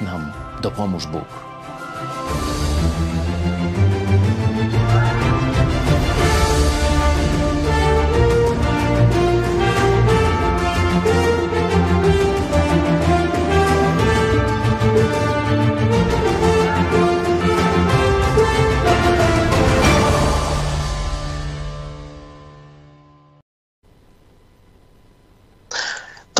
Nam 0.00 0.32
dopomóż 0.62 1.06
Bóg. 1.06 1.47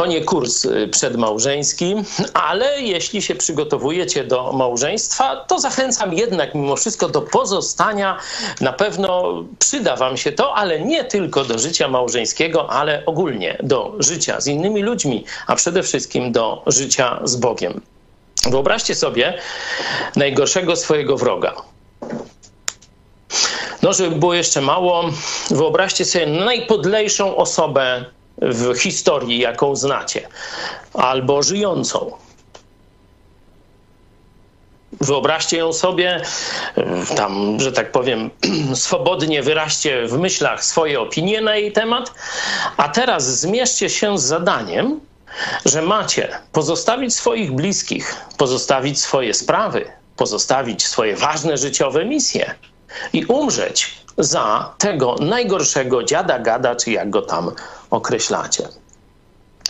To 0.08 0.12
nie 0.12 0.24
kurs 0.24 0.64
y, 0.64 0.88
przedmałżeński, 0.88 1.94
ale 2.34 2.82
jeśli 2.82 3.22
się 3.22 3.34
przygotowujecie 3.34 4.24
do 4.24 4.52
małżeństwa, 4.52 5.36
to 5.36 5.58
zachęcam 5.58 6.14
jednak 6.14 6.54
mimo 6.54 6.76
wszystko 6.76 7.08
do 7.08 7.22
pozostania. 7.22 8.18
Na 8.60 8.72
pewno 8.72 9.34
przyda 9.58 9.96
Wam 9.96 10.16
się 10.16 10.32
to, 10.32 10.54
ale 10.54 10.80
nie 10.80 11.04
tylko 11.04 11.44
do 11.44 11.58
życia 11.58 11.88
małżeńskiego, 11.88 12.70
ale 12.70 13.02
ogólnie 13.06 13.58
do 13.62 13.94
życia 13.98 14.40
z 14.40 14.46
innymi 14.46 14.82
ludźmi, 14.82 15.24
a 15.46 15.54
przede 15.56 15.82
wszystkim 15.82 16.32
do 16.32 16.62
życia 16.66 17.20
z 17.24 17.36
Bogiem. 17.36 17.80
Wyobraźcie 18.50 18.94
sobie 18.94 19.38
najgorszego 20.16 20.76
swojego 20.76 21.16
wroga. 21.16 21.54
No, 23.82 23.92
żeby 23.92 24.16
było 24.16 24.34
jeszcze 24.34 24.60
mało, 24.60 25.04
wyobraźcie 25.50 26.04
sobie 26.04 26.26
najpodlejszą 26.26 27.36
osobę 27.36 28.04
w 28.42 28.78
historii, 28.78 29.38
jaką 29.38 29.76
znacie, 29.76 30.28
albo 30.94 31.42
żyjącą. 31.42 32.12
Wyobraźcie 35.00 35.56
ją 35.56 35.72
sobie, 35.72 36.22
tam, 37.16 37.60
że 37.60 37.72
tak 37.72 37.92
powiem, 37.92 38.30
swobodnie 38.74 39.42
wyraźcie 39.42 40.06
w 40.06 40.18
myślach 40.18 40.64
swoje 40.64 41.00
opinie 41.00 41.40
na 41.40 41.56
jej 41.56 41.72
temat, 41.72 42.12
a 42.76 42.88
teraz 42.88 43.40
zmierzcie 43.40 43.90
się 43.90 44.18
z 44.18 44.22
zadaniem, 44.22 45.00
że 45.64 45.82
macie 45.82 46.28
pozostawić 46.52 47.14
swoich 47.14 47.52
bliskich, 47.52 48.16
pozostawić 48.36 49.00
swoje 49.00 49.34
sprawy, 49.34 49.84
pozostawić 50.16 50.86
swoje 50.86 51.16
ważne 51.16 51.56
życiowe 51.56 52.04
misje 52.04 52.54
i 53.12 53.24
umrzeć 53.24 53.98
za 54.18 54.74
tego 54.78 55.16
najgorszego 55.20 56.04
dziada 56.04 56.38
gada, 56.38 56.76
czy 56.76 56.90
jak 56.90 57.10
go 57.10 57.22
tam 57.22 57.50
określacie. 57.90 58.68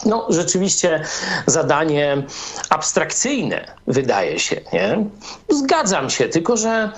No, 0.05 0.27
rzeczywiście 0.29 1.05
zadanie 1.47 2.23
abstrakcyjne 2.71 3.75
wydaje 3.87 4.39
się, 4.39 4.61
nie? 4.73 5.05
Zgadzam 5.49 6.11
się, 6.11 6.29
tylko 6.29 6.57
że 6.57 6.93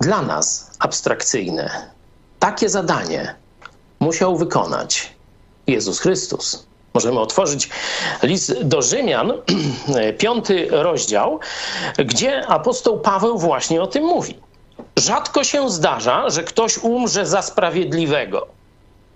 dla 0.00 0.22
nas 0.22 0.70
abstrakcyjne 0.78 1.90
takie 2.38 2.68
zadanie 2.68 3.34
musiał 4.00 4.36
wykonać 4.36 5.12
Jezus 5.66 6.00
Chrystus. 6.00 6.66
Możemy 6.94 7.20
otworzyć 7.20 7.70
list 8.22 8.62
do 8.62 8.82
Rzymian, 8.82 9.32
piąty 10.18 10.68
rozdział, 10.70 11.40
gdzie 11.98 12.46
apostoł 12.46 13.00
Paweł 13.00 13.38
właśnie 13.38 13.82
o 13.82 13.86
tym 13.86 14.04
mówi. 14.04 14.38
Rzadko 14.96 15.44
się 15.44 15.70
zdarza, 15.70 16.30
że 16.30 16.42
ktoś 16.42 16.78
umrze 16.78 17.26
za 17.26 17.42
sprawiedliwego, 17.42 18.46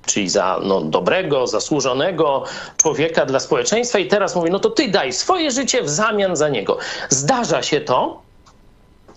czyli 0.09 0.29
za 0.29 0.61
no, 0.63 0.81
dobrego, 0.81 1.47
zasłużonego 1.47 2.45
człowieka 2.77 3.27
dla 3.27 3.41
społeczeństwa, 3.41 3.99
i 3.99 4.09
teraz 4.09 4.37
mówi: 4.37 4.51
No 4.51 4.59
to 4.59 4.71
ty 4.71 4.89
daj 4.89 5.13
swoje 5.13 5.51
życie 5.51 5.83
w 5.83 5.89
zamian 5.89 6.37
za 6.37 6.49
niego. 6.49 6.79
Zdarza 7.09 7.63
się 7.63 7.81
to, 7.81 8.29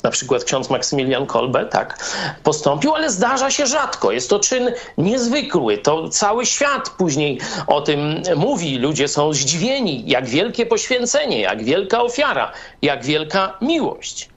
na 0.03 0.11
przykład 0.11 0.43
ksiądz 0.43 0.69
Maksymilian 0.69 1.25
Kolbe 1.25 1.65
tak 1.65 2.05
postąpił, 2.43 2.95
ale 2.95 3.11
zdarza 3.11 3.51
się 3.51 3.67
rzadko. 3.67 4.11
Jest 4.11 4.29
to 4.29 4.39
czyn 4.39 4.71
niezwykły. 4.97 5.77
To 5.77 6.09
cały 6.09 6.45
świat 6.45 6.89
później 6.89 7.39
o 7.67 7.81
tym 7.81 8.21
mówi. 8.35 8.79
Ludzie 8.79 9.07
są 9.07 9.33
zdziwieni, 9.33 10.03
jak 10.07 10.25
wielkie 10.25 10.65
poświęcenie, 10.65 11.41
jak 11.41 11.63
wielka 11.63 12.01
ofiara, 12.01 12.51
jak 12.81 13.05
wielka 13.05 13.57
miłość. 13.61 14.30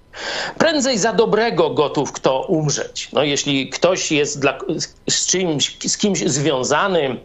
Prędzej 0.58 0.98
za 0.98 1.12
dobrego 1.12 1.70
gotów 1.70 2.12
kto 2.12 2.42
umrzeć. 2.42 3.08
No, 3.12 3.22
jeśli 3.22 3.70
ktoś 3.70 4.12
jest 4.12 4.40
dla, 4.40 4.58
z, 5.08 5.26
czymś, 5.26 5.76
z 5.88 5.98
kimś 5.98 6.18
związany, 6.18 7.16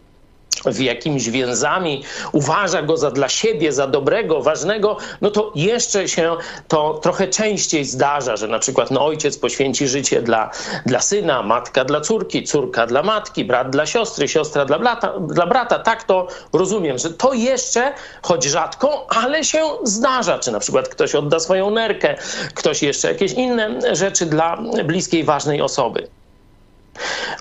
w 0.65 0.79
jakimiś 0.79 1.29
więzami, 1.29 2.03
uważa 2.31 2.81
go 2.81 2.97
za 2.97 3.11
dla 3.11 3.29
siebie, 3.29 3.71
za 3.71 3.87
dobrego, 3.87 4.41
ważnego, 4.41 4.97
no 5.21 5.31
to 5.31 5.51
jeszcze 5.55 6.07
się 6.07 6.35
to 6.67 6.93
trochę 6.93 7.27
częściej 7.27 7.85
zdarza, 7.85 8.37
że 8.37 8.47
na 8.47 8.59
przykład 8.59 8.91
no, 8.91 9.05
ojciec 9.05 9.37
poświęci 9.37 9.87
życie 9.87 10.21
dla, 10.21 10.51
dla 10.85 10.99
syna, 10.99 11.43
matka 11.43 11.85
dla 11.85 12.01
córki, 12.01 12.43
córka 12.43 12.87
dla 12.87 13.03
matki, 13.03 13.45
brat 13.45 13.69
dla 13.69 13.85
siostry, 13.85 14.27
siostra 14.27 14.65
dla 14.65 14.79
brata, 14.79 15.13
dla 15.19 15.47
brata. 15.47 15.79
Tak 15.79 16.03
to 16.03 16.27
rozumiem, 16.53 16.97
że 16.97 17.09
to 17.09 17.33
jeszcze, 17.33 17.93
choć 18.21 18.43
rzadko, 18.43 19.07
ale 19.09 19.43
się 19.43 19.63
zdarza. 19.83 20.39
Czy 20.39 20.51
na 20.51 20.59
przykład 20.59 20.89
ktoś 20.89 21.15
odda 21.15 21.39
swoją 21.39 21.69
nerkę, 21.69 22.15
ktoś 22.53 22.83
jeszcze 22.83 23.07
jakieś 23.07 23.33
inne 23.33 23.95
rzeczy 23.95 24.25
dla 24.25 24.57
bliskiej, 24.85 25.23
ważnej 25.23 25.61
osoby. 25.61 26.07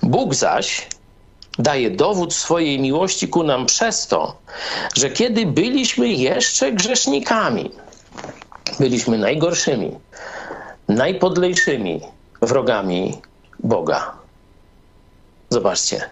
Bóg 0.03 0.35
zaś 0.35 0.89
daje 1.59 1.91
dowód 1.91 2.35
swojej 2.35 2.81
miłości 2.81 3.29
ku 3.29 3.43
nam 3.43 3.67
przez 3.67 4.07
to, 4.07 4.37
że 4.95 5.11
kiedy 5.11 5.47
byliśmy 5.47 6.09
jeszcze 6.09 6.73
grzesznikami, 6.73 7.71
byliśmy 8.81 9.19
najgorszymi, 9.19 9.91
najpodlejszymi 10.89 12.01
wrogami 12.43 13.21
Boga. 13.59 14.13
Zobaczcie. 15.51 16.11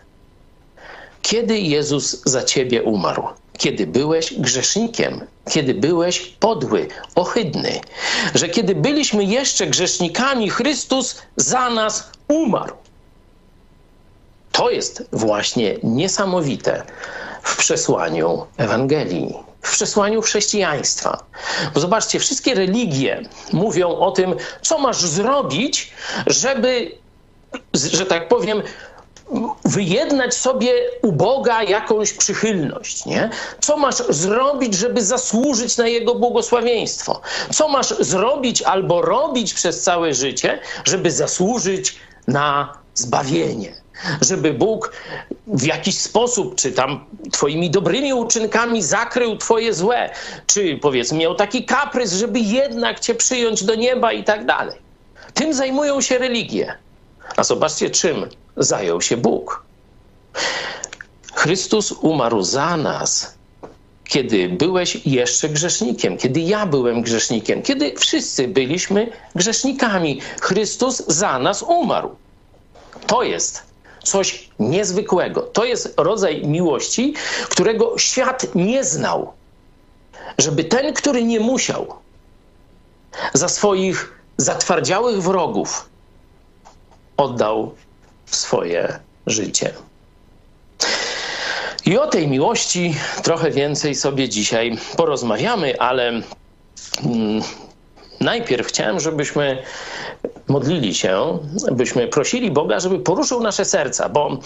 Kiedy 1.23 1.59
Jezus 1.59 2.23
za 2.25 2.43
ciebie 2.43 2.83
umarł? 2.83 3.23
Kiedy 3.59 3.87
byłeś 3.87 4.35
grzesznikiem, 4.35 5.21
kiedy 5.51 5.75
byłeś 5.75 6.21
podły, 6.21 6.89
ohydny, 7.15 7.81
że 8.35 8.49
kiedy 8.49 8.75
byliśmy 8.75 9.25
jeszcze 9.25 9.67
grzesznikami, 9.67 10.51
Chrystus 10.51 11.23
za 11.37 11.71
nas 11.71 12.11
umarł. 12.29 12.75
To 14.57 14.71
jest 14.71 15.03
właśnie 15.13 15.77
niesamowite 15.83 16.83
w 17.43 17.57
przesłaniu 17.57 18.47
Ewangelii, 18.57 19.35
w 19.63 19.73
przesłaniu 19.73 20.23
chrześcijaństwa. 20.23 21.25
Bo 21.75 21.81
zobaczcie, 21.81 22.19
wszystkie 22.19 22.55
religie 22.55 23.23
mówią 23.53 23.89
o 23.89 24.11
tym, 24.11 24.35
co 24.63 24.79
masz 24.79 25.01
zrobić, 25.01 25.93
żeby, 26.27 26.93
że 27.75 28.07
tak 28.07 28.29
powiem, 28.29 28.63
wyjednać 29.65 30.35
sobie 30.35 30.73
u 31.03 31.13
Boga 31.13 31.63
jakąś 31.63 32.13
przychylność, 32.13 33.07
nie? 33.07 33.31
Co 33.61 33.77
masz 33.77 33.97
zrobić, 34.09 34.75
żeby 34.75 35.03
zasłużyć 35.05 35.77
na 35.77 35.89
Jego 35.89 36.15
błogosławieństwo? 36.15 37.21
Co 37.53 37.69
masz 37.69 37.89
zrobić 37.89 38.63
albo 38.63 39.03
robić 39.03 39.55
przez 39.55 39.83
całe 39.83 40.15
życie, 40.15 40.59
żeby 40.85 41.11
zasłużyć 41.11 41.97
na 42.29 42.79
zbawienie? 42.95 43.86
Żeby 44.21 44.53
Bóg 44.53 44.93
w 45.47 45.65
jakiś 45.65 45.99
sposób, 45.99 46.55
czy 46.55 46.73
tam 46.73 47.05
twoimi 47.33 47.71
dobrymi 47.71 48.15
uczynkami 48.15 48.83
zakrył 48.83 49.37
twoje 49.37 49.75
złe, 49.75 50.11
czy 50.47 50.79
powiedzmy 50.83 51.19
miał 51.19 51.35
taki 51.35 51.65
kaprys, 51.65 52.13
żeby 52.13 52.41
jednak 52.41 53.01
cię 53.01 53.15
przyjąć 53.15 53.65
do 53.65 53.75
nieba 53.75 54.13
i 54.13 54.25
tak 54.25 54.47
dalej. 54.47 54.79
Tym 55.35 55.55
zajmują 55.55 56.01
się 56.01 56.19
religie. 56.19 56.75
A 57.37 57.45
zobaczcie, 57.45 57.91
czym 57.91 58.29
zajął 58.57 59.01
się 59.01 59.17
Bóg. 59.17 59.63
Chrystus 61.35 61.93
umarł 61.93 62.43
za 62.43 62.77
nas, 62.77 63.35
kiedy 64.05 64.49
byłeś 64.49 65.07
jeszcze 65.07 65.49
grzesznikiem, 65.49 66.17
kiedy 66.17 66.41
ja 66.41 66.67
byłem 66.67 67.03
grzesznikiem, 67.03 67.63
kiedy 67.63 67.95
wszyscy 67.99 68.49
byliśmy 68.49 69.13
grzesznikami. 69.35 70.21
Chrystus 70.41 71.03
za 71.07 71.39
nas 71.39 71.63
umarł. 71.63 72.17
To 73.07 73.23
jest 73.23 73.63
coś 74.07 74.49
niezwykłego. 74.59 75.43
To 75.43 75.65
jest 75.65 75.95
rodzaj 75.97 76.47
miłości, 76.47 77.15
którego 77.49 77.99
świat 77.99 78.47
nie 78.55 78.85
znał. 78.85 79.33
Żeby 80.39 80.65
ten, 80.65 80.95
który 80.95 81.23
nie 81.23 81.41
musiał 81.41 81.95
za 83.35 83.49
swoich 83.49 84.13
zatwardziałych 84.37 85.23
wrogów 85.23 85.89
oddał 87.17 87.75
swoje 88.27 88.99
życie. 89.27 89.73
I 91.87 91.99
o 91.99 92.07
tej 92.07 92.29
miłości 92.29 92.95
trochę 93.23 93.51
więcej 93.51 93.95
sobie 93.95 94.29
dzisiaj 94.29 94.79
porozmawiamy, 94.97 95.81
ale 95.81 96.09
mm, 96.09 97.43
najpierw 98.21 98.67
chciałem, 98.67 99.01
żebyśmy 99.01 99.63
modlili 100.49 100.95
się, 100.95 101.39
byśmy 101.73 102.09
prosili 102.09 102.51
Boga, 102.51 102.81
żeby 102.81 102.99
poruszył 102.99 103.41
nasze 103.41 103.65
serca, 103.65 104.09
bo 104.09 104.39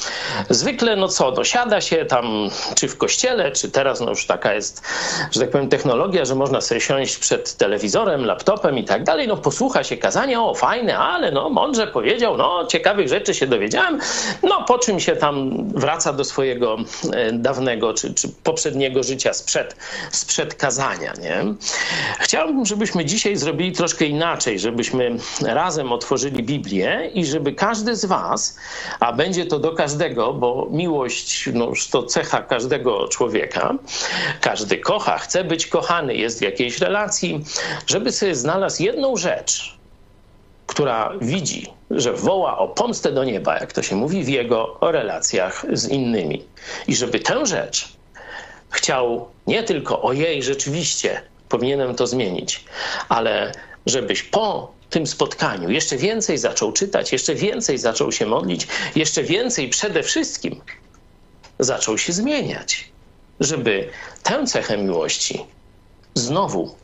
zwykle, 0.50 0.96
no 0.96 1.08
co, 1.08 1.32
dosiada 1.32 1.80
się 1.80 2.04
tam, 2.04 2.50
czy 2.74 2.88
w 2.88 2.98
kościele, 2.98 3.52
czy 3.52 3.70
teraz, 3.70 4.00
no 4.00 4.08
już 4.08 4.26
taka 4.26 4.54
jest, 4.54 4.82
że 5.30 5.40
tak 5.40 5.50
powiem, 5.50 5.68
technologia, 5.68 6.24
że 6.24 6.34
można 6.34 6.60
sobie 6.60 6.80
siąść 6.80 7.18
przed 7.18 7.56
telewizorem, 7.56 8.24
laptopem 8.24 8.78
i 8.78 8.84
tak 8.84 9.04
dalej, 9.04 9.28
no 9.28 9.36
posłucha 9.36 9.84
się 9.84 9.96
kazania, 9.96 10.42
o 10.42 10.54
fajne, 10.54 10.98
ale 10.98 11.32
no 11.32 11.50
mądrze 11.50 11.86
powiedział, 11.86 12.36
no 12.36 12.66
ciekawych 12.66 13.08
rzeczy 13.08 13.34
się 13.34 13.46
dowiedziałem, 13.46 13.98
no 14.42 14.64
po 14.64 14.78
czym 14.78 15.00
się 15.00 15.16
tam 15.16 15.64
wraca 15.68 16.12
do 16.12 16.24
swojego 16.24 16.76
e, 17.12 17.32
dawnego, 17.32 17.94
czy, 17.94 18.14
czy 18.14 18.28
poprzedniego 18.28 19.02
życia 19.02 19.34
sprzed, 19.34 19.76
sprzed 20.10 20.54
kazania, 20.54 21.12
nie? 21.22 21.44
Chciałbym, 22.20 22.66
żebyśmy 22.66 23.04
dzisiaj 23.04 23.36
zrobili 23.36 23.59
troszkę 23.68 24.04
inaczej, 24.04 24.58
żebyśmy 24.58 25.16
razem 25.42 25.92
otworzyli 25.92 26.42
Biblię 26.42 27.10
i 27.14 27.24
żeby 27.24 27.52
każdy 27.52 27.96
z 27.96 28.04
Was, 28.04 28.58
a 29.00 29.12
będzie 29.12 29.46
to 29.46 29.58
do 29.58 29.72
każdego, 29.72 30.34
bo 30.34 30.68
miłość 30.70 31.48
no, 31.52 31.72
to 31.90 32.02
cecha 32.02 32.42
każdego 32.42 33.08
człowieka, 33.08 33.74
każdy 34.40 34.78
kocha, 34.78 35.18
chce 35.18 35.44
być 35.44 35.66
kochany, 35.66 36.14
jest 36.14 36.38
w 36.38 36.42
jakiejś 36.42 36.78
relacji, 36.78 37.44
żeby 37.86 38.12
sobie 38.12 38.34
znalazł 38.34 38.82
jedną 38.82 39.16
rzecz, 39.16 39.78
która 40.66 41.12
widzi, 41.20 41.66
że 41.90 42.12
woła 42.12 42.58
o 42.58 42.68
pomstę 42.68 43.12
do 43.12 43.24
nieba, 43.24 43.58
jak 43.58 43.72
to 43.72 43.82
się 43.82 43.96
mówi 43.96 44.24
w 44.24 44.28
jego 44.28 44.78
relacjach 44.80 45.66
z 45.72 45.88
innymi. 45.88 46.44
I 46.88 46.96
żeby 46.96 47.20
tę 47.20 47.46
rzecz 47.46 47.88
chciał 48.70 49.28
nie 49.46 49.62
tylko 49.62 50.02
o 50.02 50.12
jej 50.12 50.42
rzeczywiście 50.42 51.29
powinienem 51.50 51.94
to 51.94 52.06
zmienić, 52.06 52.64
ale 53.08 53.52
żebyś 53.86 54.22
po 54.22 54.72
tym 54.90 55.06
spotkaniu 55.06 55.70
jeszcze 55.70 55.96
więcej 55.96 56.38
zaczął 56.38 56.72
czytać, 56.72 57.12
jeszcze 57.12 57.34
więcej 57.34 57.78
zaczął 57.78 58.12
się 58.12 58.26
modlić, 58.26 58.66
jeszcze 58.96 59.22
więcej 59.22 59.68
przede 59.68 60.02
wszystkim 60.02 60.60
zaczął 61.58 61.98
się 61.98 62.12
zmieniać, 62.12 62.88
żeby 63.40 63.88
tę 64.22 64.46
cechę 64.46 64.78
miłości 64.78 65.46
znowu 66.14 66.74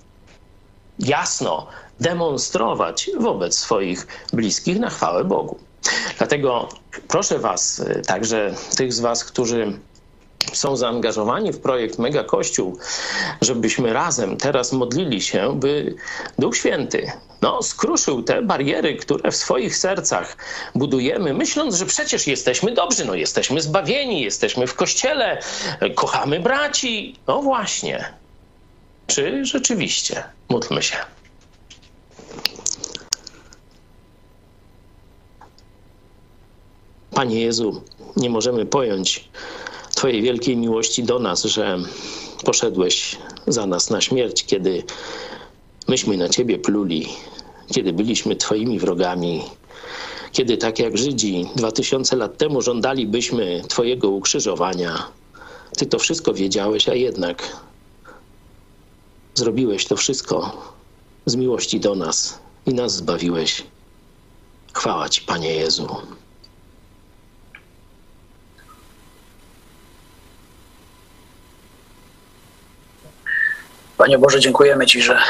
jasno 0.98 1.66
demonstrować 2.00 3.10
wobec 3.18 3.58
swoich 3.58 4.06
bliskich 4.32 4.78
na 4.78 4.90
chwałę 4.90 5.24
Bogu. 5.24 5.58
Dlatego 6.18 6.68
proszę 7.08 7.38
Was, 7.38 7.82
także 8.06 8.54
tych 8.76 8.92
z 8.92 9.00
Was, 9.00 9.24
którzy 9.24 9.78
są 10.52 10.76
zaangażowani 10.76 11.52
w 11.52 11.60
projekt 11.60 11.98
Mega 11.98 12.24
Kościół, 12.24 12.78
żebyśmy 13.40 13.92
razem 13.92 14.36
teraz 14.36 14.72
modlili 14.72 15.22
się, 15.22 15.60
by 15.60 15.94
Duch 16.38 16.56
Święty 16.56 17.12
no, 17.42 17.62
skruszył 17.62 18.22
te 18.22 18.42
bariery, 18.42 18.96
które 18.96 19.30
w 19.30 19.36
swoich 19.36 19.76
sercach 19.76 20.36
budujemy, 20.74 21.34
myśląc, 21.34 21.74
że 21.74 21.86
przecież 21.86 22.26
jesteśmy 22.26 22.72
dobrzy, 22.72 23.04
no 23.04 23.14
jesteśmy 23.14 23.60
zbawieni, 23.60 24.20
jesteśmy 24.20 24.66
w 24.66 24.74
kościele, 24.74 25.40
kochamy 25.94 26.40
braci. 26.40 27.16
No 27.26 27.42
właśnie. 27.42 28.14
Czy 29.06 29.44
rzeczywiście? 29.44 30.24
Módlmy 30.48 30.82
się. 30.82 30.96
Panie 37.10 37.40
Jezu, 37.40 37.82
nie 38.16 38.30
możemy 38.30 38.66
pojąć 38.66 39.28
Twojej 39.96 40.22
wielkiej 40.22 40.56
miłości 40.56 41.02
do 41.02 41.18
nas, 41.18 41.44
że 41.44 41.78
poszedłeś 42.44 43.16
za 43.46 43.66
nas 43.66 43.90
na 43.90 44.00
śmierć, 44.00 44.44
kiedy 44.44 44.84
myśmy 45.88 46.16
na 46.16 46.28
Ciebie 46.28 46.58
pluli, 46.58 47.08
kiedy 47.74 47.92
byliśmy 47.92 48.36
Twoimi 48.36 48.78
wrogami, 48.78 49.42
kiedy 50.32 50.56
tak 50.56 50.78
jak 50.78 50.98
Żydzi 50.98 51.48
dwa 51.54 51.72
tysiące 51.72 52.16
lat 52.16 52.38
temu 52.38 52.62
żądalibyśmy 52.62 53.62
Twojego 53.68 54.10
ukrzyżowania. 54.10 55.06
Ty 55.76 55.86
to 55.86 55.98
wszystko 55.98 56.34
wiedziałeś, 56.34 56.88
a 56.88 56.94
jednak 56.94 57.56
zrobiłeś 59.34 59.86
to 59.86 59.96
wszystko 59.96 60.62
z 61.26 61.36
miłości 61.36 61.80
do 61.80 61.94
nas 61.94 62.38
i 62.66 62.74
nas 62.74 62.94
zbawiłeś. 62.96 63.62
Chwała 64.72 65.08
Ci, 65.08 65.22
Panie 65.22 65.54
Jezu. 65.54 65.88
Panie 73.96 74.18
Boże, 74.18 74.40
dziękujemy 74.40 74.86
Ci, 74.86 75.02
że, 75.02 75.22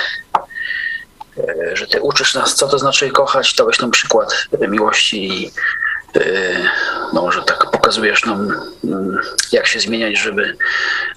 e, 1.38 1.76
że 1.76 1.86
Ty 1.86 2.00
uczysz 2.00 2.34
nas, 2.34 2.54
co 2.54 2.68
to 2.68 2.78
znaczy 2.78 3.10
kochać. 3.10 3.54
Dałeś 3.54 3.80
nam 3.80 3.90
przykład 3.90 4.48
miłości 4.68 5.28
i 5.28 5.52
e, 6.16 6.20
no, 7.12 7.32
że 7.32 7.42
tak 7.42 7.70
pokazujesz 7.70 8.24
nam, 8.24 8.52
mm, 8.84 9.18
jak 9.52 9.66
się 9.66 9.80
zmieniać, 9.80 10.18
żeby 10.18 10.56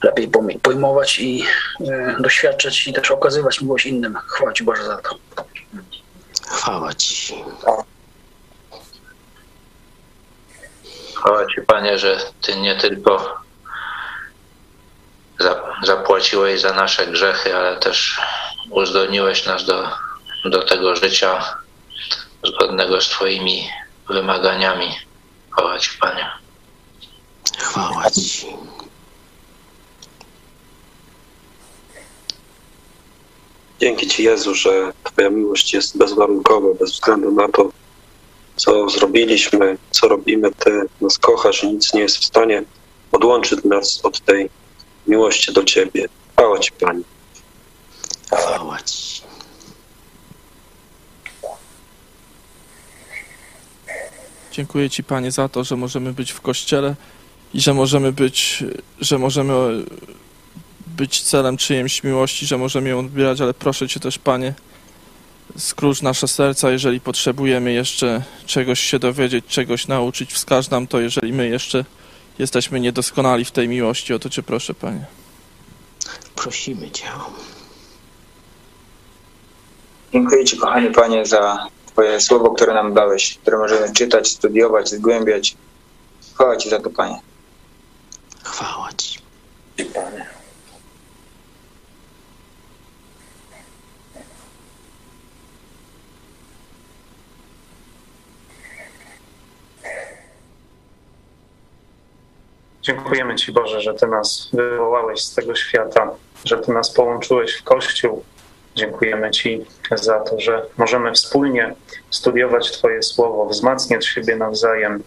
lepiej 0.04 0.32
pojmować 0.62 1.20
i 1.20 1.46
e, 1.92 2.16
doświadczać 2.20 2.88
i 2.88 2.94
też 2.94 3.12
okazywać 3.12 3.62
miłość 3.62 3.86
innym. 3.86 4.18
Chwała 4.28 4.54
Ci 4.54 4.64
Boże 4.64 4.86
za 4.86 4.98
to. 4.98 5.16
Chwała 6.52 6.94
Ci. 6.94 7.44
Chwała 11.16 11.46
Ci, 11.46 11.62
Panie, 11.62 11.98
że 11.98 12.18
Ty 12.42 12.56
nie 12.56 12.76
tylko 12.76 13.40
zapłaciłeś 15.84 16.62
za 16.62 16.74
nasze 16.74 17.08
grzechy, 17.08 17.56
ale 17.56 17.78
też 17.78 18.22
uzdolniłeś 18.70 19.46
nas 19.46 19.66
do, 19.66 19.90
do 20.46 20.64
tego 20.64 20.96
życia 20.96 21.58
zgodnego 22.44 23.02
z 23.02 23.10
Twoimi 23.10 23.70
wymaganiami. 24.10 24.90
Chwała 25.52 25.80
Ci, 25.80 25.90
Panie. 26.00 26.30
Chwała 27.60 28.12
Ci. 28.12 28.48
Dzięki 33.80 34.08
Ci, 34.08 34.24
Jezu, 34.24 34.56
że 34.56 34.94
Twoja 35.04 35.30
miłość 35.30 35.74
jest 35.74 35.98
bezwarunkowa, 35.98 36.68
bez 36.80 36.92
względu 36.92 37.32
na 37.32 37.48
to, 37.48 37.70
co 38.56 38.90
zrobiliśmy, 38.90 39.78
co 39.92 40.08
robimy, 40.08 40.52
Ty 40.52 40.82
nas 41.02 41.18
kochasz 41.18 41.64
i 41.64 41.68
nic 41.68 41.94
nie 41.94 42.02
jest 42.02 42.18
w 42.18 42.26
stanie 42.26 42.64
odłączyć 43.12 43.64
nas 43.64 44.00
od 44.04 44.20
tej 44.20 44.50
miłości 45.08 45.54
do 45.54 45.64
Ciebie. 45.64 46.06
Chwała 46.32 46.60
Ci, 46.60 46.72
Panie. 46.72 47.04
Chwała 48.32 48.80
Ci. 48.82 49.22
Dziękuję 54.52 54.90
Ci, 54.90 55.04
Panie, 55.04 55.32
za 55.32 55.50
to, 55.50 55.64
że 55.64 55.76
możemy 55.76 56.14
być 56.14 56.32
w 56.32 56.42
Kościele 56.42 56.96
i 57.54 57.62
że 57.62 57.74
możemy 57.74 58.12
być, 58.12 58.64
że 59.02 59.18
możemy 59.18 59.54
być 60.88 61.22
celem 61.22 61.58
czyjejś 61.58 62.04
miłości, 62.04 62.46
że 62.46 62.58
możemy 62.58 62.90
ją 62.90 63.00
odbierać, 63.00 63.42
ale 63.42 63.54
proszę 63.54 63.88
Cię 63.88 64.00
też, 64.00 64.18
Panie, 64.18 64.54
skróć 65.58 66.02
nasze 66.02 66.28
serca, 66.28 66.72
jeżeli 66.72 67.02
potrzebujemy 67.02 67.74
jeszcze 67.74 68.24
czegoś 68.46 68.80
się 68.80 69.00
dowiedzieć, 69.00 69.46
czegoś 69.48 69.88
nauczyć, 69.88 70.34
wskaż 70.34 70.70
nam 70.70 70.88
to, 70.88 71.00
jeżeli 71.00 71.34
my 71.34 71.50
jeszcze 71.50 71.86
jesteśmy 72.40 72.80
niedoskonali 72.80 73.46
w 73.46 73.52
tej 73.52 73.68
miłości. 73.68 74.14
O 74.14 74.20
to 74.20 74.30
Cię 74.30 74.44
proszę, 74.44 74.74
Panie. 74.74 75.06
Prosimy 76.36 76.92
Cię. 76.92 77.06
Dziękuję 80.14 80.46
Ci, 80.46 80.58
kochany 80.58 80.92
Panie, 80.92 81.26
za 81.26 81.68
Twoje 81.86 82.22
słowo, 82.22 82.52
które 82.52 82.74
nam 82.74 82.94
dałeś, 82.94 83.38
które 83.38 83.58
możemy 83.58 83.94
czytać, 83.94 84.28
studiować, 84.28 84.90
zgłębiać. 84.90 85.56
Chwała 86.34 86.58
Ci 86.58 86.70
za 86.70 86.80
to, 86.80 86.90
Panie. 86.90 87.20
Chwała 88.44 88.90
Ci. 88.98 89.20
Panie. 89.94 90.39
Dziękujemy 102.82 103.36
Ci, 103.36 103.52
Boże, 103.52 103.82
że 103.82 103.94
Ty 103.94 104.08
nas 104.08 104.50
wywołałeś 104.54 105.22
z 105.22 105.36
tego 105.36 105.56
świata, 105.56 106.12
że 106.46 106.58
Ty 106.58 106.72
nas 106.72 106.92
połączyłeś 106.94 107.56
w 107.56 107.64
Kościół. 107.64 108.24
Dziękujemy 108.76 109.32
Ci 109.32 109.66
za 109.96 110.20
to, 110.20 110.40
że 110.40 110.66
możemy 110.78 111.12
wspólnie 111.14 111.76
studiować 112.10 112.72
Twoje 112.72 113.04
słowo, 113.04 113.46
wzmacniać 113.46 114.06
siebie 114.06 114.36
nawzajem, 114.36 115.04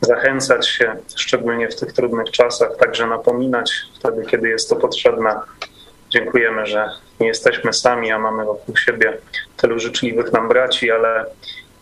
zachęcać 0.00 0.68
się, 0.68 0.96
szczególnie 1.16 1.68
w 1.68 1.76
tych 1.76 1.92
trudnych 1.92 2.30
czasach, 2.30 2.76
także 2.76 3.06
napominać 3.06 3.72
wtedy, 3.98 4.26
kiedy 4.26 4.48
jest 4.48 4.68
to 4.68 4.76
potrzebne. 4.76 5.40
Dziękujemy, 6.10 6.66
że 6.66 6.90
nie 7.20 7.26
jesteśmy 7.26 7.72
sami, 7.72 8.12
a 8.12 8.18
mamy 8.18 8.44
wokół 8.44 8.76
siebie 8.76 9.18
tylu 9.56 9.78
życzliwych 9.78 10.32
nam 10.32 10.48
braci, 10.48 10.90
ale 10.90 11.26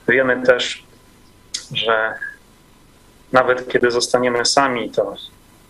wiemy 0.09 0.43
też, 0.47 0.85
że 1.73 2.15
nawet 3.33 3.69
kiedy 3.73 3.91
zostaniemy 3.91 4.45
sami, 4.45 4.91
to, 4.91 5.15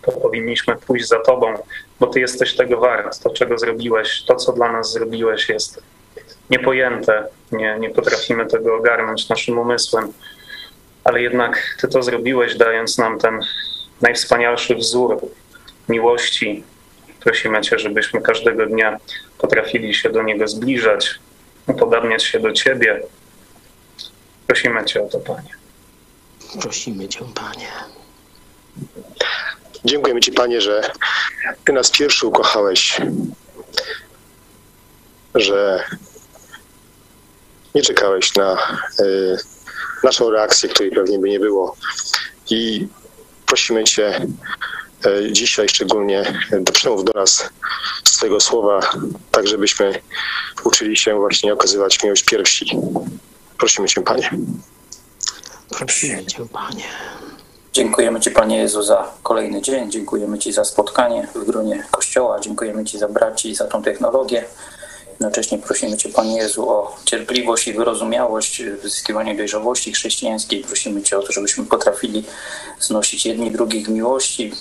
to 0.01 0.11
powinniśmy 0.11 0.75
pójść 0.75 1.07
za 1.07 1.19
Tobą, 1.19 1.53
bo 1.99 2.07
Ty 2.07 2.19
jesteś 2.19 2.55
tego 2.55 2.77
wart. 2.77 3.19
To, 3.19 3.29
czego 3.29 3.57
zrobiłeś, 3.57 4.23
to, 4.23 4.35
co 4.35 4.53
dla 4.53 4.71
nas 4.71 4.91
zrobiłeś, 4.91 5.49
jest 5.49 5.83
niepojęte. 6.49 7.27
Nie, 7.51 7.77
nie 7.79 7.89
potrafimy 7.89 8.45
tego 8.45 8.75
ogarnąć 8.75 9.29
naszym 9.29 9.57
umysłem, 9.57 10.13
ale 11.03 11.21
jednak 11.21 11.77
Ty 11.81 11.87
to 11.87 12.03
zrobiłeś, 12.03 12.55
dając 12.55 12.97
nam 12.97 13.19
ten 13.19 13.39
najwspanialszy 14.01 14.75
wzór 14.75 15.21
miłości. 15.89 16.63
Prosimy 17.19 17.61
Cię, 17.61 17.79
żebyśmy 17.79 18.21
każdego 18.21 18.65
dnia 18.65 18.97
potrafili 19.37 19.93
się 19.93 20.09
do 20.09 20.23
Niego 20.23 20.47
zbliżać, 20.47 21.19
upodabniać 21.67 22.23
się 22.23 22.39
do 22.39 22.51
Ciebie. 22.51 23.01
Prosimy 24.47 24.85
Cię 24.85 25.03
o 25.03 25.07
to, 25.07 25.19
Panie. 25.19 25.58
Prosimy 26.57 27.07
Cię, 27.07 27.25
Panie. 27.35 27.71
Dziękujemy 29.85 30.21
Ci, 30.21 30.31
Panie, 30.31 30.61
że 30.61 30.91
Ty 31.65 31.73
nas 31.73 31.91
pierwszy 31.91 32.27
ukochałeś, 32.27 33.01
że 35.35 35.83
nie 37.75 37.81
czekałeś 37.81 38.35
na 38.35 38.77
y, 38.99 39.37
naszą 40.03 40.29
reakcję, 40.29 40.69
której 40.69 40.91
pewnie 40.91 41.19
by 41.19 41.29
nie 41.29 41.39
było. 41.39 41.75
I 42.49 42.87
prosimy 43.45 43.83
Cię 43.83 44.27
y, 45.05 45.31
dzisiaj 45.31 45.69
szczególnie, 45.69 46.43
do 46.61 46.71
przemów 46.71 47.03
do 47.05 47.11
nas 47.15 47.49
z 48.03 48.11
Twojego 48.11 48.39
słowa, 48.39 48.79
tak 49.31 49.47
żebyśmy 49.47 50.01
uczyli 50.63 50.97
się 50.97 51.15
właśnie 51.15 51.53
okazywać 51.53 52.03
miłość 52.03 52.23
pierwsi. 52.23 52.77
Prosimy 53.57 53.87
Cię, 53.87 54.01
Panie. 54.01 54.29
Prosimy 55.69 56.25
Cię, 56.25 56.45
Panie. 56.53 56.83
Dziękujemy 57.73 58.19
Ci, 58.19 58.31
Panie 58.31 58.57
Jezu, 58.57 58.83
za 58.83 59.11
kolejny 59.23 59.61
dzień. 59.61 59.91
Dziękujemy 59.91 60.39
Ci 60.39 60.53
za 60.53 60.65
spotkanie 60.65 61.27
w 61.35 61.45
gronie 61.45 61.83
Kościoła. 61.91 62.39
Dziękujemy 62.39 62.85
Ci 62.85 62.97
za 62.97 63.07
braci 63.07 63.49
i 63.49 63.55
za 63.55 63.65
tą 63.65 63.83
technologię. 63.83 64.45
Jednocześnie 65.09 65.57
prosimy 65.57 65.97
Cię, 65.97 66.09
Panie 66.09 66.37
Jezu, 66.37 66.69
o 66.69 66.95
cierpliwość 67.05 67.67
i 67.67 67.73
wyrozumiałość 67.73 68.63
w 68.63 68.83
zyskiwaniu 68.83 69.37
dojrzałości 69.37 69.93
chrześcijańskiej. 69.93 70.63
Prosimy 70.63 71.03
Cię 71.03 71.17
o 71.17 71.21
to, 71.23 71.31
żebyśmy 71.31 71.65
potrafili 71.65 72.23
znosić 72.79 73.25
jedni 73.25 73.51
drugich 73.51 73.87
miłości, 73.87 74.51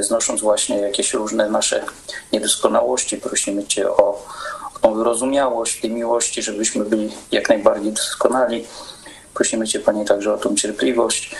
znosząc 0.00 0.40
właśnie 0.40 0.76
jakieś 0.76 1.14
różne 1.14 1.50
nasze 1.50 1.84
niedoskonałości. 2.32 3.16
Prosimy 3.16 3.64
Cię 3.64 3.90
o 3.90 4.26
tą 4.82 4.94
wyrozumiałość 4.94 5.80
tej 5.80 5.90
miłości, 5.90 6.42
żebyśmy 6.42 6.84
byli 6.84 7.12
jak 7.32 7.48
najbardziej 7.48 7.92
doskonali. 7.92 8.64
Prosimy 9.36 9.66
Cię, 9.66 9.80
Panie, 9.80 10.04
także 10.04 10.34
o 10.34 10.38
tą 10.38 10.56
cierpliwość, 10.56 11.36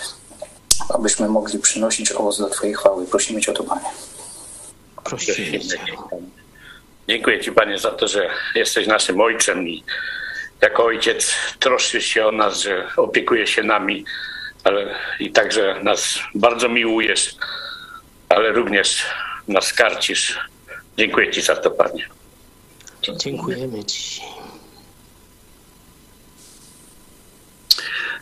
abyśmy 0.89 1.29
mogli 1.29 1.59
przynosić 1.59 2.11
owoc 2.11 2.39
do 2.39 2.49
Twojej 2.49 2.75
chwały. 2.75 3.05
Prosimy 3.05 3.41
Cię 3.41 3.51
o 3.51 3.55
to, 3.55 3.63
Panie. 3.63 3.89
Prosimy 5.03 5.59
Cię. 5.59 5.77
Dziękuję 7.09 7.39
Ci, 7.39 7.51
Panie, 7.51 7.79
za 7.79 7.91
to, 7.91 8.07
że 8.07 8.29
jesteś 8.55 8.87
naszym 8.87 9.21
Ojcem 9.21 9.67
i 9.67 9.83
jako 10.61 10.85
Ojciec 10.85 11.33
troszczysz 11.59 12.05
się 12.05 12.25
o 12.25 12.31
nas, 12.31 12.61
że 12.61 12.87
opiekujesz 12.97 13.49
się 13.49 13.63
nami, 13.63 14.05
ale 14.63 14.95
i 15.19 15.31
także 15.31 15.79
nas 15.83 16.19
bardzo 16.35 16.69
miłujesz, 16.69 17.35
ale 18.29 18.51
również 18.51 19.05
nas 19.47 19.73
karcisz. 19.73 20.39
Dziękuję 20.97 21.31
Ci 21.31 21.41
za 21.41 21.55
to, 21.55 21.71
Panie. 21.71 22.07
Dziękujemy 23.17 23.83
Ci. 23.83 24.21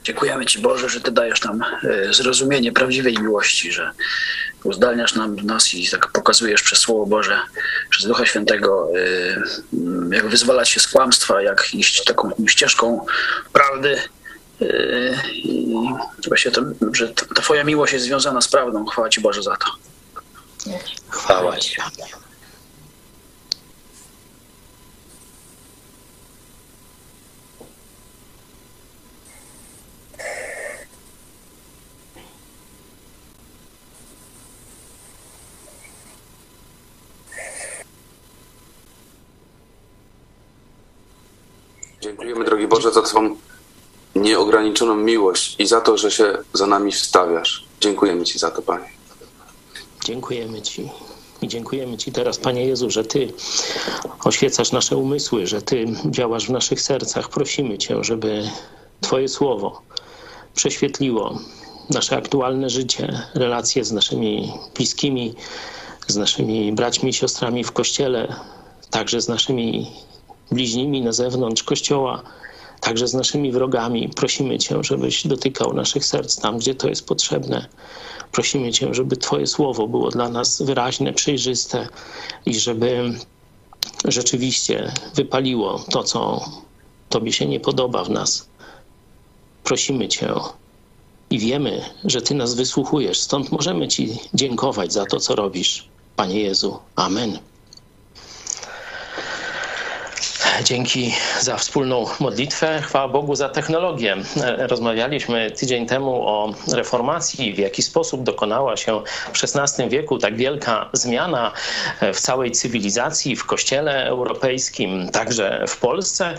Dziękujemy 0.05 0.45
Ci, 0.45 0.59
Boże, 0.59 0.89
że 0.89 1.01
Ty 1.01 1.11
dajesz 1.11 1.43
nam 1.43 1.61
e, 1.63 2.13
zrozumienie 2.13 2.71
prawdziwej 2.71 3.17
miłości, 3.19 3.71
że 3.71 3.91
uzdalniasz 4.63 5.15
nam 5.15 5.35
nas 5.35 5.73
i 5.73 5.89
tak 5.89 6.07
pokazujesz 6.11 6.61
przez 6.61 6.79
Słowo 6.79 7.05
Boże, 7.05 7.39
przez 7.89 8.05
Ducha 8.05 8.25
Świętego, 8.25 8.87
e, 10.11 10.15
jak 10.15 10.27
wyzwalać 10.27 10.69
się 10.69 10.79
z 10.79 10.87
kłamstwa, 10.87 11.41
jak 11.41 11.73
iść 11.73 12.03
taką 12.03 12.31
ścieżką 12.47 13.05
prawdy. 13.53 14.01
E, 14.61 14.65
I 15.33 15.75
właśnie 16.27 16.51
to, 16.51 16.61
że 16.93 17.07
ta 17.09 17.41
Twoja 17.41 17.63
miłość 17.63 17.93
jest 17.93 18.05
związana 18.05 18.41
z 18.41 18.47
prawdą. 18.47 18.85
Chwała 18.85 19.09
Ci, 19.09 19.21
Boże, 19.21 19.43
za 19.43 19.57
to. 19.57 19.65
Chwała 21.09 21.57
Ci, 21.57 21.77
Dziękujemy, 42.05 42.45
drogi 42.45 42.67
Boże, 42.67 42.91
za 42.91 43.01
Twą 43.01 43.35
nieograniczoną 44.15 44.95
miłość 44.95 45.55
i 45.59 45.67
za 45.67 45.81
to, 45.81 45.97
że 45.97 46.11
się 46.11 46.37
za 46.53 46.67
nami 46.67 46.91
wstawiasz. 46.91 47.65
Dziękujemy 47.81 48.23
Ci 48.23 48.39
za 48.39 48.51
to, 48.51 48.61
Panie. 48.61 48.89
Dziękujemy 50.03 50.61
Ci. 50.61 50.89
I 51.41 51.47
dziękujemy 51.47 51.97
Ci 51.97 52.11
teraz, 52.11 52.37
Panie 52.37 52.65
Jezu, 52.65 52.89
że 52.89 53.03
Ty 53.03 53.33
oświecasz 54.23 54.71
nasze 54.71 54.97
umysły, 54.97 55.47
że 55.47 55.61
Ty 55.61 55.85
działasz 56.05 56.47
w 56.47 56.49
naszych 56.49 56.81
sercach. 56.81 57.29
Prosimy 57.29 57.77
Cię, 57.77 58.03
żeby 58.03 58.49
Twoje 59.01 59.27
słowo 59.27 59.81
prześwietliło 60.55 61.39
nasze 61.89 62.17
aktualne 62.17 62.69
życie, 62.69 63.21
relacje 63.33 63.85
z 63.85 63.91
naszymi 63.91 64.53
bliskimi, 64.75 65.35
z 66.07 66.15
naszymi 66.15 66.73
braćmi 66.73 67.09
i 67.09 67.13
siostrami 67.13 67.63
w 67.63 67.71
kościele, 67.71 68.35
także 68.89 69.21
z 69.21 69.27
naszymi 69.27 69.91
bliźnimi 70.51 71.01
na 71.01 71.11
zewnątrz 71.11 71.63
kościoła, 71.63 72.23
także 72.81 73.07
z 73.07 73.13
naszymi 73.13 73.51
wrogami. 73.51 74.09
Prosimy 74.09 74.59
Cię, 74.59 74.83
żebyś 74.83 75.27
dotykał 75.27 75.73
naszych 75.73 76.05
serc 76.05 76.37
tam, 76.37 76.57
gdzie 76.57 76.75
to 76.75 76.89
jest 76.89 77.07
potrzebne. 77.07 77.67
Prosimy 78.31 78.71
Cię, 78.71 78.93
żeby 78.93 79.17
Twoje 79.17 79.47
słowo 79.47 79.87
było 79.87 80.09
dla 80.09 80.29
nas 80.29 80.61
wyraźne, 80.61 81.13
przejrzyste 81.13 81.87
i 82.45 82.59
żeby 82.59 83.13
rzeczywiście 84.05 84.93
wypaliło 85.15 85.83
to, 85.91 86.03
co 86.03 86.45
Tobie 87.09 87.33
się 87.33 87.45
nie 87.45 87.59
podoba 87.59 88.03
w 88.03 88.09
nas. 88.09 88.47
Prosimy 89.63 90.07
Cię, 90.07 90.33
i 91.29 91.39
wiemy, 91.39 91.81
że 92.03 92.21
Ty 92.21 92.33
nas 92.33 92.53
wysłuchujesz. 92.53 93.19
Stąd 93.19 93.51
możemy 93.51 93.87
Ci 93.87 94.17
dziękować 94.33 94.93
za 94.93 95.05
to, 95.05 95.19
co 95.19 95.35
robisz. 95.35 95.87
Panie 96.15 96.41
Jezu. 96.41 96.79
Amen. 96.95 97.39
Dzięki 100.63 101.13
za 101.41 101.57
wspólną 101.57 102.05
modlitwę. 102.19 102.81
Chwała 102.81 103.07
Bogu 103.07 103.35
za 103.35 103.49
technologię. 103.49 104.17
Rozmawialiśmy 104.57 105.51
tydzień 105.51 105.85
temu 105.85 106.27
o 106.27 106.53
reformacji, 106.73 107.53
w 107.53 107.57
jaki 107.57 107.81
sposób 107.81 108.23
dokonała 108.23 108.77
się 108.77 109.01
w 109.33 109.43
XVI 109.43 109.89
wieku 109.89 110.17
tak 110.17 110.35
wielka 110.35 110.89
zmiana 110.93 111.51
w 112.13 112.19
całej 112.19 112.51
cywilizacji, 112.51 113.35
w 113.35 113.45
kościele 113.45 114.05
europejskim, 114.05 115.09
także 115.09 115.65
w 115.67 115.77
Polsce. 115.77 116.35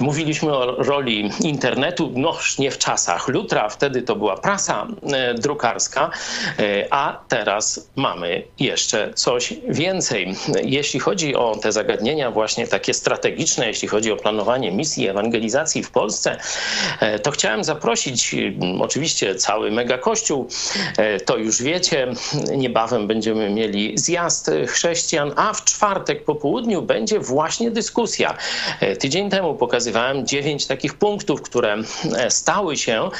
Mówiliśmy 0.00 0.56
o 0.56 0.82
roli 0.82 1.30
internetu, 1.40 2.12
no 2.14 2.38
nie 2.58 2.70
w 2.70 2.78
czasach 2.78 3.28
Lutra, 3.28 3.68
wtedy 3.68 4.02
to 4.02 4.16
była 4.16 4.36
prasa 4.36 4.86
e, 5.12 5.34
drukarska, 5.34 6.10
e, 6.58 6.86
a 6.90 7.18
teraz 7.28 7.88
mamy 7.96 8.42
jeszcze 8.58 9.14
coś 9.14 9.54
więcej. 9.68 10.34
Jeśli 10.62 11.00
chodzi 11.00 11.36
o 11.36 11.56
te 11.62 11.72
zagadnienia 11.72 12.30
właśnie 12.30 12.66
takie 12.66 12.94
strategiczne, 12.94 13.55
jeśli 13.64 13.88
chodzi 13.88 14.12
o 14.12 14.16
planowanie 14.16 14.72
misji 14.72 15.08
ewangelizacji 15.08 15.82
w 15.82 15.90
Polsce, 15.90 16.38
e, 17.00 17.18
to 17.18 17.30
chciałem 17.30 17.64
zaprosić 17.64 18.34
mm, 18.34 18.82
oczywiście 18.82 19.34
cały 19.34 19.70
mega 19.70 19.98
kościół. 19.98 20.48
E, 20.96 21.20
to 21.20 21.36
już 21.36 21.62
wiecie, 21.62 22.12
niebawem 22.56 23.06
będziemy 23.06 23.50
mieli 23.50 23.98
zjazd 23.98 24.50
chrześcijan, 24.66 25.32
a 25.36 25.52
w 25.52 25.64
czwartek 25.64 26.24
po 26.24 26.34
południu 26.34 26.82
będzie 26.82 27.20
właśnie 27.20 27.70
dyskusja. 27.70 28.36
E, 28.80 28.96
tydzień 28.96 29.30
temu 29.30 29.54
pokazywałem 29.54 30.26
dziewięć 30.26 30.66
takich 30.66 30.94
punktów, 30.94 31.42
które 31.42 31.76
stały 32.28 32.76
się 32.76 33.10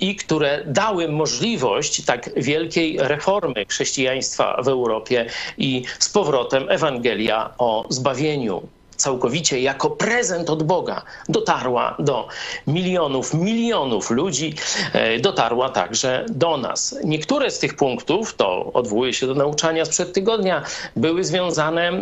i 0.00 0.16
które 0.16 0.62
dały 0.66 1.08
możliwość 1.08 2.04
tak 2.04 2.30
wielkiej 2.36 2.96
reformy 2.98 3.64
chrześcijaństwa 3.68 4.62
w 4.62 4.68
Europie 4.68 5.26
i 5.58 5.82
z 5.98 6.08
powrotem 6.08 6.70
Ewangelia 6.70 7.54
o 7.58 7.84
zbawieniu 7.88 8.68
całkowicie 8.96 9.60
jako 9.60 9.90
prezent 9.90 10.50
od 10.50 10.62
Boga 10.62 11.02
dotarła 11.28 11.96
do 11.98 12.28
milionów, 12.66 13.34
milionów 13.34 14.10
ludzi, 14.10 14.54
e, 14.92 15.18
dotarła 15.18 15.68
także 15.68 16.26
do 16.28 16.56
nas. 16.56 16.96
Niektóre 17.04 17.50
z 17.50 17.58
tych 17.58 17.76
punktów, 17.76 18.34
to 18.34 18.72
odwołuje 18.72 19.12
się 19.12 19.26
do 19.26 19.34
nauczania 19.34 19.84
sprzed 19.84 20.12
tygodnia, 20.12 20.62
były 20.96 21.24
związane, 21.24 21.92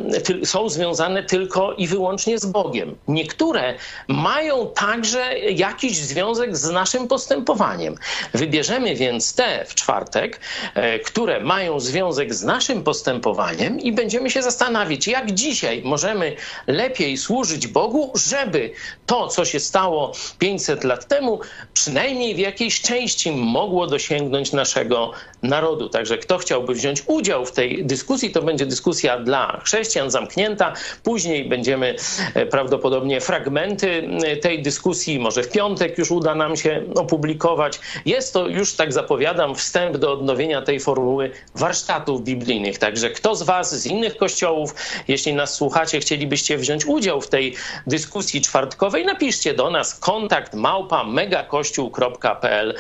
są 0.45 0.69
związane 0.69 1.23
tylko 1.23 1.73
i 1.73 1.87
wyłącznie 1.87 2.39
z 2.39 2.47
Bogiem. 2.47 2.97
Niektóre 3.09 3.75
mają 4.09 4.69
także 4.75 5.39
jakiś 5.39 5.97
związek 5.97 6.57
z 6.57 6.71
naszym 6.71 7.09
postępowaniem. 7.09 7.95
Wybierzemy 8.35 8.95
więc 8.95 9.35
te 9.35 9.65
w 9.69 9.75
czwartek, 9.75 10.41
e, 10.75 10.99
które 10.99 11.41
mają 11.41 11.81
związek 11.81 12.35
z 12.35 12.43
naszym 12.43 12.83
postępowaniem 12.83 13.81
i 13.81 13.93
będziemy 13.93 14.31
się 14.31 14.43
zastanawiać, 14.43 15.07
jak 15.07 15.33
dzisiaj 15.33 15.83
możemy 15.85 16.37
lepiej 16.67 16.82
lepiej 16.83 17.17
służyć 17.17 17.67
Bogu, 17.67 18.12
żeby 18.15 18.73
to, 19.07 19.29
co 19.29 19.45
się 19.45 19.61
stało 19.61 20.12
500 20.39 20.85
lat 20.85 21.09
temu, 21.09 21.41
przynajmniej 21.75 22.35
w 22.35 22.39
jakiejś 22.39 22.81
części 22.81 23.33
mogło 23.33 23.87
dosięgnąć 23.87 24.53
naszego 24.53 25.12
narodu. 25.43 25.89
Także 25.89 26.19
kto 26.19 26.39
chciałby 26.39 26.75
wziąć 26.75 27.03
udział 27.07 27.47
w 27.47 27.53
tej 27.53 27.85
dyskusji, 27.85 28.31
to 28.31 28.43
będzie 28.43 28.67
dyskusja 28.67 29.19
dla 29.19 29.61
chrześcijan 29.65 30.11
zamknięta. 30.11 30.73
Później 31.02 31.49
będziemy 31.49 31.97
e, 32.35 32.47
prawdopodobnie 32.47 33.21
fragmenty 33.21 34.09
e, 34.25 34.37
tej 34.37 34.63
dyskusji, 34.63 35.19
może 35.19 35.43
w 35.43 35.50
piątek 35.50 35.99
już 35.99 36.11
uda 36.11 36.35
nam 36.35 36.57
się 36.57 36.83
opublikować. 36.95 37.81
Jest 38.07 38.33
to 38.33 38.49
już, 38.49 38.75
tak 38.75 38.93
zapowiadam, 38.93 39.55
wstęp 39.55 39.97
do 39.97 40.13
odnowienia 40.13 40.63
tej 40.63 40.81
formuły 40.81 41.31
warsztatów 41.55 42.25
biblijnych. 42.25 42.78
Także 42.78 43.11
kto 43.11 43.37
z 43.37 43.43
Was 43.43 43.81
z 43.81 43.87
innych 43.87 44.17
kościołów, 44.17 44.75
jeśli 45.09 45.35
nas 45.35 45.55
słuchacie, 45.55 46.00
chcielibyście 46.00 46.59
wziąć 46.59 46.87
udział 46.87 47.21
w 47.21 47.28
tej 47.28 47.55
dyskusji 47.87 48.41
czwartkowej, 48.41 49.05
napiszcie 49.05 49.55
do 49.55 49.71
nas 49.71 49.99
kontakt 49.99 50.55
małpa 50.55 51.05
megakościół.pl. 51.05 52.75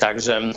Także 0.00 0.52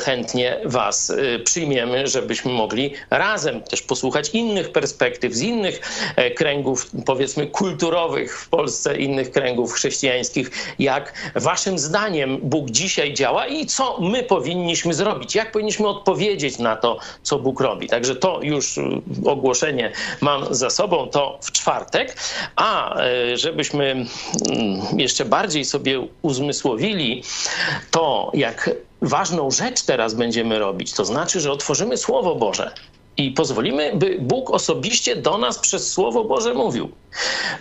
chętnie 0.00 0.60
Was 0.64 1.10
y, 1.10 1.38
przyjmiemy, 1.44 2.06
żebyśmy 2.06 2.52
mogli 2.52 2.94
razem 3.10 3.62
też 3.62 3.82
posłuchać 3.82 4.28
innych 4.28 4.72
perspektyw, 4.72 5.34
z 5.34 5.42
innych 5.42 5.80
e, 6.16 6.30
kręgów, 6.30 6.90
powiedzmy, 7.06 7.46
kulturowych 7.46 8.38
w 8.40 8.48
Polsce, 8.48 8.96
innych 8.96 9.30
kręgów 9.30 9.72
chrześcijańskich, 9.72 10.50
jak 10.78 11.32
Waszym 11.34 11.78
zdaniem 11.78 12.38
Bóg 12.42 12.70
dzisiaj 12.70 13.14
działa 13.14 13.46
i 13.46 13.66
co 13.66 14.00
my 14.00 14.22
powinniśmy 14.22 14.94
zrobić, 14.94 15.34
jak 15.34 15.52
powinniśmy 15.52 15.88
odpowiedzieć 15.88 16.58
na 16.58 16.76
to, 16.76 16.98
co 17.22 17.38
Bóg 17.38 17.60
robi. 17.60 17.88
Także 17.88 18.16
to 18.16 18.40
już 18.42 18.78
y, 18.78 18.82
ogłoszenie 19.24 19.92
mam 20.20 20.54
za 20.54 20.70
sobą, 20.70 21.08
to 21.08 21.38
w 21.42 21.52
czwartek, 21.52 22.16
a 22.56 23.00
e, 23.00 23.36
żebyśmy 23.36 23.84
mm, 23.84 24.06
jeszcze 24.96 25.24
bardziej 25.24 25.64
sobie 25.64 26.06
uzmysłowili 26.22 27.22
to, 27.90 28.30
jak 28.34 28.70
ważną 29.02 29.50
rzecz 29.50 29.82
teraz 29.82 30.14
będziemy 30.14 30.58
robić, 30.58 30.92
to 30.92 31.04
znaczy, 31.04 31.40
że 31.40 31.52
otworzymy 31.52 31.96
Słowo 31.96 32.34
Boże 32.34 32.74
i 33.16 33.30
pozwolimy, 33.30 33.92
by 33.94 34.18
Bóg 34.20 34.50
osobiście 34.50 35.16
do 35.16 35.38
nas 35.38 35.58
przez 35.58 35.92
Słowo 35.92 36.24
Boże 36.24 36.54
mówił. 36.54 36.90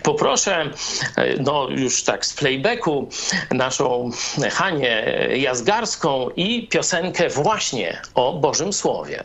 Poproszę, 0.03 0.71
e, 1.15 1.41
no 1.41 1.67
już 1.69 2.03
tak 2.03 2.25
z 2.25 2.33
playbacku, 2.33 3.09
naszą 3.51 4.09
Hanię 4.51 5.03
Jazgarską 5.35 6.29
i 6.29 6.67
piosenkę 6.67 7.29
właśnie 7.29 8.01
o 8.13 8.33
Bożym 8.33 8.73
Słowie. 8.73 9.23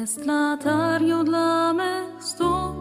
Jest 0.00 0.26
latarnią 0.26 1.24
dla 1.24 1.72
mych 1.72 2.24
stóp 2.24 2.76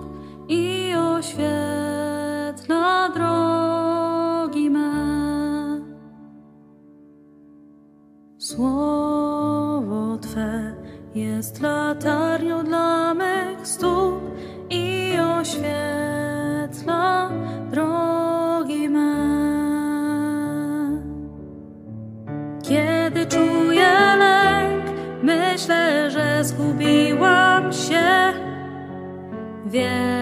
i 0.47 0.93
oświetla 1.17 3.09
drogi 3.09 4.69
me. 4.69 4.91
Słowo 8.37 10.17
Twe 10.17 10.75
jest 11.15 11.61
latarnią 11.61 12.63
dla 12.63 13.13
mych 13.13 13.67
stóp 13.67 14.21
i 14.69 15.13
oświetla 15.39 15.96
Wiem, 29.77 30.16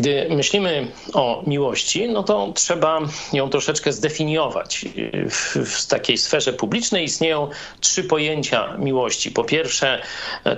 Gdy 0.00 0.26
myślimy 0.30 0.86
o 1.14 1.42
miłości, 1.46 2.08
no 2.08 2.22
to 2.22 2.52
trzeba 2.54 3.00
ją 3.32 3.48
troszeczkę 3.50 3.92
zdefiniować. 3.92 4.84
W, 5.30 5.56
w 5.70 5.86
takiej 5.86 6.18
sferze 6.18 6.52
publicznej 6.52 7.04
istnieją 7.04 7.48
trzy 7.80 8.04
pojęcia 8.04 8.76
miłości. 8.78 9.30
Po 9.30 9.44
pierwsze, 9.44 10.02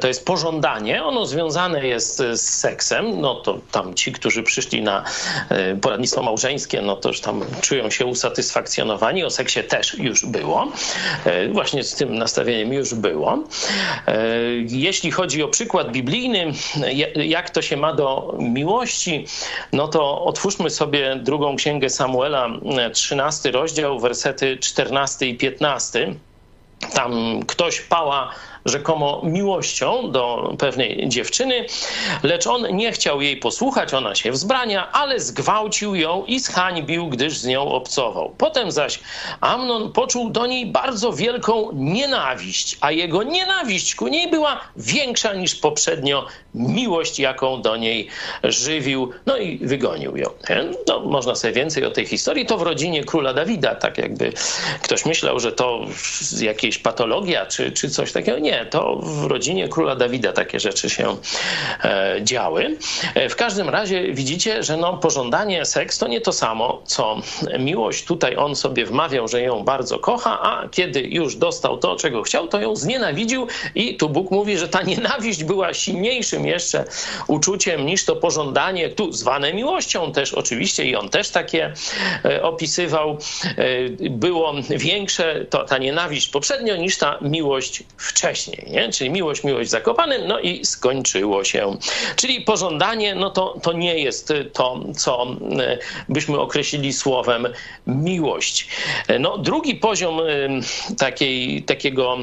to 0.00 0.08
jest 0.08 0.26
pożądanie. 0.26 1.04
Ono 1.04 1.26
związane 1.26 1.86
jest 1.86 2.18
z 2.18 2.40
seksem. 2.40 3.20
No 3.20 3.34
to 3.34 3.58
tam 3.72 3.94
ci, 3.94 4.12
którzy 4.12 4.42
przyszli 4.42 4.82
na 4.82 5.04
e, 5.48 5.76
poradnictwo 5.76 6.22
małżeńskie, 6.22 6.82
no 6.82 6.96
to 6.96 7.08
już 7.08 7.20
tam 7.20 7.44
czują 7.60 7.90
się 7.90 8.06
usatysfakcjonowani. 8.06 9.24
O 9.24 9.30
seksie 9.30 9.62
też 9.62 9.94
już 9.98 10.26
było. 10.26 10.72
E, 11.24 11.48
Właśnie 11.48 11.84
z 11.84 11.94
tym 11.94 12.14
nastawieniem 12.18 12.72
już 12.72 12.94
było. 12.94 13.38
E, 14.06 14.18
Jeśli 14.66 15.10
chodzi 15.10 15.42
o 15.42 15.48
przykład 15.48 15.92
biblijny, 15.92 16.52
ja- 16.92 17.22
jak 17.24 17.50
to 17.50 17.62
się 17.62 17.76
ma 17.76 17.92
do 17.94 18.34
miłości, 18.38 19.26
no 19.72 19.88
to 19.88 20.24
otwórzmy 20.24 20.70
sobie 20.70 21.16
drugą 21.16 21.56
księgę 21.56 21.90
Samuela, 21.90 22.48
e, 22.78 22.90
13 22.90 23.50
rozdział, 23.50 24.00
wersety 24.00 24.56
14 24.56 25.26
i 25.26 25.36
15. 25.36 26.14
Tam 26.94 27.40
ktoś 27.46 27.80
pała 27.80 28.30
rzekomo 28.64 29.20
miłością 29.24 30.10
do 30.10 30.54
pewnej 30.58 31.08
dziewczyny, 31.08 31.66
lecz 32.22 32.46
on 32.46 32.76
nie 32.76 32.92
chciał 32.92 33.22
jej 33.22 33.36
posłuchać, 33.36 33.94
ona 33.94 34.14
się 34.14 34.32
wzbrania, 34.32 34.92
ale 34.92 35.20
zgwałcił 35.20 35.94
ją 35.94 36.24
i 36.26 36.40
zhańbił, 36.40 37.08
gdyż 37.08 37.38
z 37.38 37.46
nią 37.46 37.68
obcował. 37.68 38.34
Potem 38.38 38.70
zaś 38.70 39.00
Amnon 39.40 39.92
poczuł 39.92 40.30
do 40.30 40.46
niej 40.46 40.66
bardzo 40.66 41.12
wielką 41.12 41.70
nienawiść, 41.72 42.78
a 42.80 42.92
jego 42.92 43.22
nienawiść 43.22 43.94
ku 43.94 44.08
niej 44.08 44.30
była 44.30 44.60
większa 44.76 45.34
niż 45.34 45.54
poprzednio 45.54 46.26
miłość, 46.54 47.18
jaką 47.18 47.62
do 47.62 47.76
niej 47.76 48.08
żywił, 48.44 49.10
no 49.26 49.36
i 49.36 49.58
wygonił 49.58 50.16
ją. 50.16 50.30
No, 50.86 51.00
można 51.00 51.34
sobie 51.34 51.52
więcej 51.52 51.84
o 51.84 51.90
tej 51.90 52.06
historii. 52.06 52.46
To 52.46 52.58
w 52.58 52.62
rodzinie 52.62 53.04
króla 53.04 53.34
Dawida, 53.34 53.74
tak 53.74 53.98
jakby 53.98 54.32
ktoś 54.82 55.06
myślał, 55.06 55.40
że 55.40 55.52
to 55.52 55.80
jakieś 56.40 56.78
patologia 56.78 57.46
czy, 57.46 57.72
czy 57.72 57.90
coś 57.90 58.12
takiego. 58.12 58.38
Nie, 58.38 58.51
to 58.70 58.96
w 59.02 59.24
rodzinie 59.24 59.68
króla 59.68 59.96
Dawida 59.96 60.32
takie 60.32 60.60
rzeczy 60.60 60.90
się 60.90 61.16
e, 61.84 62.16
działy. 62.22 62.76
E, 63.14 63.28
w 63.28 63.36
każdym 63.36 63.68
razie 63.68 64.12
widzicie, 64.12 64.62
że 64.62 64.76
no, 64.76 64.96
pożądanie 64.96 65.64
seks 65.64 65.98
to 65.98 66.08
nie 66.08 66.20
to 66.20 66.32
samo, 66.32 66.82
co 66.84 67.16
miłość. 67.58 68.04
Tutaj 68.04 68.36
on 68.36 68.56
sobie 68.56 68.86
wmawiał, 68.86 69.28
że 69.28 69.42
ją 69.42 69.64
bardzo 69.64 69.98
kocha, 69.98 70.42
a 70.42 70.68
kiedy 70.68 71.00
już 71.00 71.36
dostał 71.36 71.78
to, 71.78 71.96
czego 71.96 72.22
chciał, 72.22 72.48
to 72.48 72.60
ją 72.60 72.76
znienawidził 72.76 73.46
i 73.74 73.96
tu 73.96 74.08
Bóg 74.08 74.30
mówi, 74.30 74.58
że 74.58 74.68
ta 74.68 74.82
nienawiść 74.82 75.44
była 75.44 75.74
silniejszym 75.74 76.46
jeszcze 76.46 76.84
uczuciem 77.26 77.86
niż 77.86 78.04
to 78.04 78.16
pożądanie, 78.16 78.88
tu 78.88 79.12
zwane 79.12 79.54
miłością 79.54 80.12
też 80.12 80.32
oczywiście 80.32 80.84
i 80.84 80.96
on 80.96 81.08
też 81.08 81.30
takie 81.30 81.72
e, 82.24 82.42
opisywał. 82.42 83.18
Było 84.10 84.54
większe 84.70 85.46
to, 85.50 85.64
ta 85.64 85.78
nienawiść 85.78 86.28
poprzednio 86.28 86.76
niż 86.76 86.98
ta 86.98 87.18
miłość 87.20 87.82
wcześniej. 87.96 88.41
Wcześniej, 88.42 88.72
nie? 88.72 88.92
Czyli 88.92 89.10
miłość, 89.10 89.44
miłość 89.44 89.70
zakopanym, 89.70 90.26
no 90.26 90.40
i 90.40 90.64
skończyło 90.64 91.44
się. 91.44 91.76
Czyli 92.16 92.40
pożądanie, 92.40 93.14
no 93.14 93.30
to, 93.30 93.58
to 93.62 93.72
nie 93.72 93.98
jest 93.98 94.32
to, 94.52 94.80
co 94.96 95.26
e, 95.58 95.78
byśmy 96.08 96.40
określili 96.40 96.92
słowem 96.92 97.48
miłość. 97.86 98.68
No, 99.20 99.38
drugi 99.38 99.74
poziom 99.74 100.20
takiej, 100.98 101.62
takiego, 101.62 102.16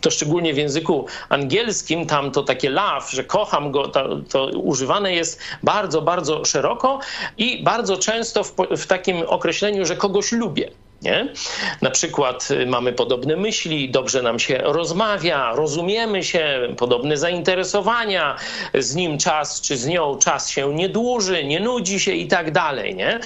to 0.00 0.10
szczególnie 0.10 0.54
w 0.54 0.56
języku 0.56 1.06
angielskim, 1.28 2.06
tam 2.06 2.30
to 2.30 2.42
takie 2.42 2.70
love, 2.70 3.06
że 3.10 3.24
kocham 3.24 3.72
go, 3.72 3.88
to, 3.88 4.16
to 4.30 4.46
używane 4.46 5.14
jest 5.14 5.40
bardzo, 5.62 6.02
bardzo 6.02 6.44
szeroko 6.44 6.98
i 7.38 7.62
bardzo 7.62 7.96
często 7.96 8.44
w, 8.44 8.54
w 8.70 8.86
takim 8.86 9.22
określeniu, 9.26 9.86
że 9.86 9.96
kogoś 9.96 10.32
lubię. 10.32 10.70
Nie? 11.02 11.28
Na 11.82 11.90
przykład 11.90 12.48
y, 12.50 12.66
mamy 12.66 12.92
podobne 12.92 13.36
myśli, 13.36 13.90
dobrze 13.90 14.22
nam 14.22 14.38
się 14.38 14.58
rozmawia, 14.62 15.52
rozumiemy 15.54 16.24
się, 16.24 16.68
podobne 16.76 17.16
zainteresowania, 17.16 18.36
z 18.74 18.94
nim 18.94 19.18
czas 19.18 19.60
czy 19.60 19.76
z 19.76 19.86
nią 19.86 20.18
czas 20.18 20.50
się 20.50 20.74
nie 20.74 20.88
dłuży, 20.88 21.44
nie 21.44 21.60
nudzi 21.60 22.00
się 22.00 22.12
i 22.12 22.28
tak 22.28 22.50
dalej. 22.50 22.94
Nie? 22.94 23.20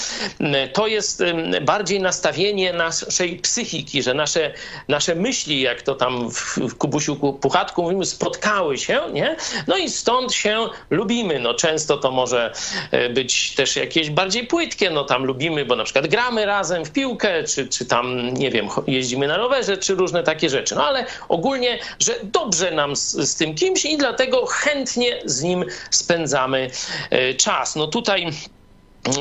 To 0.72 0.86
jest 0.86 1.22
bardziej 1.62 2.00
nastawienie 2.00 2.72
naszej 2.72 3.36
psychiki, 3.36 4.02
że 4.02 4.14
nasze, 4.14 4.52
nasze 4.88 5.14
myśli, 5.14 5.60
jak 5.60 5.82
to 5.82 5.94
tam 5.94 6.30
w 6.68 6.74
Kubusiu 6.74 7.16
Puchatku 7.16 7.82
mówimy, 7.82 8.06
spotkały 8.06 8.78
się, 8.78 9.00
nie? 9.12 9.36
no 9.66 9.76
i 9.76 9.90
stąd 9.90 10.32
się 10.32 10.68
lubimy. 10.90 11.40
No, 11.40 11.54
często 11.54 11.96
to 11.96 12.10
może 12.10 12.52
e, 12.90 13.08
być 13.10 13.54
też 13.54 13.76
jakieś 13.76 14.10
bardziej 14.10 14.46
płytkie, 14.46 14.90
no 14.90 15.04
tam 15.04 15.24
lubimy, 15.24 15.64
bo 15.64 15.76
na 15.76 15.84
przykład 15.84 16.06
gramy 16.06 16.46
razem 16.46 16.84
w 16.84 16.92
piłkę, 16.92 17.44
czy 17.44 17.65
czy, 17.68 17.86
tam, 17.86 18.34
nie 18.34 18.50
wiem, 18.50 18.68
jeździmy 18.86 19.28
na 19.28 19.36
rowerze, 19.36 19.76
czy 19.76 19.94
różne 19.94 20.22
takie 20.22 20.50
rzeczy. 20.50 20.74
No 20.74 20.84
ale 20.84 21.06
ogólnie, 21.28 21.78
że 21.98 22.14
dobrze 22.22 22.70
nam 22.70 22.96
z, 22.96 23.12
z 23.12 23.36
tym 23.36 23.54
kimś 23.54 23.84
i 23.84 23.96
dlatego 23.96 24.46
chętnie 24.46 25.22
z 25.24 25.42
nim 25.42 25.64
spędzamy 25.90 26.70
e, 27.10 27.34
czas. 27.34 27.76
No 27.76 27.86
tutaj 27.86 28.26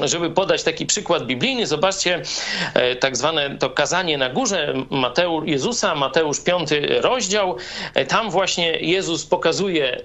żeby 0.03 0.29
podać 0.29 0.63
taki 0.63 0.85
przykład 0.85 1.25
biblijny, 1.25 1.67
zobaczcie 1.67 2.21
e, 2.73 2.95
tak 2.95 3.17
zwane 3.17 3.57
to 3.57 3.69
kazanie 3.69 4.17
na 4.17 4.29
górze 4.29 4.73
Mateusz, 4.89 5.47
Jezusa, 5.47 5.95
Mateusz 5.95 6.39
5 6.39 6.69
rozdział. 7.01 7.57
E, 7.93 8.05
tam 8.05 8.29
właśnie 8.29 8.71
Jezus 8.79 9.25
pokazuje 9.25 10.01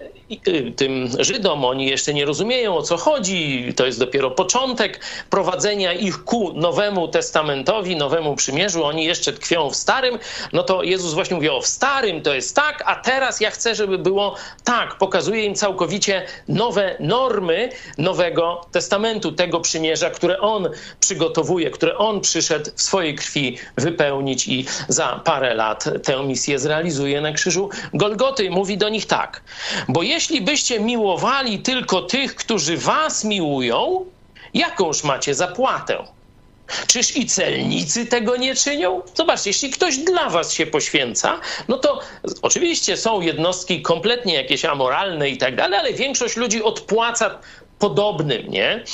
tym 0.76 1.08
Żydom, 1.18 1.64
oni 1.64 1.86
jeszcze 1.86 2.14
nie 2.14 2.24
rozumieją 2.24 2.76
o 2.76 2.82
co 2.82 2.96
chodzi, 2.96 3.72
to 3.76 3.86
jest 3.86 3.98
dopiero 3.98 4.30
początek 4.30 5.00
prowadzenia 5.30 5.92
ich 5.92 6.24
ku 6.24 6.52
Nowemu 6.52 7.08
Testamentowi, 7.08 7.96
Nowemu 7.96 8.36
Przymierzu, 8.36 8.84
oni 8.84 9.04
jeszcze 9.04 9.32
tkwią 9.32 9.70
w 9.70 9.76
Starym, 9.76 10.18
no 10.52 10.62
to 10.62 10.82
Jezus 10.82 11.14
właśnie 11.14 11.36
mówi 11.36 11.48
o 11.48 11.60
w 11.60 11.66
Starym 11.66 12.22
to 12.22 12.34
jest 12.34 12.56
tak, 12.56 12.82
a 12.86 12.96
teraz 12.96 13.40
ja 13.40 13.50
chcę, 13.50 13.74
żeby 13.74 13.98
było 13.98 14.34
tak. 14.64 14.98
Pokazuje 14.98 15.44
im 15.44 15.54
całkowicie 15.54 16.26
nowe 16.48 16.96
normy 17.00 17.68
Nowego 17.98 18.66
Testamentu, 18.72 19.32
tego 19.32 19.60
przymierza, 19.60 20.10
które 20.10 20.40
on 20.40 20.68
przygotowuje, 21.00 21.70
które 21.70 21.98
on 21.98 22.20
przyszedł 22.20 22.70
w 22.74 22.82
swojej 22.82 23.14
krwi 23.14 23.58
wypełnić 23.76 24.48
i 24.48 24.64
za 24.88 25.20
parę 25.24 25.54
lat 25.54 25.84
tę 26.04 26.24
misję 26.24 26.58
zrealizuje 26.58 27.20
na 27.20 27.32
krzyżu 27.32 27.68
Golgoty. 27.94 28.50
Mówi 28.50 28.78
do 28.78 28.88
nich 28.88 29.06
tak, 29.06 29.42
bo 29.88 30.02
jeśli 30.02 30.19
byście 30.40 30.80
miłowali 30.80 31.58
tylko 31.58 32.02
tych, 32.02 32.34
którzy 32.34 32.76
was 32.76 33.24
miłują, 33.24 34.06
jakąż 34.54 35.04
macie 35.04 35.34
zapłatę? 35.34 36.04
Czyż 36.86 37.16
i 37.16 37.26
celnicy 37.26 38.06
tego 38.06 38.36
nie 38.36 38.54
czynią? 38.54 39.02
Zobaczcie, 39.14 39.50
jeśli 39.50 39.70
ktoś 39.70 39.98
dla 39.98 40.30
was 40.30 40.52
się 40.52 40.66
poświęca, 40.66 41.40
no 41.68 41.78
to 41.78 42.00
oczywiście 42.42 42.96
są 42.96 43.20
jednostki 43.20 43.82
kompletnie 43.82 44.34
jakieś 44.34 44.64
amoralne 44.64 45.30
i 45.30 45.38
tak 45.38 45.56
dalej, 45.56 45.78
ale 45.78 45.92
większość 45.92 46.36
ludzi 46.36 46.62
odpłaca 46.62 47.40
podobnym, 47.80 48.50
nie? 48.50 48.68
E, 48.68 48.84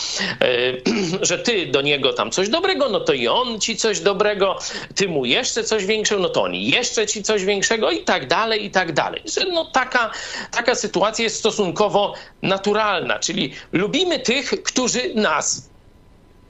że 1.29 1.39
ty 1.39 1.67
do 1.67 1.81
niego 1.81 2.13
tam 2.13 2.31
coś 2.31 2.49
dobrego, 2.49 2.89
no 2.89 3.01
to 3.01 3.13
i 3.13 3.29
on 3.29 3.61
ci 3.61 3.77
coś 3.77 4.01
dobrego, 4.01 4.59
ty 4.95 5.09
mu 5.09 5.25
jeszcze 5.25 5.65
coś 5.65 5.87
większego, 5.87 6.23
no 6.23 6.29
to 6.29 6.43
on 6.43 6.55
jeszcze 6.55 7.07
ci 7.07 7.23
coś 7.23 7.45
większego 7.45 7.91
i 7.91 8.05
tak 8.05 8.27
dalej, 8.27 8.65
i 8.65 8.71
tak 8.71 8.93
dalej. 8.93 9.23
Że 9.25 9.47
no 9.47 9.65
taka, 9.65 10.11
taka 10.51 10.75
sytuacja 10.75 11.23
jest 11.23 11.37
stosunkowo 11.37 12.15
naturalna, 12.43 13.19
czyli 13.19 13.53
lubimy 13.73 14.19
tych, 14.19 14.63
którzy 14.63 15.15
nas 15.15 15.71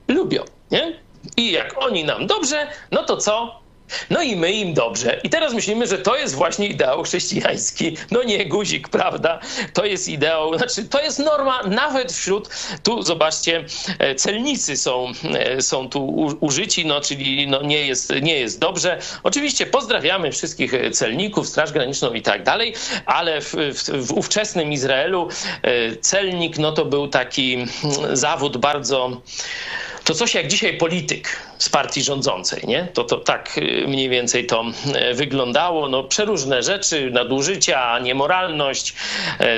lubią, 0.09 0.44
nie? 0.70 1.01
I 1.37 1.53
jak 1.53 1.83
oni 1.83 2.05
nam 2.05 2.27
dobrze, 2.27 2.66
no 2.90 3.03
to 3.03 3.16
co? 3.16 3.65
No 4.11 4.22
i 4.22 4.37
my 4.37 4.53
im 4.53 4.75
dobrze. 4.75 5.20
I 5.25 5.31
teraz 5.31 5.55
myślimy, 5.55 5.87
że 5.87 5.99
to 5.99 6.16
jest 6.16 6.35
właśnie 6.35 6.66
ideał 6.66 7.03
chrześcijański. 7.03 7.96
No 8.11 8.22
nie 8.22 8.46
guzik, 8.46 8.88
prawda? 8.88 9.40
To 9.72 9.85
jest 9.85 10.09
ideał, 10.09 10.59
znaczy 10.59 10.85
to 10.85 11.03
jest 11.03 11.18
norma 11.18 11.62
nawet 11.62 12.12
wśród, 12.12 12.49
tu 12.83 13.03
zobaczcie, 13.03 13.64
e, 13.99 14.14
celnicy 14.14 14.77
są, 14.77 15.12
e, 15.38 15.62
są 15.62 15.88
tu 15.88 16.07
użyci, 16.40 16.87
no 16.87 17.01
czyli 17.01 17.46
no 17.46 17.62
nie, 17.62 17.87
jest, 17.87 18.12
nie 18.22 18.38
jest 18.38 18.61
dobrze. 18.61 18.99
Oczywiście 19.22 19.66
pozdrawiamy 19.66 20.33
wszystkich 20.33 20.72
celników, 20.92 21.49
Straż 21.49 21.72
Graniczną 21.72 22.12
i 22.12 22.22
tak 22.22 22.42
dalej, 22.42 22.75
ale 23.07 23.40
w, 23.40 23.55
w, 23.55 24.07
w 24.07 24.12
ówczesnym 24.12 24.72
Izraelu 24.72 25.29
e, 25.62 25.96
celnik 25.96 26.59
no 26.59 26.72
to 26.72 26.85
był 26.85 27.09
taki 27.09 27.55
mm, 27.55 27.68
zawód 28.12 28.57
bardzo 28.57 29.20
to 30.07 30.14
coś 30.14 30.35
jak 30.35 30.49
dzisiaj 30.49 30.77
polityk 30.77 31.29
z 31.59 31.68
partii 31.68 32.03
rządzącej, 32.03 32.62
nie? 32.66 32.88
To, 32.94 33.05
to 33.05 33.16
tak 33.16 33.61
mniej 33.87 34.09
więcej 34.09 34.47
to 34.47 34.65
y, 35.11 35.15
wyglądało. 35.15 35.89
No, 35.89 36.05
przeróżne 36.05 36.62
rzeczy, 36.62 37.11
nadużycia, 37.11 37.99
niemoralność, 37.99 38.95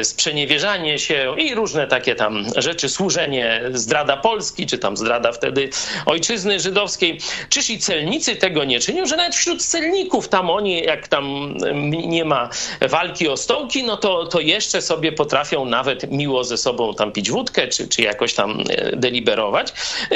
y, 0.00 0.04
sprzeniewierzanie 0.04 0.98
się 0.98 1.34
i 1.38 1.54
różne 1.54 1.86
takie 1.86 2.14
tam 2.14 2.44
rzeczy, 2.56 2.88
służenie, 2.88 3.62
zdrada 3.72 4.16
Polski, 4.16 4.66
czy 4.66 4.78
tam 4.78 4.96
zdrada 4.96 5.32
wtedy 5.32 5.70
ojczyzny 6.06 6.60
żydowskiej. 6.60 7.20
Czyż 7.48 7.70
i 7.70 7.78
celnicy 7.78 8.36
tego 8.36 8.64
nie 8.64 8.80
czynią, 8.80 9.06
że 9.06 9.16
nawet 9.16 9.34
wśród 9.34 9.64
celników 9.64 10.28
tam 10.28 10.50
oni, 10.50 10.82
jak 10.82 11.08
tam 11.08 11.54
nie 11.90 12.24
ma 12.24 12.50
walki 12.80 13.28
o 13.28 13.36
stołki, 13.36 13.84
no 13.84 13.96
to, 13.96 14.26
to 14.26 14.40
jeszcze 14.40 14.82
sobie 14.82 15.12
potrafią 15.12 15.64
nawet 15.64 16.10
miło 16.10 16.44
ze 16.44 16.56
sobą 16.56 16.94
tam 16.94 17.12
pić 17.12 17.30
wódkę, 17.30 17.68
czy, 17.68 17.88
czy 17.88 18.02
jakoś 18.02 18.34
tam 18.34 18.64
deliberować. 18.92 19.72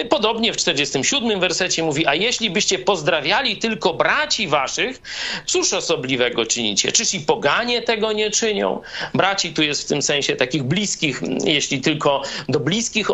Podobnie 0.08 0.52
w 0.52 0.56
47 0.56 1.40
wersecie 1.40 1.82
mówi, 1.82 2.06
a 2.06 2.14
jeśli 2.14 2.50
byście 2.50 2.78
pozdrawiali 2.78 3.56
tylko 3.56 3.91
braci 3.92 4.48
waszych, 4.48 5.02
cóż 5.46 5.72
osobliwego 5.72 6.46
czynicie? 6.46 6.92
Czyż 6.92 7.14
i 7.14 7.20
poganie 7.20 7.82
tego 7.82 8.12
nie 8.12 8.30
czynią? 8.30 8.80
Braci 9.14 9.52
tu 9.52 9.62
jest 9.62 9.82
w 9.82 9.86
tym 9.86 10.02
sensie 10.02 10.36
takich 10.36 10.62
bliskich, 10.62 11.20
jeśli 11.44 11.80
tylko 11.80 12.22
do 12.48 12.60
bliskich 12.60 13.08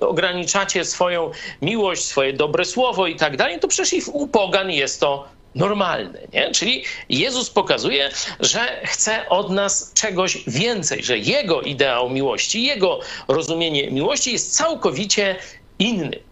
ograniczacie 0.00 0.84
swoją 0.84 1.30
miłość, 1.62 2.04
swoje 2.04 2.32
dobre 2.32 2.64
słowo 2.64 3.06
i 3.06 3.16
tak 3.16 3.36
dalej, 3.36 3.60
to 3.60 3.68
przecież 3.68 3.92
i 3.92 4.10
u 4.12 4.28
pogan 4.28 4.70
jest 4.70 5.00
to 5.00 5.28
normalne. 5.54 6.18
Nie? 6.32 6.50
Czyli 6.50 6.84
Jezus 7.08 7.50
pokazuje, 7.50 8.10
że 8.40 8.80
chce 8.84 9.28
od 9.28 9.50
nas 9.50 9.92
czegoś 9.94 10.44
więcej, 10.46 11.04
że 11.04 11.18
Jego 11.18 11.60
ideał 11.60 12.10
miłości, 12.10 12.64
Jego 12.64 13.00
rozumienie 13.28 13.90
miłości 13.90 14.32
jest 14.32 14.56
całkowicie 14.56 15.36
inny. 15.78 16.27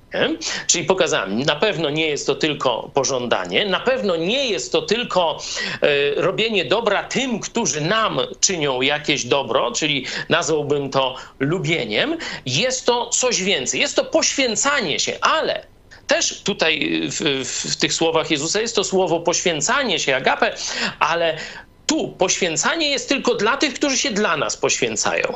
Czyli 0.66 0.85
pokazałem, 0.85 1.42
na 1.42 1.57
pewno 1.57 1.90
nie 1.90 2.07
jest 2.07 2.26
to 2.26 2.35
tylko 2.35 2.90
pożądanie, 2.94 3.66
na 3.66 3.81
pewno 3.81 4.16
nie 4.16 4.48
jest 4.48 4.72
to 4.72 4.83
tylko 4.83 5.38
e, 5.83 5.87
robienie 6.22 6.64
dobra 6.64 7.05
tym, 7.05 7.40
którzy 7.40 7.81
nam 7.81 8.20
czynią 8.40 8.81
jakieś 8.81 9.24
dobro, 9.24 9.72
czyli 9.72 10.07
nazwałbym 10.29 10.90
to 10.90 11.16
lubieniem. 11.38 12.16
Jest 12.46 12.87
to 12.87 13.07
coś 13.07 13.42
więcej, 13.42 13.81
jest 13.81 13.96
to 13.96 14.05
poświęcanie 14.05 15.00
się, 15.00 15.18
ale 15.20 15.66
też 16.07 16.42
tutaj 16.42 17.02
w, 17.11 17.44
w, 17.44 17.76
tych 17.76 17.92
słowach 17.92 18.31
Jezusa 18.31 18.61
jest 18.61 18.76
to 18.76 18.85
słowo 18.85 19.20
poświęcanie 19.20 19.98
się, 19.98 20.16
agape, 20.16 20.55
ale 20.98 21.38
tu 21.87 22.09
poświęcanie 22.09 22.90
jest 22.90 23.09
tylko 23.09 23.35
dla 23.35 23.57
tych, 23.57 23.74
którzy 23.74 23.98
się 23.98 24.11
dla 24.11 24.37
nas 24.37 24.57
poświęcają. 24.57 25.35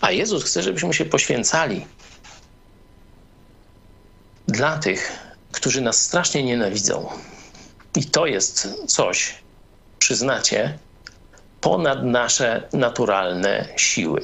A 0.00 0.10
Jezus 0.10 0.44
chce, 0.44 0.62
żebyśmy 0.62 0.94
się 0.94 1.04
poświęcali 1.04 1.86
dla 4.52 4.78
tych, 4.78 5.12
którzy 5.52 5.80
nas 5.80 6.02
strasznie 6.02 6.42
nienawidzą. 6.42 7.08
I 7.96 8.04
to 8.04 8.26
jest 8.26 8.68
coś, 8.86 9.34
przyznacie, 9.98 10.78
ponad 11.60 12.04
nasze 12.04 12.68
naturalne 12.72 13.68
siły. 13.76 14.20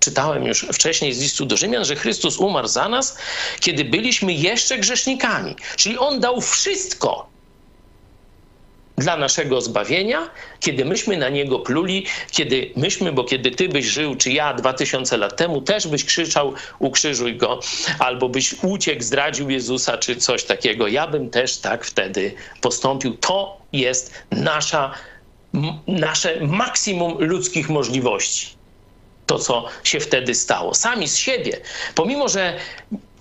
Czytałem 0.00 0.44
już 0.44 0.66
wcześniej 0.72 1.14
z 1.14 1.20
listu 1.20 1.46
do 1.46 1.56
Rzymian, 1.56 1.84
że 1.84 1.96
Chrystus 1.96 2.38
umarł 2.38 2.68
za 2.68 2.88
nas, 2.88 3.16
kiedy 3.60 3.84
byliśmy 3.84 4.32
jeszcze 4.32 4.78
grzesznikami. 4.78 5.56
Czyli 5.76 5.98
On 5.98 6.20
dał 6.20 6.40
wszystko, 6.40 7.28
dla 8.98 9.16
naszego 9.16 9.60
zbawienia, 9.60 10.30
kiedy 10.60 10.84
myśmy 10.84 11.16
na 11.16 11.28
Niego 11.28 11.58
pluli, 11.58 12.06
kiedy 12.30 12.70
myśmy, 12.76 13.12
bo 13.12 13.24
kiedy 13.24 13.50
Ty 13.50 13.68
byś 13.68 13.86
żył, 13.86 14.16
czy 14.16 14.32
ja 14.32 14.54
dwa 14.54 14.72
tysiące 14.72 15.16
lat 15.16 15.36
temu, 15.36 15.62
też 15.62 15.86
byś 15.86 16.04
krzyczał 16.04 16.52
ukrzyżuj 16.78 17.36
Go, 17.36 17.60
albo 17.98 18.28
byś 18.28 18.54
uciekł, 18.62 19.02
zdradził 19.02 19.50
Jezusa, 19.50 19.98
czy 19.98 20.16
coś 20.16 20.44
takiego. 20.44 20.88
Ja 20.88 21.06
bym 21.06 21.30
też 21.30 21.56
tak 21.56 21.84
wtedy 21.84 22.34
postąpił. 22.60 23.16
To 23.16 23.58
jest 23.72 24.14
nasza 24.30 24.94
nasze 25.86 26.40
maksimum 26.40 27.16
ludzkich 27.18 27.68
możliwości. 27.68 28.46
To, 29.26 29.38
co 29.38 29.64
się 29.84 30.00
wtedy 30.00 30.34
stało. 30.34 30.74
Sami 30.74 31.08
z 31.08 31.16
siebie. 31.16 31.60
Pomimo, 31.94 32.28
że 32.28 32.56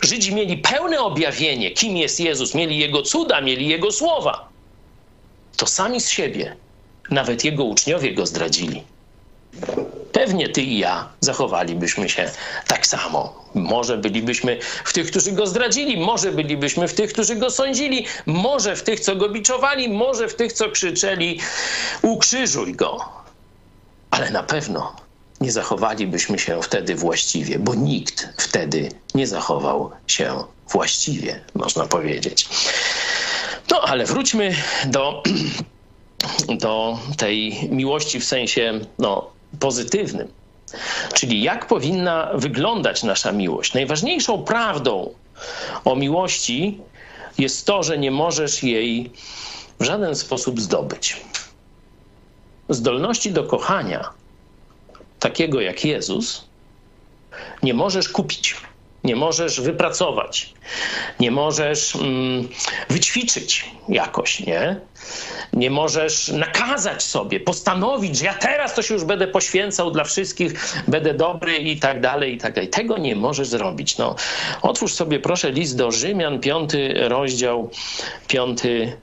Żydzi 0.02 0.36
mieli 0.36 0.58
pełne 0.58 1.00
objawienie, 1.00 1.72
kim 1.72 1.98
jest 1.98 2.20
Jezus, 2.20 2.56
mieli 2.56 2.78
Jego 2.78 3.02
cuda, 3.02 3.42
mieli 3.42 3.68
Jego 3.68 3.92
słowa, 3.92 4.50
to 5.58 5.68
sami 5.68 6.02
z 6.02 6.10
siebie, 6.10 6.56
nawet 7.10 7.44
Jego 7.44 7.64
uczniowie 7.64 8.14
go 8.14 8.26
zdradzili. 8.26 8.84
Pewnie 10.12 10.50
ty 10.50 10.62
i 10.62 10.78
ja 10.78 11.10
zachowalibyśmy 11.20 12.10
się 12.10 12.32
tak 12.68 12.88
samo. 12.88 13.46
Może 13.56 13.98
bylibyśmy 13.98 14.60
w 14.86 14.94
tych, 14.94 15.08
którzy 15.08 15.32
go 15.32 15.48
zdradzili, 15.48 15.98
może 15.98 16.32
bylibyśmy 16.32 16.88
w 16.88 16.94
tych, 16.94 17.14
którzy 17.14 17.36
go 17.36 17.52
sądzili, 17.52 18.06
może 18.26 18.76
w 18.76 18.84
tych, 18.84 19.00
co 19.00 19.16
go 19.16 19.30
biczowali, 19.30 19.90
może 19.90 20.28
w 20.28 20.36
tych, 20.36 20.54
co 20.54 20.70
krzyczeli: 20.70 21.40
Ukrzyżuj 22.02 22.74
go. 22.74 23.06
Ale 24.12 24.32
na 24.32 24.44
pewno 24.44 24.96
nie 25.42 25.52
zachowalibyśmy 25.52 26.40
się 26.40 26.62
wtedy 26.62 26.96
właściwie, 26.96 27.60
bo 27.60 27.76
nikt 27.76 28.28
wtedy 28.38 28.90
nie 29.16 29.28
zachował 29.28 29.92
się 30.08 30.44
właściwie, 30.70 31.42
można 31.54 31.88
powiedzieć. 31.88 32.50
No 33.72 33.82
ale 33.82 34.06
wróćmy 34.06 34.56
do, 34.86 35.24
do 36.64 37.00
tej 37.18 37.70
miłości 37.70 38.20
w 38.20 38.26
sensie 38.26 38.80
no, 39.00 39.30
pozytywnym. 39.60 40.28
Czyli 41.14 41.42
jak 41.44 41.68
powinna 41.68 42.32
wyglądać 42.34 43.04
nasza 43.04 43.32
miłość? 43.32 43.74
Najważniejszą 43.74 44.44
prawdą 44.44 45.14
o 45.86 45.96
miłości 45.96 46.82
jest 47.38 47.66
to, 47.66 47.84
że 47.84 47.98
nie 47.98 48.12
możesz 48.12 48.64
jej 48.64 49.12
w 49.80 49.84
żaden 49.84 50.16
sposób 50.16 50.62
zdobyć. 50.62 51.18
Zdolności 52.70 53.32
do 53.32 53.44
kochania, 53.44 54.10
takiego 55.20 55.62
jak 55.62 55.86
Jezus, 55.86 56.46
nie 57.64 57.74
możesz 57.74 58.10
kupić, 58.10 58.56
nie 59.04 59.16
możesz 59.16 59.62
wypracować, 59.62 60.54
nie 61.20 61.32
możesz 61.32 61.96
mm, 61.96 62.48
wyćwiczyć 62.90 63.66
jakoś, 63.90 64.40
nie? 64.40 64.80
Nie 65.54 65.72
możesz 65.72 66.28
nakazać 66.28 67.04
sobie, 67.04 67.40
postanowić, 67.40 68.18
że 68.18 68.26
ja 68.26 68.34
teraz 68.34 68.76
to 68.76 68.82
się 68.82 68.94
już 68.94 69.04
będę 69.04 69.28
poświęcał 69.28 69.92
dla 69.92 70.04
wszystkich, 70.04 70.74
będę 70.88 71.14
dobry 71.14 71.58
i 71.58 71.80
tak 71.80 72.02
dalej, 72.02 72.34
i 72.34 72.38
tak 72.38 72.54
dalej. 72.54 72.70
Tego 72.70 72.98
nie 72.98 73.16
możesz 73.16 73.48
zrobić. 73.48 73.98
No, 73.98 74.16
otwórz 74.62 74.94
sobie 74.94 75.20
proszę 75.20 75.52
list 75.52 75.78
do 75.78 75.92
Rzymian, 75.92 76.40
piąty 76.40 76.94
rozdział, 77.08 77.70
piąty 78.28 78.98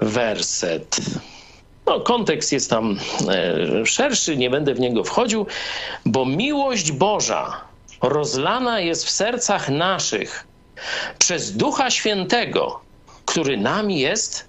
werset. 0.00 0.96
No, 1.86 2.00
kontekst 2.00 2.52
jest 2.52 2.70
tam 2.70 2.98
e, 3.28 3.86
szerszy, 3.86 4.36
nie 4.36 4.50
będę 4.50 4.74
w 4.74 4.80
niego 4.80 5.04
wchodził, 5.04 5.46
bo 6.06 6.26
miłość 6.26 6.92
Boża 6.92 7.66
rozlana 8.02 8.80
jest 8.80 9.04
w 9.04 9.10
sercach 9.10 9.68
naszych 9.68 10.46
przez 11.18 11.56
Ducha 11.56 11.90
Świętego, 11.90 12.80
który 13.24 13.56
nami 13.56 14.00
jest 14.00 14.48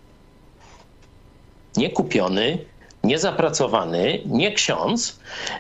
nie 1.78 1.90
kupiony, 1.90 2.66
nie 3.04 3.20
zapracowany, 3.20 4.22
nie 4.26 4.54
ksiądz, 4.54 5.20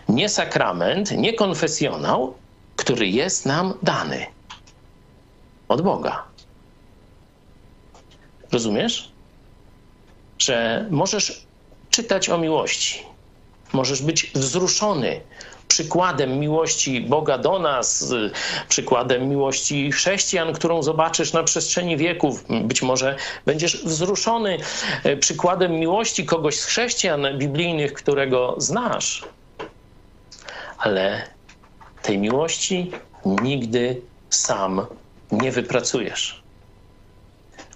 nie 0.10 0.30
sakrament, 0.30 1.12
nie 1.12 1.34
konfesjonał, 1.34 2.34
który 2.76 3.08
jest 3.08 3.45
nam 3.45 3.73
dany 3.84 4.26
od 5.67 5.82
Boga. 5.82 6.23
Rozumiesz? 8.52 9.12
Że 10.39 10.86
możesz 10.89 11.45
czytać 11.89 12.30
o 12.30 12.38
miłości, 12.38 13.04
możesz 13.73 14.02
być 14.02 14.32
wzruszony 14.36 15.21
przykładem 15.67 16.39
miłości 16.39 17.01
Boga 17.01 17.38
do 17.38 17.60
nas, 17.60 18.13
przykładem 18.69 19.30
miłości 19.30 19.91
chrześcijan, 19.91 20.53
którą 20.53 20.84
zobaczysz 20.84 21.34
na 21.34 21.43
przestrzeni 21.43 21.97
wieków. 21.97 22.45
Być 22.63 22.82
może 22.82 23.15
będziesz 23.45 23.86
wzruszony 23.86 24.58
e, 25.03 25.17
przykładem 25.17 25.71
miłości 25.71 26.25
kogoś 26.25 26.60
z 26.60 26.65
chrześcijan 26.65 27.27
biblijnych, 27.38 27.93
którego 27.93 28.56
znasz. 28.58 29.25
Ale 30.77 31.27
tej 32.01 32.17
miłości 32.17 32.91
nigdy 33.25 34.01
sam 34.30 34.86
nie 35.32 35.51
wypracujesz. 35.51 36.43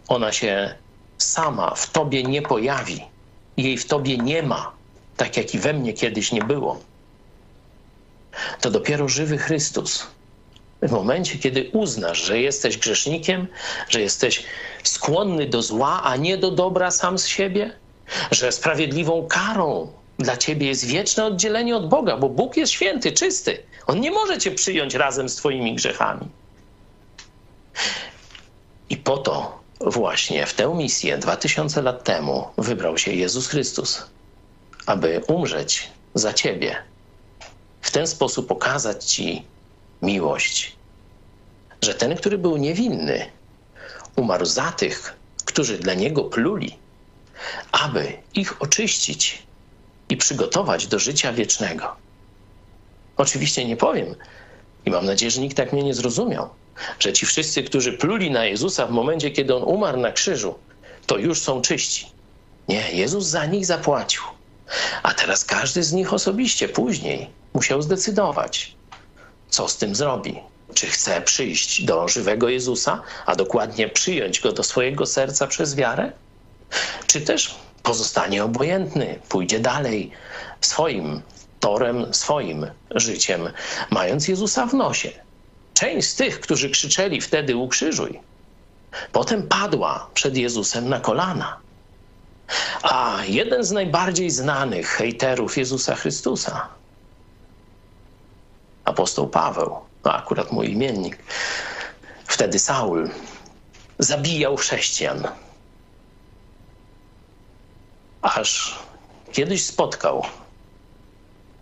Ona 0.08 0.32
się 0.32 0.76
sama 1.18 1.76
w 1.76 1.92
tobie 1.92 2.24
nie 2.24 2.42
pojawi. 2.42 3.02
Jej 3.58 3.78
w 3.78 3.88
tobie 3.88 4.18
nie 4.18 4.44
ma, 4.44 4.72
tak 5.18 5.38
jak 5.38 5.54
i 5.54 5.60
we 5.60 5.74
mnie 5.74 5.94
kiedyś 5.94 6.32
nie 6.32 6.42
było 6.42 6.91
to 8.62 8.72
dopiero 8.72 9.08
żywy 9.08 9.38
Chrystus. 9.38 10.08
W 10.82 10.92
momencie, 10.92 11.38
kiedy 11.38 11.70
uznasz, 11.74 12.24
że 12.24 12.40
jesteś 12.40 12.78
grzesznikiem, 12.78 13.48
że 13.90 14.02
jesteś 14.02 14.44
skłonny 14.84 15.46
do 15.46 15.62
zła, 15.62 16.02
a 16.04 16.16
nie 16.16 16.38
do 16.38 16.52
dobra 16.52 16.92
sam 16.92 17.20
z 17.20 17.28
siebie, 17.28 17.74
że 18.32 18.52
sprawiedliwą 18.52 19.28
karą 19.28 19.92
dla 20.20 20.38
ciebie 20.38 20.68
jest 20.68 20.86
wieczne 20.86 21.26
oddzielenie 21.26 21.76
od 21.76 21.90
Boga, 21.90 22.18
bo 22.18 22.30
Bóg 22.30 22.58
jest 22.58 22.72
święty, 22.72 23.12
czysty. 23.12 23.64
On 23.88 24.00
nie 24.00 24.12
może 24.12 24.38
cię 24.38 24.52
przyjąć 24.52 24.94
razem 24.94 25.30
z 25.30 25.36
twoimi 25.36 25.76
grzechami. 25.76 26.28
I 28.90 28.98
po 28.98 29.18
to 29.18 29.60
właśnie 29.82 30.46
w 30.46 30.54
tę 30.54 30.76
misję 30.76 31.18
2000 31.18 31.82
lat 31.82 32.04
temu 32.04 32.48
wybrał 32.58 32.98
się 32.98 33.12
Jezus 33.12 33.48
Chrystus, 33.48 34.04
aby 34.86 35.22
umrzeć 35.28 35.90
za 36.14 36.34
ciebie 36.34 36.91
w 37.82 37.92
ten 37.92 38.08
sposób 38.08 38.52
okazać 38.52 39.06
Ci 39.06 39.46
miłość, 40.02 40.76
że 41.82 41.94
ten, 41.94 42.16
który 42.16 42.38
był 42.38 42.58
niewinny, 42.58 43.26
umarł 44.16 44.46
za 44.46 44.72
tych, 44.72 45.16
którzy 45.46 45.78
dla 45.78 45.94
niego 45.94 46.24
pluli, 46.24 46.78
aby 47.72 48.14
ich 48.34 48.62
oczyścić 48.62 49.44
i 50.10 50.18
przygotować 50.18 50.88
do 50.88 51.00
życia 51.00 51.34
wiecznego. 51.34 51.96
Oczywiście 53.18 53.66
nie 53.66 53.78
powiem, 53.78 54.16
i 54.86 54.90
mam 54.92 55.06
nadzieję, 55.06 55.32
że 55.32 55.42
nikt 55.42 55.58
tak 55.58 55.74
mnie 55.74 55.84
nie 55.84 55.94
zrozumiał, 55.94 56.50
że 57.00 57.14
ci 57.14 57.26
wszyscy, 57.26 57.64
którzy 57.64 57.94
pluli 57.94 58.32
na 58.32 58.46
Jezusa 58.46 58.88
w 58.88 58.92
momencie, 58.92 59.32
kiedy 59.32 59.56
on 59.56 59.64
umarł 59.64 60.00
na 60.00 60.12
krzyżu, 60.12 60.56
to 61.06 61.18
już 61.18 61.42
są 61.42 61.62
czyści. 61.62 62.08
Nie, 62.68 62.92
Jezus 62.92 63.26
za 63.26 63.46
nich 63.46 63.66
zapłacił. 63.66 64.22
A 65.04 65.14
teraz 65.14 65.46
każdy 65.46 65.84
z 65.84 65.94
nich 65.94 66.14
osobiście 66.14 66.70
później 66.70 67.30
musiał 67.54 67.82
zdecydować, 67.82 68.76
co 69.50 69.68
z 69.68 69.78
tym 69.78 69.96
zrobi. 69.96 70.40
Czy 70.74 70.88
chce 70.88 71.22
przyjść 71.22 71.86
do 71.86 72.08
żywego 72.08 72.50
Jezusa, 72.50 73.02
a 73.26 73.36
dokładnie 73.36 73.90
przyjąć 73.90 74.40
go 74.40 74.52
do 74.52 74.64
swojego 74.64 75.06
serca 75.06 75.48
przez 75.48 75.76
wiarę? 75.76 76.12
Czy 77.08 77.22
też 77.22 77.56
pozostanie 77.84 78.44
obojętny, 78.44 79.20
pójdzie 79.30 79.60
dalej 79.60 80.12
swoim 80.62 81.22
torem, 81.60 82.14
swoim 82.14 82.68
życiem, 82.92 83.50
mając 83.90 84.28
Jezusa 84.28 84.66
w 84.66 84.74
nosie? 84.74 85.12
Część 85.74 86.08
z 86.08 86.16
tych, 86.16 86.40
którzy 86.40 86.70
krzyczeli 86.70 87.22
wtedy 87.22 87.56
ukrzyżuj, 87.56 88.20
potem 89.12 89.48
padła 89.48 90.08
przed 90.14 90.38
Jezusem 90.38 90.90
na 90.90 91.00
kolana. 91.00 91.58
A 92.84 93.18
jeden 93.28 93.64
z 93.64 93.72
najbardziej 93.72 94.30
znanych 94.30 94.88
hejterów 94.88 95.58
Jezusa 95.58 95.96
Chrystusa, 95.96 96.68
apostoł 98.86 99.28
Paweł, 99.28 99.76
no 100.04 100.14
akurat 100.14 100.52
mój 100.52 100.72
imiennik, 100.72 101.18
wtedy 102.26 102.60
Saul, 102.60 103.10
zabijał 104.00 104.58
chrześcijan. 104.58 105.28
Aż 108.22 108.80
kiedyś 109.32 109.66
spotkał 109.66 110.26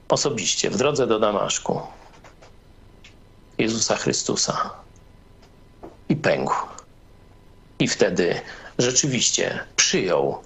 osobiście 0.10 0.70
w 0.70 0.78
drodze 0.78 1.08
do 1.08 1.20
Damaszku 1.20 1.82
Jezusa 3.58 3.96
Chrystusa 3.96 4.70
i 6.10 6.16
pękł. 6.16 6.54
I 7.80 7.88
wtedy 7.88 8.42
rzeczywiście 8.78 9.60
przyjął 9.76 10.44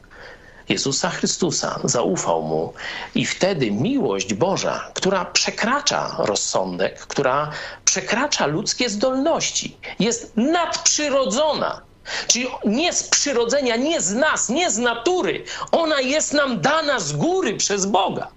Jezusa 0.70 1.09
Chrystusa, 1.09 1.80
zaufał 1.84 2.41
mu 2.41 2.74
i 3.16 3.26
wtedy 3.26 3.72
miłość 3.72 4.34
Boża, 4.34 4.91
która 4.93 5.26
przekracza 5.26 6.16
rozsądek, 6.18 6.99
która 6.99 7.51
przekracza 7.86 8.45
ludzkie 8.45 8.89
zdolności, 8.89 9.78
jest 9.99 10.32
nadprzyrodzona. 10.36 11.82
Czyli 12.28 12.47
nie 12.66 12.93
z 12.93 13.03
przyrodzenia, 13.03 13.76
nie 13.76 14.01
z 14.01 14.14
nas, 14.14 14.49
nie 14.49 14.72
z 14.72 14.78
natury. 14.78 15.43
Ona 15.72 16.01
jest 16.01 16.34
nam 16.34 16.61
dana 16.61 16.99
z 16.99 17.14
góry 17.14 17.57
przez 17.57 17.86
Boga. 17.86 18.28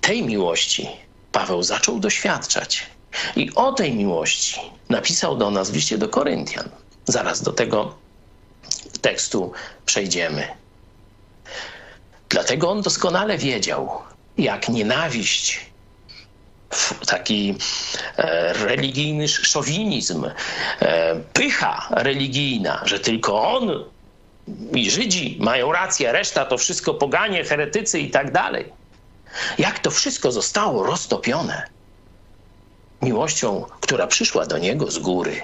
Tej 0.00 0.22
miłości 0.22 0.88
Paweł 1.32 1.62
zaczął 1.62 1.98
doświadczać. 1.98 2.86
I 3.36 3.54
o 3.54 3.72
tej 3.72 3.94
miłości 3.94 4.60
napisał 4.88 5.36
do 5.36 5.50
nas 5.50 5.70
w 5.70 5.74
liście 5.74 5.98
do 5.98 6.08
Koryntian. 6.08 6.68
Zaraz 7.04 7.42
do 7.42 7.52
tego 7.52 7.94
tekstu 9.00 9.52
przejdziemy 9.86 10.61
Dlatego 12.32 12.70
on 12.70 12.82
doskonale 12.82 13.38
wiedział, 13.38 14.02
jak 14.38 14.68
nienawiść, 14.68 15.60
taki 17.06 17.54
e, 18.16 18.52
religijny 18.52 19.28
szowinizm, 19.28 20.24
e, 20.80 21.14
pycha 21.32 21.88
religijna, 21.90 22.82
że 22.84 23.00
tylko 23.00 23.48
on 23.50 23.84
i 24.74 24.90
Żydzi 24.90 25.36
mają 25.40 25.72
rację, 25.72 26.12
reszta 26.12 26.44
to 26.44 26.58
wszystko 26.58 26.94
poganie, 26.94 27.44
heretycy 27.44 28.00
i 28.00 28.10
tak 28.10 28.32
dalej. 28.32 28.72
Jak 29.58 29.78
to 29.78 29.90
wszystko 29.90 30.32
zostało 30.32 30.86
roztopione 30.86 31.66
miłością, 33.02 33.64
która 33.80 34.06
przyszła 34.06 34.46
do 34.46 34.58
niego 34.58 34.90
z 34.90 34.98
góry. 34.98 35.42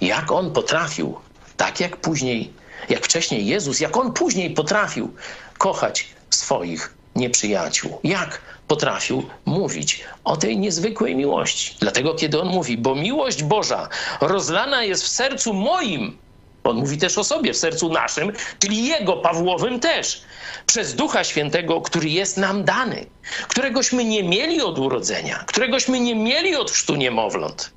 Jak 0.00 0.32
on 0.32 0.52
potrafił, 0.52 1.18
tak 1.56 1.80
jak 1.80 1.96
później, 1.96 2.52
jak 2.88 3.04
wcześniej 3.04 3.46
Jezus, 3.46 3.80
jak 3.80 3.96
on 3.96 4.12
później 4.12 4.50
potrafił 4.50 5.14
kochać 5.58 6.08
swoich 6.30 6.94
nieprzyjaciół. 7.16 8.00
Jak 8.04 8.40
potrafił 8.68 9.26
mówić 9.44 10.04
o 10.24 10.36
tej 10.36 10.58
niezwykłej 10.58 11.16
miłości. 11.16 11.76
Dlatego, 11.80 12.14
kiedy 12.14 12.40
on 12.40 12.48
mówi, 12.48 12.78
bo 12.78 12.94
miłość 12.94 13.42
Boża 13.42 13.88
rozlana 14.20 14.82
jest 14.82 15.04
w 15.04 15.08
sercu 15.08 15.52
moim, 15.52 16.18
on 16.64 16.76
mówi 16.76 16.98
też 16.98 17.18
o 17.18 17.24
sobie, 17.24 17.52
w 17.52 17.56
sercu 17.56 17.92
naszym, 17.92 18.32
czyli 18.58 18.86
jego, 18.86 19.16
Pawłowym 19.16 19.80
też, 19.80 20.22
przez 20.66 20.94
Ducha 20.94 21.24
Świętego, 21.24 21.80
który 21.80 22.08
jest 22.08 22.36
nam 22.36 22.64
dany, 22.64 23.06
któregośmy 23.48 24.04
nie 24.04 24.22
mieli 24.22 24.60
od 24.60 24.78
urodzenia, 24.78 25.44
któregośmy 25.46 26.00
nie 26.00 26.14
mieli 26.14 26.56
od 26.56 26.70
chrztu 26.70 26.96
niemowląt, 26.96 27.70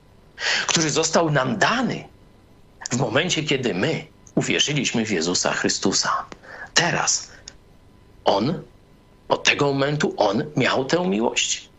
który 0.67 0.89
został 0.89 1.31
nam 1.31 1.57
dany 1.57 2.03
w 2.91 2.97
momencie, 2.97 3.43
kiedy 3.43 3.73
my 3.73 4.05
uwierzyliśmy 4.35 5.05
w 5.05 5.11
Jezusa 5.11 5.53
Chrystusa. 5.53 6.25
Teraz 6.73 7.31
On, 8.29 8.63
od 9.29 9.43
tego 9.43 9.65
momentu 9.65 10.13
On 10.17 10.43
miał 10.55 10.85
tę 10.85 11.07
miłość. 11.07 11.69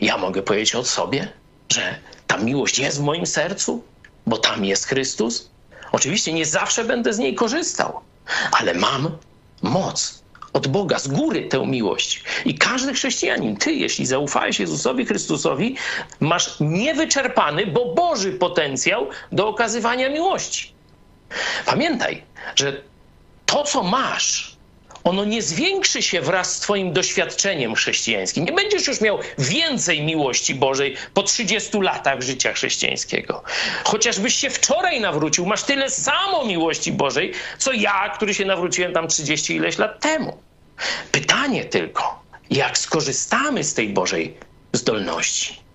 Ja 0.00 0.16
mogę 0.16 0.42
powiedzieć 0.42 0.74
o 0.74 0.84
sobie, 0.84 1.28
że 1.72 1.98
ta 2.26 2.36
miłość 2.36 2.78
jest 2.78 2.98
w 2.98 3.02
moim 3.02 3.26
sercu, 3.26 3.82
bo 4.26 4.38
tam 4.38 4.64
jest 4.64 4.86
Chrystus. 4.86 5.50
Oczywiście 5.92 6.32
nie 6.32 6.46
zawsze 6.46 6.84
będę 6.84 7.12
z 7.12 7.18
niej 7.18 7.34
korzystał, 7.34 8.00
ale 8.52 8.74
mam 8.74 9.18
moc 9.62 10.22
od 10.52 10.66
Boga, 10.68 10.98
z 10.98 11.08
góry 11.08 11.42
tę 11.48 11.66
miłość. 11.66 12.24
I 12.44 12.58
każdy 12.58 12.94
chrześcijanin, 12.94 13.56
ty, 13.56 13.72
jeśli 13.72 14.06
zaufałeś 14.06 14.60
Jezusowi 14.60 15.06
Chrystusowi, 15.06 15.76
masz 16.20 16.60
niewyczerpany, 16.60 17.66
bo 17.66 17.94
Boży 17.94 18.32
potencjał 18.32 19.06
do 19.32 19.48
okazywania 19.48 20.10
miłości. 20.10 20.72
Pamiętaj, 21.66 22.22
że 22.54 22.82
to, 23.46 23.62
co 23.62 23.82
masz, 23.82 24.55
ono 25.06 25.24
nie 25.24 25.42
zwiększy 25.42 26.02
się 26.02 26.20
wraz 26.20 26.54
z 26.54 26.60
Twoim 26.60 26.92
doświadczeniem 26.92 27.74
chrześcijańskim. 27.74 28.44
Nie 28.44 28.52
będziesz 28.52 28.86
już 28.86 29.00
miał 29.00 29.18
więcej 29.38 30.02
miłości 30.02 30.54
Bożej 30.54 30.96
po 31.14 31.22
30 31.22 31.80
latach 31.80 32.22
życia 32.22 32.52
chrześcijańskiego. 32.52 33.42
Chociażbyś 33.84 34.34
się 34.34 34.50
wczoraj 34.50 35.00
nawrócił, 35.00 35.46
masz 35.46 35.62
tyle 35.62 35.90
samo 35.90 36.44
miłości 36.44 36.92
Bożej, 36.92 37.32
co 37.58 37.72
ja, 37.72 38.08
który 38.08 38.34
się 38.34 38.44
nawróciłem 38.44 38.92
tam 38.92 39.08
30 39.08 39.54
ileś 39.54 39.78
lat 39.78 40.00
temu. 40.00 40.38
Pytanie 41.12 41.64
tylko, 41.64 42.22
jak 42.50 42.78
skorzystamy 42.78 43.64
z 43.64 43.74
tej 43.74 43.88
Bożej 43.88 44.36
zdolności. 44.72 45.66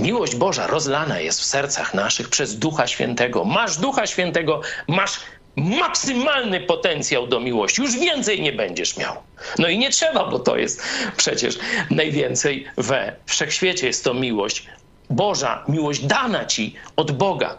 Miłość 0.00 0.34
Boża 0.34 0.66
rozlana 0.66 1.20
jest 1.20 1.40
w 1.40 1.44
sercach 1.44 1.94
naszych 1.94 2.28
przez 2.28 2.58
Ducha 2.58 2.86
Świętego. 2.86 3.44
Masz 3.44 3.76
Ducha 3.76 4.06
Świętego, 4.06 4.60
masz 4.88 5.20
maksymalny 5.58 6.60
potencjał 6.60 7.26
do 7.26 7.40
miłości. 7.40 7.82
Już 7.82 7.98
więcej 7.98 8.40
nie 8.42 8.52
będziesz 8.52 8.96
miał. 8.96 9.16
No 9.58 9.68
i 9.68 9.78
nie 9.78 9.90
trzeba, 9.90 10.30
bo 10.30 10.38
to 10.38 10.56
jest 10.56 10.82
przecież 11.16 11.58
najwięcej 11.90 12.66
we 12.76 13.16
wszechświecie. 13.26 13.86
Jest 13.86 14.04
to 14.04 14.14
miłość 14.14 14.66
Boża, 15.10 15.64
miłość 15.68 16.00
dana 16.00 16.44
ci 16.44 16.74
od 16.96 17.12
Boga. 17.12 17.58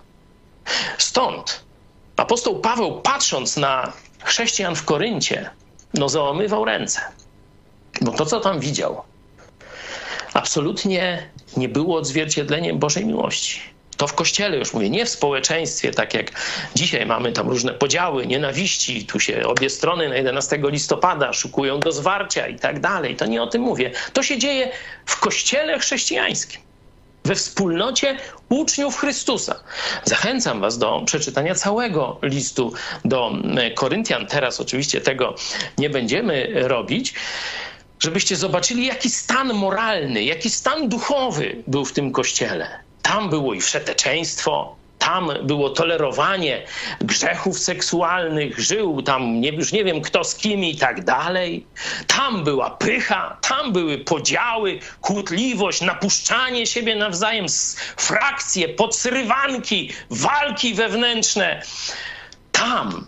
Stąd 0.97 1.63
apostoł 2.17 2.59
Paweł, 2.59 3.01
patrząc 3.01 3.57
na 3.57 3.93
chrześcijan 4.23 4.75
w 4.75 4.85
Koryncie, 4.85 5.49
no 5.93 6.09
załamywał 6.09 6.65
ręce. 6.65 7.01
Bo 8.01 8.11
to, 8.11 8.25
co 8.25 8.39
tam 8.39 8.59
widział, 8.59 9.01
absolutnie 10.33 11.29
nie 11.57 11.69
było 11.69 11.97
odzwierciedleniem 11.97 12.79
Bożej 12.79 13.05
miłości. 13.05 13.61
To 13.99 14.07
w 14.07 14.13
kościele 14.13 14.57
już 14.57 14.73
mówię, 14.73 14.89
nie 14.89 15.05
w 15.05 15.09
społeczeństwie, 15.09 15.91
tak 15.91 16.13
jak 16.13 16.31
dzisiaj 16.75 17.05
mamy 17.05 17.31
tam 17.31 17.49
różne 17.49 17.73
podziały, 17.73 18.27
nienawiści, 18.27 19.05
tu 19.05 19.19
się 19.19 19.43
obie 19.47 19.69
strony 19.69 20.09
na 20.09 20.15
11 20.15 20.59
listopada 20.63 21.33
szukują 21.33 21.79
do 21.79 21.91
zwarcia 21.91 22.47
i 22.47 22.55
tak 22.55 22.79
dalej. 22.79 23.15
To 23.15 23.25
nie 23.25 23.43
o 23.43 23.47
tym 23.47 23.61
mówię. 23.61 23.91
To 24.13 24.23
się 24.23 24.37
dzieje 24.37 24.71
w 25.05 25.19
kościele 25.19 25.79
chrześcijańskim 25.79 26.61
we 27.25 27.35
wspólnocie 27.35 28.17
uczniów 28.49 28.97
Chrystusa. 28.97 29.63
Zachęcam 30.05 30.61
Was 30.61 30.77
do 30.77 31.01
przeczytania 31.05 31.55
całego 31.55 32.19
listu 32.21 32.73
do 33.05 33.31
Koryntian. 33.75 34.27
Teraz 34.27 34.59
oczywiście 34.59 35.01
tego 35.01 35.35
nie 35.77 35.89
będziemy 35.89 36.51
robić. 36.55 37.13
Żebyście 37.99 38.35
zobaczyli, 38.35 38.85
jaki 38.85 39.09
stan 39.09 39.53
moralny, 39.53 40.23
jaki 40.23 40.49
stan 40.49 40.89
duchowy 40.89 41.63
był 41.67 41.85
w 41.85 41.93
tym 41.93 42.11
kościele. 42.11 42.88
Tam 43.09 43.29
było 43.29 43.53
i 43.53 43.61
wszeteczeństwo, 43.61 44.75
tam 44.99 45.31
było 45.43 45.69
tolerowanie 45.69 46.65
grzechów 47.01 47.59
seksualnych, 47.59 48.59
żył 48.59 49.01
tam 49.01 49.41
nie, 49.41 49.49
już 49.49 49.71
nie 49.71 49.83
wiem 49.83 50.01
kto 50.01 50.23
z 50.23 50.35
kim 50.35 50.63
i 50.63 50.75
tak 50.75 51.03
dalej. 51.03 51.65
Tam 52.07 52.43
była 52.43 52.69
pycha, 52.69 53.37
tam 53.41 53.73
były 53.73 53.97
podziały, 53.97 54.79
kłótliwość, 55.01 55.81
napuszczanie 55.81 56.67
siebie 56.67 56.95
nawzajem, 56.95 57.45
frakcje, 57.97 58.69
podsrywanki, 58.69 59.93
walki 60.09 60.73
wewnętrzne. 60.73 61.61
Tam 62.51 63.05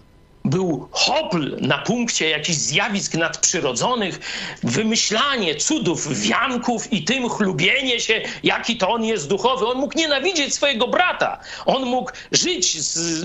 był 0.52 0.88
hopl 0.92 1.58
na 1.62 1.78
punkcie 1.78 2.30
jakichś 2.30 2.58
zjawisk 2.58 3.14
nadprzyrodzonych, 3.14 4.20
wymyślanie 4.64 5.56
cudów, 5.56 6.20
wianków 6.20 6.94
i 6.94 7.04
tym 7.04 7.30
chlubienie 7.30 8.00
się, 8.00 8.22
jaki 8.44 8.78
to 8.78 8.90
on 8.90 9.04
jest 9.04 9.28
duchowy. 9.28 9.68
On 9.68 9.78
mógł 9.78 9.98
nienawidzieć 9.98 10.54
swojego 10.54 10.88
brata. 10.88 11.40
On 11.66 11.86
mógł 11.86 12.12
żyć, 12.32 12.78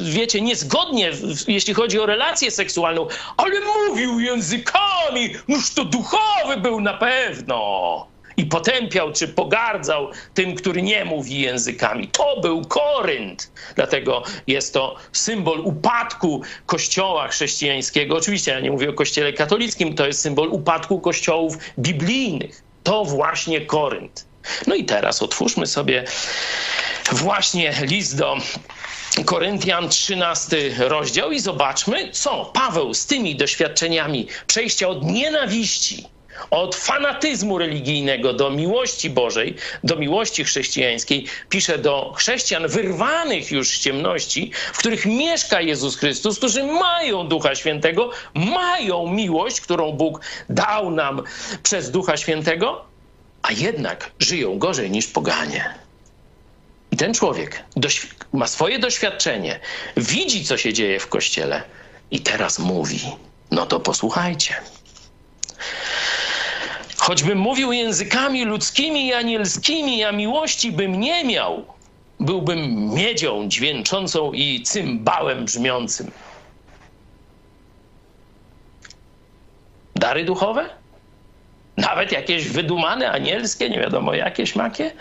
wiecie, 0.03 0.41
niezgodnie, 0.41 1.13
jeśli 1.49 1.75
chodzi 1.75 2.01
o 2.01 2.07
relację 2.07 2.51
seksualną, 2.51 3.07
ale 3.37 3.61
mówił 3.61 4.21
językami, 4.21 5.35
noż 5.49 5.71
to 5.75 5.85
duchowy 5.85 6.57
był 6.57 6.81
na 6.81 6.95
pewno 6.95 8.16
i 8.37 8.47
potępiał 8.47 9.13
czy 9.13 9.29
pogardzał 9.29 10.11
tym, 10.35 10.55
który 10.55 10.83
nie 10.83 11.05
mówi 11.05 11.41
językami. 11.41 12.09
To 12.09 12.41
był 12.41 12.65
Korynt. 12.65 13.53
Dlatego 13.75 14.23
jest 14.47 14.75
to 14.75 14.97
symbol 15.13 15.61
upadku 15.61 16.43
kościoła 16.67 17.29
chrześcijańskiego. 17.29 18.17
Oczywiście 18.17 18.51
ja 18.51 18.61
nie 18.61 18.71
mówię 18.71 18.91
o 18.91 18.93
kościele 18.93 19.33
katolickim, 19.33 19.95
to 19.95 20.07
jest 20.07 20.21
symbol 20.21 20.49
upadku 20.49 21.01
kościołów 21.01 21.59
biblijnych. 21.79 22.63
To 22.83 23.05
właśnie 23.05 23.61
Korynt. 23.61 24.27
No 24.67 24.75
i 24.75 24.85
teraz 24.85 25.23
otwórzmy 25.23 25.67
sobie 25.67 26.05
właśnie 27.13 27.75
list 27.83 28.19
do 28.19 28.37
Koryntian 29.25 29.89
13 29.89 30.57
rozdział 30.79 31.33
i 31.33 31.41
zobaczmy, 31.41 32.11
co 32.11 32.45
Paweł 32.45 32.95
z 32.95 33.07
tymi 33.07 33.37
doświadczeniami 33.37 34.29
przejścia 34.47 34.89
od 34.89 35.05
nienawiści 35.05 36.16
od 36.51 36.75
fanatyzmu 36.75 37.59
religijnego 37.59 38.33
do 38.33 38.51
miłości 38.51 39.11
Bożej, 39.11 39.55
do 39.85 39.97
miłości 39.97 40.45
chrześcijańskiej, 40.45 41.27
pisze 41.49 41.79
do 41.79 42.13
chrześcijan 42.17 42.69
wyrwanych 42.69 43.51
już 43.51 43.69
z 43.69 43.81
ciemności, 43.81 44.53
w 44.73 44.79
których 44.79 45.07
mieszka 45.07 45.61
Jezus 45.61 45.97
Chrystus, 45.97 46.39
którzy 46.39 46.65
mają 46.65 47.29
Ducha 47.29 47.55
Świętego, 47.55 48.11
mają 48.35 49.07
miłość, 49.07 49.61
którą 49.61 49.93
Bóg 49.93 50.21
dał 50.49 50.91
nam 50.91 51.23
przez 51.63 51.91
Ducha 51.91 52.17
Świętego, 52.17 52.85
a 53.43 53.53
jednak 53.53 54.11
żyją 54.19 54.59
gorzej 54.59 54.91
niż 54.91 55.07
poganie. 55.07 55.75
I 56.91 56.97
ten 56.97 57.15
człowiek 57.15 57.65
ma 58.33 58.47
swoje 58.47 58.79
doświadczenie, 58.79 59.61
widzi, 59.97 60.45
co 60.45 60.57
się 60.57 60.73
dzieje 60.73 61.01
w 61.01 61.07
kościele 61.09 61.63
i 62.11 62.21
teraz 62.21 62.59
mówi: 62.59 63.01
No 63.51 63.67
to 63.67 63.81
posłuchajcie. 63.81 64.55
Choćbym 67.07 67.39
mówił 67.39 67.73
językami 67.73 68.45
ludzkimi 68.45 69.07
i 69.07 69.13
anielskimi, 69.13 70.05
a 70.05 70.13
miłości 70.13 70.73
bym 70.73 71.01
nie 71.01 71.25
miał, 71.25 71.65
byłbym 72.21 72.91
miedzią 72.95 73.49
dźwięczącą 73.49 74.33
i 74.33 74.63
cymbałem 74.63 75.45
brzmiącym. 75.45 76.11
Dary 79.95 80.25
duchowe? 80.25 80.69
Nawet 81.77 82.13
jakieś 82.13 82.49
wydumane, 82.49 83.11
anielskie, 83.11 83.71
nie 83.71 83.79
wiadomo 83.79 84.15
jakieś 84.15 84.57
makie, 84.57 84.93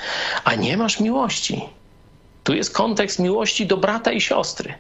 a 0.43 0.55
nie 0.55 0.77
masz 0.77 0.99
miłości. 0.99 1.61
Tu 2.43 2.53
jest 2.53 2.73
kontekst 2.73 3.19
miłości 3.19 3.65
do 3.65 3.77
brata 3.77 4.11
i 4.11 4.21
siostry. 4.21 4.73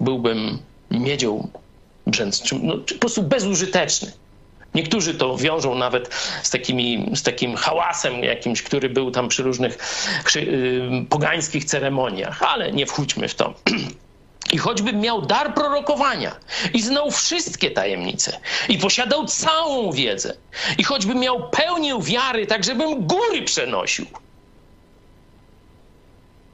Byłbym 0.00 0.58
miedzią 0.90 1.48
brzęczny, 2.06 2.58
no, 2.62 2.74
po 2.78 2.98
prostu 2.98 3.22
bezużyteczny. 3.22 4.12
Niektórzy 4.74 5.14
to 5.14 5.36
wiążą 5.36 5.74
nawet 5.74 6.14
z, 6.42 6.50
takimi, 6.50 7.10
z 7.14 7.22
takim 7.22 7.56
hałasem 7.56 8.24
jakimś, 8.24 8.62
który 8.62 8.88
był 8.88 9.10
tam 9.10 9.28
przy 9.28 9.42
różnych 9.42 9.78
yy, 10.34 11.06
pogańskich 11.10 11.64
ceremoniach, 11.64 12.42
ale 12.42 12.72
nie 12.72 12.86
wchódźmy 12.86 13.28
w 13.28 13.34
to. 13.34 13.54
I 14.52 14.58
choćbym 14.58 15.00
miał 15.00 15.22
dar 15.22 15.54
prorokowania 15.54 16.36
i 16.74 16.82
znał 16.82 17.10
wszystkie 17.10 17.70
tajemnice 17.70 18.40
i 18.68 18.78
posiadał 18.78 19.26
całą 19.26 19.92
wiedzę, 19.92 20.36
i 20.78 20.84
choćbym 20.84 21.18
miał 21.18 21.50
pełnię 21.50 21.98
wiary, 22.02 22.46
tak 22.46 22.64
żebym 22.64 23.06
góry 23.06 23.42
przenosił, 23.42 24.06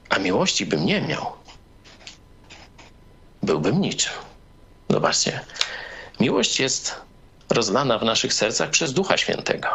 a 0.09 0.19
miłości 0.19 0.67
bym 0.67 0.87
nie 0.87 1.01
miał, 1.01 1.33
byłbym 3.43 3.81
niczym. 3.81 4.13
Zobaczcie, 4.91 5.41
miłość 6.21 6.61
jest 6.61 7.10
rozlana 7.51 7.99
w 7.99 8.05
naszych 8.05 8.35
sercach 8.35 8.71
przez 8.71 8.93
Ducha 8.93 9.17
Świętego. 9.17 9.69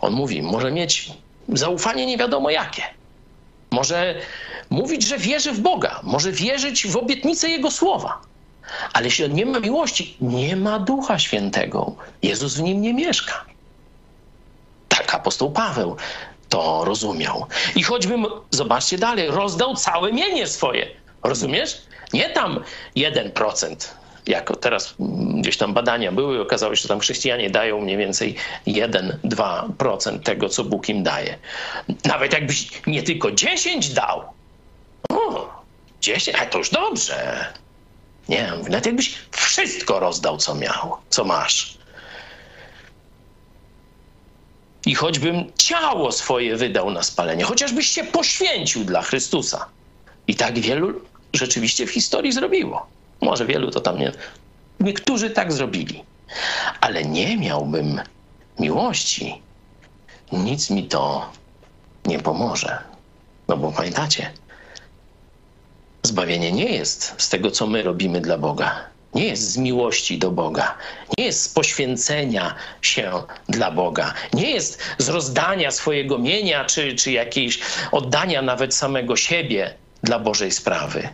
On 0.00 0.12
mówi, 0.12 0.42
może 0.42 0.70
mieć 0.70 1.10
zaufanie 1.48 2.06
nie 2.06 2.18
wiadomo 2.18 2.50
jakie. 2.50 2.82
Może 3.70 4.14
mówić, 4.70 5.06
że 5.06 5.18
wierzy 5.18 5.52
w 5.52 5.60
Boga, 5.60 6.00
może 6.02 6.32
wierzyć 6.32 6.86
w 6.86 6.96
obietnicę 6.96 7.48
Jego 7.48 7.70
słowa. 7.70 8.20
Ale 8.92 9.04
jeśli 9.04 9.24
on 9.24 9.32
nie 9.32 9.46
ma 9.46 9.60
miłości, 9.60 10.16
nie 10.20 10.56
ma 10.56 10.78
Ducha 10.78 11.18
Świętego. 11.18 11.96
Jezus 12.22 12.54
w 12.54 12.62
nim 12.62 12.80
nie 12.80 12.94
mieszka. 12.94 13.44
Tak 14.88 15.14
apostoł 15.14 15.50
Paweł 15.50 15.96
to 16.48 16.84
rozumiał. 16.84 17.46
I 17.76 17.82
choćbym, 17.82 18.26
zobaczcie 18.50 18.98
dalej, 18.98 19.30
rozdał 19.30 19.76
całe 19.76 20.12
mienie 20.12 20.46
swoje. 20.46 20.86
Rozumiesz? 21.22 21.82
Nie 22.12 22.30
tam 22.30 22.64
1%, 22.96 23.88
jako 24.26 24.56
teraz 24.56 24.94
gdzieś 25.34 25.56
tam 25.56 25.74
badania 25.74 26.12
były, 26.12 26.40
okazało 26.40 26.76
się, 26.76 26.82
że 26.82 26.88
tam 26.88 27.00
chrześcijanie 27.00 27.50
dają 27.50 27.80
mniej 27.80 27.96
więcej 27.96 28.34
1-2% 28.66 30.20
tego, 30.20 30.48
co 30.48 30.64
Bóg 30.64 30.88
im 30.88 31.02
daje. 31.02 31.38
Nawet 32.04 32.32
jakbyś 32.32 32.68
nie 32.86 33.02
tylko 33.02 33.32
10 33.32 33.88
dał, 33.88 34.22
o, 35.10 35.50
10, 36.00 36.38
a 36.38 36.46
to 36.46 36.58
już 36.58 36.70
dobrze. 36.70 37.46
Nie, 38.28 38.52
nawet 38.68 38.86
jakbyś 38.86 39.14
wszystko 39.30 40.00
rozdał, 40.00 40.36
co 40.36 40.54
miał, 40.54 40.96
co 41.10 41.24
masz. 41.24 41.78
I 44.86 44.94
choćbym 44.94 45.52
ciało 45.58 46.12
swoje 46.12 46.56
wydał 46.56 46.90
na 46.90 47.02
spalenie, 47.02 47.44
chociażbyś 47.44 47.88
się 47.88 48.04
poświęcił 48.04 48.84
dla 48.84 49.02
Chrystusa. 49.02 49.66
I 50.28 50.34
tak 50.34 50.58
wielu 50.58 51.00
rzeczywiście 51.32 51.86
w 51.86 51.90
historii 51.90 52.32
zrobiło. 52.32 52.86
Może 53.20 53.46
wielu 53.46 53.70
to 53.70 53.80
tam 53.80 53.98
nie. 53.98 54.12
Niektórzy 54.80 55.30
tak 55.30 55.52
zrobili. 55.52 56.04
Ale 56.80 57.04
nie 57.04 57.36
miałbym 57.36 58.00
miłości. 58.58 59.42
Nic 60.32 60.70
mi 60.70 60.84
to 60.84 61.30
nie 62.06 62.18
pomoże. 62.18 62.78
No 63.48 63.56
bo 63.56 63.72
pamiętacie, 63.72 64.30
zbawienie 66.02 66.52
nie 66.52 66.64
jest 66.64 67.14
z 67.18 67.28
tego, 67.28 67.50
co 67.50 67.66
my 67.66 67.82
robimy 67.82 68.20
dla 68.20 68.38
Boga. 68.38 68.94
Nie 69.14 69.24
jest 69.24 69.52
z 69.52 69.56
miłości 69.56 70.18
do 70.18 70.30
Boga, 70.30 70.74
nie 71.18 71.24
jest 71.24 71.42
z 71.42 71.48
poświęcenia 71.48 72.54
się 72.82 73.22
dla 73.48 73.70
Boga, 73.70 74.14
nie 74.32 74.50
jest 74.50 74.82
z 74.98 75.08
rozdania 75.08 75.70
swojego 75.70 76.18
mienia 76.18 76.64
czy, 76.64 76.94
czy 76.94 77.12
jakiejś 77.12 77.60
oddania 77.92 78.42
nawet 78.42 78.74
samego 78.74 79.16
siebie 79.16 79.74
dla 80.02 80.18
Bożej 80.18 80.52
sprawy. 80.52 81.08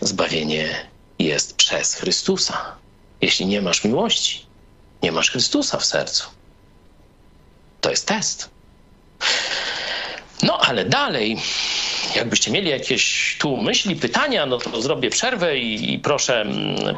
Zbawienie 0.00 0.90
jest 1.18 1.56
przez 1.56 1.94
Chrystusa. 1.94 2.76
Jeśli 3.20 3.46
nie 3.46 3.62
masz 3.62 3.84
miłości, 3.84 4.46
nie 5.02 5.12
masz 5.12 5.30
Chrystusa 5.30 5.78
w 5.78 5.84
sercu. 5.84 6.28
To 7.80 7.90
jest 7.90 8.06
test. 8.06 8.50
No 10.42 10.58
ale 10.58 10.84
dalej, 10.84 11.36
jakbyście 12.16 12.50
mieli 12.50 12.70
jakieś 12.70 13.36
tu 13.40 13.56
myśli, 13.56 13.96
pytania, 13.96 14.46
no 14.46 14.58
to 14.58 14.82
zrobię 14.82 15.10
przerwę 15.10 15.58
i, 15.58 15.94
i, 15.94 15.98
proszę, 15.98 16.46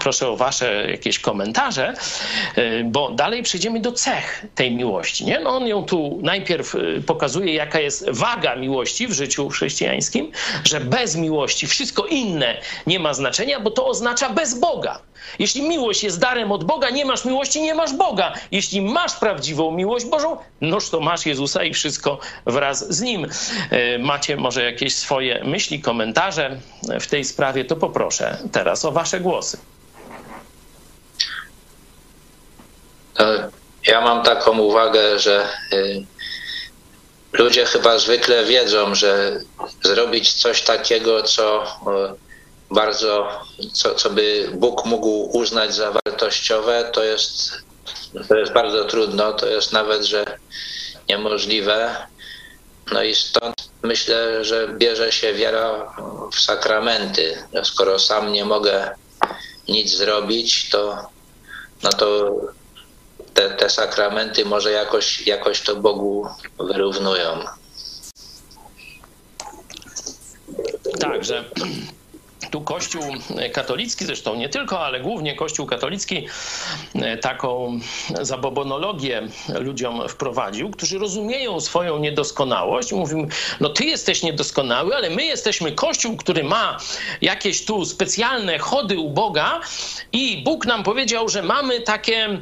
proszę 0.01 0.29
o 0.29 0.37
wasze 0.37 0.91
jakieś 0.91 1.19
komentarze, 1.19 1.95
y, 2.59 2.83
bo 2.85 3.11
dalej 3.11 3.43
przejdziemy 3.43 3.81
do 3.81 3.93
cech 3.93 4.47
tej 4.55 4.71
miłości. 4.73 5.25
Nie? 5.25 5.41
No 5.41 5.51
on 5.51 5.67
ją 5.67 5.85
tu 5.85 6.19
najpierw 6.23 6.75
y, 6.75 7.03
pokazuje, 7.07 7.55
jaka 7.55 7.81
jest 7.81 8.11
waga 8.11 8.57
miłości 8.57 9.07
w 9.07 9.13
życiu 9.13 9.49
chrześcijańskim, 9.49 10.33
że 10.65 10.81
bez 10.81 11.17
miłości 11.17 11.67
wszystko 11.67 12.07
inne 12.07 12.57
nie 12.87 12.99
ma 12.99 13.15
znaczenia, 13.15 13.61
bo 13.61 13.71
to 13.71 13.87
oznacza 13.87 14.31
bez 14.31 14.61
Boga. 14.61 15.01
Jeśli 15.39 15.63
miłość 15.63 16.05
jest 16.05 16.19
darem 16.19 16.53
od 16.53 16.65
Boga, 16.65 16.91
nie 16.91 17.05
masz 17.05 17.25
miłości, 17.25 17.63
nie 17.63 17.75
masz 17.75 17.93
Boga. 17.93 18.35
Jeśli 18.51 18.83
masz 18.83 19.13
prawdziwą 19.13 19.71
miłość 19.71 20.07
Bożą, 20.07 20.37
noż 20.61 20.91
to 20.91 21.01
masz 21.01 21.27
Jezusa 21.27 21.65
i 21.65 21.75
wszystko 21.75 22.19
wraz 22.47 22.95
z 22.95 23.01
Nim. 23.01 23.27
E, 23.71 23.99
macie 23.99 24.37
może 24.37 24.65
jakieś 24.65 24.95
swoje 24.95 25.45
myśli, 25.45 25.81
komentarze 25.81 26.61
w 27.01 27.07
tej 27.07 27.25
sprawie, 27.25 27.65
to 27.65 27.77
poproszę 27.77 28.39
teraz 28.53 28.85
o 28.85 28.93
Wasze 28.93 29.21
głosy. 29.21 29.59
Ja 33.87 34.01
mam 34.01 34.23
taką 34.23 34.59
uwagę, 34.59 35.19
że 35.19 35.49
y, 35.73 36.05
ludzie 37.33 37.65
chyba 37.65 37.99
zwykle 37.99 38.45
wiedzą, 38.45 38.95
że 38.95 39.41
zrobić 39.83 40.33
coś 40.33 40.63
takiego, 40.63 41.23
co 41.23 41.67
bardzo, 42.71 43.29
co, 43.73 43.95
co 43.95 44.11
by 44.11 44.51
Bóg 44.55 44.85
mógł 44.85 45.39
uznać 45.39 45.75
za 45.75 45.93
wartościowe, 45.93 46.91
to 46.93 47.05
jest, 47.05 47.53
to 48.29 48.39
jest 48.39 48.53
bardzo 48.53 48.85
trudno, 48.85 49.33
to 49.33 49.47
jest 49.47 49.73
nawet, 49.73 50.03
że 50.03 50.25
niemożliwe. 51.09 51.97
No 52.93 53.03
i 53.03 53.15
stąd 53.15 53.55
myślę, 53.83 54.45
że 54.45 54.69
bierze 54.69 55.13
się 55.13 55.35
wiara 55.35 55.95
w 56.33 56.41
sakramenty. 56.41 57.45
Skoro 57.65 57.99
sam 57.99 58.33
nie 58.33 58.45
mogę 58.45 58.95
nic 59.69 59.97
zrobić, 59.97 60.71
to, 60.71 61.09
no 61.83 61.93
to 61.93 62.37
te, 63.35 63.51
te 63.51 63.71
sakramenty 63.71 64.45
może 64.45 64.73
jakoś, 64.73 65.27
jakoś 65.27 65.61
to 65.61 65.77
Bogu 65.77 66.29
wyrównują. 66.59 67.45
Także 71.01 71.45
tu 72.51 72.61
Kościół 72.61 73.03
katolicki, 73.53 74.05
zresztą 74.05 74.37
nie 74.37 74.49
tylko, 74.49 74.81
ale 74.81 75.01
głównie 75.01 75.35
Kościół 75.35 75.67
katolicki 75.67 76.27
e, 76.95 77.17
taką 77.17 77.79
zabobonologię 78.23 79.23
ludziom 79.55 80.09
wprowadził, 80.09 80.71
którzy 80.71 80.99
rozumieją 80.99 81.61
swoją 81.61 81.99
niedoskonałość. 81.99 82.93
Mówią, 82.93 83.29
no 83.61 83.69
ty 83.69 83.85
jesteś 83.85 84.23
niedoskonały, 84.23 84.95
ale 84.97 85.11
my 85.11 85.25
jesteśmy 85.25 85.73
Kościół, 85.73 86.17
który 86.17 86.45
ma 86.45 86.79
jakieś 87.21 87.65
tu 87.65 87.85
specjalne 87.85 88.59
chody 88.59 88.99
u 88.99 89.11
Boga 89.11 89.61
i 90.13 90.43
Bóg 90.45 90.67
nam 90.67 90.83
powiedział, 90.83 91.29
że 91.29 91.43
mamy 91.43 91.81
takie, 91.81 92.41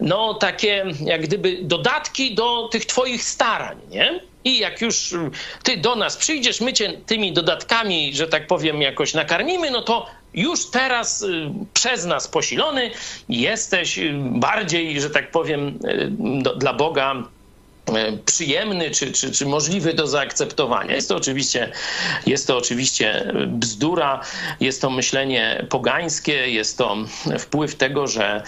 no 0.00 0.34
takie 0.34 0.84
jak 1.04 1.22
gdyby 1.22 1.58
dodatki 1.62 2.34
do 2.34 2.68
tych 2.68 2.86
twoich 2.86 3.24
starań, 3.24 3.78
nie? 3.90 4.20
I 4.44 4.58
jak 4.58 4.80
już 4.80 5.12
y, 5.12 5.30
ty 5.62 5.76
do 5.76 5.96
nas 5.96 6.16
przyjdziesz, 6.16 6.60
my 6.60 6.72
cię 6.72 6.92
tymi 7.06 7.32
dodatkami, 7.32 8.14
że 8.14 8.28
tak 8.28 8.46
powiem, 8.46 8.82
jakoś 8.82 9.14
nakarmimy, 9.14 9.70
no 9.70 9.82
to 9.82 10.06
już 10.34 10.70
teraz 10.70 11.22
y, 11.22 11.50
przez 11.72 12.04
nas 12.04 12.28
posilony 12.28 12.90
jesteś 13.28 13.98
y, 13.98 14.12
bardziej, 14.14 15.00
że 15.00 15.10
tak 15.10 15.30
powiem, 15.30 15.78
do, 16.42 16.56
dla 16.56 16.72
Boga 16.72 17.22
przyjemny 18.24 18.90
czy, 18.90 19.12
czy, 19.12 19.32
czy 19.32 19.46
możliwy 19.46 19.94
do 19.94 20.06
zaakceptowania. 20.06 20.94
Jest 20.94 21.08
to, 21.08 21.16
oczywiście, 21.16 21.72
jest 22.26 22.46
to 22.46 22.56
oczywiście 22.56 23.32
bzdura, 23.46 24.20
jest 24.60 24.80
to 24.80 24.90
myślenie 24.90 25.66
pogańskie, 25.68 26.50
jest 26.50 26.78
to 26.78 26.96
wpływ 27.38 27.74
tego, 27.74 28.06
że 28.06 28.42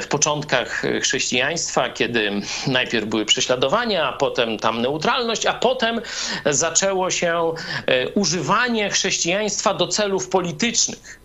w 0.00 0.06
początkach 0.06 0.82
chrześcijaństwa, 1.02 1.90
kiedy 1.90 2.30
najpierw 2.66 3.06
były 3.06 3.24
prześladowania, 3.24 4.08
a 4.08 4.12
potem 4.12 4.58
tam 4.58 4.82
neutralność, 4.82 5.46
a 5.46 5.54
potem 5.54 6.00
zaczęło 6.46 7.10
się 7.10 7.52
e, 7.86 8.08
używanie 8.08 8.90
chrześcijaństwa 8.90 9.74
do 9.74 9.88
celów 9.88 10.28
politycznych 10.28 11.23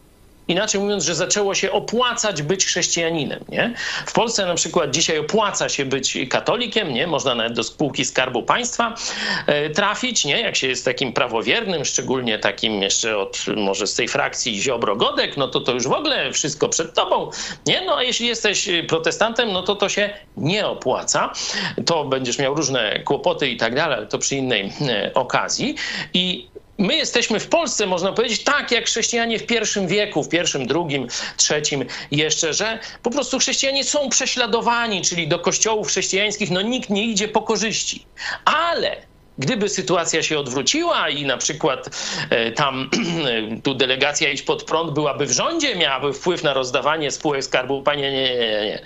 inaczej 0.49 0.81
mówiąc, 0.81 1.03
że 1.03 1.15
zaczęło 1.15 1.55
się 1.55 1.71
opłacać 1.71 2.41
być 2.41 2.65
chrześcijaninem. 2.65 3.39
Nie? 3.49 3.73
W 4.05 4.13
Polsce 4.13 4.45
na 4.45 4.55
przykład 4.55 4.91
dzisiaj 4.91 5.17
opłaca 5.17 5.69
się 5.69 5.85
być 5.85 6.17
katolikiem, 6.29 6.93
nie? 6.93 7.07
można 7.07 7.35
nawet 7.35 7.53
do 7.53 7.63
spółki 7.63 8.05
Skarbu 8.05 8.43
Państwa 8.43 8.95
e, 9.47 9.69
trafić, 9.69 10.25
nie? 10.25 10.41
jak 10.41 10.55
się 10.55 10.67
jest 10.67 10.85
takim 10.85 11.13
prawowiernym, 11.13 11.85
szczególnie 11.85 12.39
takim 12.39 12.81
jeszcze 12.81 13.17
od 13.17 13.45
może 13.55 13.87
z 13.87 13.95
tej 13.95 14.07
frakcji 14.07 14.61
Ziobro-Godek, 14.61 15.37
no 15.37 15.47
to 15.47 15.61
to 15.61 15.71
już 15.71 15.87
w 15.87 15.91
ogóle 15.91 16.33
wszystko 16.33 16.69
przed 16.69 16.93
tobą. 16.93 17.31
Nie? 17.65 17.81
No 17.81 17.97
a 17.97 18.03
jeśli 18.03 18.27
jesteś 18.27 18.69
protestantem, 18.87 19.51
no 19.51 19.63
to 19.63 19.75
to 19.75 19.89
się 19.89 20.09
nie 20.37 20.67
opłaca. 20.67 21.33
To 21.85 22.05
będziesz 22.05 22.39
miał 22.39 22.55
różne 22.55 22.99
kłopoty 22.99 23.49
i 23.49 23.57
tak 23.57 23.75
dalej, 23.75 23.97
ale 23.97 24.07
to 24.07 24.17
przy 24.17 24.35
innej 24.35 24.73
e, 24.81 25.11
okazji. 25.13 25.75
I 26.13 26.47
my 26.79 26.95
jesteśmy 26.95 27.39
w 27.39 27.47
Polsce, 27.47 27.85
można 27.85 28.11
powiedzieć, 28.11 28.43
tak 28.43 28.71
jak 28.71 28.85
chrześcijanie 28.85 29.39
w 29.39 29.45
pierwszym 29.45 29.87
wieku, 29.87 30.23
w 30.23 30.29
pierwszym, 30.29 30.67
drugim, 30.67 31.07
trzecim 31.37 31.85
jeszcze, 32.11 32.53
że 32.53 32.79
po 33.03 33.11
prostu 33.11 33.39
chrześcijanie 33.39 33.83
są 33.83 34.09
prześladowani, 34.09 35.01
czyli 35.01 35.27
do 35.27 35.39
kościołów 35.39 35.87
chrześcijańskich 35.87 36.51
no 36.51 36.61
nikt 36.61 36.89
nie 36.89 37.05
idzie 37.05 37.27
po 37.27 37.41
korzyści. 37.41 38.05
Ale 38.45 39.09
Gdyby 39.39 39.69
sytuacja 39.69 40.23
się 40.23 40.39
odwróciła 40.39 41.09
i 41.09 41.25
na 41.25 41.37
przykład 41.37 41.89
e, 42.29 42.51
tam 42.51 42.89
tu 43.63 43.75
delegacja 43.75 44.31
iść 44.31 44.43
pod 44.43 44.63
prąd 44.63 44.91
byłaby 44.91 45.25
w 45.25 45.31
rządzie, 45.31 45.75
miałaby 45.75 46.13
wpływ 46.13 46.43
na 46.43 46.53
rozdawanie 46.53 47.11
spółek 47.11 47.43
Skarbu 47.43 47.83
Państwa, 47.83 48.07
nie, 48.07 48.11
nie, 48.11 48.35
nie, 48.35 48.65
nie, 48.65 48.81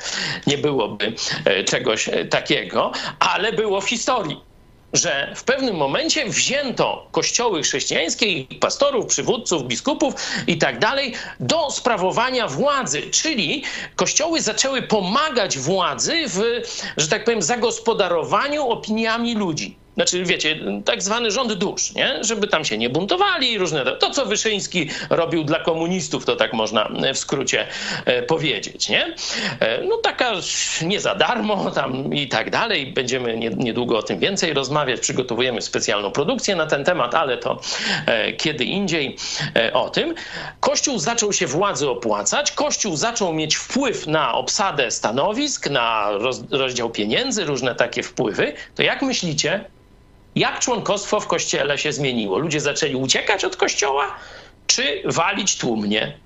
nie 0.47 0.57
byłoby 0.57 1.13
e, 1.45 1.63
czegoś 1.63 2.09
e, 2.09 2.25
takiego, 2.25 2.91
ale 3.19 3.53
było 3.53 3.81
w 3.81 3.89
historii 3.89 4.52
że 4.93 5.33
w 5.35 5.43
pewnym 5.43 5.75
momencie 5.75 6.25
wzięto 6.29 7.07
kościoły 7.11 7.63
chrześcijańskie, 7.63 8.25
ich 8.25 8.59
pastorów, 8.59 9.05
przywódców, 9.05 9.63
biskupów 9.63 10.13
i 10.47 10.57
tak 10.57 10.79
dalej 10.79 11.13
do 11.39 11.71
sprawowania 11.71 12.47
władzy, 12.47 13.01
czyli 13.01 13.63
kościoły 13.95 14.41
zaczęły 14.41 14.81
pomagać 14.81 15.57
władzy 15.57 16.13
w, 16.27 16.41
że 16.97 17.07
tak 17.07 17.23
powiem, 17.23 17.41
zagospodarowaniu 17.41 18.69
opiniami 18.69 19.35
ludzi. 19.35 19.82
Znaczy, 19.95 20.23
wiecie, 20.23 20.59
tak 20.85 21.03
zwany 21.03 21.31
rząd 21.31 21.53
dusz, 21.53 21.93
nie? 21.93 22.23
Żeby 22.23 22.47
tam 22.47 22.65
się 22.65 22.77
nie 22.77 22.89
buntowali, 22.89 23.57
różne. 23.57 23.85
To, 23.85 24.09
co 24.09 24.25
Wyszyński 24.25 24.89
robił 25.09 25.43
dla 25.43 25.59
komunistów, 25.59 26.25
to 26.25 26.35
tak 26.35 26.53
można 26.53 26.89
w 27.13 27.17
skrócie 27.17 27.67
e, 28.05 28.23
powiedzieć, 28.23 28.89
nie? 28.89 29.15
E, 29.59 29.83
no 29.83 29.97
taka 29.97 30.31
nie 30.81 30.99
za 30.99 31.15
darmo 31.15 31.71
tam 31.71 32.13
i 32.13 32.27
tak 32.27 32.49
dalej. 32.49 32.87
Będziemy 32.87 33.37
niedługo 33.57 33.97
o 33.97 34.03
tym 34.03 34.19
więcej 34.19 34.53
rozmawiać. 34.53 34.99
Przygotowujemy 34.99 35.61
specjalną 35.61 36.11
produkcję 36.11 36.55
na 36.55 36.65
ten 36.65 36.83
temat, 36.83 37.15
ale 37.15 37.37
to 37.37 37.61
e, 38.05 38.33
kiedy 38.33 38.63
indziej 38.63 39.17
o 39.73 39.89
tym. 39.89 40.15
Kościół 40.59 40.99
zaczął 40.99 41.33
się 41.33 41.47
władzy 41.47 41.89
opłacać, 41.89 42.51
Kościół 42.51 42.95
zaczął 42.95 43.33
mieć 43.33 43.55
wpływ 43.55 44.07
na 44.07 44.33
obsadę 44.33 44.91
stanowisk, 44.91 45.69
na 45.69 46.09
rozdział 46.51 46.89
pieniędzy, 46.89 47.45
różne 47.45 47.75
takie 47.75 48.03
wpływy. 48.03 48.53
To 48.75 48.83
jak 48.83 49.01
myślicie, 49.01 49.65
jak 50.35 50.59
członkostwo 50.59 51.19
w 51.19 51.27
kościele 51.27 51.77
się 51.77 51.93
zmieniło? 51.93 52.37
Ludzie 52.37 52.61
zaczęli 52.61 52.95
uciekać 52.95 53.45
od 53.45 53.55
kościoła, 53.55 54.15
czy 54.67 55.01
walić 55.05 55.57
tłumnie? 55.57 56.19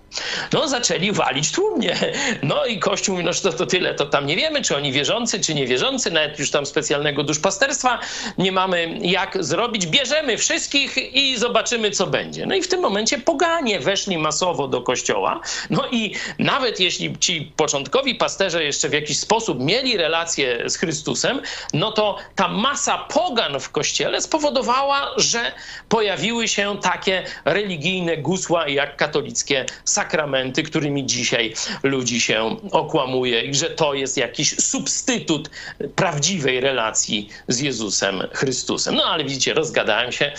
No, 0.54 0.68
zaczęli 0.68 1.12
walić 1.12 1.52
tłumnie. 1.52 1.96
No 2.44 2.66
i 2.66 2.80
Kościół 2.80 3.16
mówi, 3.16 3.26
no 3.26 3.32
to, 3.44 3.54
to 3.54 3.66
tyle, 3.66 3.96
to 3.96 4.06
tam 4.06 4.26
nie 4.26 4.36
wiemy, 4.36 4.62
czy 4.62 4.76
oni 4.76 4.92
wierzący, 4.92 5.40
czy 5.40 5.56
niewierzący, 5.56 6.12
nawet 6.12 6.40
już 6.40 6.52
tam 6.52 6.66
specjalnego 6.66 7.24
duszpasterstwa 7.24 8.00
nie 8.38 8.52
mamy 8.52 9.00
jak 9.02 9.44
zrobić. 9.44 9.88
Bierzemy 9.88 10.38
wszystkich 10.38 11.16
i 11.16 11.38
zobaczymy, 11.38 11.92
co 11.92 12.08
będzie. 12.08 12.46
No 12.46 12.56
i 12.56 12.62
w 12.62 12.68
tym 12.68 12.82
momencie 12.82 13.18
poganie 13.18 13.80
weszli 13.80 14.18
masowo 14.18 14.68
do 14.68 14.82
Kościoła. 14.82 15.42
No 15.70 15.88
i 15.92 16.16
nawet 16.40 16.80
jeśli 16.80 17.18
ci 17.20 17.52
początkowi 17.56 18.16
pasterze 18.16 18.64
jeszcze 18.64 18.90
w 18.90 18.94
jakiś 18.94 19.20
sposób 19.20 19.60
mieli 19.60 19.98
relacje 19.98 20.70
z 20.70 20.78
Chrystusem, 20.78 21.42
no 21.74 21.92
to 21.92 22.18
ta 22.36 22.48
masa 22.48 22.98
pogan 22.98 23.60
w 23.60 23.70
Kościele 23.70 24.22
spowodowała, 24.22 25.14
że 25.18 25.52
pojawiły 25.90 26.48
się 26.48 26.78
takie 26.82 27.24
religijne 27.46 28.18
gusła 28.18 28.68
jak 28.68 28.98
katolickie 28.98 29.66
sakramenty, 29.98 30.64
którymi 30.64 31.06
dzisiaj 31.06 31.54
ludzi 31.84 32.22
się 32.22 32.56
okłamuje 32.72 33.42
i 33.42 33.56
że 33.56 33.70
to 33.70 33.94
jest 33.94 34.18
jakiś 34.18 34.56
substytut 34.58 35.50
prawdziwej 35.96 36.60
relacji 36.60 37.30
z 37.48 37.60
Jezusem 37.60 38.24
Chrystusem. 38.34 38.96
No 38.96 39.04
ale 39.04 39.24
widzicie, 39.24 39.54
rozgadałem 39.54 40.12
się. 40.12 40.32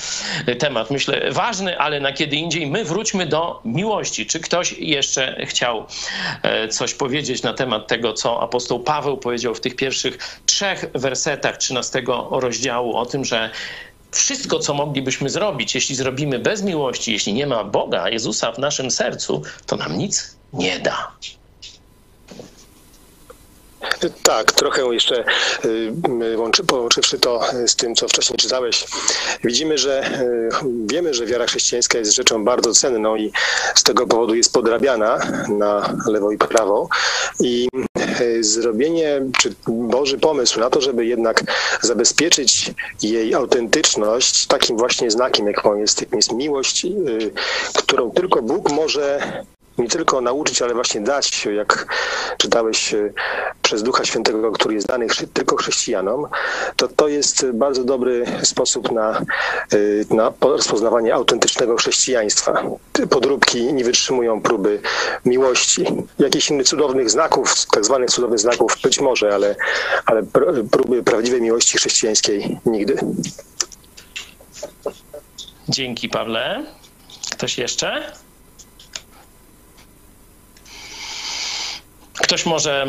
Temat 0.58 0.90
myślę 0.90 1.30
ważny, 1.30 1.78
ale 1.78 2.00
na 2.00 2.12
kiedy 2.12 2.36
indziej. 2.36 2.66
My 2.66 2.84
wróćmy 2.84 3.26
do 3.26 3.60
miłości. 3.64 4.26
Czy 4.26 4.40
ktoś 4.40 4.72
jeszcze 4.78 5.46
chciał 5.46 5.86
e, 6.42 6.68
coś 6.68 6.94
powiedzieć 6.94 7.42
na 7.42 7.54
temat 7.54 7.86
tego, 7.86 8.12
co 8.12 8.42
apostoł 8.42 8.80
Paweł 8.80 9.16
powiedział 9.16 9.54
w 9.54 9.60
tych 9.60 9.76
pierwszych 9.76 10.18
trzech 10.46 10.84
wersetach 10.94 11.56
13 11.56 12.02
rozdziału 12.30 12.96
o 12.96 13.06
tym, 13.06 13.24
że 13.24 13.50
wszystko, 14.10 14.58
co 14.58 14.74
moglibyśmy 14.74 15.30
zrobić, 15.30 15.74
jeśli 15.74 15.94
zrobimy 15.94 16.38
bez 16.38 16.62
miłości, 16.62 17.12
jeśli 17.12 17.32
nie 17.32 17.46
ma 17.46 17.64
Boga, 17.64 18.08
Jezusa 18.08 18.52
w 18.52 18.58
naszym 18.58 18.90
sercu, 18.90 19.42
to 19.66 19.76
nam 19.76 19.98
nic 19.98 20.36
nie 20.52 20.78
da. 20.78 21.12
Tak, 24.22 24.52
trochę 24.52 24.82
jeszcze 24.94 25.24
y, 25.64 25.92
połączywszy 26.66 27.18
to 27.18 27.40
z 27.66 27.76
tym, 27.76 27.94
co 27.94 28.08
wcześniej 28.08 28.36
czytałeś, 28.36 28.86
widzimy, 29.44 29.78
że 29.78 30.20
y, 30.22 30.48
wiemy, 30.86 31.14
że 31.14 31.26
wiara 31.26 31.46
chrześcijańska 31.46 31.98
jest 31.98 32.14
rzeczą 32.14 32.44
bardzo 32.44 32.72
cenną 32.72 33.16
i 33.16 33.32
z 33.74 33.82
tego 33.82 34.06
powodu 34.06 34.34
jest 34.34 34.52
podrabiana 34.52 35.18
na 35.48 35.94
lewo 36.06 36.32
i 36.32 36.38
prawo. 36.38 36.88
I 37.40 37.68
y, 38.20 38.44
zrobienie, 38.44 39.22
czy 39.38 39.54
Boży 39.68 40.18
pomysł 40.18 40.60
na 40.60 40.70
to, 40.70 40.80
żeby 40.80 41.06
jednak 41.06 41.44
zabezpieczyć 41.82 42.74
jej 43.02 43.34
autentyczność, 43.34 44.46
takim 44.46 44.76
właśnie 44.76 45.10
znakiem, 45.10 45.46
jaką 45.46 45.76
jest, 45.76 46.04
jest 46.12 46.32
miłość, 46.32 46.86
którą 47.74 48.10
tylko 48.10 48.42
Bóg 48.42 48.72
może 48.72 49.20
nie 49.78 49.88
tylko 49.88 50.20
nauczyć, 50.20 50.62
ale 50.62 50.74
właśnie 50.74 51.00
dać, 51.00 51.46
jak 51.46 51.86
czytałeś 52.38 52.94
e, 52.94 53.12
przez 53.62 53.82
Ducha 53.82 54.04
Świętego, 54.04 54.52
który 54.52 54.74
jest 54.74 54.86
dany 54.86 55.06
tylko 55.32 55.56
chrześcijanom, 55.56 56.26
to 56.76 56.88
to 56.88 57.08
jest 57.08 57.46
bardzo 57.46 57.84
dobry 57.84 58.24
sposób 58.42 58.92
na, 58.92 59.10
e, 60.10 60.14
na 60.14 60.32
rozpoznawanie 60.40 61.14
autentycznego 61.14 61.76
chrześcijaństwa. 61.76 62.62
Podróbki 63.10 63.72
nie 63.72 63.84
wytrzymują 63.84 64.40
próby 64.40 64.80
miłości. 65.24 65.84
Jakichś 66.18 66.50
innych 66.50 66.66
cudownych 66.66 67.10
znaków, 67.10 67.66
tak 67.66 67.84
zwanych 67.84 68.10
cudownych 68.10 68.40
znaków 68.40 68.76
być 68.82 69.00
może, 69.00 69.34
ale, 69.34 69.56
ale 70.06 70.22
próby 70.70 71.02
prawdziwej 71.02 71.42
miłości 71.42 71.78
chrześcijańskiej 71.78 72.60
nigdy. 72.66 72.98
Dzięki, 75.68 76.08
Pawle. 76.08 76.64
Ktoś 77.30 77.58
jeszcze? 77.58 78.12
Ktoś 82.18 82.46
może, 82.46 82.86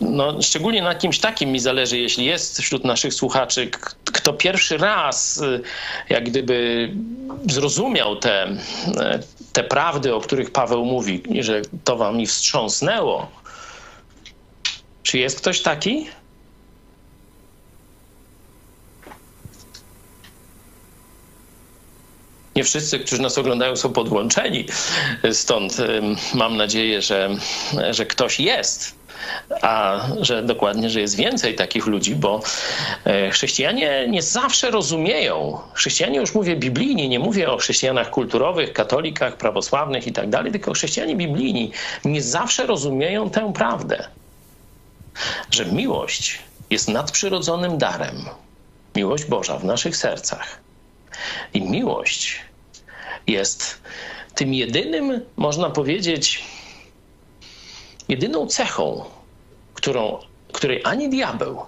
no, 0.00 0.42
szczególnie 0.42 0.82
na 0.82 0.94
kimś 0.94 1.18
takim 1.18 1.52
mi 1.52 1.60
zależy, 1.60 1.98
jeśli 1.98 2.24
jest 2.24 2.60
wśród 2.60 2.84
naszych 2.84 3.14
słuchaczy, 3.14 3.70
kto 4.04 4.32
pierwszy 4.32 4.76
raz 4.76 5.38
y, 5.38 5.62
jak 6.08 6.24
gdyby 6.24 6.88
zrozumiał 7.48 8.16
te, 8.16 8.46
y, 8.46 8.56
te 9.52 9.64
prawdy, 9.64 10.14
o 10.14 10.20
których 10.20 10.50
Paweł 10.50 10.84
mówi, 10.84 11.22
że 11.40 11.62
to 11.84 11.96
wam 11.96 12.16
mi 12.16 12.26
wstrząsnęło. 12.26 13.30
Czy 15.02 15.18
jest 15.18 15.38
ktoś 15.40 15.60
taki? 15.60 16.06
Nie 22.58 22.64
wszyscy, 22.64 22.98
którzy 22.98 23.22
nas 23.22 23.38
oglądają, 23.38 23.76
są 23.76 23.92
podłączeni. 23.92 24.66
Stąd 25.32 25.76
mam 26.34 26.56
nadzieję, 26.56 27.02
że, 27.02 27.30
że 27.90 28.06
ktoś 28.06 28.40
jest 28.40 28.98
a 29.62 30.00
że 30.20 30.42
dokładnie, 30.42 30.90
że 30.90 31.00
jest 31.00 31.16
więcej 31.16 31.54
takich 31.54 31.86
ludzi, 31.86 32.14
bo 32.14 32.40
e, 33.04 33.30
chrześcijanie 33.30 34.06
nie 34.08 34.22
zawsze 34.22 34.70
rozumieją. 34.70 35.58
Chrześcijanie, 35.72 36.18
już 36.18 36.34
mówię 36.34 36.56
biblijnie, 36.56 37.08
nie 37.08 37.18
mówię 37.18 37.50
o 37.50 37.56
chrześcijanach 37.56 38.10
kulturowych, 38.10 38.72
katolikach, 38.72 39.36
prawosławnych 39.36 40.06
i 40.06 40.12
tak 40.12 40.28
dalej, 40.28 40.52
tylko 40.52 40.72
chrześcijanie 40.72 41.16
biblijni 41.16 41.72
nie 42.04 42.22
zawsze 42.22 42.66
rozumieją 42.66 43.30
tę 43.30 43.52
prawdę, 43.52 44.08
że 45.50 45.66
miłość 45.66 46.38
jest 46.70 46.88
nadprzyrodzonym 46.88 47.78
darem. 47.78 48.24
Miłość 48.96 49.24
Boża 49.24 49.58
w 49.58 49.64
naszych 49.64 49.96
sercach. 49.96 50.60
I 51.54 51.62
miłość 51.62 52.47
jest 53.28 53.80
tym 54.34 54.54
jedynym, 54.54 55.20
można 55.36 55.70
powiedzieć, 55.70 56.44
jedyną 58.08 58.46
cechą, 58.46 59.04
którą, 59.74 60.18
której 60.52 60.80
ani 60.84 61.08
diabeł, 61.08 61.62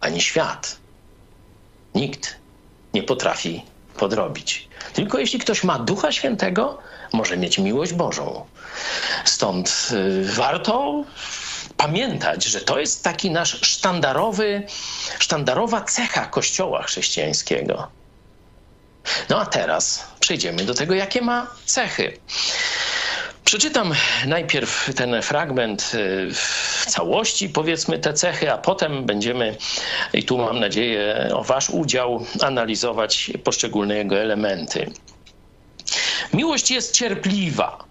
ani 0.00 0.20
świat, 0.20 0.76
nikt 1.94 2.36
nie 2.94 3.02
potrafi 3.02 3.64
podrobić. 3.96 4.68
Tylko 4.92 5.18
jeśli 5.18 5.38
ktoś 5.38 5.64
ma 5.64 5.78
Ducha 5.78 6.12
Świętego, 6.12 6.78
może 7.12 7.36
mieć 7.36 7.58
miłość 7.58 7.92
Bożą. 7.92 8.46
Stąd 9.24 9.88
y, 9.92 10.24
warto 10.32 11.04
pamiętać, 11.76 12.44
że 12.44 12.60
to 12.60 12.80
jest 12.80 13.04
taki 13.04 13.30
nasz 13.30 13.60
sztandarowy, 13.66 14.62
sztandarowa 15.18 15.80
cecha 15.80 16.26
Kościoła 16.26 16.82
chrześcijańskiego. 16.82 17.88
No 19.28 19.40
a 19.40 19.46
teraz 19.46 20.06
przejdziemy 20.20 20.64
do 20.64 20.74
tego, 20.74 20.94
jakie 20.94 21.20
ma 21.22 21.46
cechy. 21.64 22.18
Przeczytam 23.44 23.94
najpierw 24.26 24.94
ten 24.96 25.22
fragment 25.22 25.92
y, 25.94 26.34
w 26.34 26.86
całości, 26.88 27.48
powiedzmy 27.48 27.98
te 27.98 28.14
cechy, 28.14 28.52
a 28.52 28.58
potem 28.58 29.04
będziemy, 29.04 29.56
i 30.12 30.22
tu 30.22 30.38
mam 30.38 30.60
nadzieję 30.60 31.30
o 31.34 31.44
Wasz 31.44 31.70
udział, 31.70 32.26
analizować 32.40 33.30
poszczególne 33.44 33.96
jego 33.96 34.16
elementy. 34.16 34.90
Miłość 36.32 36.70
jest 36.70 36.94
cierpliwa. 36.94 37.84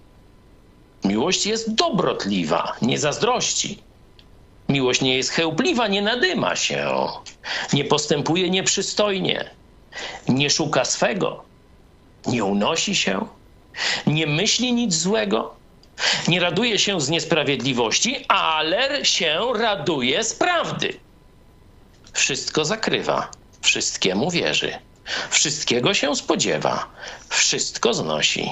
Miłość 1.04 1.46
jest 1.46 1.74
dobrotliwa, 1.74 2.76
nie 2.82 3.00
zazdrości. 3.00 3.84
Miłość 4.70 5.02
nie 5.02 5.18
jest 5.18 5.32
chełpliwa, 5.32 5.88
nie 5.88 6.02
nadyma 6.02 6.56
się, 6.56 7.08
nie 7.74 7.86
postępuje 7.86 8.50
nieprzystojnie, 8.50 9.50
nie 10.28 10.50
szuka 10.50 10.86
swego, 10.86 11.44
nie 12.26 12.44
unosi 12.44 12.96
się, 12.96 13.28
nie 14.08 14.28
myśli 14.28 14.74
nic 14.74 14.96
złego, 14.96 15.56
nie 16.28 16.40
raduje 16.40 16.80
się 16.80 17.02
z 17.02 17.10
niesprawiedliwości, 17.10 18.26
ale 18.28 19.06
się 19.06 19.40
raduje 19.56 20.24
z 20.24 20.34
prawdy. 20.34 21.00
Wszystko 22.14 22.66
zakrywa, 22.66 23.32
wszystkiemu 23.62 24.32
wierzy, 24.32 24.78
wszystkiego 25.30 25.94
się 25.94 26.16
spodziewa, 26.16 26.86
wszystko 27.30 27.94
znosi. 27.94 28.52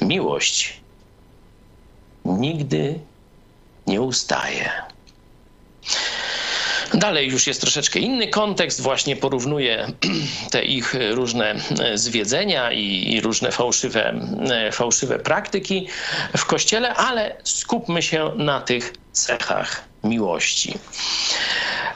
Miłość 0.00 0.80
nigdy 2.24 3.00
nie 3.86 4.02
ustaje. 4.02 4.95
Dalej 6.94 7.28
już 7.30 7.46
jest 7.46 7.60
troszeczkę 7.60 7.98
inny 7.98 8.28
kontekst, 8.28 8.80
właśnie 8.80 9.16
porównuje 9.16 9.86
te 10.52 10.64
ich 10.64 10.94
różne 11.10 11.54
zwiedzenia 11.94 12.72
i, 12.72 13.20
różne 13.20 13.52
fałszywe, 13.52 14.20
fałszywe 14.72 15.18
praktyki 15.18 15.88
w 16.36 16.44
kościele, 16.44 16.94
ale 16.94 17.36
skupmy 17.44 18.02
się 18.02 18.32
na 18.36 18.60
tych 18.60 18.92
cechach 19.12 19.88
miłości. 20.04 20.78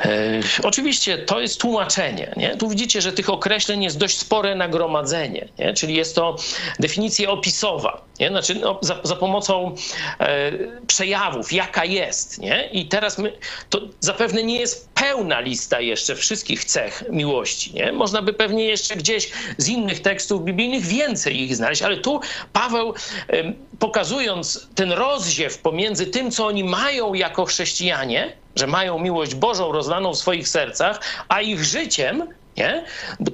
E, 0.04 0.40
oczywiście 0.62 1.18
to 1.18 1.40
jest 1.40 1.60
tłumaczenie. 1.60 2.32
Nie? 2.36 2.56
Tu 2.56 2.68
widzicie, 2.68 3.00
że 3.00 3.12
tych 3.12 3.30
określeń 3.30 3.84
jest 3.84 3.98
dość 3.98 4.18
spore 4.18 4.54
nagromadzenie, 4.54 5.48
nie? 5.58 5.74
czyli 5.74 5.94
jest 5.94 6.14
to 6.14 6.36
definicja 6.78 7.30
opisowa, 7.30 8.04
nie? 8.20 8.28
Znaczy, 8.28 8.54
no, 8.54 8.78
za, 8.82 9.00
za, 9.02 9.16
pomocą 9.16 9.74
e, 10.20 10.52
przejawów, 10.86 11.52
jaka 11.52 11.84
jest. 11.84 12.38
Nie? 12.38 12.68
I 12.72 12.86
teraz 12.86 13.18
my, 13.18 13.32
to 13.70 13.80
zapewne 14.00 14.42
nie 14.42 14.60
jest 14.60 14.88
pełna 14.94 15.40
lista 15.40 15.80
jeszcze 15.80 16.16
wszystkich 16.16 16.64
cech 16.64 17.04
miłości. 17.10 17.74
Nie? 17.74 17.92
Można 17.92 18.22
by 18.22 18.32
pewnie 18.32 18.64
jeszcze 18.64 18.96
gdzieś 18.96 19.30
z 19.58 19.68
innych 19.68 20.00
tekstów 20.00 20.44
biblijnych 20.44 20.82
więcej 20.84 21.40
ich 21.40 21.56
znaleźć, 21.56 21.82
ale 21.82 21.96
tu 21.96 22.20
Paweł, 22.52 22.94
e, 23.28 23.52
pokazując 23.78 24.68
ten 24.74 24.92
rozziew 24.92 25.58
pomiędzy 25.58 26.06
tym, 26.06 26.30
co 26.30 26.46
oni 26.46 26.64
mają 26.64 27.14
jako 27.14 27.44
chrześcijanie, 27.44 28.32
że 28.60 28.66
mają 28.66 28.98
miłość 28.98 29.34
Bożą 29.34 29.72
rozlaną 29.72 30.12
w 30.12 30.18
swoich 30.18 30.48
sercach, 30.48 31.00
a 31.28 31.40
ich 31.40 31.64
życiem, 31.64 32.28
nie? 32.60 32.84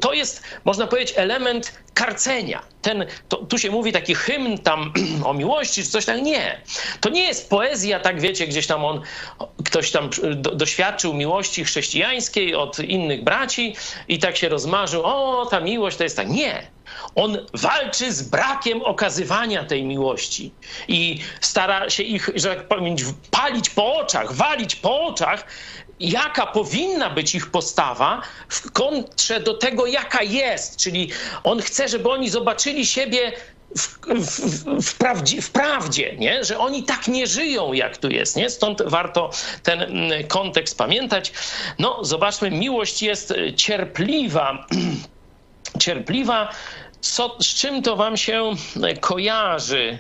to 0.01 0.12
jest, 0.12 0.43
można 0.64 0.87
powiedzieć, 0.87 1.14
element 1.16 1.72
karcenia. 1.95 2.62
Ten, 2.83 3.07
to, 3.29 3.37
tu 3.37 3.59
się 3.59 3.70
mówi 3.70 3.93
taki 3.93 4.14
hymn 4.14 4.59
tam 4.59 4.93
o 5.29 5.35
miłości 5.35 5.83
czy 5.83 5.91
coś 5.91 6.05
tak. 6.05 6.22
Nie. 6.22 6.61
To 7.01 7.09
nie 7.09 7.22
jest 7.22 7.51
poezja, 7.51 8.01
tak 8.01 8.20
wiecie, 8.20 8.47
gdzieś 8.47 8.66
tam 8.66 8.85
on, 8.85 9.01
ktoś 9.64 9.91
tam 9.91 10.11
do, 10.35 10.55
doświadczył 10.55 11.14
miłości 11.14 11.64
chrześcijańskiej 11.64 12.55
od 12.55 12.79
innych 12.79 13.24
braci 13.24 13.77
i 14.09 14.18
tak 14.18 14.37
się 14.37 14.49
rozmarzył, 14.49 15.03
o, 15.05 15.47
ta 15.51 15.61
miłość 15.61 15.97
to 15.97 16.05
jest 16.05 16.16
tak. 16.16 16.29
Nie. 16.29 16.77
On 17.14 17.39
walczy 17.55 18.12
z 18.12 18.22
brakiem 18.22 18.83
okazywania 18.83 19.64
tej 19.64 19.85
miłości 19.85 20.53
i 20.89 21.20
stara 21.41 21.91
się 21.91 22.03
ich, 22.03 22.31
że 22.35 22.57
tak 22.57 22.68
powiem, 22.68 22.97
palić 23.31 23.70
po 23.70 23.97
oczach, 23.97 24.33
walić 24.33 24.77
po 24.77 25.07
oczach, 25.07 25.47
jaka 26.01 26.47
powinna 26.47 27.11
być 27.11 27.34
ich 27.34 27.51
postawa 27.51 28.22
w 28.49 28.72
kontrze 28.72 29.40
do 29.40 29.55
tego, 29.55 29.86
jaka 29.86 30.22
jest. 30.22 30.76
Czyli 30.76 31.11
on 31.44 31.61
chce, 31.61 31.88
żeby 31.88 32.11
oni 32.11 32.30
zobaczyli 32.30 32.86
siebie 32.86 33.32
w, 33.76 33.99
w, 34.09 34.64
w, 34.82 34.94
prawdzie, 34.99 35.42
w, 35.42 35.51
prawdzie, 35.51 36.16
nie? 36.16 36.44
że 36.44 36.59
oni 36.59 36.84
tak 36.84 37.09
nie 37.09 37.26
żyją, 37.26 37.72
jak 37.72 37.97
tu 37.97 38.09
jest. 38.09 38.36
Nie? 38.36 38.51
Stąd 38.51 38.82
warto 38.82 39.30
ten 39.62 39.82
mm, 39.82 40.26
kontekst 40.28 40.78
pamiętać. 40.78 41.32
No, 41.78 42.05
zobaczmy, 42.05 42.51
miłość 42.51 43.03
jest 43.03 43.34
cierpliwa. 43.57 44.66
cierpliwa. 45.82 46.53
Co, 47.01 47.36
z 47.40 47.47
czym 47.47 47.82
to 47.82 47.97
wam 47.97 48.16
się 48.16 48.53
kojarzy? 49.01 49.99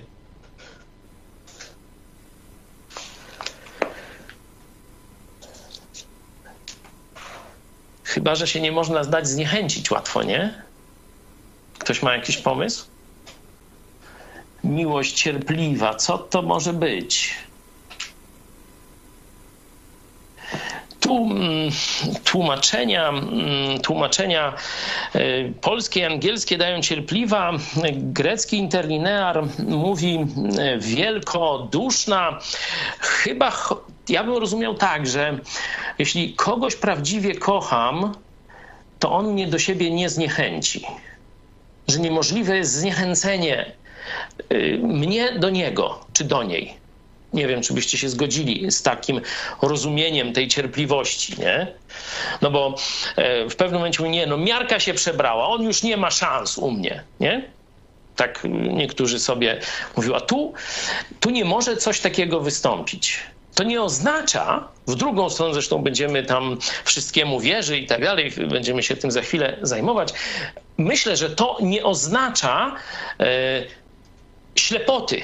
Chyba, 8.06 8.34
że 8.34 8.46
się 8.46 8.60
nie 8.60 8.72
można 8.72 9.04
zdać 9.04 9.28
zniechęcić 9.28 9.90
łatwo, 9.90 10.22
nie? 10.22 10.62
Ktoś 11.78 12.02
ma 12.02 12.12
jakiś 12.16 12.38
pomysł? 12.38 12.86
Miłość 14.64 15.12
cierpliwa, 15.22 15.94
co 15.94 16.18
to 16.18 16.42
może 16.42 16.72
być? 16.72 17.34
Tłumaczenia, 22.24 23.08
mm, 23.08 23.80
tłumaczenia 23.82 24.54
e, 25.14 25.20
polskie 25.60 26.00
i 26.00 26.04
angielskie 26.04 26.58
dają 26.58 26.80
cierpliwa. 26.80 27.52
Grecki 27.92 28.56
interlinear 28.56 29.42
mówi 29.58 30.26
e, 30.58 30.78
wielkoduszna. 30.78 32.38
Chyba 32.98 33.52
ja 34.08 34.24
bym 34.24 34.36
rozumiał 34.36 34.74
tak, 34.74 35.06
że 35.06 35.38
jeśli 35.98 36.34
kogoś 36.34 36.76
prawdziwie 36.76 37.34
kocham, 37.34 38.14
to 38.98 39.12
on 39.12 39.32
mnie 39.32 39.46
do 39.46 39.58
siebie 39.58 39.90
nie 39.90 40.08
zniechęci. 40.08 40.86
Że 41.88 41.98
niemożliwe 41.98 42.56
jest 42.56 42.72
zniechęcenie 42.72 43.72
y, 44.52 44.80
mnie 44.82 45.32
do 45.32 45.50
niego 45.50 46.00
czy 46.12 46.24
do 46.24 46.42
niej. 46.42 46.85
Nie 47.36 47.46
wiem, 47.46 47.62
czy 47.62 47.74
byście 47.74 47.98
się 47.98 48.08
zgodzili 48.08 48.70
z 48.70 48.82
takim 48.82 49.20
rozumieniem 49.62 50.32
tej 50.32 50.48
cierpliwości, 50.48 51.40
nie? 51.40 51.66
No 52.42 52.50
bo 52.50 52.74
e, 53.16 53.48
w 53.48 53.56
pewnym 53.56 53.78
momencie 53.78 54.02
mówi, 54.02 54.10
nie, 54.10 54.26
no 54.26 54.36
miarka 54.36 54.80
się 54.80 54.94
przebrała, 54.94 55.48
on 55.48 55.62
już 55.62 55.82
nie 55.82 55.96
ma 55.96 56.10
szans 56.10 56.58
u 56.58 56.70
mnie, 56.70 57.02
nie? 57.20 57.50
Tak 58.16 58.42
niektórzy 58.70 59.18
sobie 59.18 59.60
mówią, 59.96 60.14
a 60.14 60.20
tu, 60.20 60.52
tu 61.20 61.30
nie 61.30 61.44
może 61.44 61.76
coś 61.76 62.00
takiego 62.00 62.40
wystąpić 62.40 63.20
to 63.56 63.64
nie 63.64 63.82
oznacza, 63.82 64.68
w 64.86 64.94
drugą 64.94 65.30
stronę 65.30 65.54
zresztą 65.54 65.82
będziemy 65.82 66.22
tam 66.22 66.58
wszystkiemu 66.84 67.40
wierzy 67.40 67.78
i 67.78 67.86
tak 67.86 68.02
dalej, 68.02 68.32
będziemy 68.48 68.82
się 68.82 68.96
tym 68.96 69.10
za 69.10 69.22
chwilę 69.22 69.56
zajmować. 69.62 70.12
Myślę, 70.78 71.16
że 71.16 71.30
to 71.30 71.58
nie 71.62 71.84
oznacza 71.84 72.76
e, 73.20 73.26
ślepoty 74.56 75.22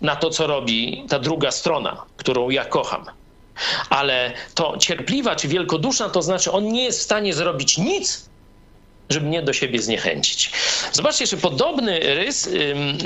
na 0.00 0.16
to, 0.16 0.30
co 0.30 0.46
robi 0.46 1.04
ta 1.08 1.18
druga 1.18 1.50
strona, 1.50 2.02
którą 2.16 2.50
ja 2.50 2.64
kocham. 2.64 3.04
Ale 3.90 4.32
to 4.54 4.76
cierpliwa 4.78 5.36
czy 5.36 5.48
wielkoduszna 5.48 6.08
to 6.08 6.22
znaczy, 6.22 6.52
on 6.52 6.72
nie 6.72 6.84
jest 6.84 7.00
w 7.00 7.02
stanie 7.02 7.34
zrobić 7.34 7.78
nic, 7.78 8.28
żeby 9.10 9.26
mnie 9.26 9.42
do 9.42 9.52
siebie 9.52 9.82
zniechęcić. 9.82 10.52
Zobaczcie, 10.92 11.26
że 11.26 11.36
podobny 11.36 12.00
rys, 12.00 12.48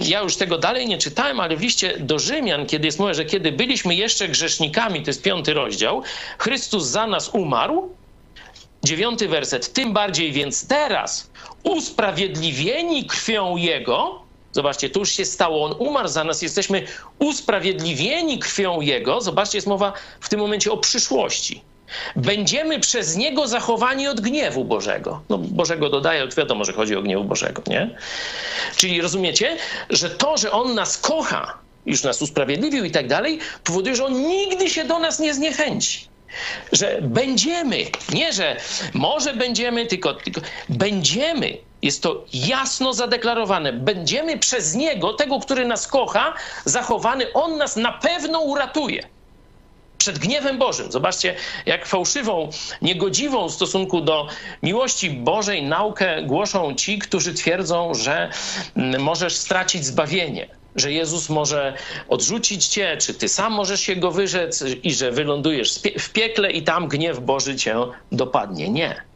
ja 0.03 0.20
już 0.20 0.36
tego 0.36 0.59
dalej 0.59 0.86
nie 0.88 0.99
czytałem, 0.99 1.41
ale 1.41 1.57
w 1.57 1.61
liście 1.61 1.99
do 1.99 2.18
Rzymian, 2.18 2.66
kiedy 2.66 2.86
jest 2.86 2.99
mowa, 2.99 3.14
że 3.14 3.24
kiedy 3.24 3.53
byliśmy 3.53 3.95
jeszcze 3.95 4.28
grzesznikami, 4.28 5.03
to 5.03 5.11
jest 5.11 5.22
piąty 5.22 5.55
rozdział, 5.55 6.03
Chrystus 6.38 6.86
za 6.86 7.07
nas 7.07 7.28
umarł, 7.28 7.95
dziewiąty 8.84 9.28
werset, 9.28 9.72
tym 9.72 9.93
bardziej 9.93 10.32
więc 10.32 10.68
teraz 10.68 11.30
usprawiedliwieni 11.62 13.05
krwią 13.07 13.57
Jego, 13.57 14.22
Zobaczcie, 14.53 14.90
tu 14.90 15.01
już 15.01 15.12
się 15.12 15.24
stało, 15.24 15.64
on 15.64 15.74
umarł 15.78 16.09
za 16.09 16.24
nas, 16.24 16.42
jesteśmy 16.42 16.86
usprawiedliwieni 17.18 18.38
krwią 18.38 18.80
Jego. 18.80 19.20
Zobaczcie, 19.20 19.59
jest 19.59 19.68
mowa 19.68 19.92
w 20.20 20.28
tym 20.28 20.40
momencie 20.40 20.72
o 20.72 20.76
przyszłości. 20.76 21.64
Będziemy 22.16 22.80
przez 22.80 23.16
niego 23.16 23.48
zachowani 23.48 24.09
od 24.09 24.20
gniewu 24.20 24.64
Bożego. 24.64 25.22
No, 25.28 25.38
Bożego 25.38 25.90
dodaje, 25.90 26.28
wiadomo, 26.36 26.64
że 26.64 26.72
chodzi 26.72 26.96
o 26.96 27.03
gniewu 27.03 27.24
Bożego, 27.24 27.62
nie? 27.66 27.96
Czyli 28.76 29.01
rozumiecie, 29.01 29.57
że 29.90 30.11
to, 30.11 30.36
że 30.36 30.53
on 30.53 30.74
nas 30.74 30.98
kocha, 30.98 31.59
już 31.86 32.03
nas 32.03 32.22
usprawiedliwił 32.22 32.84
i 32.84 32.90
tak 32.90 33.09
dalej, 33.09 33.38
powoduje, 33.64 33.96
że 33.96 34.05
on 34.05 34.22
nigdy 34.22 34.70
się 34.70 34.84
do 34.84 34.98
nas 34.98 35.18
nie 35.18 35.34
zniechęci. 35.34 36.09
Że 36.72 36.98
będziemy, 37.03 37.84
nie 38.12 38.32
że 38.32 38.57
może 38.94 39.34
będziemy, 39.34 39.86
tylko, 39.86 40.14
tylko 40.14 40.40
będziemy. 40.68 41.70
Jest 41.83 42.03
to 42.03 42.24
jasno 42.33 42.93
zadeklarowane. 42.93 43.72
Będziemy 43.72 44.39
przez 44.39 44.74
Niego, 44.74 45.14
tego, 45.14 45.41
który 45.41 45.66
nas 45.66 45.87
kocha, 45.87 46.35
zachowany. 46.64 47.33
On 47.33 47.57
nas 47.57 47.76
na 47.76 47.93
pewno 47.93 48.41
uratuje 48.41 49.03
przed 50.01 50.18
gniewem 50.18 50.59
Bożym. 50.59 50.93
Zobaczcie, 50.93 51.35
jak 51.66 51.87
fałszywą, 51.87 52.51
niegodziwą 52.83 53.49
w 53.49 53.53
stosunku 53.53 54.01
do 54.01 54.28
miłości 54.62 55.11
Bożej 55.11 55.62
naukę 55.62 56.22
głoszą 56.22 56.74
ci, 56.74 56.99
którzy 56.99 57.35
twierdzą, 57.35 57.95
że 57.95 58.31
mm, 58.76 59.03
możesz 59.03 59.37
stracić 59.37 59.87
zbawienie. 59.87 60.49
Że 60.76 60.93
Jezus 60.93 61.28
może 61.28 61.74
odrzucić 62.09 62.66
cię, 62.66 62.97
czy 63.01 63.14
ty 63.14 63.28
sam 63.28 63.53
możesz 63.53 63.81
się 63.81 63.97
go 63.97 64.11
wyrzec 64.11 64.64
i 64.83 64.95
że 64.95 65.11
wylądujesz 65.11 65.81
w 65.99 66.12
piekle 66.12 66.51
i 66.51 66.62
tam 66.62 66.89
gniew 66.89 67.20
Boży 67.20 67.57
cię 67.57 67.76
dopadnie. 68.12 68.68
Nie. 68.68 69.10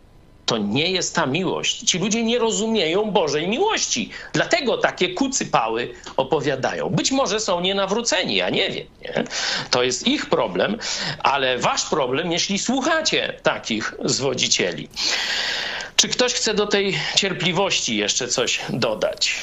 To 0.47 0.59
nie 0.59 0.91
jest 0.91 1.15
ta 1.15 1.27
miłość. 1.27 1.79
Ci 1.79 1.99
ludzie 1.99 2.23
nie 2.23 2.39
rozumieją 2.39 3.11
Bożej 3.11 3.49
miłości. 3.49 4.11
Dlatego 4.33 4.79
takie 4.79 5.09
kucypały 5.09 5.95
opowiadają. 6.17 6.91
Być 6.91 7.13
może 7.13 7.41
są 7.41 7.61
nienawróceni, 7.61 8.37
ja 8.37 8.51
nie 8.51 8.71
wiem. 8.71 8.87
Nie? 9.03 9.25
To 9.71 9.83
jest 9.83 10.07
ich 10.07 10.27
problem, 10.27 10.79
ale 11.19 11.59
wasz 11.59 11.85
problem, 11.85 12.33
jeśli 12.33 12.59
słuchacie 12.59 13.35
takich 13.43 13.95
zwodzicieli. 14.05 14.89
Czy 15.97 16.09
ktoś 16.09 16.35
chce 16.35 16.55
do 16.55 16.67
tej 16.67 16.99
cierpliwości 17.17 17.97
jeszcze 17.97 18.29
coś 18.29 18.61
dodać? 18.69 19.35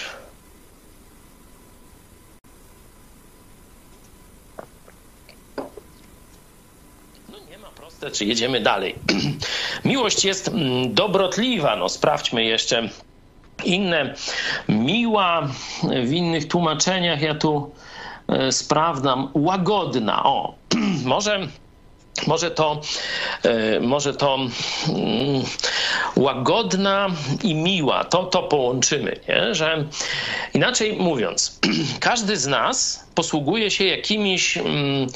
Czy 8.10 8.26
jedziemy 8.26 8.62
dalej. 8.62 8.96
Miłość 9.86 10.26
jest 10.26 10.48
mm, 10.48 10.94
dobrotliwa. 10.94 11.76
No, 11.76 11.90
sprawdźmy 11.90 12.44
jeszcze 12.44 12.90
inne. 13.64 14.14
Miła 14.70 15.48
w 16.04 16.12
innych 16.12 16.48
tłumaczeniach 16.48 17.22
ja 17.22 17.36
tu 17.36 17.76
e, 18.28 18.52
sprawdzam. 18.52 19.32
Łagodna. 19.34 20.24
O, 20.24 20.56
może. 21.06 21.48
Może 22.28 22.52
to, 22.52 22.82
e, 23.44 23.80
może 23.80 24.14
to 24.14 24.36
mm, 24.36 25.44
łagodna 26.16 27.08
i 27.44 27.56
miła, 27.56 28.04
to, 28.04 28.24
to 28.24 28.44
połączymy, 28.44 29.20
nie? 29.30 29.56
że 29.56 29.86
inaczej 30.54 30.96
mówiąc, 30.96 31.60
każdy 32.00 32.38
z 32.38 32.48
nas 32.48 33.08
posługuje 33.16 33.72
się 33.72 33.86
jakimiś, 33.86 34.58
mm, 34.58 35.08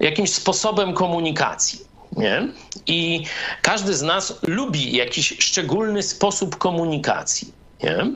jakimś 0.00 0.32
sposobem 0.32 0.94
komunikacji. 0.94 1.87
Nie? 2.16 2.48
I 2.86 3.24
każdy 3.62 3.94
z 3.94 4.02
nas 4.02 4.38
lubi 4.42 4.96
jakiś 4.96 5.34
szczególny 5.38 6.02
sposób 6.02 6.56
komunikacji. 6.56 7.52
Nie? 7.82 8.12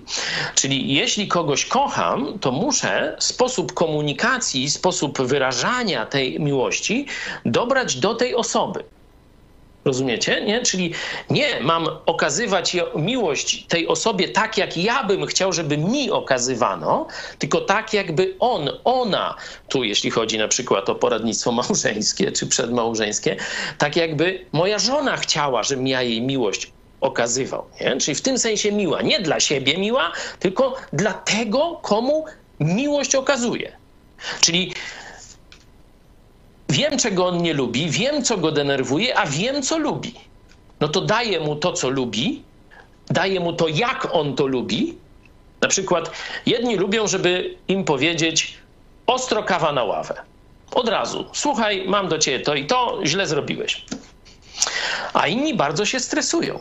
Czyli 0.54 0.94
jeśli 0.94 1.28
kogoś 1.28 1.66
kocham, 1.66 2.38
to 2.38 2.52
muszę 2.52 3.16
sposób 3.20 3.72
komunikacji, 3.72 4.70
sposób 4.70 5.22
wyrażania 5.22 6.06
tej 6.06 6.40
miłości 6.40 7.06
dobrać 7.44 7.96
do 7.96 8.14
tej 8.14 8.34
osoby. 8.34 8.84
Rozumiecie? 9.84 10.44
Nie? 10.44 10.62
Czyli 10.62 10.92
nie 11.30 11.60
mam 11.60 11.88
okazywać 12.06 12.76
miłość 12.96 13.66
tej 13.66 13.88
osobie 13.88 14.28
tak, 14.28 14.58
jak 14.58 14.76
ja 14.76 15.04
bym 15.04 15.26
chciał, 15.26 15.52
żeby 15.52 15.78
mi 15.78 16.10
okazywano, 16.10 17.06
tylko 17.38 17.60
tak, 17.60 17.92
jakby 17.92 18.34
on, 18.38 18.70
ona, 18.84 19.34
tu 19.68 19.84
jeśli 19.84 20.10
chodzi 20.10 20.38
na 20.38 20.48
przykład 20.48 20.88
o 20.88 20.94
poradnictwo 20.94 21.52
małżeńskie 21.62 22.32
czy 22.32 22.46
przedmałżeńskie, 22.46 23.36
tak 23.78 23.96
jakby 23.96 24.46
moja 24.52 24.78
żona 24.78 25.16
chciała, 25.16 25.62
żebym 25.62 25.86
ja 25.86 26.02
jej 26.02 26.22
miłość 26.22 26.72
okazywał. 27.00 27.64
Nie? 27.80 27.96
Czyli 27.96 28.14
w 28.14 28.22
tym 28.22 28.38
sensie 28.38 28.72
miła. 28.72 29.02
Nie 29.02 29.20
dla 29.20 29.40
siebie 29.40 29.78
miła, 29.78 30.12
tylko 30.38 30.74
dla 30.92 31.12
tego, 31.12 31.78
komu 31.82 32.24
miłość 32.60 33.14
okazuje. 33.14 33.72
Czyli 34.40 34.71
Wiem, 36.72 36.98
czego 36.98 37.26
on 37.26 37.42
nie 37.42 37.54
lubi, 37.54 37.90
wiem, 37.90 38.24
co 38.24 38.36
go 38.36 38.52
denerwuje, 38.52 39.18
a 39.18 39.26
wiem, 39.26 39.62
co 39.62 39.78
lubi. 39.78 40.14
No 40.80 40.88
to 40.88 41.00
daję 41.00 41.40
mu 41.40 41.56
to, 41.56 41.72
co 41.72 41.90
lubi, 41.90 42.42
daję 43.10 43.40
mu 43.40 43.52
to, 43.52 43.68
jak 43.68 44.08
on 44.12 44.36
to 44.36 44.46
lubi. 44.46 44.96
Na 45.60 45.68
przykład 45.68 46.10
jedni 46.46 46.76
lubią, 46.76 47.06
żeby 47.06 47.56
im 47.68 47.84
powiedzieć 47.84 48.54
ostro 49.06 49.42
kawa 49.42 49.72
na 49.72 49.84
ławę. 49.84 50.14
Od 50.70 50.88
razu. 50.88 51.24
Słuchaj, 51.32 51.84
mam 51.88 52.08
do 52.08 52.18
ciebie 52.18 52.40
to 52.44 52.54
i 52.54 52.66
to, 52.66 53.00
źle 53.04 53.26
zrobiłeś. 53.26 53.84
A 55.12 55.26
inni 55.28 55.54
bardzo 55.54 55.84
się 55.84 56.00
stresują 56.00 56.58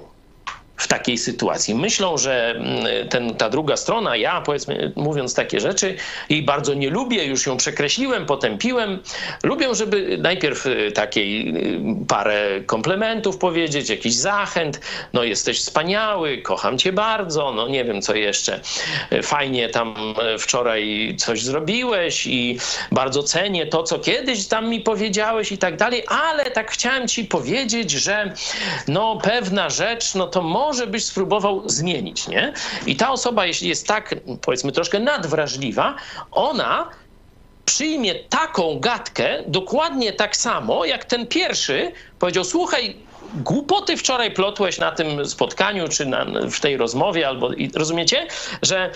w 0.81 0.87
takiej 0.87 1.17
sytuacji. 1.17 1.75
Myślą, 1.75 2.17
że 2.17 2.49
mm, 2.49 3.09
ten, 3.09 3.35
ta 3.35 3.49
druga 3.49 3.77
strona, 3.77 4.15
ja 4.15 4.41
powiedzmy, 4.41 4.91
mówiąc 4.95 5.33
takie 5.33 5.59
rzeczy, 5.59 5.95
jej 6.29 6.43
bardzo 6.43 6.73
nie 6.73 6.89
lubię, 6.89 7.25
już 7.25 7.45
ją 7.45 7.57
przekreśliłem, 7.57 8.25
potępiłem. 8.25 8.99
Lubią, 9.43 9.73
żeby 9.73 10.17
najpierw 10.17 10.65
y, 10.65 10.91
takiej 10.91 11.49
y, 11.49 12.05
parę 12.07 12.61
komplementów 12.65 13.37
powiedzieć, 13.37 13.89
jakiś 13.89 14.13
zachęt. 14.13 14.81
No, 15.13 15.23
jesteś 15.23 15.59
wspaniały, 15.59 16.37
kocham 16.37 16.77
cię 16.77 16.93
bardzo, 16.93 17.53
no 17.53 17.67
nie 17.67 17.85
wiem 17.85 18.01
co 18.01 18.15
jeszcze. 18.15 18.59
Y, 19.13 19.23
fajnie 19.23 19.69
tam 19.69 19.95
wczoraj 20.39 21.15
coś 21.19 21.43
zrobiłeś 21.43 22.27
i 22.27 22.59
bardzo 22.91 23.23
cenię 23.23 23.65
to, 23.65 23.83
co 23.83 23.99
kiedyś 23.99 24.47
tam 24.47 24.69
mi 24.69 24.79
powiedziałeś 24.79 25.51
i 25.51 25.57
tak 25.57 25.77
dalej, 25.77 26.03
ale 26.07 26.51
tak 26.51 26.71
chciałem 26.71 27.07
ci 27.07 27.25
powiedzieć, 27.25 27.91
że 27.91 28.33
no 28.87 29.19
pewna 29.23 29.69
rzecz, 29.69 30.15
no 30.15 30.27
to 30.27 30.41
może 30.41 30.70
może 30.71 30.87
byś 30.87 31.05
spróbował 31.05 31.69
zmienić, 31.69 32.27
nie? 32.27 32.53
I 32.85 32.95
ta 32.95 33.11
osoba, 33.11 33.45
jeśli 33.45 33.69
jest 33.69 33.87
tak, 33.87 34.15
powiedzmy, 34.41 34.71
troszkę 34.71 34.99
nadwrażliwa, 34.99 35.95
ona 36.31 36.89
przyjmie 37.65 38.15
taką 38.15 38.79
gadkę 38.79 39.43
dokładnie 39.47 40.13
tak 40.13 40.37
samo, 40.37 40.85
jak 40.85 41.05
ten 41.05 41.27
pierwszy 41.27 41.91
powiedział: 42.19 42.43
Słuchaj, 42.43 42.95
głupoty 43.33 43.97
wczoraj 43.97 44.31
plotłeś 44.31 44.77
na 44.77 44.91
tym 44.91 45.25
spotkaniu, 45.25 45.87
czy 45.87 46.05
na, 46.05 46.25
w 46.51 46.59
tej 46.59 46.77
rozmowie, 46.77 47.27
albo 47.27 47.49
rozumiecie, 47.75 48.27
że 48.61 48.91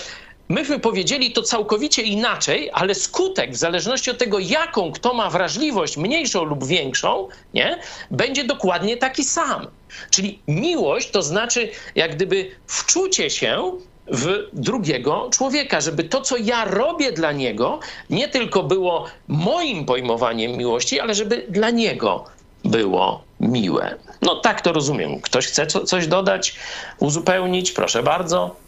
myśmy 0.49 0.79
powiedzieli 0.79 1.31
to 1.31 1.41
całkowicie 1.41 2.01
inaczej, 2.01 2.69
ale 2.73 2.95
skutek, 2.95 3.51
w 3.51 3.55
zależności 3.55 4.11
od 4.11 4.17
tego, 4.17 4.39
jaką 4.39 4.91
kto 4.91 5.13
ma 5.13 5.29
wrażliwość, 5.29 5.97
mniejszą 5.97 6.43
lub 6.43 6.65
większą, 6.65 7.27
nie, 7.53 7.79
będzie 8.11 8.43
dokładnie 8.43 8.97
taki 8.97 9.23
sam. 9.23 9.67
Czyli 10.09 10.39
miłość 10.47 11.11
to 11.11 11.21
znaczy 11.21 11.69
jak 11.95 12.15
gdyby 12.15 12.51
wczucie 12.67 13.29
się 13.29 13.71
w 14.07 14.49
drugiego 14.53 15.29
człowieka, 15.33 15.81
żeby 15.81 16.03
to, 16.03 16.21
co 16.21 16.37
ja 16.37 16.65
robię 16.65 17.11
dla 17.11 17.31
niego, 17.31 17.79
nie 18.09 18.27
tylko 18.27 18.63
było 18.63 19.05
moim 19.27 19.85
pojmowaniem 19.85 20.51
miłości, 20.51 20.99
ale 20.99 21.15
żeby 21.15 21.45
dla 21.49 21.69
niego 21.69 22.25
było 22.63 23.23
miłe. 23.39 23.95
No 24.21 24.35
tak 24.35 24.61
to 24.61 24.73
rozumiem. 24.73 25.21
Ktoś 25.21 25.47
chce 25.47 25.67
co, 25.67 25.83
coś 25.83 26.07
dodać, 26.07 26.55
uzupełnić? 26.99 27.71
Proszę 27.71 28.03
bardzo. 28.03 28.64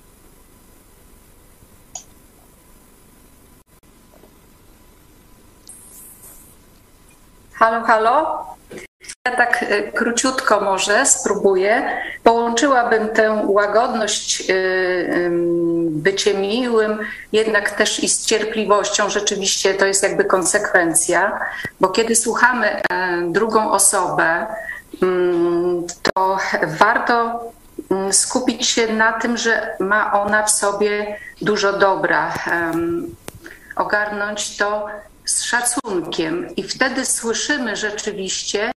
Halo, 7.60 7.82
halo. 7.82 8.46
Ja 9.26 9.36
tak 9.36 9.64
e, 9.64 9.92
króciutko 9.92 10.62
może 10.62 11.06
spróbuję. 11.06 12.02
Połączyłabym 12.24 13.10
tę 13.10 13.42
łagodność, 13.48 14.42
e, 14.42 14.54
bycie 15.90 16.34
miłym, 16.34 17.00
jednak 17.32 17.72
też 17.72 18.04
i 18.04 18.10
z 18.10 18.26
cierpliwością. 18.26 19.10
Rzeczywiście 19.10 19.74
to 19.74 19.86
jest 19.86 20.04
jakby 20.04 20.26
konsekwencja, 20.26 21.40
bo 21.80 21.88
kiedy 21.88 22.16
słuchamy 22.16 22.68
e, 22.68 22.82
drugą 23.28 23.72
osobę, 23.72 24.48
mm, 25.02 25.88
to 26.04 26.38
warto 26.80 27.44
mm, 27.92 28.14
skupić 28.14 28.68
się 28.68 28.94
na 28.94 29.14
tym, 29.14 29.38
że 29.38 29.76
ma 29.80 30.22
ona 30.22 30.44
w 30.44 30.52
sobie 30.52 31.20
dużo 31.42 31.74
dobra. 31.74 32.34
Ogarnąć 33.76 34.58
to 34.58 34.88
z 35.28 35.44
szacunkiem, 35.44 36.56
i 36.56 36.64
wtedy 36.64 37.06
słyszymy 37.06 37.76
rzeczywiście, 37.76 38.72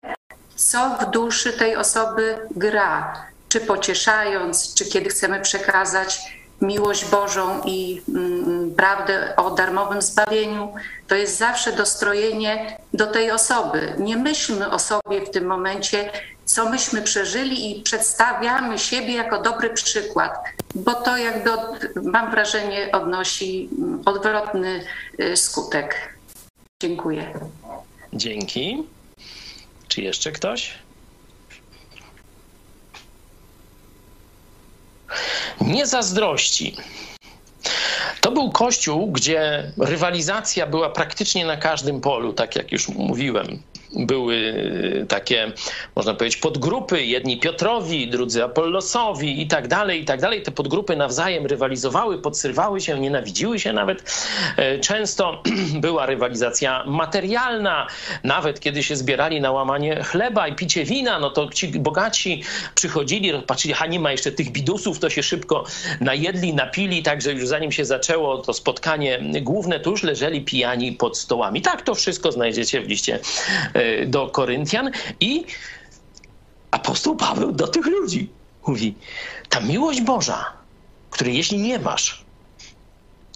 co 0.56 0.96
w 1.00 1.10
duszy 1.10 1.52
tej 1.52 1.76
osoby 1.76 2.38
gra, 2.50 3.24
czy 3.48 3.60
pocieszając, 3.60 4.74
czy 4.74 4.84
kiedy 4.84 5.10
chcemy 5.10 5.40
przekazać 5.40 6.20
miłość 6.60 7.04
Bożą 7.04 7.60
i 7.64 8.02
mm, 8.08 8.74
prawdę 8.76 9.36
o 9.36 9.50
darmowym 9.50 10.02
zbawieniu, 10.02 10.74
to 11.08 11.14
jest 11.14 11.38
zawsze 11.38 11.72
dostrojenie 11.72 12.76
do 12.94 13.06
tej 13.06 13.30
osoby. 13.30 13.94
Nie 13.98 14.16
myślmy 14.16 14.70
o 14.70 14.78
sobie 14.78 15.26
w 15.26 15.30
tym 15.30 15.46
momencie, 15.46 16.10
co 16.44 16.70
myśmy 16.70 17.02
przeżyli 17.02 17.70
i 17.70 17.82
przedstawiamy 17.82 18.78
siebie 18.78 19.14
jako 19.14 19.42
dobry 19.42 19.70
przykład, 19.70 20.34
bo 20.74 20.94
to 20.94 21.16
jakby, 21.16 21.50
mam 22.02 22.30
wrażenie, 22.30 22.88
odnosi 22.92 23.68
mm, 23.78 24.02
odwrotny 24.04 24.84
y, 25.20 25.36
skutek. 25.36 26.19
Dziękuję. 26.80 27.34
Dzięki. 28.12 28.82
Czy 29.88 30.02
jeszcze 30.02 30.32
ktoś? 30.32 30.74
Nie 35.60 35.86
zazdrości. 35.86 36.76
To 38.20 38.32
był 38.32 38.50
kościół, 38.50 39.12
gdzie 39.12 39.72
rywalizacja 39.78 40.66
była 40.66 40.90
praktycznie 40.90 41.44
na 41.46 41.56
każdym 41.56 42.00
polu, 42.00 42.32
tak 42.32 42.56
jak 42.56 42.72
już 42.72 42.88
mówiłem. 42.88 43.62
Były 43.96 44.54
takie, 45.08 45.52
można 45.96 46.14
powiedzieć, 46.14 46.40
podgrupy, 46.40 47.04
jedni 47.04 47.40
Piotrowi, 47.40 48.08
drudzy 48.08 48.44
Apollosowi 48.44 49.42
i 49.42 49.46
tak 49.46 49.68
dalej, 49.68 50.02
i 50.02 50.04
tak 50.04 50.20
dalej. 50.20 50.42
Te 50.42 50.50
podgrupy 50.50 50.96
nawzajem 50.96 51.46
rywalizowały, 51.46 52.18
podsywały 52.18 52.80
się, 52.80 53.00
nienawidziły 53.00 53.58
się 53.58 53.72
nawet. 53.72 54.20
E, 54.56 54.78
często 54.78 55.42
była 55.86 56.06
rywalizacja 56.06 56.84
materialna, 56.86 57.86
nawet 58.24 58.60
kiedy 58.60 58.82
się 58.82 58.96
zbierali 58.96 59.40
na 59.40 59.52
łamanie 59.52 60.02
chleba 60.04 60.48
i 60.48 60.54
picie 60.54 60.84
wina, 60.84 61.18
no 61.18 61.30
to 61.30 61.48
ci 61.48 61.68
bogaci 61.68 62.42
przychodzili, 62.74 63.32
patrzyli, 63.46 63.74
ha, 63.74 63.86
nie 63.86 64.00
ma 64.00 64.12
jeszcze 64.12 64.32
tych 64.32 64.50
bidusów, 64.50 64.98
to 64.98 65.10
się 65.10 65.22
szybko 65.22 65.64
najedli, 66.00 66.54
napili, 66.54 67.02
także 67.02 67.32
już 67.32 67.46
zanim 67.46 67.72
się 67.72 67.84
zaczęło 67.84 68.38
to 68.38 68.52
spotkanie 68.52 69.20
główne, 69.42 69.80
to 69.80 69.90
już 69.90 70.02
leżeli 70.02 70.40
pijani 70.40 70.92
pod 70.92 71.18
stołami. 71.18 71.62
Tak, 71.62 71.82
to 71.82 71.94
wszystko 71.94 72.32
znajdziecie 72.32 72.80
w 72.80 72.88
liście 72.88 73.18
e, 73.74 73.79
do 74.06 74.28
Koryntian 74.28 74.90
i 75.20 75.44
apostoł 76.70 77.16
Paweł 77.16 77.52
do 77.52 77.68
tych 77.68 77.86
ludzi 77.86 78.28
mówi, 78.66 78.94
ta 79.48 79.60
miłość 79.60 80.00
Boża, 80.00 80.52
której 81.10 81.36
jeśli 81.36 81.58
nie 81.58 81.78
masz, 81.78 82.24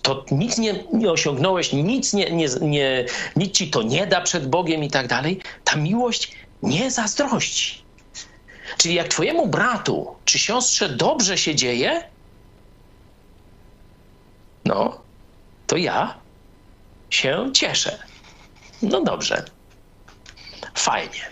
to 0.02 0.24
nic 0.30 0.58
nie, 0.58 0.84
nie 0.92 1.10
osiągnąłeś, 1.10 1.72
nic, 1.72 2.12
nie, 2.12 2.30
nie, 2.30 2.48
nie, 2.60 3.04
nic 3.36 3.52
ci 3.52 3.70
to 3.70 3.82
nie 3.82 4.06
da 4.06 4.20
przed 4.20 4.48
Bogiem 4.48 4.84
i 4.84 4.90
tak 4.90 5.08
dalej. 5.08 5.40
Ta 5.64 5.76
miłość 5.76 6.32
nie 6.62 6.90
zazdrości. 6.90 7.84
Czyli 8.78 8.94
jak 8.94 9.08
twojemu 9.08 9.46
bratu 9.46 10.16
czy 10.24 10.38
siostrze 10.38 10.88
dobrze 10.88 11.38
się 11.38 11.54
dzieje, 11.54 12.02
no, 14.64 15.00
to 15.66 15.76
ja 15.76 16.14
się 17.10 17.50
cieszę. 17.54 17.98
No 18.82 19.00
dobrze. 19.00 19.44
Fajnie. 20.74 21.24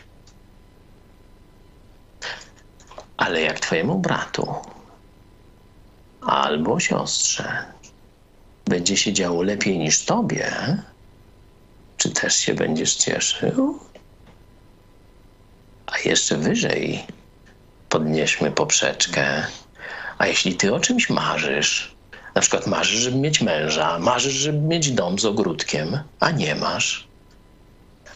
Ale 3.17 3.41
jak 3.41 3.61
twojemu 3.61 3.99
bratu 3.99 4.55
albo 6.21 6.81
siostrze 6.81 7.65
będzie 8.65 8.97
się 8.97 9.13
działo 9.13 9.43
lepiej 9.43 9.79
niż 9.79 10.05
tobie, 10.05 10.53
czy 11.97 12.11
też 12.11 12.37
się 12.37 12.55
będziesz 12.55 12.95
cieszył? 12.95 13.79
A 15.87 15.99
jeszcze 15.99 16.37
wyżej 16.37 17.07
podnieśmy 17.89 18.51
poprzeczkę. 18.51 19.47
A 20.19 20.27
jeśli 20.27 20.55
ty 20.55 20.75
o 20.75 20.81
czymś 20.81 21.11
marzysz, 21.11 21.95
na 22.35 22.41
przykład 22.41 22.67
marzysz, 22.67 23.01
żeby 23.01 23.17
mieć 23.17 23.41
męża, 23.41 23.99
marzysz, 23.99 24.35
żeby 24.35 24.59
mieć 24.59 24.91
dom 24.91 25.19
z 25.19 25.25
ogródkiem, 25.25 25.99
a 26.21 26.31
nie 26.31 26.55
masz. 26.55 27.12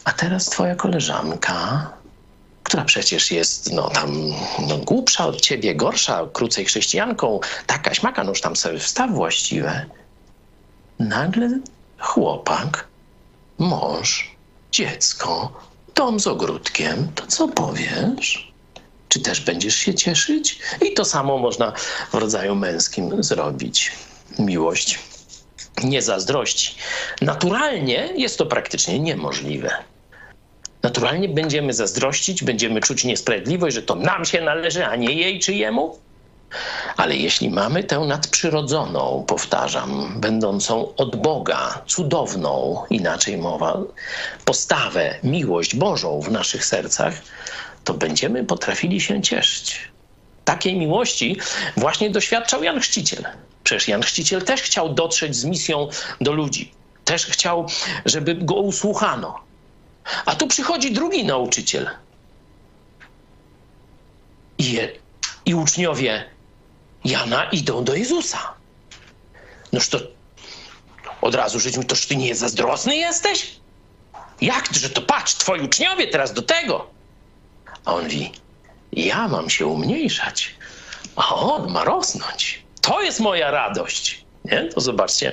A 0.07 0.12
teraz 0.12 0.44
twoja 0.44 0.74
koleżanka, 0.74 1.90
która 2.62 2.84
przecież 2.84 3.30
jest 3.30 3.72
no 3.72 3.90
tam 3.90 4.32
no, 4.68 4.78
głupsza 4.78 5.26
od 5.26 5.40
ciebie, 5.40 5.74
gorsza, 5.74 6.26
krócej 6.32 6.64
chrześcijanką, 6.64 7.40
taka 7.66 7.94
śmaka, 7.94 8.24
no 8.24 8.30
już 8.30 8.40
tam 8.40 8.57
sobie 8.57 8.78
wstaw 8.78 9.11
właściwe. 9.11 9.86
Nagle 10.98 11.50
chłopak, 11.98 12.86
mąż, 13.59 14.30
dziecko, 14.72 15.52
dom 15.94 16.20
z 16.20 16.26
ogródkiem, 16.26 17.09
to 17.14 17.26
co 17.26 17.48
powiesz? 17.48 18.52
Czy 19.09 19.20
też 19.20 19.40
będziesz 19.40 19.76
się 19.76 19.94
cieszyć? 19.94 20.59
I 20.82 20.94
to 20.94 21.04
samo 21.04 21.38
można 21.38 21.72
w 22.12 22.14
rodzaju 22.14 22.54
męskim 22.54 23.22
zrobić. 23.22 23.92
Miłość 24.38 24.98
nie 25.84 26.02
zazdrości. 26.02 26.74
Naturalnie 27.22 28.12
jest 28.16 28.38
to 28.38 28.46
praktycznie 28.46 28.98
niemożliwe. 28.98 29.70
Naturalnie 30.87 31.28
będziemy 31.28 31.72
zazdrościć, 31.72 32.45
będziemy 32.45 32.80
czuć 32.80 33.05
niesprawiedliwość, 33.05 33.74
że 33.74 33.82
to 33.82 33.95
nam 33.95 34.24
się 34.24 34.41
należy, 34.41 34.87
a 34.87 34.97
nie 34.97 35.12
jej 35.12 35.41
czy 35.41 35.55
jemu. 35.55 35.99
Ale 36.97 37.16
jeśli 37.16 37.51
mamy 37.51 37.84
tę 37.84 37.99
nadprzyrodzoną, 37.99 39.24
powtarzam, 39.26 40.20
będącą 40.20 40.95
od 40.97 41.16
Boga, 41.16 41.82
cudowną, 41.87 42.82
inaczej 42.91 43.39
mowa, 43.39 43.78
postawę, 44.45 45.18
miłość 45.24 45.76
Bożą 45.76 46.20
w 46.20 46.30
naszych 46.30 46.64
sercach, 46.64 47.14
to 47.84 47.95
będziemy 47.95 48.45
potrafili 48.45 49.01
się 49.01 49.22
cieszyć. 49.22 49.91
Takiej 50.45 50.78
miłości 50.78 51.37
właśnie 51.76 52.11
doświadczał 52.11 52.62
Jan 52.62 52.80
Chrzciciel. 52.80 53.24
Przecież 53.64 53.89
Jan 53.89 54.03
Chrzciciel 54.03 54.43
też 54.43 54.62
chciał 54.62 54.95
dotrzeć 54.95 55.37
z 55.37 55.45
misją 55.45 55.89
do 56.20 56.32
ludzi. 56.32 56.72
Też 57.05 57.26
chciał, 57.26 57.66
żeby 58.05 58.34
go 58.34 58.55
usłuchano. 58.55 59.45
A 60.26 60.36
tu 60.36 60.46
przychodzi 60.46 60.92
drugi 60.92 61.24
nauczyciel. 61.24 61.90
I, 64.59 64.78
i 65.44 65.54
uczniowie 65.54 66.24
Jana 67.04 67.44
idą 67.44 67.84
do 67.84 67.94
Jezusa. 67.94 68.54
Noż 69.72 69.88
to 69.88 69.98
od 71.20 71.34
razu 71.34 71.61
żyć 71.61 71.76
mi, 71.76 71.84
toż 71.84 72.07
ty 72.07 72.16
nie 72.16 72.34
zazdrosny 72.34 72.96
jesteś? 72.96 73.57
Jak, 74.40 74.68
że 74.74 74.90
to 74.90 75.02
patrz, 75.02 75.34
twoi 75.34 75.61
uczniowie 75.61 76.07
teraz 76.07 76.32
do 76.32 76.42
tego. 76.42 76.90
A 77.84 77.94
on 77.94 78.04
mówi, 78.04 78.32
ja 78.92 79.28
mam 79.28 79.50
się 79.50 79.66
umniejszać, 79.66 80.54
a 81.16 81.34
on 81.34 81.70
ma 81.72 81.84
rosnąć. 81.84 82.62
To 82.80 83.02
jest 83.02 83.20
moja 83.20 83.50
radość. 83.50 84.24
Nie? 84.44 84.64
To 84.64 84.80
zobaczcie, 84.80 85.32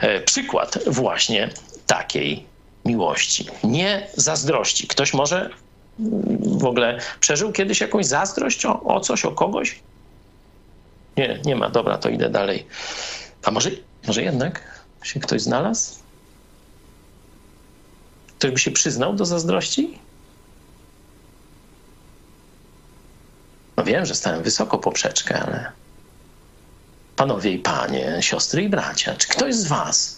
e, 0.00 0.20
przykład 0.20 0.78
właśnie 0.86 1.50
takiej 1.86 2.46
miłości, 2.88 3.46
nie 3.64 4.08
zazdrości. 4.16 4.86
Ktoś 4.86 5.14
może 5.14 5.50
w 6.40 6.64
ogóle 6.64 6.98
przeżył 7.20 7.52
kiedyś 7.52 7.80
jakąś 7.80 8.06
zazdrość 8.06 8.66
o, 8.66 8.82
o 8.82 9.00
coś, 9.00 9.24
o 9.24 9.32
kogoś? 9.32 9.80
Nie, 11.16 11.40
nie 11.44 11.56
ma. 11.56 11.68
Dobra, 11.68 11.98
to 11.98 12.08
idę 12.08 12.30
dalej. 12.30 12.66
A 13.44 13.50
może, 13.50 13.70
może 14.06 14.22
jednak 14.22 14.84
się 15.02 15.20
ktoś 15.20 15.42
znalazł? 15.42 15.94
Ktoś 18.38 18.50
by 18.50 18.58
się 18.58 18.70
przyznał 18.70 19.14
do 19.14 19.24
zazdrości? 19.24 19.98
No 23.76 23.84
wiem, 23.84 24.06
że 24.06 24.14
stałem 24.14 24.42
wysoko 24.42 24.78
poprzeczkę, 24.78 25.42
ale 25.42 25.72
panowie 27.16 27.52
i 27.52 27.58
panie, 27.58 28.18
siostry 28.20 28.62
i 28.62 28.68
bracia, 28.68 29.14
czy 29.16 29.28
ktoś 29.28 29.54
z 29.54 29.66
was 29.66 30.17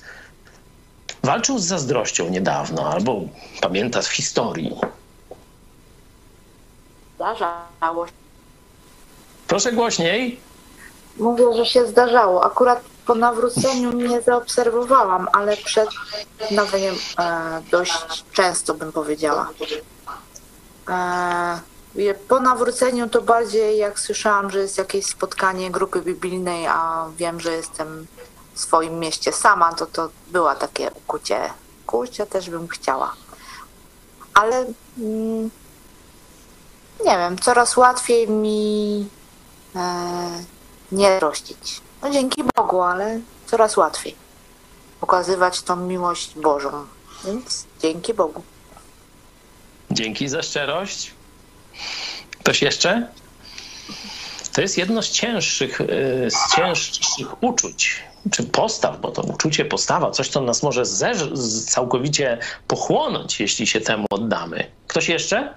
walczył 1.23 1.59
z 1.59 1.65
zazdrością 1.65 2.29
niedawno 2.29 2.93
albo 2.93 3.21
pamięta 3.61 4.03
z 4.03 4.09
historii? 4.09 4.77
Zdarzało 7.15 8.07
się. 8.07 8.13
Proszę 9.47 9.73
głośniej. 9.73 10.41
Mówię, 11.17 11.45
że 11.57 11.67
się 11.67 11.87
zdarzało. 11.87 12.45
Akurat 12.45 12.81
po 13.07 13.15
nawróceniu 13.15 13.93
nie 13.93 14.21
zaobserwowałam, 14.21 15.29
ale 15.33 15.57
przed 15.57 15.89
nawróceniem 16.51 16.95
e, 17.19 17.63
dość 17.71 18.25
często 18.33 18.75
bym 18.75 18.93
powiedziała. 18.93 19.51
E, 20.89 21.61
po 22.29 22.41
nawróceniu 22.41 23.09
to 23.09 23.23
bardziej 23.23 23.79
jak 23.79 24.01
słyszałam, 24.01 24.51
że 24.51 24.59
jest 24.59 24.79
jakieś 24.79 25.07
spotkanie 25.07 25.71
grupy 25.71 26.03
biblijnej, 26.03 26.67
a 26.67 27.07
wiem, 27.17 27.41
że 27.41 27.53
jestem 27.53 28.07
swoim 28.61 28.99
mieście 28.99 29.33
sama, 29.33 29.75
to 29.75 29.87
to 29.87 30.09
była 30.29 30.55
takie 30.55 30.91
ukucie. 30.91 31.51
Kurczę, 31.87 32.27
też 32.27 32.51
bym 32.51 32.69
chciała. 32.69 33.15
Ale 34.35 34.67
mm, 34.99 35.51
nie 37.05 37.17
wiem, 37.19 37.39
coraz 37.39 37.77
łatwiej 37.77 38.29
mi 38.29 39.09
e, 39.77 40.45
nie 40.93 41.21
rościć. 41.21 41.81
No 42.03 42.11
dzięki 42.11 42.45
Bogu, 42.57 42.83
ale 42.83 43.21
coraz 43.47 43.77
łatwiej 43.77 44.15
pokazywać 45.01 45.63
tą 45.63 45.77
miłość 45.77 46.35
Bożą. 46.35 46.87
Więc 47.25 47.67
dzięki 47.83 48.15
Bogu. 48.15 48.43
Dzięki 49.91 50.29
za 50.29 50.43
szczerość. 50.43 51.15
Ktoś 52.41 52.63
jeszcze? 52.63 53.09
To 54.53 54.61
jest 54.61 54.79
jedno 54.79 55.03
z 55.03 55.11
cięższych, 55.11 55.81
y, 55.81 56.29
z 56.31 56.57
cięższych 56.57 57.43
uczuć, 57.43 58.03
czy 58.31 58.43
postaw, 58.43 59.01
bo 59.01 59.11
to 59.11 59.23
uczucie, 59.23 59.65
postawa, 59.65 60.11
coś, 60.11 60.29
co 60.29 60.41
nas 60.41 60.63
może 60.63 60.83
całkowicie 61.67 62.39
pochłonąć, 62.69 63.41
jeśli 63.41 63.67
się 63.67 63.81
temu 63.81 64.07
oddamy. 64.11 64.71
Ktoś 64.87 65.09
jeszcze? 65.09 65.55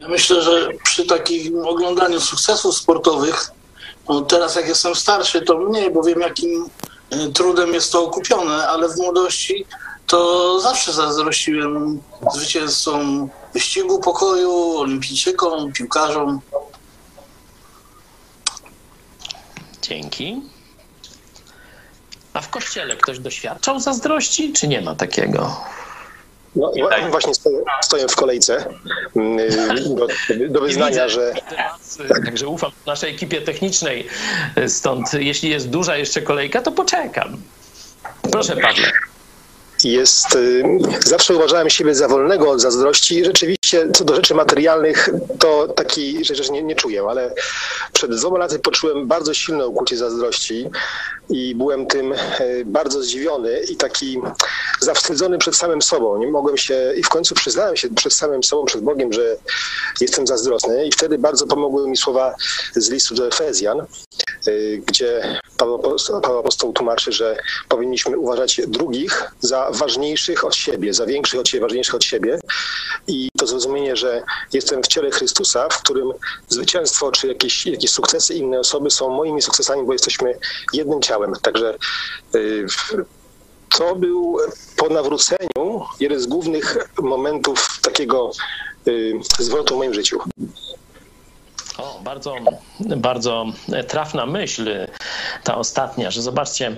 Ja 0.00 0.08
myślę, 0.08 0.42
że 0.42 0.68
przy 0.84 1.06
takim 1.06 1.66
oglądaniu 1.66 2.20
sukcesów 2.20 2.76
sportowych, 2.76 3.50
no 4.08 4.20
teraz 4.20 4.56
jak 4.56 4.68
jestem 4.68 4.94
starszy, 4.94 5.42
to 5.42 5.58
mniej, 5.58 5.90
bo 5.90 6.02
wiem, 6.02 6.20
jakim 6.20 6.68
y, 7.12 7.32
trudem 7.32 7.74
jest 7.74 7.92
to 7.92 8.04
okupione, 8.04 8.68
ale 8.68 8.88
w 8.88 8.96
młodości 8.96 9.66
to 10.06 10.60
zawsze 10.60 10.92
zazdrościłem 10.92 12.00
zwycięzcom 12.34 13.28
wyścigu 13.54 14.00
pokoju, 14.00 14.78
olimpijczykom, 14.78 15.72
piłkarzom. 15.72 16.40
Dzięki. 19.82 20.53
A 22.34 22.40
w 22.40 22.48
kościele 22.48 22.96
ktoś 22.96 23.18
doświadczał 23.18 23.80
zazdrości, 23.80 24.52
czy 24.52 24.68
nie 24.68 24.80
ma 24.80 24.94
takiego? 24.94 25.56
No, 26.56 26.72
właśnie 27.10 27.34
stoję, 27.34 27.58
stoję 27.82 28.08
w 28.08 28.16
kolejce 28.16 28.66
mm, 29.16 29.38
do, 29.96 30.06
do 30.48 30.60
wyznania, 30.60 31.08
że... 31.08 31.34
Także 32.24 32.48
ufam 32.48 32.70
naszej 32.86 33.14
ekipie 33.14 33.42
technicznej, 33.42 34.06
stąd 34.68 35.14
jeśli 35.14 35.50
jest 35.50 35.70
duża 35.70 35.96
jeszcze 35.96 36.22
kolejka, 36.22 36.62
to 36.62 36.72
poczekam. 36.72 37.36
Proszę 38.30 38.56
Pawle 38.56 38.92
jest, 39.84 40.34
y, 40.34 40.64
zawsze 41.06 41.34
uważałem 41.34 41.70
siebie 41.70 41.94
za 41.94 42.08
wolnego 42.08 42.50
od 42.50 42.60
zazdrości. 42.60 43.24
Rzeczywiście, 43.24 43.88
co 43.94 44.04
do 44.04 44.14
rzeczy 44.14 44.34
materialnych, 44.34 45.10
to 45.38 45.68
takiej 45.68 46.24
rzeczy 46.24 46.52
nie, 46.52 46.62
nie 46.62 46.74
czuję, 46.74 47.02
ale 47.10 47.34
przed 47.92 48.10
dwoma 48.10 48.38
laty 48.38 48.58
poczułem 48.58 49.06
bardzo 49.06 49.34
silne 49.34 49.66
ukłucie 49.66 49.96
zazdrości 49.96 50.70
i 51.30 51.54
byłem 51.54 51.86
tym 51.86 52.12
y, 52.12 52.62
bardzo 52.66 53.02
zdziwiony 53.02 53.60
i 53.70 53.76
taki 53.76 54.20
zawstydzony 54.80 55.38
przed 55.38 55.56
samym 55.56 55.82
sobą. 55.82 56.18
Nie 56.18 56.26
mogłem 56.26 56.56
się 56.56 56.92
i 56.96 57.02
w 57.02 57.08
końcu 57.08 57.34
przyznałem 57.34 57.76
się 57.76 57.88
przed 57.88 58.12
samym 58.12 58.42
sobą, 58.42 58.64
przed 58.64 58.80
Bogiem, 58.80 59.12
że 59.12 59.36
jestem 60.00 60.26
zazdrosny 60.26 60.86
i 60.86 60.92
wtedy 60.92 61.18
bardzo 61.18 61.46
pomogły 61.46 61.88
mi 61.88 61.96
słowa 61.96 62.34
z 62.76 62.90
listu 62.90 63.14
do 63.14 63.26
Efezjan, 63.26 63.86
y, 64.48 64.82
gdzie 64.86 65.38
Paweł 65.56 66.38
Apostoł 66.38 66.72
tłumaczy, 66.72 67.12
że 67.12 67.36
powinniśmy 67.68 68.18
uważać 68.18 68.60
drugich 68.66 69.30
za 69.40 69.70
ważniejszych 69.74 70.44
od 70.44 70.56
siebie, 70.56 70.94
za 70.94 71.06
większych 71.06 71.40
od 71.40 71.48
siebie, 71.48 71.62
ważniejszych 71.62 71.94
od 71.94 72.04
siebie. 72.04 72.38
I 73.06 73.28
to 73.38 73.46
zrozumienie, 73.46 73.96
że 73.96 74.22
jestem 74.52 74.82
w 74.82 74.86
ciele 74.86 75.10
Chrystusa, 75.10 75.68
w 75.68 75.82
którym 75.82 76.12
zwycięstwo 76.48 77.12
czy 77.12 77.26
jakieś, 77.26 77.66
jakieś 77.66 77.90
sukcesy 77.90 78.34
innej 78.34 78.58
osoby 78.58 78.90
są 78.90 79.10
moimi 79.10 79.42
sukcesami, 79.42 79.86
bo 79.86 79.92
jesteśmy 79.92 80.38
jednym 80.72 81.02
ciałem. 81.02 81.32
Także 81.42 81.76
y, 82.34 82.66
to 83.78 83.96
był 83.96 84.36
po 84.76 84.88
nawróceniu 84.88 85.84
jeden 86.00 86.20
z 86.20 86.26
głównych 86.26 86.76
momentów 86.98 87.78
takiego 87.82 88.30
y, 88.88 89.12
zwrotu 89.38 89.74
w 89.74 89.78
moim 89.78 89.94
życiu. 89.94 90.18
O, 91.78 92.00
bardzo, 92.04 92.34
bardzo 92.80 93.46
trafna 93.88 94.26
myśl, 94.26 94.70
ta 95.44 95.56
ostatnia, 95.56 96.10
że 96.10 96.22
zobaczcie, 96.22 96.76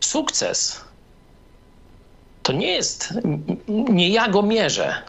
sukces 0.00 0.80
to 2.50 2.56
nie 2.56 2.72
jest, 2.72 3.14
nie 3.68 4.08
ja 4.08 4.28
go 4.28 4.42
mierzę. 4.42 5.02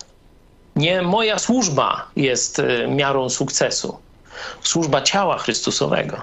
Nie 0.75 1.01
moja 1.01 1.39
służba 1.39 2.07
jest 2.15 2.59
y, 2.59 2.87
miarą 2.87 3.29
sukcesu. 3.29 3.97
Służba 4.61 5.01
ciała 5.01 5.37
Chrystusowego. 5.37 6.21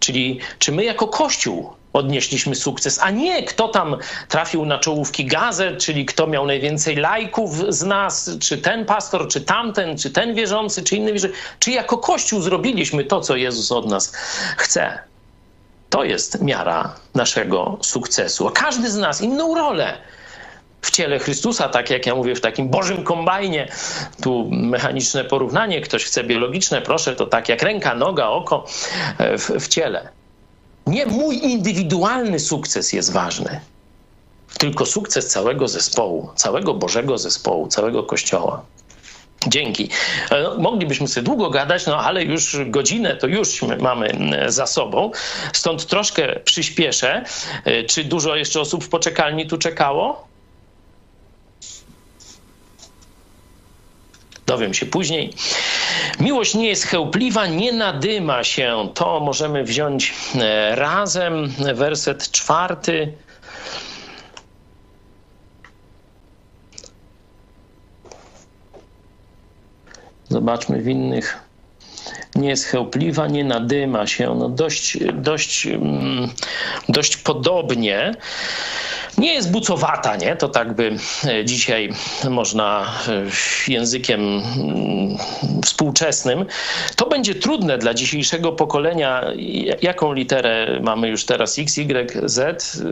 Czyli 0.00 0.40
czy 0.58 0.72
my 0.72 0.84
jako 0.84 1.08
Kościół 1.08 1.72
odnieśliśmy 1.92 2.54
sukces, 2.54 2.98
a 3.02 3.10
nie 3.10 3.42
kto 3.42 3.68
tam 3.68 3.96
trafił 4.28 4.64
na 4.64 4.78
czołówki 4.78 5.26
gazet, 5.26 5.78
czyli 5.78 6.06
kto 6.06 6.26
miał 6.26 6.46
najwięcej 6.46 6.96
lajków 6.96 7.74
z 7.74 7.82
nas, 7.82 8.30
czy 8.40 8.58
ten 8.58 8.84
pastor, 8.84 9.28
czy 9.28 9.40
tamten, 9.40 9.98
czy 9.98 10.10
ten 10.10 10.34
wierzący, 10.34 10.82
czy 10.82 10.96
inny 10.96 11.12
wierzący. 11.12 11.36
Czy 11.58 11.70
jako 11.70 11.98
Kościół 11.98 12.40
zrobiliśmy 12.40 13.04
to, 13.04 13.20
co 13.20 13.36
Jezus 13.36 13.72
od 13.72 13.86
nas 13.86 14.12
chce. 14.56 15.08
To 15.90 16.04
jest 16.04 16.42
miara 16.42 16.94
naszego 17.14 17.78
sukcesu. 17.82 18.50
Każdy 18.54 18.90
z 18.90 18.96
nas 18.96 19.22
inną 19.22 19.54
rolę 19.54 19.98
w 20.82 20.90
ciele 20.90 21.18
Chrystusa, 21.18 21.68
tak 21.68 21.90
jak 21.90 22.06
ja 22.06 22.14
mówię, 22.14 22.34
w 22.34 22.40
takim 22.40 22.68
Bożym 22.68 23.04
kombajnie. 23.04 23.68
Tu 24.22 24.48
mechaniczne 24.50 25.24
porównanie, 25.24 25.80
ktoś 25.80 26.04
chce 26.04 26.24
biologiczne, 26.24 26.82
proszę, 26.82 27.16
to 27.16 27.26
tak 27.26 27.48
jak 27.48 27.62
ręka, 27.62 27.94
noga, 27.94 28.26
oko 28.26 28.64
w, 29.18 29.50
w 29.60 29.68
ciele. 29.68 30.08
Nie 30.86 31.06
mój 31.06 31.38
indywidualny 31.38 32.38
sukces 32.38 32.92
jest 32.92 33.12
ważny, 33.12 33.60
tylko 34.58 34.86
sukces 34.86 35.26
całego 35.28 35.68
zespołu, 35.68 36.30
całego 36.34 36.74
Bożego 36.74 37.18
zespołu, 37.18 37.68
całego 37.68 38.02
Kościoła. 38.02 38.62
Dzięki. 39.46 39.88
No, 40.30 40.58
moglibyśmy 40.58 41.08
sobie 41.08 41.24
długo 41.24 41.50
gadać, 41.50 41.86
no 41.86 42.00
ale 42.00 42.24
już 42.24 42.56
godzinę 42.66 43.16
to 43.16 43.26
już 43.26 43.62
mamy 43.80 44.28
za 44.48 44.66
sobą. 44.66 45.10
Stąd 45.52 45.86
troszkę 45.86 46.40
przyspieszę. 46.40 47.24
E, 47.64 47.84
czy 47.84 48.04
dużo 48.04 48.36
jeszcze 48.36 48.60
osób 48.60 48.84
w 48.84 48.88
poczekalni 48.88 49.46
tu 49.46 49.58
czekało? 49.58 50.28
Dowiem 54.46 54.74
się 54.74 54.86
później. 54.86 55.34
Miłość 56.20 56.54
nie 56.54 56.68
jest 56.68 56.86
chełpliwa, 56.86 57.46
nie 57.46 57.72
nadyma 57.72 58.44
się. 58.44 58.88
To 58.94 59.20
możemy 59.20 59.64
wziąć 59.64 60.14
e, 60.34 60.76
razem. 60.76 61.52
Werset 61.74 62.30
czwarty. 62.30 63.12
Zobaczmy 70.28 70.82
w 70.82 70.88
innych. 70.88 71.38
Nie 72.34 72.48
jest 72.48 72.64
chełpliwa, 72.64 73.26
nie 73.26 73.44
nadyma 73.44 74.06
się. 74.06 74.34
No 74.38 74.48
dość, 74.48 74.98
dość, 75.12 75.66
mm, 75.66 76.28
dość 76.88 77.16
podobnie 77.16 78.14
nie 79.18 79.34
jest 79.34 79.50
bucowata, 79.50 80.16
nie? 80.16 80.36
To 80.36 80.48
tak 80.48 80.74
by 80.74 80.96
e, 81.24 81.44
dzisiaj 81.44 81.92
można 82.30 82.94
e, 83.08 83.72
językiem 83.72 84.20
mm, 84.20 85.16
współczesnym. 85.64 86.46
To 86.96 87.06
będzie 87.06 87.34
trudne 87.34 87.78
dla 87.78 87.94
dzisiejszego 87.94 88.52
pokolenia. 88.52 89.24
Jaką 89.82 90.12
literę 90.12 90.80
mamy 90.82 91.08
już 91.08 91.24
teraz? 91.24 91.58
X, 91.58 91.78
Y, 91.78 92.28
Z? 92.28 92.82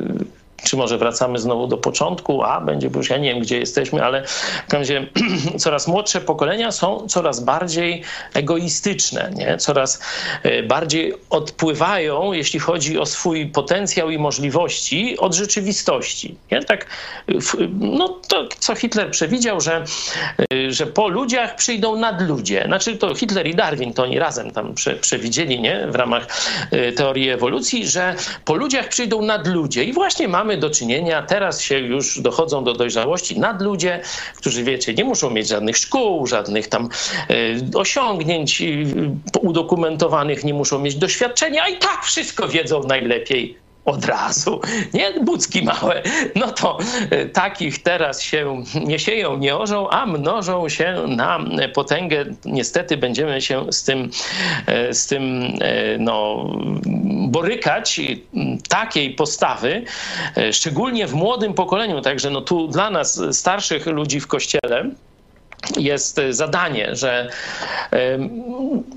Czy 0.64 0.76
może 0.76 0.98
wracamy 0.98 1.38
znowu 1.38 1.66
do 1.66 1.76
początku, 1.76 2.42
a 2.42 2.60
będzie, 2.60 2.90
bo 2.90 2.98
już 2.98 3.10
ja 3.10 3.16
nie 3.16 3.34
wiem, 3.34 3.42
gdzie 3.42 3.58
jesteśmy, 3.58 4.04
ale 4.04 4.24
w 4.66 4.70
każdym 4.70 4.86
razie 4.86 5.06
coraz 5.64 5.88
młodsze 5.88 6.20
pokolenia 6.20 6.72
są 6.72 7.06
coraz 7.08 7.40
bardziej 7.40 8.02
egoistyczne, 8.34 9.30
nie? 9.34 9.56
coraz 9.56 10.00
e, 10.42 10.62
bardziej 10.62 11.14
odpływają, 11.30 12.32
jeśli 12.32 12.60
chodzi 12.60 12.98
o 12.98 13.06
swój 13.06 13.46
potencjał 13.46 14.10
i 14.10 14.18
możliwości 14.18 15.18
od 15.18 15.34
rzeczywistości. 15.34 16.34
Nie? 16.50 16.62
Tak, 16.62 16.86
no 17.80 18.08
to, 18.28 18.48
co 18.58 18.74
Hitler 18.74 19.10
przewidział, 19.10 19.60
że, 19.60 19.84
e, 20.52 20.72
że 20.72 20.86
po 20.86 21.08
ludziach 21.08 21.56
przyjdą 21.56 21.96
nadludzie. 21.96 22.64
Znaczy 22.66 22.96
to 22.96 23.14
Hitler 23.14 23.46
i 23.46 23.54
Darwin, 23.54 23.92
to 23.92 24.02
oni 24.02 24.18
razem 24.18 24.50
tam 24.50 24.74
prze, 24.74 24.94
przewidzieli 24.94 25.60
nie? 25.60 25.86
w 25.88 25.94
ramach 25.94 26.26
e, 26.70 26.92
teorii 26.92 27.30
ewolucji, 27.30 27.88
że 27.88 28.14
po 28.44 28.54
ludziach 28.54 28.88
przyjdą 28.88 29.22
nadludzie 29.22 29.84
i 29.84 29.92
właśnie 29.92 30.28
mamy 30.28 30.45
mamy 30.46 30.56
do 30.56 30.70
czynienia, 30.70 31.22
teraz 31.22 31.60
się 31.60 31.78
już 31.78 32.20
dochodzą 32.20 32.64
do 32.64 32.72
dojrzałości 32.72 33.40
nadludzie, 33.40 34.00
którzy 34.36 34.64
wiecie, 34.64 34.94
nie 34.94 35.04
muszą 35.04 35.30
mieć 35.30 35.48
żadnych 35.48 35.76
szkół, 35.76 36.26
żadnych 36.26 36.68
tam 36.68 36.88
e, 37.30 37.34
osiągnięć 37.78 38.62
e, 38.62 38.66
udokumentowanych, 39.40 40.44
nie 40.44 40.54
muszą 40.54 40.78
mieć 40.78 40.94
doświadczenia, 40.94 41.62
a 41.62 41.68
i 41.68 41.78
tak 41.78 42.04
wszystko 42.04 42.48
wiedzą 42.48 42.82
najlepiej 42.82 43.65
od 43.86 44.04
razu, 44.04 44.60
nie? 44.94 45.12
Bucki 45.20 45.62
małe. 45.62 46.02
No 46.34 46.52
to 46.52 46.78
e, 47.10 47.26
takich 47.26 47.82
teraz 47.82 48.22
się 48.22 48.62
nie 48.84 48.98
sieją, 48.98 49.36
nie 49.36 49.56
orzą, 49.56 49.90
a 49.90 50.06
mnożą 50.06 50.68
się 50.68 51.04
na 51.08 51.38
potęgę. 51.74 52.24
Niestety 52.44 52.96
będziemy 52.96 53.40
się 53.40 53.72
z 53.72 53.84
tym, 53.84 54.10
e, 54.66 54.94
z 54.94 55.06
tym 55.06 55.42
e, 55.60 55.98
no, 55.98 56.46
borykać. 57.28 58.00
Takiej 58.68 59.10
postawy, 59.10 59.84
szczególnie 60.52 61.06
w 61.06 61.14
młodym 61.14 61.54
pokoleniu, 61.54 62.00
także 62.00 62.30
no 62.30 62.40
tu 62.40 62.68
dla 62.68 62.90
nas, 62.90 63.22
starszych 63.32 63.86
ludzi 63.86 64.20
w 64.20 64.26
kościele, 64.26 64.90
jest 65.76 66.20
zadanie, 66.30 66.96
że 66.96 67.30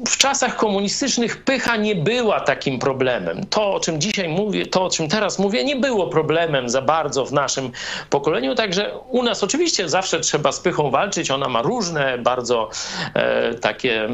w 0.07 0.17
czasach 0.17 0.55
komunistycznych 0.55 1.43
pycha 1.43 1.75
nie 1.75 1.95
była 1.95 2.39
takim 2.39 2.79
problemem. 2.79 3.45
To, 3.49 3.73
o 3.73 3.79
czym 3.79 4.01
dzisiaj 4.01 4.29
mówię, 4.29 4.65
to, 4.65 4.83
o 4.83 4.89
czym 4.89 5.07
teraz 5.07 5.39
mówię, 5.39 5.63
nie 5.63 5.75
było 5.75 6.07
problemem 6.07 6.69
za 6.69 6.81
bardzo 6.81 7.25
w 7.25 7.33
naszym 7.33 7.71
pokoleniu. 8.09 8.55
Także 8.55 8.97
u 9.09 9.23
nas 9.23 9.43
oczywiście 9.43 9.89
zawsze 9.89 10.19
trzeba 10.19 10.51
z 10.51 10.59
pychą 10.59 10.91
walczyć. 10.91 11.31
Ona 11.31 11.49
ma 11.49 11.61
różne, 11.61 12.17
bardzo 12.17 12.69
e, 13.13 13.53
takie, 13.53 14.09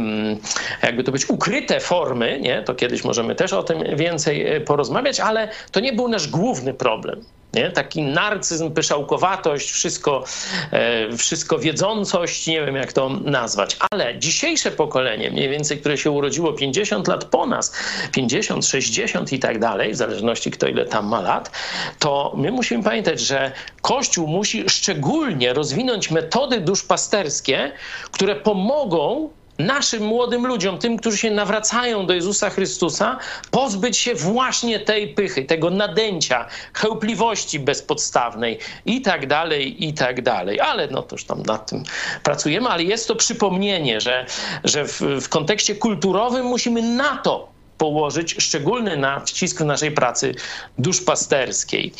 jakby 0.84 1.03
to 1.03 1.11
być, 1.11 1.30
ukryte 1.30 1.80
formy. 1.80 2.40
Nie? 2.41 2.64
To 2.64 2.76
kiedyś 2.76 3.03
możemy 3.03 3.36
też 3.36 3.53
o 3.53 3.64
tym 3.64 3.95
więcej 3.95 4.48
e, 4.48 4.61
porozmawiać, 4.61 5.19
ale 5.19 5.49
to 5.72 5.80
nie 5.80 5.94
był 5.94 6.07
nasz 6.07 6.27
główny 6.27 6.73
problem. 6.73 7.23
Nie? 7.56 7.72
Taki 7.72 8.02
narcyzm, 8.02 8.72
pyszałkowatość, 8.72 9.72
wszystko, 9.72 10.23
e, 10.72 11.18
wszystko 11.18 11.60
wiedzącość, 11.60 12.48
nie 12.48 12.65
wiem 12.65 12.76
jak 12.76 12.94
to 12.94 13.10
nazwać. 13.10 13.77
Ale 13.91 14.19
dzisiejsze 14.19 14.72
pokolenie, 14.72 15.32
mniej 15.32 15.49
więcej, 15.49 15.77
które 15.77 15.98
się 15.98 16.11
urodziło 16.11 16.53
50 16.53 17.07
lat 17.07 17.26
po 17.26 17.45
nas, 17.45 17.73
50, 18.11 18.65
60 18.65 19.34
i 19.34 19.40
tak 19.40 19.60
dalej, 19.60 19.94
w 19.94 19.95
zależności 19.95 20.52
kto 20.52 20.68
ile 20.68 20.86
tam 20.86 21.07
ma 21.07 21.22
lat, 21.22 21.52
to 21.99 22.34
my 22.38 22.52
musimy 22.52 22.84
pamiętać, 22.84 23.19
że 23.19 23.52
Kościół 23.82 24.27
musi 24.27 24.69
szczególnie 24.69 25.53
rozwinąć 25.53 26.11
metody 26.11 26.61
duszpasterskie, 26.61 27.72
które 28.11 28.36
pomogą 28.36 29.30
naszym 29.60 30.03
młodym 30.03 30.48
ludziom, 30.48 30.77
tym, 30.77 30.98
którzy 30.98 31.18
się 31.18 31.32
nawracają 31.32 32.06
do 32.06 32.14
Jezusa 32.14 32.49
Chrystusa, 32.49 33.19
pozbyć 33.52 33.98
się 33.98 34.15
właśnie 34.15 34.80
tej 34.80 35.07
pychy, 35.07 35.44
tego 35.44 35.69
nadęcia, 35.69 36.48
chełpliwości 36.73 37.60
bezpodstawnej 37.60 38.60
i 38.86 39.02
tak 39.02 39.27
dalej, 39.27 39.86
i 39.86 39.94
tak 39.94 40.22
dalej. 40.22 40.60
Ale 40.60 40.88
no 40.88 41.02
to 41.02 41.15
już 41.15 41.26
tam 41.26 41.44
nad 41.44 41.69
tym 41.69 41.84
pracujemy, 42.23 42.69
ale 42.69 42.84
jest 42.84 43.07
to 43.07 43.15
przypomnienie, 43.15 44.02
że, 44.02 44.26
że 44.64 44.86
w, 44.86 45.02
w 45.22 45.30
kontekście 45.30 45.76
kulturowym 45.76 46.45
musimy 46.45 46.82
na 46.82 47.18
to 47.18 47.56
położyć 47.77 48.36
szczególny 48.40 48.98
nacisk 48.98 49.61
w 49.61 49.65
naszej 49.65 49.91
pracy 49.91 50.36
duszpasterskiej. 50.77 51.94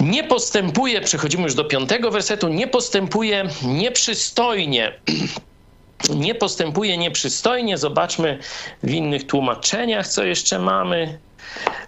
Nie 0.00 0.24
postępuje, 0.24 1.00
przechodzimy 1.00 1.42
już 1.42 1.54
do 1.54 1.64
piątego 1.64 2.10
wersetu, 2.10 2.48
nie 2.48 2.66
postępuje 2.66 3.48
nieprzystojnie 3.62 4.92
nie 6.14 6.34
postępuje 6.34 6.98
nieprzystojnie. 6.98 7.78
Zobaczmy 7.78 8.38
w 8.82 8.90
innych 8.90 9.26
tłumaczeniach, 9.26 10.08
co 10.08 10.24
jeszcze 10.24 10.58
mamy. 10.58 11.18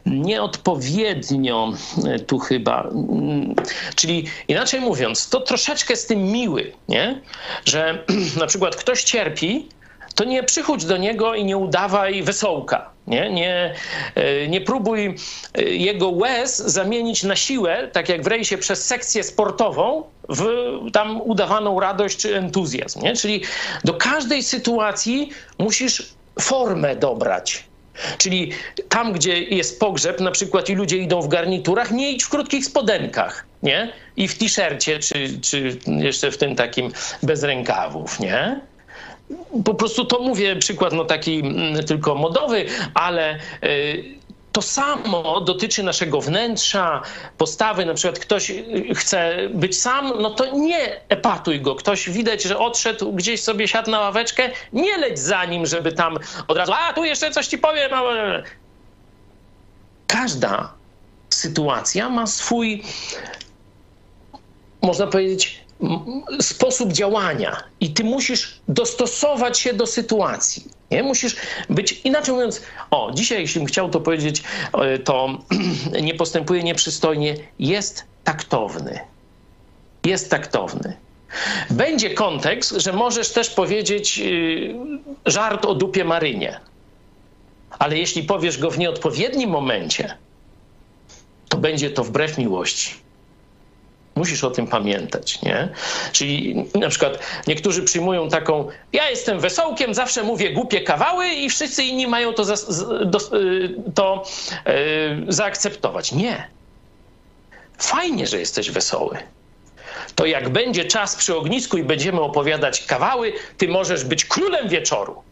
Nieodpowiednio 0.06 1.72
e, 2.06 2.18
tu 2.18 2.38
chyba. 2.38 2.82
Mm, 2.82 3.54
czyli 3.94 4.24
inaczej 4.48 4.80
mówiąc, 4.80 5.28
to 5.28 5.40
troszeczkę 5.40 5.96
z 5.96 6.06
tym 6.06 6.22
miły, 6.22 6.72
nie? 6.88 7.20
że 7.64 8.04
na 8.40 8.46
przykład 8.46 8.76
ktoś 8.76 9.04
cierpi, 9.04 9.68
to 10.14 10.24
nie 10.24 10.42
przychodź 10.42 10.84
do 10.84 10.96
niego 10.96 11.34
i 11.34 11.44
nie 11.44 11.56
udawaj 11.56 12.22
wesołka. 12.22 12.90
Nie, 13.08 13.30
nie, 13.30 13.74
e, 14.14 14.48
nie 14.48 14.60
próbuj 14.60 15.14
e, 15.54 15.62
jego 15.62 16.10
łez 16.10 16.56
zamienić 16.56 17.22
na 17.22 17.36
siłę, 17.36 17.88
tak 17.92 18.08
jak 18.08 18.22
w 18.22 18.26
rejsie 18.26 18.58
przez 18.58 18.86
sekcję 18.86 19.24
sportową, 19.24 20.02
w 20.28 20.44
tam 20.92 21.20
udawaną 21.20 21.80
radość 21.80 22.18
czy 22.18 22.36
entuzjazm. 22.36 23.02
Nie? 23.02 23.16
Czyli 23.16 23.42
do 23.84 23.94
każdej 23.94 24.42
sytuacji 24.42 25.30
musisz 25.58 26.12
formę 26.40 26.96
dobrać. 26.96 27.64
Czyli 28.18 28.52
tam, 28.88 29.12
gdzie 29.12 29.42
jest 29.42 29.80
pogrzeb, 29.80 30.20
na 30.20 30.30
przykład 30.30 30.68
i 30.68 30.74
ludzie 30.74 30.96
idą 30.98 31.22
w 31.22 31.28
garniturach, 31.28 31.90
nie 31.90 32.12
idź 32.12 32.24
w 32.24 32.28
krótkich 32.28 32.64
spodenkach, 32.64 33.46
nie? 33.62 33.92
I 34.16 34.28
w 34.28 34.38
t-shircie, 34.38 34.98
czy, 34.98 35.40
czy 35.40 35.78
jeszcze 35.86 36.30
w 36.30 36.38
tym 36.38 36.56
takim 36.56 36.92
bez 37.22 37.42
rękawów, 37.42 38.20
nie? 38.20 38.60
Po 39.64 39.74
prostu 39.74 40.04
to 40.04 40.18
mówię 40.18 40.56
przykład 40.56 40.92
no 40.92 41.04
taki 41.04 41.38
mm, 41.38 41.84
tylko 41.84 42.14
modowy, 42.14 42.66
ale 42.94 43.38
y, 43.64 44.18
to 44.52 44.62
samo 44.62 45.40
dotyczy 45.40 45.82
naszego 45.82 46.20
wnętrza, 46.20 47.02
postawy. 47.38 47.86
Na 47.86 47.94
przykład 47.94 48.18
ktoś 48.18 48.50
y, 48.50 48.94
chce 48.94 49.48
być 49.54 49.80
sam, 49.80 50.12
no 50.20 50.30
to 50.30 50.56
nie 50.56 51.00
epatuj 51.08 51.60
go. 51.60 51.74
Ktoś 51.74 52.10
widać, 52.10 52.42
że 52.42 52.58
odszedł 52.58 53.12
gdzieś 53.12 53.42
sobie, 53.42 53.68
siadł 53.68 53.90
na 53.90 54.00
ławeczkę, 54.00 54.50
nie 54.72 54.98
leć 54.98 55.18
za 55.18 55.44
nim, 55.44 55.66
żeby 55.66 55.92
tam 55.92 56.18
od 56.48 56.56
razu, 56.56 56.72
a 56.72 56.92
tu 56.92 57.04
jeszcze 57.04 57.30
coś 57.30 57.46
ci 57.46 57.58
powiem. 57.58 57.90
Każda 60.06 60.72
sytuacja 61.30 62.08
ma 62.08 62.26
swój, 62.26 62.82
można 64.82 65.06
powiedzieć, 65.06 65.67
sposób 66.40 66.92
działania 66.92 67.62
i 67.80 67.92
ty 67.92 68.04
musisz 68.04 68.60
dostosować 68.68 69.58
się 69.58 69.72
do 69.72 69.86
sytuacji. 69.86 70.64
Nie? 70.90 71.02
Musisz 71.02 71.36
być, 71.70 72.00
inaczej 72.04 72.34
mówiąc, 72.34 72.62
o, 72.90 73.10
dzisiaj, 73.14 73.40
jeśli 73.40 73.60
bym 73.60 73.66
chciał 73.66 73.90
to 73.90 74.00
powiedzieć, 74.00 74.42
e, 74.72 74.98
to 74.98 75.38
nie 76.02 76.14
postępuje 76.14 76.62
nieprzystojnie, 76.62 77.36
jest 77.58 78.04
taktowny. 78.24 79.00
Jest 80.04 80.30
taktowny. 80.30 80.96
Będzie 81.70 82.10
kontekst, 82.10 82.70
że 82.70 82.92
możesz 82.92 83.32
też 83.32 83.50
powiedzieć 83.50 84.18
y, 84.18 84.74
żart 85.26 85.64
o 85.64 85.74
dupie 85.74 86.04
Marynie. 86.04 86.60
Ale 87.78 87.98
jeśli 87.98 88.22
powiesz 88.22 88.58
go 88.58 88.70
w 88.70 88.78
nieodpowiednim 88.78 89.50
momencie, 89.50 90.16
to 91.48 91.56
będzie 91.56 91.90
to 91.90 92.04
wbrew 92.04 92.38
miłości. 92.38 92.94
Musisz 94.18 94.44
o 94.44 94.50
tym 94.50 94.66
pamiętać, 94.66 95.42
nie? 95.42 95.68
Czyli 96.12 96.64
na 96.74 96.88
przykład 96.88 97.18
niektórzy 97.46 97.82
przyjmują 97.82 98.28
taką, 98.28 98.68
ja 98.92 99.10
jestem 99.10 99.40
wesołkiem, 99.40 99.94
zawsze 99.94 100.22
mówię 100.22 100.52
głupie 100.52 100.80
kawały 100.80 101.28
i 101.28 101.50
wszyscy 101.50 101.82
inni 101.82 102.06
mają 102.06 102.32
to, 102.32 102.44
za, 102.44 102.56
do, 103.04 103.18
y, 103.38 103.74
to 103.94 104.22
yy, 104.66 105.32
zaakceptować. 105.32 106.12
Nie. 106.12 106.48
Fajnie, 107.78 108.26
że 108.26 108.38
jesteś 108.38 108.70
wesoły. 108.70 109.18
To 110.14 110.26
jak 110.26 110.48
będzie 110.48 110.84
czas 110.84 111.16
przy 111.16 111.36
ognisku 111.36 111.78
i 111.78 111.82
będziemy 111.82 112.20
opowiadać 112.20 112.86
kawały, 112.86 113.32
ty 113.58 113.68
możesz 113.68 114.04
być 114.04 114.24
królem 114.24 114.68
wieczoru. 114.68 115.22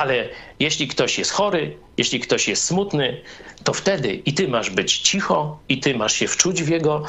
Ale 0.00 0.28
jeśli 0.60 0.88
ktoś 0.88 1.18
jest 1.18 1.30
chory, 1.30 1.76
jeśli 1.96 2.20
ktoś 2.20 2.48
jest 2.48 2.64
smutny, 2.64 3.20
to 3.64 3.72
wtedy 3.72 4.14
i 4.14 4.34
ty 4.34 4.48
masz 4.48 4.70
być 4.70 4.98
cicho, 4.98 5.58
i 5.68 5.80
ty 5.80 5.94
masz 5.94 6.12
się 6.12 6.28
wczuć 6.28 6.62
w 6.62 6.68
jego 6.68 7.02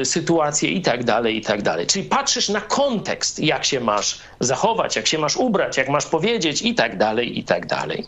y, 0.00 0.04
sytuację, 0.04 0.70
i 0.70 0.80
tak 0.82 1.04
dalej, 1.04 1.36
i 1.36 1.40
tak 1.40 1.62
dalej. 1.62 1.86
Czyli 1.86 2.04
patrzysz 2.04 2.48
na 2.48 2.60
kontekst, 2.60 3.38
jak 3.38 3.64
się 3.64 3.80
masz 3.80 4.18
zachować, 4.40 4.96
jak 4.96 5.06
się 5.06 5.18
masz 5.18 5.36
ubrać, 5.36 5.76
jak 5.76 5.88
masz 5.88 6.06
powiedzieć, 6.06 6.62
i 6.62 6.74
tak 6.74 6.98
dalej, 6.98 7.38
i 7.38 7.44
tak 7.44 7.66
dalej. 7.66 8.06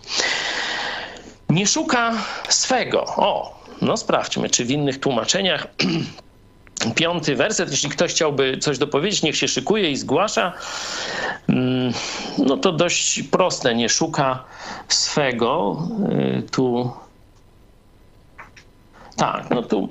Nie 1.49 1.67
szuka 1.67 2.13
swego. 2.49 3.05
O, 3.17 3.61
no 3.83 3.97
sprawdźmy, 3.97 4.51
czy 4.51 4.65
w 4.65 4.71
innych 4.71 5.01
tłumaczeniach 5.01 5.67
piąty 6.95 7.37
werset, 7.37 7.71
jeśli 7.71 7.91
ktoś 7.91 8.11
chciałby 8.11 8.59
coś 8.59 8.79
dopowiedzieć, 8.79 9.23
niech 9.23 9.37
się 9.37 9.49
szykuje 9.49 9.91
i 9.91 9.97
zgłasza. 9.97 10.53
Mm, 11.49 11.93
no 12.39 12.57
to 12.57 12.73
dość 12.73 13.23
proste, 13.23 13.75
nie 13.75 13.89
szuka 13.89 14.45
swego. 14.89 15.79
Y, 16.39 16.43
tu 16.51 16.93
tak, 19.17 19.51
no 19.51 19.63
tu 19.63 19.89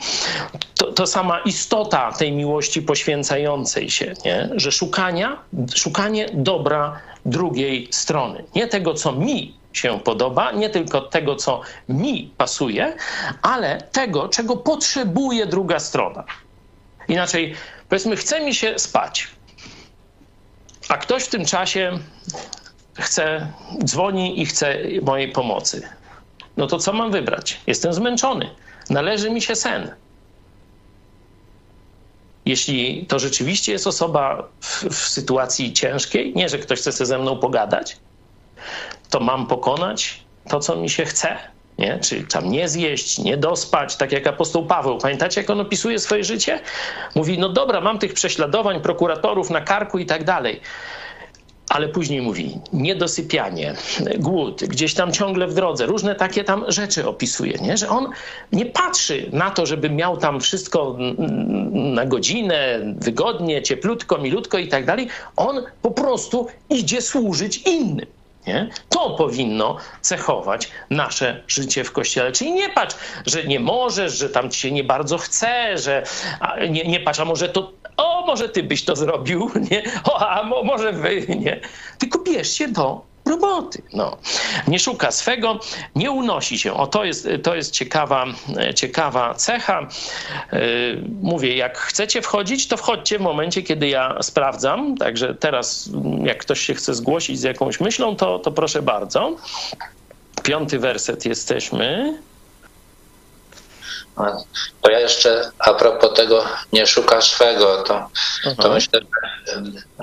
to, 0.75 0.91
to, 0.91 1.07
sama 1.07 1.39
istota 1.39 2.11
tej 2.11 2.31
miłości 2.31 2.81
poświęcającej 2.81 3.89
się, 3.89 4.13
nie? 4.25 4.49
że 4.55 4.71
szukania, 4.71 5.37
szukanie 5.75 6.29
dobra 6.33 6.99
drugiej 7.25 7.87
strony. 7.91 8.43
Nie 8.55 8.67
tego, 8.67 8.93
co 8.93 9.11
mi 9.11 9.53
się 9.73 9.99
podoba, 9.99 10.51
nie 10.51 10.69
tylko 10.69 11.01
tego, 11.01 11.35
co 11.35 11.61
mi 11.89 12.31
pasuje, 12.37 12.95
ale 13.41 13.81
tego, 13.91 14.29
czego 14.29 14.57
potrzebuje 14.57 15.45
druga 15.45 15.79
strona. 15.79 16.23
Inaczej, 17.07 17.55
powiedzmy, 17.89 18.15
chce 18.15 18.41
mi 18.41 18.55
się 18.55 18.79
spać, 18.79 19.27
a 20.89 20.97
ktoś 20.97 21.23
w 21.23 21.29
tym 21.29 21.45
czasie 21.45 21.99
chce, 22.99 23.53
dzwoni 23.83 24.41
i 24.41 24.45
chce 24.45 24.77
mojej 25.01 25.31
pomocy. 25.31 25.89
No 26.57 26.67
to 26.67 26.79
co 26.79 26.93
mam 26.93 27.11
wybrać? 27.11 27.61
Jestem 27.67 27.93
zmęczony. 27.93 28.49
Należy 28.89 29.29
mi 29.29 29.41
się 29.41 29.55
sen. 29.55 29.95
Jeśli 32.45 33.05
to 33.05 33.19
rzeczywiście 33.19 33.71
jest 33.71 33.87
osoba 33.87 34.49
w, 34.59 34.83
w 34.83 35.07
sytuacji 35.07 35.73
ciężkiej, 35.73 36.33
nie, 36.35 36.49
że 36.49 36.59
ktoś 36.59 36.79
chce 36.79 37.05
ze 37.05 37.19
mną 37.19 37.37
pogadać, 37.37 37.97
to 39.09 39.19
mam 39.19 39.47
pokonać 39.47 40.23
to, 40.49 40.59
co 40.59 40.75
mi 40.75 40.89
się 40.89 41.05
chce 41.05 41.52
nie? 41.77 41.99
Czyli 41.99 42.23
tam 42.23 42.51
nie 42.51 42.69
zjeść, 42.69 43.19
nie 43.19 43.37
dospać, 43.37 43.95
tak 43.95 44.11
jak 44.11 44.27
apostoł 44.27 44.65
Paweł. 44.65 44.97
Pamiętacie, 44.97 45.41
jak 45.41 45.49
on 45.49 45.59
opisuje 45.59 45.99
swoje 45.99 46.23
życie? 46.23 46.59
Mówi, 47.15 47.39
no 47.39 47.49
dobra, 47.49 47.81
mam 47.81 47.99
tych 47.99 48.13
prześladowań, 48.13 48.81
prokuratorów 48.81 49.49
na 49.49 49.61
karku 49.61 49.99
i 49.99 50.05
tak 50.05 50.23
dalej. 50.23 50.61
Ale 51.69 51.89
później 51.89 52.21
mówi, 52.21 52.59
niedosypianie, 52.73 53.73
głód, 54.19 54.63
gdzieś 54.63 54.93
tam 54.93 55.11
ciągle 55.11 55.47
w 55.47 55.53
drodze, 55.53 55.85
różne 55.85 56.15
takie 56.15 56.43
tam 56.43 56.65
rzeczy 56.67 57.07
opisuje, 57.07 57.53
nie? 57.61 57.77
że 57.77 57.89
on 57.89 58.09
nie 58.51 58.65
patrzy 58.65 59.29
na 59.31 59.51
to, 59.51 59.65
żeby 59.65 59.89
miał 59.89 60.17
tam 60.17 60.39
wszystko 60.39 60.97
na 61.73 62.05
godzinę, 62.05 62.79
wygodnie, 62.97 63.61
cieplutko, 63.61 64.17
milutko 64.17 64.57
i 64.57 64.67
tak 64.67 64.85
dalej. 64.85 65.07
On 65.35 65.63
po 65.81 65.91
prostu 65.91 66.47
idzie 66.69 67.01
służyć 67.01 67.57
innym. 67.57 68.05
Nie? 68.47 68.69
To 68.89 69.09
powinno 69.09 69.77
cechować 70.01 70.71
nasze 70.89 71.43
życie 71.47 71.83
w 71.83 71.91
kościele. 71.91 72.31
Czyli 72.31 72.51
nie 72.51 72.69
patrz, 72.69 72.95
że 73.25 73.43
nie 73.43 73.59
możesz, 73.59 74.17
że 74.17 74.29
tam 74.29 74.49
ci 74.49 74.59
się 74.59 74.71
nie 74.71 74.83
bardzo 74.83 75.17
chce, 75.17 75.77
że 75.77 76.03
nie, 76.69 76.83
nie 76.83 76.99
patrz, 76.99 77.19
a 77.19 77.25
może 77.25 77.49
to, 77.49 77.71
o, 77.97 78.25
może 78.25 78.49
ty 78.49 78.63
byś 78.63 78.85
to 78.85 78.95
zrobił, 78.95 79.51
nie? 79.71 79.83
O, 80.03 80.29
a 80.29 80.43
może 80.43 80.93
wy, 80.93 81.25
nie? 81.27 81.59
Tylko 81.99 82.19
bierz 82.19 82.51
się 82.51 82.67
do 82.67 83.12
roboty. 83.33 83.81
No. 83.93 84.17
Nie 84.67 84.79
szuka 84.79 85.11
swego, 85.11 85.59
nie 85.95 86.11
unosi 86.11 86.59
się. 86.59 86.73
O, 86.73 86.87
to 86.87 87.05
jest, 87.05 87.27
to 87.43 87.55
jest 87.55 87.71
ciekawa, 87.71 88.25
ciekawa 88.75 89.33
cecha. 89.33 89.87
Yy, 90.51 90.59
mówię, 91.21 91.55
jak 91.55 91.77
chcecie 91.77 92.21
wchodzić, 92.21 92.67
to 92.67 92.77
wchodźcie 92.77 93.19
w 93.19 93.21
momencie, 93.21 93.61
kiedy 93.61 93.87
ja 93.87 94.17
sprawdzam. 94.21 94.97
Także 94.97 95.35
teraz, 95.35 95.89
jak 96.23 96.37
ktoś 96.37 96.59
się 96.59 96.73
chce 96.73 96.93
zgłosić 96.93 97.39
z 97.39 97.43
jakąś 97.43 97.79
myślą, 97.79 98.15
to, 98.15 98.39
to 98.39 98.51
proszę 98.51 98.81
bardzo. 98.81 99.35
Piąty 100.43 100.79
werset 100.79 101.25
jesteśmy. 101.25 102.17
To 104.81 104.91
ja 104.91 104.99
jeszcze 104.99 105.51
a 105.59 105.73
propos 105.73 106.13
tego 106.13 106.45
nie 106.73 106.87
szuka 106.87 107.21
swego, 107.21 107.83
to, 107.83 108.09
to 108.61 108.69
myślę, 108.69 108.99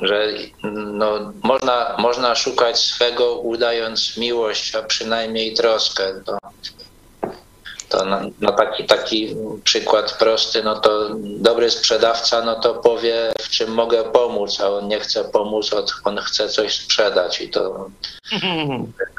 że 0.02 0.28
no, 0.72 1.32
można, 1.42 1.96
można 1.98 2.34
szukać 2.34 2.78
swego 2.78 3.34
udając 3.34 4.16
miłość, 4.16 4.74
a 4.74 4.82
przynajmniej 4.82 5.54
troskę. 5.54 6.22
To, 6.26 6.38
to 7.88 8.04
na, 8.04 8.22
na, 8.40 8.52
taki, 8.52 8.84
taki 8.84 9.36
przykład 9.64 10.12
prosty, 10.12 10.62
no 10.62 10.80
to 10.80 11.08
dobry 11.20 11.70
sprzedawca, 11.70 12.42
no 12.42 12.60
to 12.60 12.74
powie, 12.74 13.32
w 13.40 13.48
czym 13.48 13.70
mogę 13.70 14.04
pomóc, 14.04 14.60
a 14.60 14.70
on 14.70 14.88
nie 14.88 15.00
chce 15.00 15.24
pomóc, 15.24 15.70
on 16.04 16.18
chce 16.18 16.48
coś 16.48 16.74
sprzedać 16.74 17.40
i 17.40 17.48
to, 17.48 17.90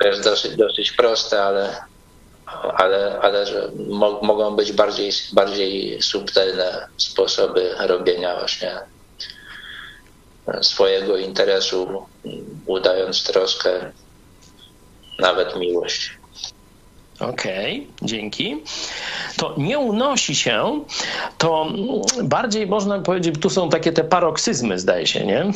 to 0.01 0.07
jest 0.07 0.23
dosyć, 0.23 0.55
dosyć 0.55 0.91
proste, 0.91 1.43
ale, 1.43 1.90
ale, 2.75 3.19
ale 3.21 3.45
mo, 3.87 4.19
mogą 4.21 4.55
być 4.55 4.73
bardziej, 4.73 5.11
bardziej 5.33 6.01
subtelne 6.01 6.87
sposoby 6.97 7.75
robienia 7.79 8.39
właśnie 8.39 8.79
swojego 10.61 11.17
interesu, 11.17 12.05
udając 12.65 13.23
troskę, 13.23 13.91
nawet 15.19 15.55
miłość. 15.55 16.17
Okej, 17.19 17.87
okay, 17.95 18.07
dzięki. 18.07 18.63
To 19.37 19.55
nie 19.57 19.79
unosi 19.79 20.35
się, 20.35 20.83
to 21.37 21.71
bardziej 22.23 22.67
można 22.67 22.99
powiedzieć, 22.99 23.35
tu 23.41 23.49
są 23.49 23.69
takie 23.69 23.91
te 23.91 24.03
paroksyzmy, 24.03 24.79
zdaje 24.79 25.07
się, 25.07 25.25
nie? 25.25 25.51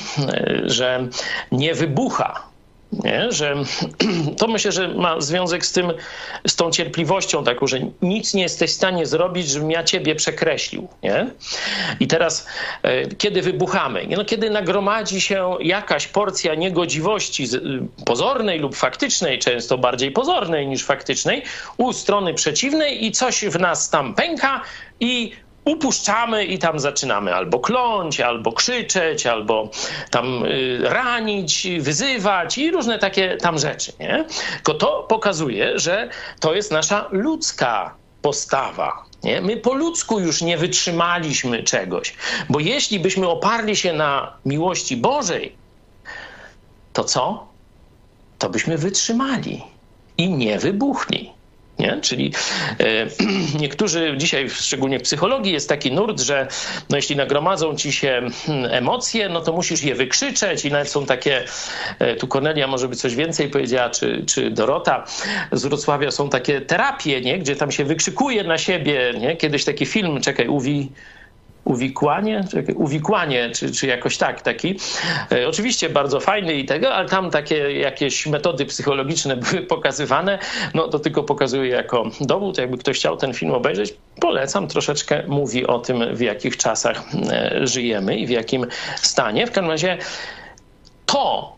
że 0.66 1.08
nie 1.52 1.74
wybucha 1.74 2.55
nie? 3.04 3.32
Że 3.32 3.56
to 4.40 4.48
myślę, 4.48 4.72
że 4.72 4.88
ma 4.88 5.22
związek 5.22 5.66
z 5.66 5.72
tym, 5.72 5.94
z 6.48 6.56
tą 6.56 6.72
cierpliwością 6.72 7.44
taką, 7.44 7.68
że 7.68 7.80
nic 8.02 8.34
nie 8.34 8.44
jesteś 8.44 8.72
w 8.72 8.74
stanie 8.74 9.06
zrobić, 9.06 9.50
żebym 9.50 9.72
ja 9.72 9.84
ciebie 9.84 10.16
przekreślił. 10.16 10.88
Nie? 11.04 11.28
I 12.00 12.08
teraz, 12.08 12.48
e, 12.84 13.08
kiedy 13.08 13.42
wybuchamy? 13.42 14.08
No, 14.18 14.26
kiedy 14.26 14.50
nagromadzi 14.50 15.22
się 15.22 15.58
jakaś 15.60 16.08
porcja 16.08 16.56
niegodziwości 16.56 17.44
y, 17.44 18.06
pozornej 18.06 18.60
lub 18.60 18.76
faktycznej, 18.76 19.40
często 19.40 19.78
bardziej 19.78 20.12
pozornej 20.12 20.68
niż 20.68 20.84
faktycznej, 20.84 21.44
u 21.78 21.94
strony 21.94 22.34
przeciwnej 22.34 23.06
i 23.06 23.12
coś 23.12 23.46
w 23.46 23.60
nas 23.60 23.90
tam 23.90 24.16
pęka 24.16 24.62
i 25.00 25.32
upuszczamy 25.66 26.46
i 26.46 26.60
tam 26.60 26.80
zaczynamy 26.80 27.36
albo 27.36 27.60
kląć, 27.60 28.20
albo 28.20 28.52
krzyczeć, 28.52 29.26
albo 29.26 29.70
tam 30.10 30.46
y, 30.46 30.80
ranić, 30.84 31.68
wyzywać 31.80 32.58
i 32.58 32.72
różne 32.72 33.00
takie 33.00 33.38
tam 33.38 33.58
rzeczy. 33.60 33.94
Nie? 34.00 34.26
Tylko 34.56 34.74
to 34.74 35.06
pokazuje, 35.10 35.80
że 35.80 36.10
to 36.40 36.54
jest 36.54 36.72
nasza 36.72 37.08
ludzka 37.12 37.96
postawa. 38.22 39.06
Nie? 39.24 39.42
My 39.42 39.58
po 39.58 39.74
ludzku 39.74 40.20
już 40.20 40.42
nie 40.42 40.58
wytrzymaliśmy 40.58 41.64
czegoś, 41.64 42.16
bo 42.50 42.60
jeśli 42.60 43.00
byśmy 43.00 43.28
oparli 43.30 43.76
się 43.76 43.94
na 43.94 44.34
miłości 44.46 44.98
Bożej, 44.98 45.56
to 46.94 47.04
co? 47.04 47.48
To 48.40 48.50
byśmy 48.50 48.78
wytrzymali 48.78 49.64
i 50.18 50.30
nie 50.30 50.60
wybuchli. 50.60 51.35
Nie? 51.80 51.98
Czyli 52.02 52.34
e, 52.80 53.08
niektórzy 53.62 54.14
dzisiaj, 54.18 54.50
szczególnie 54.50 55.00
w 55.00 55.02
psychologii, 55.02 55.54
jest 55.54 55.70
taki 55.70 55.92
nurt, 55.92 56.20
że 56.20 56.48
no, 56.90 56.96
jeśli 56.96 57.16
nagromadzą 57.16 57.76
ci 57.76 57.92
się 57.92 58.22
hmm, 58.46 58.74
emocje, 58.74 59.30
no 59.30 59.42
to 59.42 59.54
musisz 59.54 59.84
je 59.84 59.96
wykrzyczeć 59.96 60.66
i 60.66 60.72
nawet 60.72 60.90
są 60.90 61.06
takie, 61.06 61.44
e, 62.00 62.16
tu 62.16 62.28
Kornelia 62.28 62.68
może 62.68 62.88
by 62.88 62.96
coś 62.96 63.16
więcej 63.16 63.50
powiedziała, 63.50 63.90
czy, 63.90 64.24
czy 64.26 64.52
Dorota 64.52 65.06
z 65.52 65.66
Wrocławia, 65.66 66.12
są 66.12 66.30
takie 66.30 66.62
terapie, 66.62 67.22
nie? 67.22 67.40
gdzie 67.40 67.56
tam 67.56 67.72
się 67.72 67.84
wykrzykuje 67.84 68.44
na 68.44 68.58
siebie, 68.58 69.14
nie? 69.20 69.38
kiedyś 69.38 69.66
taki 69.66 69.86
film, 69.86 70.22
czekaj, 70.22 70.48
Uwi, 70.48 70.92
uwikłanie, 71.66 72.44
uwikłanie, 72.76 73.50
czy, 73.50 73.72
czy 73.72 73.88
jakoś 73.88 74.18
tak, 74.18 74.42
taki. 74.42 74.80
E, 75.32 75.48
oczywiście 75.48 75.90
bardzo 75.90 76.20
fajny 76.20 76.54
i 76.54 76.66
tego, 76.66 76.94
ale 76.94 77.10
tam 77.10 77.32
takie 77.32 77.80
jakieś 77.80 78.28
metody 78.28 78.66
psychologiczne 78.66 79.38
były 79.52 79.62
pokazywane. 79.62 80.40
No 80.74 80.88
to 80.88 81.00
tylko 81.00 81.24
pokazuję 81.24 81.72
jako 81.72 82.04
dowód. 82.22 82.58
Jakby 82.58 82.78
ktoś 82.78 82.98
chciał 82.98 83.18
ten 83.18 83.34
film 83.34 83.52
obejrzeć, 83.52 83.94
polecam. 84.20 84.68
Troszeczkę 84.68 85.24
mówi 85.28 85.68
o 85.68 85.80
tym, 85.80 86.16
w 86.16 86.22
jakich 86.22 86.58
czasach 86.58 87.04
e, 87.32 87.68
żyjemy 87.68 88.18
i 88.18 88.28
w 88.28 88.30
jakim 88.30 88.66
stanie. 88.96 89.48
W 89.48 89.52
każdym 89.52 89.72
razie 89.72 89.98
to, 91.06 91.56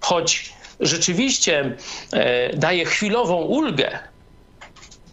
choć 0.00 0.52
rzeczywiście 0.80 1.76
e, 2.12 2.56
daje 2.56 2.84
chwilową 2.84 3.36
ulgę 3.36 3.98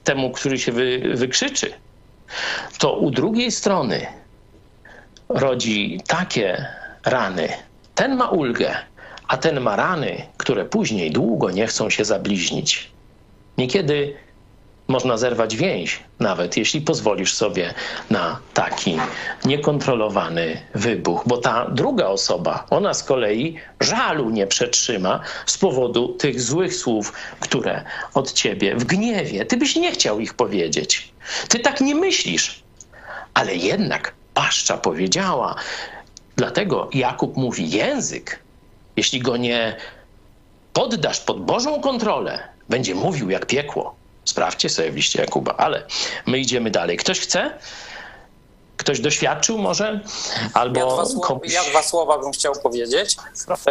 temu, 0.04 0.32
który 0.32 0.60
się 0.60 0.72
wy, 0.72 1.02
wykrzyczy, 1.14 1.74
to 2.80 2.94
u 2.94 3.12
drugiej 3.12 3.52
strony 3.52 4.08
rodzi 5.30 6.00
takie 6.08 6.66
rany. 7.06 7.50
Ten 7.96 8.16
ma 8.16 8.28
ulgę, 8.30 8.76
a 9.28 9.38
ten 9.38 9.60
ma 9.62 9.76
rany, 9.76 10.26
które 10.38 10.66
później 10.66 11.12
długo 11.12 11.52
nie 11.52 11.68
chcą 11.68 11.90
się 11.90 12.06
zabliźnić. 12.06 12.92
Niekiedy 13.58 14.16
można 14.88 15.18
zerwać 15.18 15.56
więź, 15.56 16.00
nawet 16.20 16.58
jeśli 16.58 16.82
pozwolisz 16.82 17.34
sobie 17.34 17.74
na 18.10 18.40
taki 18.54 18.98
niekontrolowany 19.46 20.62
wybuch, 20.76 21.24
bo 21.26 21.38
ta 21.38 21.70
druga 21.70 22.06
osoba, 22.08 22.66
ona 22.70 22.94
z 22.94 23.04
kolei 23.04 23.56
żalu 23.80 24.30
nie 24.30 24.48
przetrzyma 24.48 25.20
z 25.46 25.58
powodu 25.58 26.08
tych 26.08 26.42
złych 26.42 26.76
słów, 26.76 27.14
które 27.40 27.84
od 28.14 28.34
ciebie 28.34 28.76
w 28.76 28.84
gniewie, 28.84 29.46
ty 29.46 29.58
byś 29.58 29.76
nie 29.76 29.92
chciał 29.92 30.20
ich 30.20 30.34
powiedzieć. 30.34 31.12
Ty 31.48 31.60
tak 31.60 31.82
nie 31.82 31.96
myślisz, 31.96 32.64
ale 33.34 33.56
jednak 33.56 34.14
paszcza 34.36 34.78
powiedziała. 34.78 35.56
Dlatego 36.36 36.90
Jakub 36.94 37.38
mówi: 37.38 37.70
język, 37.70 38.40
jeśli 38.96 39.20
go 39.20 39.38
nie 39.38 39.76
poddasz 40.74 41.20
pod 41.20 41.46
Bożą 41.46 41.82
kontrolę, 41.82 42.40
będzie 42.70 42.96
mówił 42.96 43.30
jak 43.30 43.46
piekło. 43.46 43.96
Sprawdźcie 44.26 44.70
sobie 44.70 44.92
w 44.92 44.96
liście 44.96 45.22
Jakuba, 45.22 45.54
ale 45.58 45.88
my 46.26 46.40
idziemy 46.40 46.72
dalej. 46.72 46.98
Ktoś 46.98 47.20
chce? 47.20 47.60
Ktoś 48.78 49.00
doświadczył 49.00 49.58
może? 49.58 50.00
Albo 50.54 50.80
ja 50.80 50.86
dwa, 50.86 51.06
słowa, 51.06 51.28
komuś... 51.28 51.54
ja 51.54 51.64
dwa 51.64 51.84
słowa 51.84 52.18
bym 52.18 52.32
chciał 52.32 52.54
powiedzieć. 52.64 53.18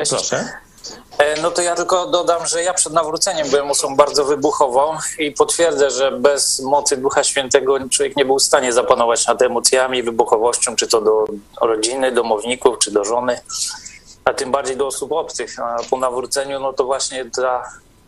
Proszę. 0.08 0.36
E, 0.36 0.73
no 1.42 1.50
to 1.50 1.62
ja 1.62 1.74
tylko 1.74 2.06
dodam, 2.06 2.46
że 2.46 2.62
ja 2.62 2.74
przed 2.74 2.92
nawróceniem 2.92 3.50
byłem 3.50 3.70
osobą 3.70 3.96
bardzo 3.96 4.24
wybuchową 4.24 4.96
i 5.18 5.32
potwierdzę, 5.32 5.90
że 5.90 6.12
bez 6.12 6.60
mocy 6.60 6.96
Ducha 6.96 7.24
Świętego 7.24 7.88
człowiek 7.88 8.16
nie 8.16 8.24
był 8.24 8.38
w 8.38 8.42
stanie 8.42 8.72
zapanować 8.72 9.26
nad 9.26 9.42
emocjami, 9.42 10.02
wybuchowością, 10.02 10.76
czy 10.76 10.88
to 10.88 11.00
do 11.00 11.24
rodziny, 11.60 12.12
domowników, 12.12 12.78
czy 12.78 12.90
do 12.90 13.04
żony, 13.04 13.40
a 14.24 14.34
tym 14.34 14.50
bardziej 14.50 14.76
do 14.76 14.86
osób 14.86 15.12
obcych. 15.12 15.58
A 15.58 15.76
po 15.90 15.96
nawróceniu, 15.96 16.60
no 16.60 16.72
to 16.72 16.84
właśnie 16.84 17.30
ta, 17.30 17.62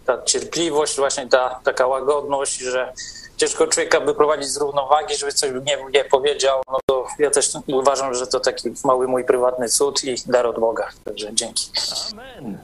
ta 0.06 0.22
cierpliwość, 0.22 0.96
właśnie 0.96 1.28
ta 1.28 1.60
taka 1.64 1.86
łagodność, 1.86 2.58
że 2.58 2.92
ciężko 3.36 3.66
człowieka 3.66 4.00
by 4.00 4.14
prowadzić 4.14 4.48
z 4.48 4.56
równowagi, 4.56 5.16
żeby 5.16 5.32
coś 5.32 5.50
nie, 5.50 5.78
nie 5.94 6.04
powiedział, 6.04 6.62
no 6.72 6.78
to 6.86 7.06
ja 7.18 7.30
też 7.30 7.50
uważam, 7.66 8.14
że 8.14 8.26
to 8.26 8.40
taki 8.40 8.68
mały 8.84 9.08
mój 9.08 9.24
prywatny 9.24 9.68
cud 9.68 10.04
i 10.04 10.14
dar 10.26 10.46
od 10.46 10.60
Boga. 10.60 10.88
Także 11.04 11.34
dzięki. 11.34 11.70
Amen. 12.12 12.58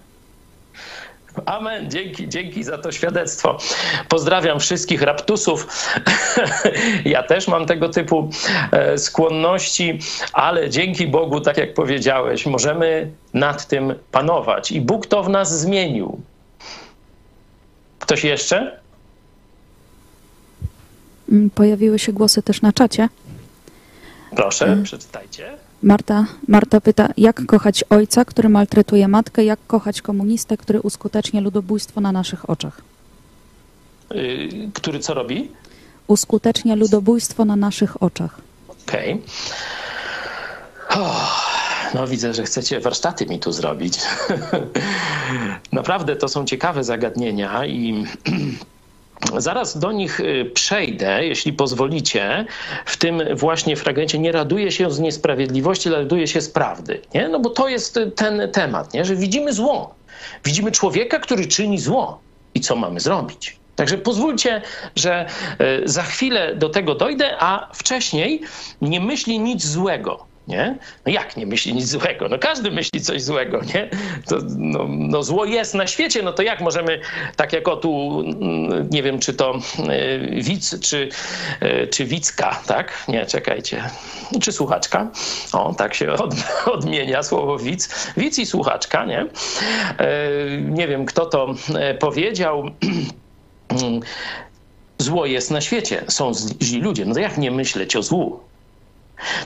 Amen. 1.47 1.91
Dzięki, 1.91 2.29
dzięki 2.29 2.65
za 2.65 2.79
to 2.79 2.93
świadectwo. 2.93 3.59
Pozdrawiam 4.09 4.61
wszystkich 4.61 5.03
raptusów. 5.03 5.67
ja 7.05 7.23
też 7.23 7.49
mam 7.49 7.67
tego 7.67 7.89
typu 7.89 8.31
e, 8.73 8.99
skłonności, 8.99 9.99
ale 10.33 10.71
dzięki 10.71 11.07
Bogu, 11.07 11.41
tak 11.41 11.57
jak 11.57 11.75
powiedziałeś, 11.75 12.47
możemy 12.47 13.11
nad 13.35 13.67
tym 13.67 13.95
panować 14.11 14.73
i 14.73 14.81
Bóg 14.81 15.07
to 15.07 15.23
w 15.23 15.29
nas 15.29 15.61
zmienił. 15.61 16.21
Ktoś 17.99 18.25
jeszcze? 18.25 18.82
Mm, 21.33 21.51
pojawiły 21.51 21.99
się 21.99 22.13
głosy 22.13 22.43
też 22.43 22.63
na 22.63 22.73
czacie. 22.73 23.09
Proszę, 24.37 24.67
mm. 24.67 24.85
przeczytajcie. 24.85 25.51
Marta, 25.83 26.27
Marta 26.49 26.81
pyta, 26.81 27.09
jak 27.17 27.47
kochać 27.47 27.85
ojca, 27.91 28.25
który 28.25 28.49
maltretuje 28.49 29.09
matkę, 29.09 29.45
jak 29.45 29.59
kochać 29.67 30.03
komunistę, 30.03 30.57
który 30.57 30.81
uskutecznia 30.81 31.41
ludobójstwo 31.41 32.01
na 32.01 32.13
naszych 32.13 32.51
oczach? 32.51 32.81
Yy, 34.11 34.71
który 34.75 35.01
co 35.01 35.15
robi? 35.15 35.51
Uskutecznia 36.07 36.75
ludobójstwo 36.75 37.45
na 37.45 37.57
naszych 37.57 38.03
oczach. 38.03 38.41
Okej. 38.69 39.23
Okay. 40.89 41.03
No 41.95 42.07
widzę, 42.07 42.35
że 42.35 42.43
chcecie 42.43 42.81
warsztaty 42.81 43.27
mi 43.27 43.39
tu 43.39 43.53
zrobić. 43.53 43.99
Naprawdę 45.73 46.17
to 46.17 46.29
są 46.29 46.45
ciekawe 46.45 46.85
zagadnienia 46.85 47.67
i 47.67 48.05
Zaraz 49.41 49.79
do 49.79 49.93
nich 49.93 50.21
y, 50.21 50.51
przejdę, 50.55 51.27
jeśli 51.27 51.53
pozwolicie. 51.53 52.45
W 52.87 52.97
tym 52.97 53.23
właśnie 53.35 53.77
fragmencie 53.77 54.19
nie 54.19 54.33
raduje 54.33 54.73
się 54.73 54.91
z 54.91 55.01
niesprawiedliwości, 55.01 55.91
raduje 55.91 56.27
się 56.27 56.41
z 56.41 56.51
prawdy. 56.51 57.01
Nie? 57.15 57.29
No 57.29 57.41
bo 57.41 57.51
to 57.51 57.69
jest 57.69 57.99
ten 58.17 58.51
temat, 58.53 58.95
nie? 58.95 59.05
że 59.05 59.17
widzimy 59.17 59.53
zło. 59.53 59.95
Widzimy 60.45 60.73
człowieka, 60.73 61.19
który 61.19 61.47
czyni 61.47 61.79
zło. 61.79 62.21
I 62.55 62.61
co 62.61 62.77
mamy 62.77 63.01
zrobić? 63.01 63.57
Także 63.77 63.99
pozwólcie, 63.99 64.63
że 64.97 65.27
e, 65.59 65.89
za 65.89 66.03
chwilę 66.03 66.55
do 66.55 66.69
tego 66.69 66.95
dojdę, 66.95 67.37
a 67.39 67.69
wcześniej 67.75 68.41
nie 68.83 69.01
myśli 69.01 69.41
nic 69.41 69.67
złego. 69.67 70.32
Nie? 70.49 70.79
No 71.07 71.13
jak 71.13 71.37
nie 71.37 71.47
myśli 71.47 71.75
nic 71.75 71.89
złego? 71.89 72.29
No 72.29 72.39
każdy 72.39 72.71
myśli 72.71 73.01
coś 73.01 73.23
złego, 73.23 73.61
nie? 73.75 73.91
To, 74.29 74.39
no, 74.57 74.87
no 74.89 75.23
zło 75.23 75.45
jest 75.45 75.75
na 75.75 75.87
świecie, 75.87 76.23
no 76.23 76.33
to 76.33 76.43
jak 76.43 76.61
możemy, 76.61 77.01
tak 77.37 77.53
jak 77.53 77.69
o 77.69 77.77
tu, 77.77 78.21
mm, 78.21 78.89
nie 78.91 79.03
wiem, 79.03 79.19
czy 79.19 79.35
to 79.35 79.59
y, 79.91 80.43
widz, 80.43 80.81
czy, 80.81 81.09
y, 81.63 81.87
czy 81.87 82.05
widzka, 82.05 82.61
tak? 82.67 83.05
Nie, 83.09 83.27
czekajcie. 83.27 83.91
Czy 84.41 84.53
słuchaczka? 84.53 85.11
O, 85.53 85.75
tak 85.75 85.95
się 85.95 86.13
od, 86.13 86.35
odmienia 86.75 87.23
słowo 87.23 87.59
widz. 87.59 88.13
Widz 88.17 88.39
i 88.39 88.47
słuchaczka, 88.47 89.05
nie? 89.05 89.23
Y, 89.23 89.27
nie 90.69 90.89
wiem, 90.89 91.07
kto 91.07 91.27
to 91.27 91.55
powiedział. 91.99 92.65
Zło 94.99 95.27
jest 95.27 95.51
na 95.51 95.61
świecie, 95.61 96.05
są 96.09 96.33
źli 96.63 96.81
ludzie. 96.81 97.05
No 97.05 97.15
to 97.15 97.21
jak 97.21 97.39
nie 97.39 97.51
myśleć 97.51 97.97
o 97.97 98.03
złu? 98.03 98.52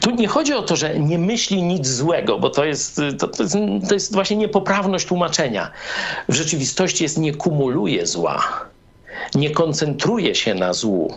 Tu 0.00 0.10
nie 0.10 0.28
chodzi 0.28 0.54
o 0.54 0.62
to, 0.62 0.76
że 0.76 0.98
nie 0.98 1.18
myśli 1.18 1.62
nic 1.62 1.88
złego, 1.88 2.38
bo 2.38 2.50
to 2.50 2.64
jest, 2.64 3.00
to, 3.18 3.28
to, 3.28 3.42
jest, 3.42 3.56
to 3.88 3.94
jest 3.94 4.12
właśnie 4.12 4.36
niepoprawność 4.36 5.06
tłumaczenia. 5.06 5.70
W 6.28 6.34
rzeczywistości 6.34 7.02
jest 7.02 7.18
nie 7.18 7.34
kumuluje 7.34 8.06
zła, 8.06 8.66
nie 9.34 9.50
koncentruje 9.50 10.34
się 10.34 10.54
na 10.54 10.72
złu 10.72 11.14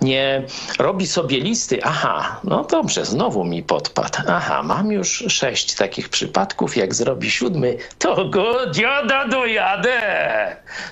nie 0.00 0.42
robi 0.78 1.06
sobie 1.06 1.40
listy, 1.40 1.84
aha, 1.84 2.40
no 2.44 2.64
dobrze, 2.64 3.04
znowu 3.04 3.44
mi 3.44 3.62
podpadł, 3.62 4.18
aha, 4.28 4.62
mam 4.62 4.92
już 4.92 5.24
sześć 5.28 5.74
takich 5.74 6.08
przypadków, 6.08 6.76
jak 6.76 6.94
zrobi 6.94 7.30
siódmy, 7.30 7.76
to 7.98 8.24
go 8.24 8.70
dziada 8.70 9.28
dojadę. 9.28 10.00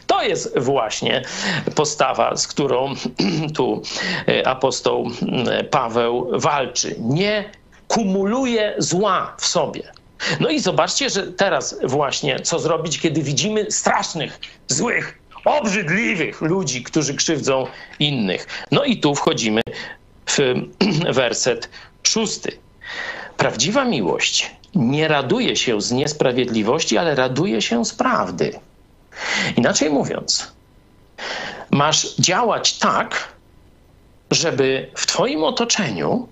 To 0.07 0.23
jest 0.23 0.59
właśnie 0.59 1.23
postawa, 1.75 2.37
z 2.37 2.47
którą 2.47 2.95
tu 3.57 3.83
e, 4.29 4.47
apostoł 4.47 5.11
Paweł 5.71 6.31
walczy. 6.33 6.97
Nie 6.99 7.45
kumuluje 7.89 8.75
zła 8.79 9.37
w 9.39 9.47
sobie. 9.47 9.83
No 10.41 10.49
i 10.49 10.61
zobaczcie, 10.61 11.11
że 11.11 11.27
teraz 11.27 11.77
właśnie 11.85 12.41
co 12.41 12.59
zrobić, 12.59 13.01
kiedy 13.01 13.23
widzimy 13.23 13.71
strasznych, 13.71 14.41
złych, 14.69 15.22
obrzydliwych 15.45 16.41
ludzi, 16.41 16.83
którzy 16.83 17.15
krzywdzą 17.15 17.67
innych. 17.99 18.47
No 18.71 18.85
i 18.85 18.97
tu 18.97 19.15
wchodzimy 19.15 19.61
w 20.27 20.39
werset 21.21 21.69
szósty. 22.03 22.53
Prawdziwa 23.37 23.85
miłość 23.85 24.51
nie 24.75 25.09
raduje 25.09 25.57
się 25.57 25.81
z 25.81 25.93
niesprawiedliwości, 25.93 26.99
ale 26.99 27.15
raduje 27.15 27.63
się 27.63 27.85
z 27.85 27.95
prawdy. 27.95 28.61
Inaczej 29.57 29.91
mówiąc, 29.91 30.53
masz 31.71 32.17
działać 32.17 32.79
tak, 32.79 33.29
żeby 34.31 34.91
w 34.95 35.07
Twoim 35.07 35.45
otoczeniu 35.45 36.29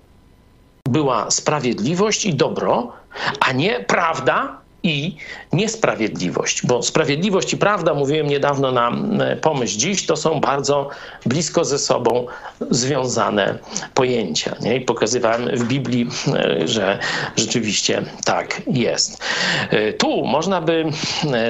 była 0.85 1.31
sprawiedliwość 1.31 2.25
i 2.25 2.33
dobro, 2.33 2.93
a 3.39 3.51
nie 3.51 3.79
prawda 3.79 4.60
i 4.83 5.15
niesprawiedliwość, 5.53 6.65
bo 6.65 6.83
sprawiedliwość 6.83 7.53
i 7.53 7.57
prawda, 7.57 7.93
mówiłem 7.93 8.27
niedawno 8.27 8.71
na 8.71 8.91
e, 9.19 9.35
pomyśl 9.35 9.77
dziś, 9.77 10.05
to 10.05 10.15
są 10.15 10.39
bardzo 10.39 10.89
blisko 11.25 11.65
ze 11.65 11.79
sobą 11.79 12.25
związane 12.69 13.57
pojęcia. 13.93 14.55
Nie? 14.61 14.75
I 14.75 14.81
pokazywałem 14.81 15.57
w 15.57 15.63
Biblii, 15.63 16.07
e, 16.35 16.67
że 16.67 16.99
rzeczywiście 17.35 18.03
tak 18.25 18.61
jest. 18.67 19.23
E, 19.69 19.93
tu 19.93 20.25
można 20.25 20.61
by 20.61 20.85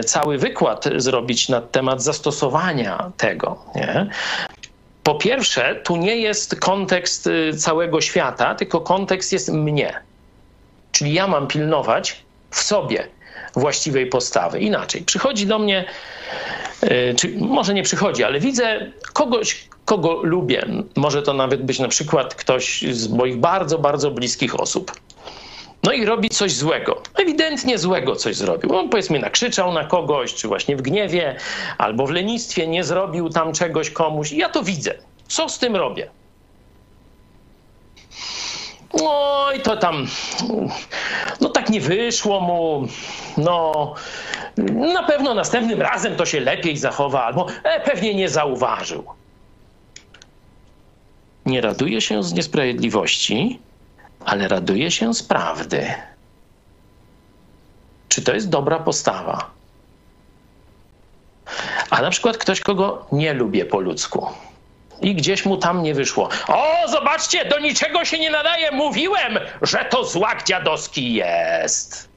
cały 0.05 0.37
wykład 0.37 0.85
zrobić 0.95 1.49
na 1.49 1.61
temat 1.61 2.03
zastosowania 2.03 3.11
tego. 3.17 3.59
Nie? 3.75 4.09
Po 5.03 5.15
pierwsze, 5.15 5.75
tu 5.83 5.95
nie 5.95 6.17
jest 6.17 6.55
kontekst 6.59 7.29
całego 7.57 8.01
świata, 8.01 8.55
tylko 8.55 8.81
kontekst 8.81 9.33
jest 9.33 9.49
mnie. 9.49 9.93
Czyli 10.91 11.13
ja 11.13 11.27
mam 11.27 11.47
pilnować 11.47 12.23
w 12.51 12.59
sobie 12.59 13.07
właściwej 13.55 14.05
postawy. 14.05 14.59
Inaczej, 14.59 15.01
przychodzi 15.01 15.47
do 15.47 15.59
mnie, 15.59 15.85
e, 16.81 17.13
czy 17.13 17.35
może 17.37 17.73
nie 17.73 17.83
przychodzi, 17.83 18.23
ale 18.23 18.39
widzę 18.39 18.91
kogoś, 19.13 19.67
kogo 19.85 20.23
lubię. 20.23 20.65
Może 20.95 21.21
to 21.21 21.33
nawet 21.33 21.63
być 21.63 21.79
na 21.79 21.87
przykład 21.87 22.35
ktoś 22.35 22.81
z 22.91 23.09
moich 23.09 23.37
bardzo, 23.37 23.77
bardzo 23.77 24.11
bliskich 24.11 24.59
osób. 24.59 24.91
No 25.83 25.91
i 25.91 26.05
robi 26.05 26.29
coś 26.29 26.53
złego. 26.53 27.01
Ewidentnie 27.15 27.77
złego 27.77 28.15
coś 28.15 28.35
zrobił. 28.35 28.75
On 28.75 28.89
powiedzmy 28.89 29.19
nakrzyczał 29.19 29.73
na 29.73 29.85
kogoś, 29.85 30.33
czy 30.33 30.47
właśnie 30.47 30.75
w 30.75 30.81
gniewie, 30.81 31.35
albo 31.77 32.07
w 32.07 32.11
lenistwie 32.11 32.67
nie 32.67 32.83
zrobił 32.83 33.29
tam 33.29 33.53
czegoś 33.53 33.89
komuś. 33.89 34.31
I 34.31 34.37
ja 34.37 34.49
to 34.49 34.63
widzę. 34.63 34.93
Co 35.27 35.49
z 35.49 35.59
tym 35.59 35.75
robię? 35.75 36.09
Oj, 38.93 39.59
to 39.61 39.77
tam, 39.77 40.07
no 41.41 41.49
tak 41.49 41.69
nie 41.69 41.81
wyszło 41.81 42.41
mu, 42.41 42.87
no 43.37 43.93
na 44.93 45.03
pewno 45.03 45.33
następnym 45.33 45.81
razem 45.81 46.15
to 46.15 46.25
się 46.25 46.39
lepiej 46.39 46.77
zachowa, 46.77 47.23
albo 47.23 47.47
e, 47.63 47.79
pewnie 47.79 48.13
nie 48.15 48.29
zauważył. 48.29 49.05
Nie 51.45 51.61
raduje 51.61 52.01
się 52.01 52.23
z 52.23 52.33
niesprawiedliwości, 52.33 53.59
ale 54.25 54.47
raduje 54.47 54.91
się 54.91 55.13
z 55.13 55.23
prawdy. 55.23 55.93
Czy 58.09 58.21
to 58.21 58.33
jest 58.33 58.49
dobra 58.49 58.79
postawa? 58.79 59.51
A 61.89 62.01
na 62.01 62.09
przykład 62.09 62.37
ktoś, 62.37 62.59
kogo 62.59 63.05
nie 63.11 63.33
lubię 63.33 63.65
po 63.65 63.79
ludzku 63.79 64.27
i 65.01 65.15
gdzieś 65.15 65.45
mu 65.45 65.57
tam 65.57 65.83
nie 65.83 65.93
wyszło. 65.93 66.29
O, 66.47 66.87
zobaczcie, 66.87 67.45
do 67.45 67.59
niczego 67.59 68.05
się 68.05 68.19
nie 68.19 68.31
nadaje. 68.31 68.71
Mówiłem, 68.71 69.39
że 69.61 69.85
to 69.89 70.05
złak 70.05 70.43
dziadowski 70.43 71.13
jest. 71.13 72.09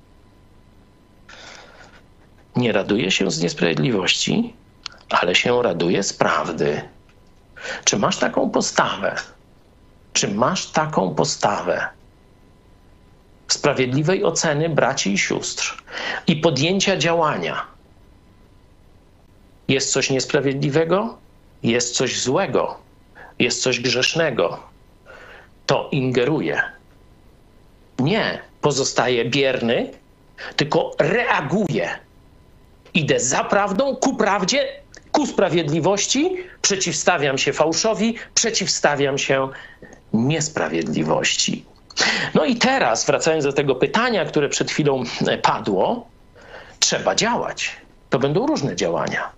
Nie 2.56 2.72
raduje 2.72 3.10
się 3.10 3.30
z 3.30 3.42
niesprawiedliwości, 3.42 4.54
ale 5.10 5.34
się 5.34 5.62
raduje 5.62 6.02
z 6.02 6.12
prawdy. 6.12 6.82
Czy 7.84 7.96
masz 7.98 8.16
taką 8.16 8.50
postawę? 8.50 9.16
Czy 10.12 10.28
masz 10.28 10.66
taką 10.66 11.14
postawę? 11.14 11.88
Sprawiedliwej 13.48 14.24
oceny 14.24 14.68
braci 14.68 15.12
i 15.12 15.18
sióstr 15.18 15.82
i 16.26 16.36
podjęcia 16.36 16.96
działania. 16.96 17.66
Jest 19.68 19.92
coś 19.92 20.10
niesprawiedliwego? 20.10 21.18
Jest 21.64 21.96
coś 21.96 22.20
złego, 22.20 22.78
jest 23.38 23.62
coś 23.62 23.80
grzesznego, 23.80 24.58
to 25.66 25.88
ingeruje. 25.92 26.62
Nie 27.98 28.38
pozostaje 28.60 29.24
bierny, 29.24 29.90
tylko 30.56 30.90
reaguje. 30.98 31.98
Idę 32.94 33.20
za 33.20 33.44
prawdą, 33.44 33.96
ku 33.96 34.16
prawdzie, 34.16 34.68
ku 35.12 35.26
sprawiedliwości, 35.26 36.36
przeciwstawiam 36.62 37.38
się 37.38 37.52
fałszowi, 37.52 38.14
przeciwstawiam 38.34 39.18
się 39.18 39.48
niesprawiedliwości. 40.12 41.64
No 42.34 42.44
i 42.44 42.56
teraz, 42.56 43.06
wracając 43.06 43.44
do 43.44 43.52
tego 43.52 43.74
pytania, 43.74 44.24
które 44.24 44.48
przed 44.48 44.70
chwilą 44.70 45.02
padło, 45.42 46.08
trzeba 46.80 47.14
działać 47.14 47.84
to 48.14 48.18
będą 48.18 48.46
różne 48.46 48.76
działania. 48.76 49.32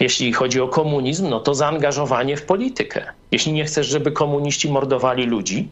Jeśli 0.00 0.32
chodzi 0.32 0.60
o 0.60 0.68
komunizm, 0.68 1.28
no 1.28 1.40
to 1.40 1.54
zaangażowanie 1.54 2.36
w 2.36 2.42
politykę. 2.42 3.04
Jeśli 3.32 3.52
nie 3.52 3.64
chcesz, 3.64 3.86
żeby 3.86 4.12
komuniści 4.12 4.68
mordowali 4.68 5.24
ludzi, 5.24 5.68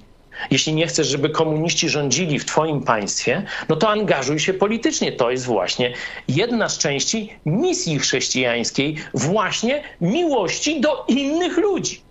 jeśli 0.51 0.73
nie 0.75 0.87
chcesz, 0.87 1.07
żeby 1.07 1.31
komuniści 1.31 1.89
rządzili 1.89 2.39
w 2.39 2.45
Twoim 2.45 2.83
państwie, 2.83 3.43
no 3.69 3.77
to 3.77 3.89
angażuj 3.89 4.39
się 4.39 4.55
politycznie. 4.55 5.13
To 5.13 5.31
jest 5.31 5.45
właśnie 5.45 5.95
jedna 6.29 6.69
z 6.69 6.79
części 6.79 7.33
misji 7.47 7.99
chrześcijańskiej, 7.99 8.97
właśnie 9.15 9.83
miłości 10.01 10.81
do 10.81 11.05
innych 11.09 11.57
ludzi. 11.57 12.07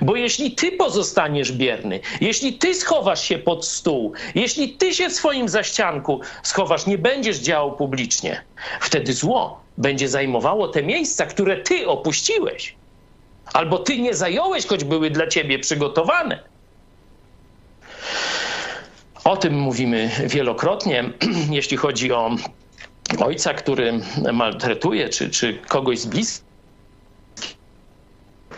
Bo 0.00 0.16
jeśli 0.16 0.52
ty 0.52 0.72
pozostaniesz 0.72 1.52
bierny, 1.52 2.00
jeśli 2.20 2.52
ty 2.52 2.74
schowasz 2.74 3.24
się 3.24 3.38
pod 3.38 3.66
stół, 3.66 4.12
jeśli 4.34 4.76
ty 4.76 4.94
się 4.94 5.08
w 5.08 5.12
swoim 5.12 5.48
zaścianku 5.48 6.20
schowasz, 6.42 6.86
nie 6.86 6.98
będziesz 6.98 7.38
działał 7.38 7.76
publicznie, 7.76 8.44
wtedy 8.80 9.12
zło 9.12 9.60
będzie 9.80 10.08
zajmowało 10.08 10.68
te 10.68 10.82
miejsca, 10.82 11.26
które 11.26 11.56
ty 11.56 11.88
opuściłeś. 11.88 12.78
Albo 13.52 13.78
ty 13.78 13.98
nie 13.98 14.14
zająłeś, 14.14 14.66
choć 14.66 14.84
były 14.84 15.10
dla 15.10 15.26
ciebie 15.26 15.58
przygotowane. 15.58 16.50
O 19.24 19.36
tym 19.36 19.54
mówimy 19.58 20.10
wielokrotnie, 20.26 21.12
jeśli 21.50 21.76
chodzi 21.76 22.12
o 22.12 22.36
ojca, 23.18 23.54
który 23.54 24.00
maltretuje, 24.32 25.08
czy, 25.08 25.30
czy 25.30 25.58
kogoś 25.68 25.98
z 25.98 26.06
bliskich 26.06 26.49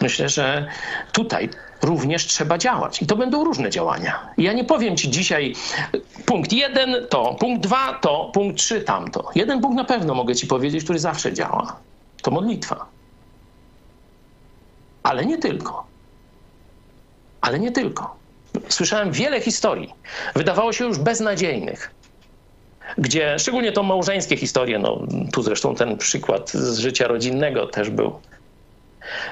Myślę, 0.03 0.29
że 0.29 0.67
tutaj 1.13 1.49
również 1.83 2.27
trzeba 2.27 2.59
działać. 2.59 3.03
I 3.03 3.07
to 3.07 3.17
będą 3.17 3.45
różne 3.45 3.71
działania. 3.71 4.29
Ja 4.39 4.53
nie 4.53 4.65
powiem 4.65 4.97
ci 4.97 5.11
dzisiaj 5.11 5.55
punkt 6.27 6.53
jeden 6.53 7.07
to, 7.11 7.35
punkt 7.35 7.63
dwa 7.63 7.99
to, 8.03 8.31
punkt 8.35 8.59
trzy 8.59 8.81
tamto. 8.81 9.31
Jeden 9.35 9.61
punkt 9.61 9.77
na 9.77 9.85
pewno 9.85 10.15
mogę 10.15 10.35
ci 10.35 10.47
powiedzieć, 10.47 10.85
który 10.85 10.99
zawsze 10.99 11.33
działa. 11.33 11.77
To 12.23 12.31
modlitwa. 12.31 12.87
Ale 15.03 15.27
nie 15.27 15.39
tylko. 15.39 15.87
Ale 17.41 17.59
nie 17.59 17.73
tylko. 17.73 18.17
Słyszałem 18.69 19.13
wiele 19.13 19.41
historii, 19.41 19.95
wydawało 20.35 20.73
się 20.73 20.85
już 20.85 20.99
beznadziejnych, 20.99 21.95
gdzie 22.99 23.39
szczególnie 23.39 23.73
to 23.73 23.83
małżeńskie 23.83 24.37
historie, 24.37 24.79
no 24.79 25.07
tu 25.33 25.43
zresztą 25.43 25.75
ten 25.75 25.99
przykład 25.99 26.51
z 26.51 26.79
życia 26.79 27.09
rodzinnego 27.09 27.67
też 27.67 27.91
był. 27.91 28.21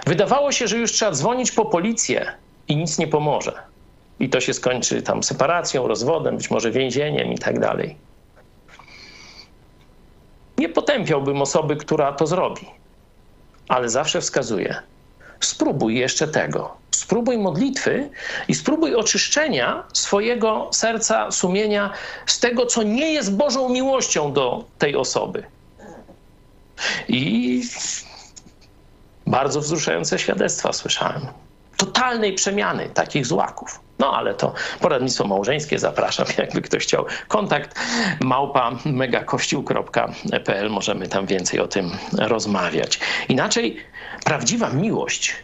Wydawało 0.06 0.52
się, 0.52 0.68
że 0.68 0.78
już 0.78 0.92
trzeba 0.92 1.12
dzwonić 1.12 1.52
po 1.52 1.64
policję 1.64 2.32
i 2.68 2.76
nic 2.76 2.98
nie 2.98 3.06
pomoże. 3.06 3.62
I 4.20 4.28
to 4.28 4.40
się 4.40 4.55
skończy 4.55 5.02
tam 5.02 5.22
separacją, 5.22 5.88
rozwodem, 5.88 6.36
być 6.36 6.51
może 6.51 6.70
więzieniem 6.70 7.32
i 7.32 7.38
tak 7.38 7.60
dalej. 7.60 7.97
Nie 10.59 10.68
potępiałbym 10.68 11.42
osoby, 11.42 11.76
która 11.76 12.12
to 12.12 12.26
zrobi, 12.26 12.66
ale 13.68 13.88
zawsze 13.88 14.20
wskazuję: 14.20 14.82
spróbuj 15.40 15.97
jeszcze 15.97 16.28
tego. 16.28 16.76
Spróbuj 16.90 17.38
modlitwy 17.38 18.10
i 18.48 18.55
spróbuj 18.55 18.94
oczyszczenia 18.94 19.84
swojego 19.92 20.68
serca, 20.72 21.30
sumienia 21.30 21.92
z 22.26 22.40
tego, 22.40 22.66
co 22.66 22.82
nie 22.82 23.12
jest 23.12 23.36
Bożą 23.36 23.68
miłością 23.68 24.32
do 24.32 24.64
tej 24.78 24.97
osoby. 24.97 25.44
I 27.09 27.62
bardzo 29.31 29.61
wzruszające 29.61 30.19
świadectwa 30.19 30.73
słyszałem. 30.73 31.27
Totalnej 31.77 32.35
przemiany 32.35 32.89
takich 32.89 33.27
złaków. 33.27 33.81
No 33.98 34.16
ale 34.16 34.35
to 34.35 34.55
poradnictwo 34.81 35.24
małżeńskie 35.24 35.78
zapraszam, 35.78 36.27
jakby 36.39 36.62
ktoś 36.62 36.82
chciał. 36.82 37.05
Kontakt 37.28 37.78
małpa 38.20 38.70
megakościół.pl, 38.85 40.70
możemy 40.70 41.09
tam 41.09 41.27
więcej 41.27 41.61
o 41.61 41.69
tym 41.69 41.90
rozmawiać. 42.19 43.01
Inaczej 43.28 43.77
prawdziwa 44.24 44.70
miłość 44.70 45.36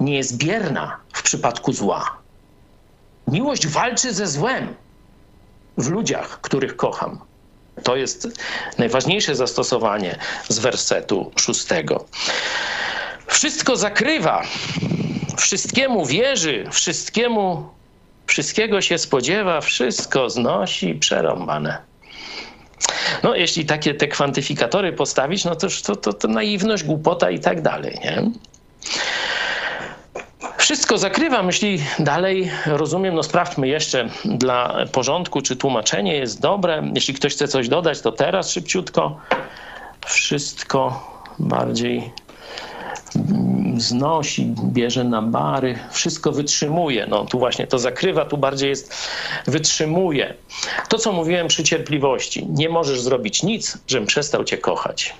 nie 0.00 0.16
jest 0.16 0.36
bierna 0.36 0.96
w 1.12 1.22
przypadku 1.22 1.72
zła. 1.72 2.18
Miłość 3.28 3.66
walczy 3.66 4.14
ze 4.14 4.26
złem 4.26 4.74
w 5.78 5.90
ludziach, 5.90 6.40
których 6.40 6.76
kocham. 6.76 7.20
To 7.82 7.96
jest 7.96 8.28
najważniejsze 8.78 9.34
zastosowanie 9.34 10.18
z 10.48 10.58
wersetu 10.58 11.32
szóstego. 11.36 12.04
Wszystko 13.32 13.76
zakrywa, 13.76 14.42
wszystkiemu 15.36 16.06
wierzy, 16.06 16.64
wszystkiemu, 16.70 17.68
wszystkiego 18.26 18.80
się 18.80 18.98
spodziewa, 18.98 19.60
wszystko 19.60 20.30
znosi, 20.30 20.94
przerąbane. 20.94 21.78
No, 23.22 23.34
jeśli 23.34 23.66
takie 23.66 23.94
te 23.94 24.08
kwantyfikatory 24.08 24.92
postawić, 24.92 25.44
no 25.44 25.56
to, 25.56 25.66
to, 25.84 25.96
to, 25.96 26.12
to 26.12 26.28
naiwność, 26.28 26.84
głupota 26.84 27.30
i 27.30 27.40
tak 27.40 27.62
dalej, 27.62 27.98
nie? 28.04 28.30
Wszystko 30.58 30.98
zakrywa, 30.98 31.42
myśli 31.42 31.78
dalej, 31.98 32.50
rozumiem, 32.66 33.14
no 33.14 33.22
sprawdźmy 33.22 33.68
jeszcze 33.68 34.08
dla 34.24 34.86
porządku, 34.92 35.42
czy 35.42 35.56
tłumaczenie 35.56 36.16
jest 36.16 36.40
dobre. 36.40 36.90
Jeśli 36.94 37.14
ktoś 37.14 37.32
chce 37.34 37.48
coś 37.48 37.68
dodać, 37.68 38.00
to 38.00 38.12
teraz 38.12 38.50
szybciutko. 38.50 39.20
Wszystko 40.06 41.10
bardziej 41.38 42.10
znosi, 43.76 44.54
bierze 44.64 45.04
na 45.04 45.22
bary, 45.22 45.78
wszystko 45.90 46.32
wytrzymuje. 46.32 47.06
No 47.06 47.24
tu 47.24 47.38
właśnie 47.38 47.66
to 47.66 47.78
zakrywa, 47.78 48.24
tu 48.24 48.38
bardziej 48.38 48.68
jest 48.68 48.94
wytrzymuje. 49.46 50.34
To, 50.88 50.98
co 50.98 51.12
mówiłem 51.12 51.48
przy 51.48 51.64
cierpliwości. 51.64 52.46
Nie 52.46 52.68
możesz 52.68 53.00
zrobić 53.00 53.42
nic, 53.42 53.78
żebym 53.86 54.06
przestał 54.06 54.44
cię 54.44 54.58
kochać. 54.58 55.14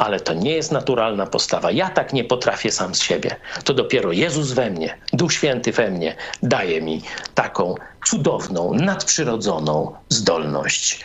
Ale 0.00 0.20
to 0.20 0.34
nie 0.34 0.54
jest 0.54 0.72
naturalna 0.72 1.26
postawa. 1.26 1.70
Ja 1.70 1.90
tak 1.90 2.12
nie 2.12 2.24
potrafię 2.24 2.72
sam 2.72 2.94
z 2.94 3.02
siebie. 3.02 3.36
To 3.64 3.74
dopiero 3.74 4.12
Jezus 4.12 4.52
we 4.52 4.70
mnie, 4.70 4.96
Duch 5.12 5.32
Święty 5.32 5.72
we 5.72 5.90
mnie 5.90 6.16
daje 6.42 6.82
mi 6.82 7.02
taką 7.34 7.74
cudowną, 8.04 8.74
nadprzyrodzoną 8.74 9.94
zdolność. 10.08 11.04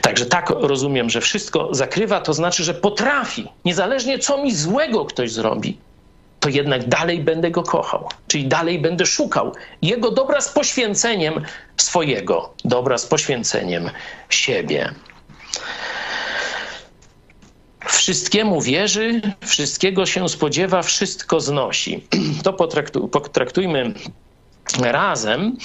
Także 0.00 0.26
tak 0.26 0.50
rozumiem, 0.50 1.10
że 1.10 1.20
wszystko 1.20 1.68
zakrywa, 1.74 2.20
to 2.20 2.34
znaczy, 2.34 2.64
że 2.64 2.74
potrafi, 2.74 3.48
niezależnie 3.64 4.18
co 4.18 4.42
mi 4.42 4.54
złego 4.54 5.04
ktoś 5.04 5.32
zrobi, 5.32 5.78
to 6.40 6.48
jednak 6.48 6.88
dalej 6.88 7.20
będę 7.20 7.50
go 7.50 7.62
kochał, 7.62 8.08
czyli 8.26 8.46
dalej 8.46 8.78
będę 8.78 9.06
szukał 9.06 9.52
jego 9.82 10.10
dobra 10.10 10.40
z 10.40 10.48
poświęceniem 10.48 11.44
swojego, 11.76 12.54
dobra 12.64 12.98
z 12.98 13.06
poświęceniem 13.06 13.90
siebie. 14.28 14.94
Wszystkiemu 17.86 18.60
wierzy, 18.60 19.20
wszystkiego 19.40 20.06
się 20.06 20.28
spodziewa, 20.28 20.82
wszystko 20.82 21.40
znosi. 21.40 22.06
To 22.44 22.52
potraktujmy 23.10 23.94
razem, 24.80 25.56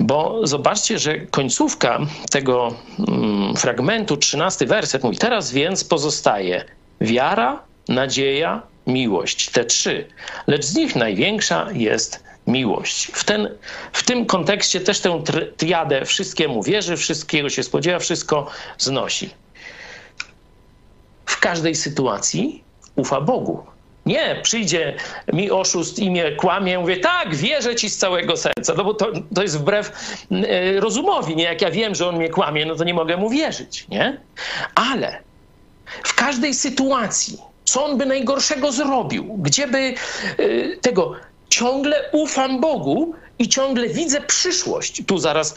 bo 0.00 0.46
zobaczcie, 0.46 0.98
że 0.98 1.18
końcówka 1.18 1.98
tego 2.30 2.74
mm, 3.08 3.56
fragmentu, 3.56 4.16
trzynasty 4.16 4.66
werset 4.66 5.04
mówi, 5.04 5.18
teraz 5.18 5.52
więc 5.52 5.84
pozostaje 5.84 6.64
wiara, 7.00 7.62
nadzieja, 7.88 8.62
miłość, 8.86 9.50
te 9.50 9.64
trzy, 9.64 10.06
lecz 10.46 10.64
z 10.64 10.74
nich 10.74 10.96
największa 10.96 11.66
jest 11.72 12.24
miłość. 12.46 13.06
W, 13.06 13.24
ten, 13.24 13.48
w 13.92 14.02
tym 14.02 14.26
kontekście 14.26 14.80
też 14.80 15.00
tę 15.00 15.22
triadę 15.56 16.04
wszystkiemu 16.04 16.62
wierzy, 16.62 16.96
wszystkiego 16.96 17.48
się 17.48 17.62
spodziewa, 17.62 17.98
wszystko 17.98 18.50
znosi. 18.78 19.30
W 21.38 21.40
każdej 21.40 21.74
sytuacji 21.74 22.64
ufa 22.96 23.20
Bogu. 23.20 23.62
Nie, 24.06 24.40
przyjdzie 24.42 24.94
mi 25.32 25.50
oszust 25.50 25.98
i 25.98 26.10
mnie 26.10 26.32
kłamie, 26.32 26.78
mówię, 26.78 26.96
tak, 26.96 27.34
wierzę 27.34 27.76
ci 27.76 27.90
z 27.90 27.98
całego 27.98 28.36
serca, 28.36 28.74
no 28.76 28.84
bo 28.84 28.94
to, 28.94 29.12
to 29.34 29.42
jest 29.42 29.58
wbrew 29.58 29.92
y, 30.32 30.80
rozumowi, 30.80 31.36
nie? 31.36 31.44
Jak 31.44 31.62
ja 31.62 31.70
wiem, 31.70 31.94
że 31.94 32.08
on 32.08 32.16
mnie 32.16 32.28
kłamie, 32.28 32.66
no 32.66 32.74
to 32.74 32.84
nie 32.84 32.94
mogę 32.94 33.16
mu 33.16 33.30
wierzyć, 33.30 33.86
nie? 33.88 34.20
Ale 34.74 35.22
w 36.04 36.14
każdej 36.14 36.54
sytuacji, 36.54 37.38
co 37.64 37.84
on 37.84 37.98
by 37.98 38.06
najgorszego 38.06 38.72
zrobił, 38.72 39.24
gdzie 39.38 39.66
by 39.66 39.94
y, 40.40 40.78
tego 40.80 41.12
ciągle 41.48 42.10
ufam 42.12 42.60
Bogu 42.60 43.14
i 43.38 43.48
ciągle 43.48 43.88
widzę 43.88 44.20
przyszłość. 44.20 45.02
Tu 45.06 45.18
zaraz 45.18 45.54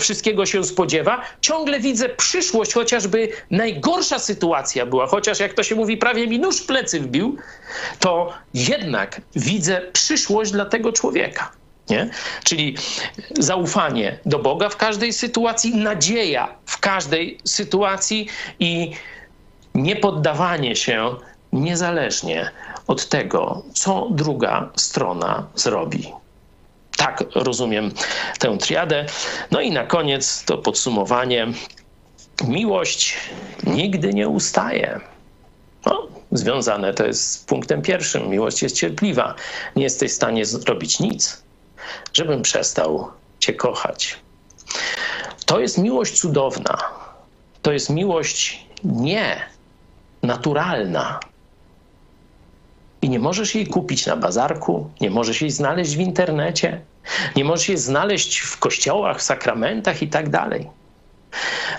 wszystkiego 0.00 0.46
się 0.46 0.64
spodziewa. 0.64 1.22
Ciągle 1.40 1.80
widzę 1.80 2.08
przyszłość, 2.08 2.72
chociażby 2.72 3.28
najgorsza 3.50 4.18
sytuacja 4.18 4.86
była, 4.86 5.06
chociaż 5.06 5.40
jak 5.40 5.54
to 5.54 5.62
się 5.62 5.74
mówi, 5.74 5.96
prawie 5.96 6.26
mi 6.26 6.38
nóż 6.38 6.56
w 6.60 6.66
plecy 6.66 7.00
wbił, 7.00 7.36
to 7.98 8.32
jednak 8.54 9.20
widzę 9.36 9.80
przyszłość 9.92 10.52
dla 10.52 10.64
tego 10.64 10.92
człowieka. 10.92 11.52
Nie? 11.90 12.10
Czyli 12.44 12.76
zaufanie 13.38 14.18
do 14.26 14.38
Boga 14.38 14.68
w 14.68 14.76
każdej 14.76 15.12
sytuacji, 15.12 15.76
nadzieja 15.76 16.54
w 16.66 16.78
każdej 16.78 17.38
sytuacji 17.44 18.28
i 18.60 18.92
niepoddawanie 19.74 20.76
się 20.76 21.16
niezależnie 21.52 22.50
od 22.86 23.08
tego, 23.08 23.62
co 23.74 24.08
druga 24.10 24.70
strona 24.76 25.46
zrobi. 25.54 26.12
Tak 27.02 27.24
rozumiem 27.34 27.92
tę 28.38 28.58
triadę. 28.58 29.06
No 29.50 29.60
i 29.60 29.70
na 29.70 29.86
koniec 29.86 30.44
to 30.44 30.58
podsumowanie. 30.58 31.46
Miłość 32.44 33.16
nigdy 33.66 34.14
nie 34.14 34.28
ustaje. 34.28 35.00
No, 35.86 36.08
związane 36.32 36.94
to 36.94 37.06
jest 37.06 37.30
z 37.30 37.38
punktem 37.38 37.82
pierwszym. 37.82 38.28
Miłość 38.28 38.62
jest 38.62 38.76
cierpliwa. 38.76 39.34
Nie 39.76 39.82
jesteś 39.82 40.12
w 40.12 40.14
stanie 40.14 40.46
zrobić 40.46 41.00
nic, 41.00 41.42
żebym 42.12 42.42
przestał 42.42 43.10
Cię 43.38 43.52
kochać. 43.52 44.18
To 45.46 45.60
jest 45.60 45.78
miłość 45.78 46.20
cudowna. 46.20 46.78
To 47.62 47.72
jest 47.72 47.90
miłość 47.90 48.66
nie 48.84 49.46
naturalna, 50.22 51.20
i 53.02 53.08
nie 53.08 53.18
możesz 53.18 53.54
jej 53.54 53.66
kupić 53.66 54.06
na 54.06 54.16
bazarku, 54.16 54.90
nie 55.00 55.10
możesz 55.10 55.40
jej 55.40 55.50
znaleźć 55.50 55.96
w 55.96 56.00
internecie, 56.00 56.80
nie 57.36 57.44
możesz 57.44 57.68
jej 57.68 57.78
znaleźć 57.78 58.38
w 58.38 58.58
kościołach, 58.58 59.18
w 59.18 59.22
sakramentach 59.22 60.02
i 60.02 60.08
tak 60.08 60.28
dalej. 60.28 60.70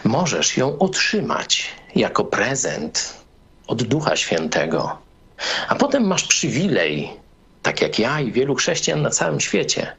Możesz 0.04 0.58
ją 0.58 0.80
otrzymać 0.80 1.70
jako 1.96 2.24
prezent 2.26 3.24
od 3.68 3.84
Ducha 3.84 4.16
Świętego, 4.16 4.98
a 5.68 5.76
potem 5.76 6.08
masz 6.08 6.24
przywilej, 6.24 7.10
tak 7.62 7.82
jak 7.82 8.00
ja 8.00 8.20
i 8.20 8.32
wielu 8.32 8.56
chrześcijan 8.56 9.02
na 9.02 9.10
całym 9.10 9.40
świecie, 9.40 9.96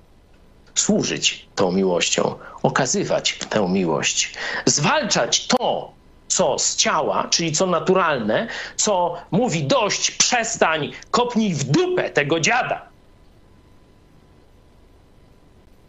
służyć 0.75 1.49
tą 1.55 1.73
miłością, 1.73 2.35
okazywać 2.63 3.39
tę 3.49 3.69
miłość, 3.69 4.35
zwalczać 4.67 5.47
to, 5.47 5.93
co 6.29 6.59
z 6.59 6.77
ciała, 6.77 7.29
czyli 7.31 7.53
co 7.53 7.67
naturalne, 7.67 8.49
co 8.77 9.17
mówi 9.31 9.65
dość, 9.65 10.11
przestań, 10.11 10.93
kopnij 11.11 11.55
w 11.55 11.65
dupę 11.65 12.11
tego 12.11 12.41
dziada. 12.41 12.89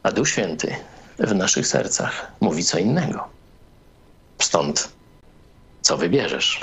A 0.03 0.11
Duch 0.11 0.29
Święty 0.29 0.75
w 1.19 1.35
naszych 1.35 1.67
sercach 1.67 2.31
mówi 2.41 2.63
co 2.63 2.79
innego. 2.79 3.27
Stąd 4.41 4.89
co 5.81 5.97
wybierzesz. 5.97 6.61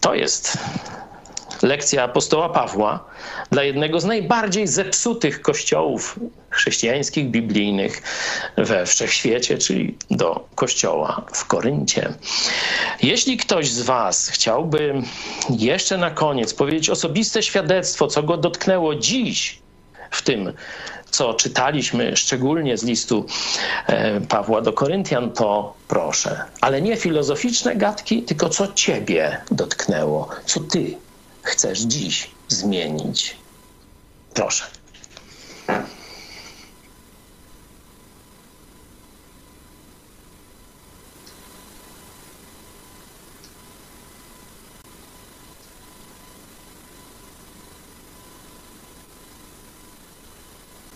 To 0.00 0.14
jest 0.14 0.58
lekcja 1.62 2.02
apostoła 2.02 2.48
Pawła 2.48 3.04
dla 3.50 3.62
jednego 3.62 4.00
z 4.00 4.04
najbardziej 4.04 4.66
zepsutych 4.66 5.42
kościołów 5.42 6.20
chrześcijańskich, 6.50 7.30
biblijnych 7.30 8.02
we 8.56 8.86
wszechświecie, 8.86 9.58
czyli 9.58 9.96
do 10.10 10.48
kościoła 10.54 11.22
w 11.32 11.44
Koryncie. 11.44 12.12
Jeśli 13.02 13.36
ktoś 13.36 13.70
z 13.70 13.82
Was 13.82 14.28
chciałby 14.28 14.94
jeszcze 15.50 15.98
na 15.98 16.10
koniec 16.10 16.54
powiedzieć 16.54 16.90
osobiste 16.90 17.42
świadectwo, 17.42 18.06
co 18.06 18.22
go 18.22 18.36
dotknęło 18.36 18.94
dziś 18.94 19.58
w 20.10 20.22
tym, 20.22 20.52
co 21.10 21.34
czytaliśmy 21.34 22.16
szczególnie 22.16 22.78
z 22.78 22.84
listu 22.84 23.26
e, 23.86 24.20
Pawła 24.20 24.60
do 24.60 24.72
Koryntian, 24.72 25.32
to 25.32 25.74
proszę. 25.88 26.44
Ale 26.60 26.82
nie 26.82 26.96
filozoficzne 26.96 27.76
gadki, 27.76 28.22
tylko 28.22 28.48
co 28.48 28.72
Ciebie 28.72 29.40
dotknęło, 29.50 30.28
co 30.46 30.60
Ty 30.60 30.96
chcesz 31.46 31.80
dziś 31.80 32.30
zmienić. 32.48 33.36
Proszę. 34.34 34.64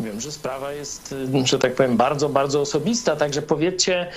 Wiem, 0.01 0.21
że 0.21 0.33
sprawa 0.33 0.73
jest, 0.73 1.15
że 1.45 1.59
tak 1.59 1.75
powiem, 1.75 1.97
bardzo, 1.97 2.29
bardzo 2.29 2.61
osobista, 2.61 3.17
także 3.17 3.43
powiedzcie 3.43 4.11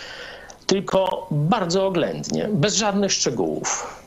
tylko 0.65 1.27
bardzo 1.31 1.87
oględnie, 1.87 2.49
bez 2.51 2.75
żadnych 2.75 3.11
szczegółów, 3.11 4.02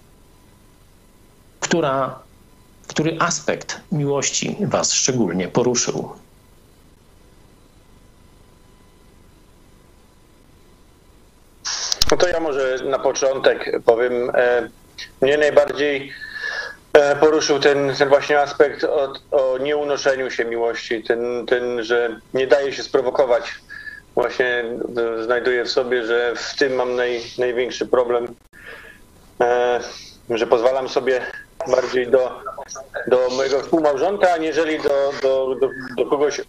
która, 1.61 2.25
który 2.89 3.17
aspekt 3.21 3.81
miłości 3.93 4.57
Was 4.61 4.93
szczególnie 4.93 5.49
poruszył. 5.49 6.17
No 12.11 12.17
to 12.17 12.29
ja 12.29 12.41
może 12.41 12.79
na 12.85 12.99
początek 12.99 13.71
powiem. 13.85 14.31
E, 14.35 14.69
mnie 15.23 15.39
najbardziej 15.39 16.13
e, 16.93 17.17
poruszył 17.17 17.61
ten, 17.61 17.95
ten 17.95 18.09
właśnie 18.09 18.41
aspekt 18.41 18.85
o, 18.85 19.13
o 19.31 19.59
nieunoszeniu 19.59 20.31
się 20.31 20.45
miłości, 20.45 21.03
ten, 21.03 21.47
ten, 21.47 21.85
że 21.85 22.21
nie 22.35 22.47
daje 22.47 22.73
się 22.73 22.83
sprowokować. 22.83 23.53
Właśnie 24.15 24.47
e, 24.47 25.23
znajduję 25.25 25.65
w 25.65 25.71
sobie, 25.71 26.07
że 26.07 26.33
w 26.37 26.57
tym 26.57 26.75
mam 26.75 26.97
naj, 26.97 27.23
największy 27.39 27.87
problem, 27.87 28.35
że 30.31 30.47
pozwalam 30.47 30.89
sobie 30.89 31.21
bardziej 31.69 32.07
do, 32.07 32.43
do 33.07 33.29
mojego 33.37 33.61
współmałżonka, 33.61 34.33
aniżeli 34.33 34.79
do, 34.79 35.13
do, 35.23 35.55
do, 35.61 35.71
do 35.97 36.07
kogoś 36.07 36.41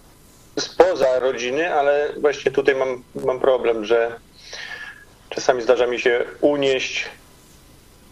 spoza 0.59 1.19
rodziny, 1.19 1.73
ale 1.73 2.09
właśnie 2.21 2.51
tutaj 2.51 2.75
mam, 2.75 3.03
mam 3.25 3.39
problem, 3.39 3.85
że 3.85 4.19
czasami 5.29 5.61
zdarza 5.61 5.87
mi 5.87 5.99
się 5.99 6.25
unieść, 6.41 7.05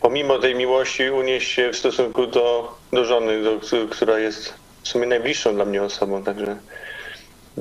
pomimo 0.01 0.39
tej 0.39 0.55
miłości, 0.55 1.09
unieść 1.09 1.51
się 1.51 1.69
w 1.69 1.77
stosunku 1.77 2.27
do, 2.27 2.75
do 2.93 3.05
żony, 3.05 3.43
do, 3.43 3.59
która 3.89 4.19
jest 4.19 4.53
w 4.83 4.87
sumie 4.87 5.07
najbliższą 5.07 5.55
dla 5.55 5.65
mnie 5.65 5.83
osobą. 5.83 6.23
Także 6.23 6.57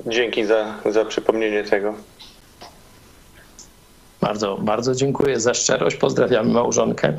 dzięki 0.07 0.45
za, 0.45 0.75
za 0.87 1.05
przypomnienie 1.05 1.65
tego. 1.65 1.95
Bardzo, 4.25 4.59
bardzo 4.61 4.95
dziękuję 4.95 5.41
za 5.41 5.55
szczerość. 5.55 5.97
Pozdrawiamy 5.97 6.53
małżonkę. 6.53 7.17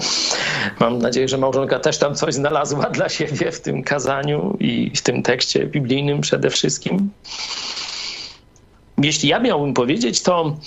Mam 0.79 0.97
nadzieję, 0.97 1.27
że 1.27 1.37
małżonka 1.37 1.79
też 1.79 1.97
tam 1.97 2.15
coś 2.15 2.33
znalazła 2.33 2.89
dla 2.89 3.09
siebie 3.09 3.51
w 3.51 3.61
tym 3.61 3.83
kazaniu 3.83 4.57
i 4.59 4.91
w 4.95 5.01
tym 5.01 5.23
tekście 5.23 5.65
biblijnym 5.65 6.21
przede 6.21 6.49
wszystkim. 6.49 7.11
Jeśli 8.97 9.29
ja 9.29 9.39
miałbym 9.39 9.73
powiedzieć, 9.73 10.21
to 10.21 10.57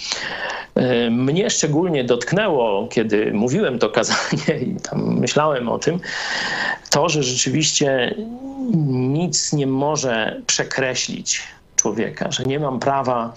e, 0.74 1.10
mnie 1.10 1.50
szczególnie 1.50 2.04
dotknęło, 2.04 2.88
kiedy 2.88 3.32
mówiłem 3.32 3.78
to 3.78 3.90
kazanie 3.90 4.58
i 4.66 4.76
tam 4.90 5.18
myślałem 5.18 5.68
o 5.68 5.78
tym, 5.78 6.00
to, 6.90 7.08
że 7.08 7.22
rzeczywiście 7.22 8.14
nic 8.90 9.52
nie 9.52 9.66
może 9.66 10.42
przekreślić 10.46 11.42
człowieka, 11.76 12.30
że 12.30 12.44
nie 12.44 12.60
mam 12.60 12.80
prawa 12.80 13.34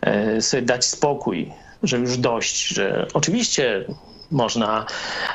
e, 0.00 0.42
sobie 0.42 0.62
dać 0.62 0.84
spokój, 0.84 1.52
że 1.82 1.98
już 1.98 2.18
dość, 2.18 2.68
że 2.68 3.06
oczywiście 3.14 3.84
można 4.30 4.86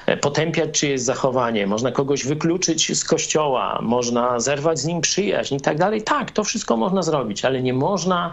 e, 0.06 0.18
potępiać 0.18 0.80
czyjeś 0.80 1.02
zachowanie, 1.02 1.68
można 1.68 1.92
kogoś 1.92 2.26
wykluczyć 2.26 2.98
z 2.98 3.04
kościoła, 3.04 3.80
można 3.82 4.40
zerwać 4.40 4.80
z 4.80 4.86
nim 4.86 5.02
przyjaźń 5.02 5.56
i 5.56 5.62
tak 5.62 5.78
dalej. 5.78 6.02
Tak, 6.02 6.32
to 6.32 6.44
wszystko 6.44 6.78
można 6.78 7.04
zrobić, 7.04 7.46
ale 7.46 7.62
nie 7.62 7.74
można 7.74 8.32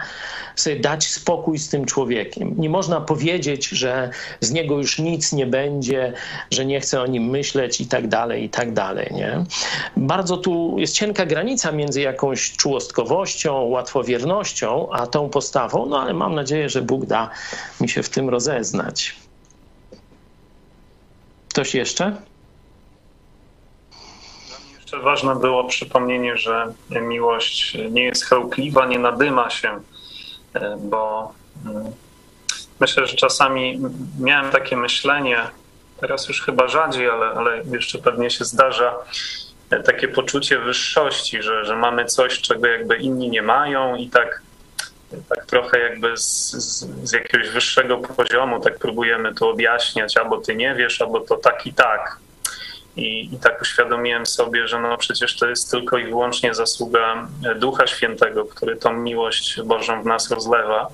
sobie 0.57 0.77
dać 0.77 1.07
spokój 1.07 1.59
z 1.59 1.69
tym 1.69 1.85
człowiekiem. 1.85 2.55
Nie 2.59 2.71
można 2.71 3.01
powiedzieć, 3.01 3.69
że 3.69 4.11
z 4.41 4.51
niego 4.51 4.79
już 4.79 4.99
nic 4.99 5.33
nie 5.33 5.47
będzie, 5.47 6.13
że 6.51 6.67
nie 6.67 6.81
chce 6.81 7.03
o 7.03 7.07
nim 7.07 7.25
myśleć 7.25 7.81
i 7.81 7.87
tak 7.87 8.09
dalej, 8.09 8.45
i 8.45 8.49
tak 8.49 8.73
dalej. 8.73 9.09
Nie? 9.15 9.45
Bardzo 9.97 10.37
tu 10.37 10.75
jest 10.79 10.95
cienka 10.95 11.27
granica 11.27 11.73
między 11.73 12.01
jakąś 12.01 12.53
czułostkowością, 12.53 13.63
łatwowiernością, 13.63 14.89
a 14.93 15.07
tą 15.07 15.29
postawą, 15.29 15.87
no 15.87 16.01
ale 16.01 16.15
mam 16.15 16.35
nadzieję, 16.35 16.69
że 16.69 16.83
Bóg 16.83 17.07
da 17.07 17.31
mi 17.81 17.89
się 17.89 18.03
w 18.03 18.09
tym 18.09 18.29
rozeznać. 18.29 19.30
Ktoś 21.51 21.75
jeszcze? 21.75 22.17
Jeszcze 24.75 24.99
ważne 24.99 25.37
było 25.37 25.65
przypomnienie, 25.65 26.37
że 26.37 26.73
miłość 26.91 27.79
nie 27.91 28.03
jest 28.03 28.25
chełpliwa, 28.25 28.87
nie 28.87 28.99
nadyma 28.99 29.51
się, 29.51 29.81
e, 30.55 30.77
bo 30.81 31.33
mm, 31.67 31.85
myślę, 32.81 33.07
że 33.07 33.17
czasami 33.17 33.81
miałem 34.21 34.51
takie 34.51 34.77
myślenie, 34.77 35.39
teraz 36.01 36.29
już 36.29 36.43
chyba 36.43 36.69
rzadziej, 36.69 37.11
ale, 37.11 37.27
ale 37.27 37.63
jeszcze 37.73 37.99
pewnie 37.99 38.31
się 38.31 38.45
zdarza, 38.45 38.95
e, 39.71 39.83
takie 39.83 40.09
poczucie 40.09 40.59
wyższości, 40.59 41.43
że, 41.43 41.65
że 41.65 41.77
mamy 41.77 42.05
coś, 42.05 42.41
czego 42.41 42.67
jakby 42.67 42.97
inni 42.97 43.31
nie 43.31 43.43
mają 43.43 43.97
i 43.97 44.09
tak 44.09 44.43
tak 45.29 45.47
trochę 45.47 45.79
jakby 45.79 46.17
z, 46.17 46.51
z, 46.51 46.87
z, 47.09 47.13
jakiegoś 47.13 47.49
wyższego 47.49 47.99
poziomu 47.99 48.61
tak 48.61 48.79
próbujemy 48.79 49.35
to 49.35 49.51
objaśniać, 49.51 50.17
albo 50.17 50.39
ty 50.39 50.55
nie 50.57 50.75
wiesz, 50.75 51.03
albo 51.03 51.21
to 51.21 51.37
tak 51.37 51.67
i 51.67 51.73
tak. 51.73 52.19
I, 52.97 53.35
I 53.35 53.39
tak 53.39 53.63
uświadomiłem 53.63 54.27
sobie, 54.27 54.69
że 54.69 54.81
no 54.81 54.97
przecież 54.97 55.37
to 55.37 55.49
jest 55.49 55.71
tylko 55.71 55.99
i 55.99 56.05
wyłącznie 56.05 56.55
zasługa 56.55 57.29
Ducha 57.57 57.87
Świętego, 57.87 58.45
który 58.45 58.77
tą 58.77 58.93
miłość 58.93 59.63
Bożą 59.63 60.03
w 60.03 60.07
nas 60.07 60.31
rozlewa. 60.31 60.89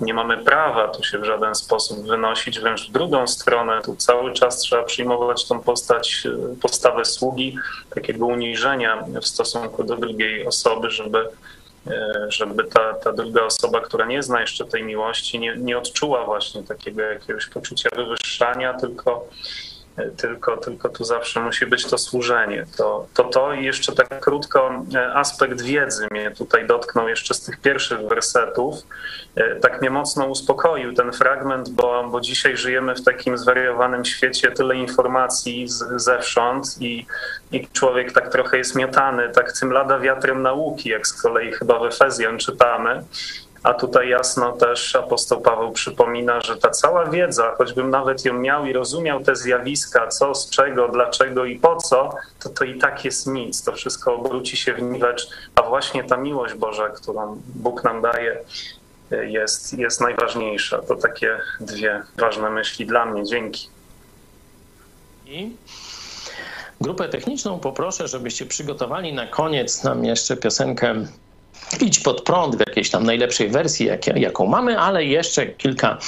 Nie 0.00 0.14
mamy 0.14 0.38
prawa 0.38 0.88
tu 0.88 1.04
się 1.04 1.18
w 1.18 1.24
żaden 1.24 1.54
sposób 1.54 2.06
wynosić, 2.06 2.60
wręcz 2.60 2.88
w 2.88 2.92
drugą 2.92 3.26
stronę. 3.26 3.82
Tu 3.82 3.96
cały 3.96 4.32
czas 4.32 4.58
trzeba 4.58 4.82
przyjmować 4.82 5.48
tą 5.48 5.60
postać, 5.60 6.26
postawę 6.62 7.04
sługi, 7.04 7.58
takiego 7.94 8.26
uniżenia 8.26 9.04
w 9.22 9.26
stosunku 9.26 9.84
do 9.84 9.96
drugiej 9.96 10.46
osoby, 10.46 10.90
żeby 10.90 11.28
żeby 12.28 12.64
ta, 12.64 12.94
ta 12.94 13.12
druga 13.12 13.42
osoba, 13.42 13.80
która 13.80 14.06
nie 14.06 14.22
zna 14.22 14.40
jeszcze 14.40 14.64
tej 14.64 14.82
miłości, 14.82 15.38
nie, 15.38 15.56
nie 15.56 15.78
odczuła 15.78 16.24
właśnie 16.24 16.62
takiego 16.62 17.02
jakiegoś 17.02 17.46
poczucia 17.46 17.88
wywyższania, 17.96 18.74
tylko 18.74 19.28
tylko, 20.16 20.56
tylko 20.56 20.88
tu 20.88 21.04
zawsze 21.04 21.40
musi 21.40 21.66
być 21.66 21.86
to 21.86 21.98
służenie. 21.98 22.66
To, 22.76 23.06
to 23.14 23.24
to 23.24 23.52
i 23.52 23.64
jeszcze 23.64 23.92
tak 23.92 24.20
krótko 24.20 24.84
e, 24.94 25.14
aspekt 25.14 25.62
wiedzy 25.62 26.06
mnie 26.10 26.30
tutaj 26.30 26.66
dotknął 26.66 27.08
jeszcze 27.08 27.34
z 27.34 27.40
tych 27.40 27.60
pierwszych 27.60 28.00
wersetów. 28.00 28.74
E, 29.36 29.56
tak 29.56 29.80
mnie 29.80 29.90
mocno 29.90 30.26
uspokoił 30.26 30.94
ten 30.94 31.12
fragment, 31.12 31.68
bo, 31.68 32.08
bo 32.10 32.20
dzisiaj 32.20 32.56
żyjemy 32.56 32.94
w 32.94 33.04
takim 33.04 33.38
zwariowanym 33.38 34.04
świecie, 34.04 34.50
tyle 34.50 34.76
informacji 34.76 35.68
z, 35.68 35.84
zewsząd 35.96 36.76
i, 36.80 37.06
i 37.52 37.68
człowiek 37.72 38.12
tak 38.12 38.32
trochę 38.32 38.58
jest 38.58 38.74
miotany, 38.74 39.28
tak 39.28 39.52
tym 39.52 39.72
lada 39.72 39.98
wiatrem 39.98 40.42
nauki, 40.42 40.88
jak 40.88 41.06
z 41.06 41.22
kolei 41.22 41.52
chyba 41.52 41.78
w 41.78 41.84
Efezjan 41.84 42.38
czytamy. 42.38 43.02
A 43.62 43.74
tutaj 43.74 44.08
jasno 44.08 44.52
też 44.52 44.96
apostoł 44.96 45.40
Paweł 45.40 45.72
przypomina, 45.72 46.40
że 46.40 46.56
ta 46.56 46.70
cała 46.70 47.04
wiedza, 47.06 47.54
choćbym 47.58 47.90
nawet 47.90 48.24
ją 48.24 48.34
miał 48.34 48.66
i 48.66 48.72
rozumiał 48.72 49.24
te 49.24 49.36
zjawiska, 49.36 50.08
co, 50.08 50.34
z 50.34 50.50
czego, 50.50 50.88
dlaczego 50.88 51.44
i 51.44 51.58
po 51.58 51.76
co, 51.76 52.10
to 52.40 52.48
to 52.48 52.64
i 52.64 52.78
tak 52.78 53.04
jest 53.04 53.26
nic. 53.26 53.64
To 53.64 53.72
wszystko 53.72 54.14
obróci 54.14 54.56
się 54.56 54.74
w 54.74 54.82
niwecz, 54.82 55.28
a 55.54 55.62
właśnie 55.62 56.04
ta 56.04 56.16
miłość 56.16 56.54
Boża, 56.54 56.88
którą 56.88 57.40
Bóg 57.54 57.84
nam 57.84 58.02
daje, 58.02 58.44
jest, 59.10 59.78
jest 59.78 60.00
najważniejsza. 60.00 60.82
To 60.82 60.96
takie 60.96 61.38
dwie 61.60 62.02
ważne 62.16 62.50
myśli 62.50 62.86
dla 62.86 63.06
mnie. 63.06 63.24
Dzięki. 63.24 63.68
I 65.26 65.56
grupę 66.80 67.08
techniczną 67.08 67.58
poproszę, 67.58 68.08
żebyście 68.08 68.46
przygotowali 68.46 69.12
na 69.12 69.26
koniec 69.26 69.84
nam 69.84 70.04
jeszcze 70.04 70.36
piosenkę 70.36 71.06
idź 71.80 72.00
pod 72.00 72.22
prąd 72.22 72.56
w 72.56 72.60
jakiejś 72.60 72.90
tam 72.90 73.06
najlepszej 73.06 73.48
wersji, 73.48 73.86
jak, 73.86 74.06
jaką 74.06 74.46
mamy, 74.46 74.78
ale 74.78 75.04
jeszcze 75.04 75.46
kilka 75.46 75.98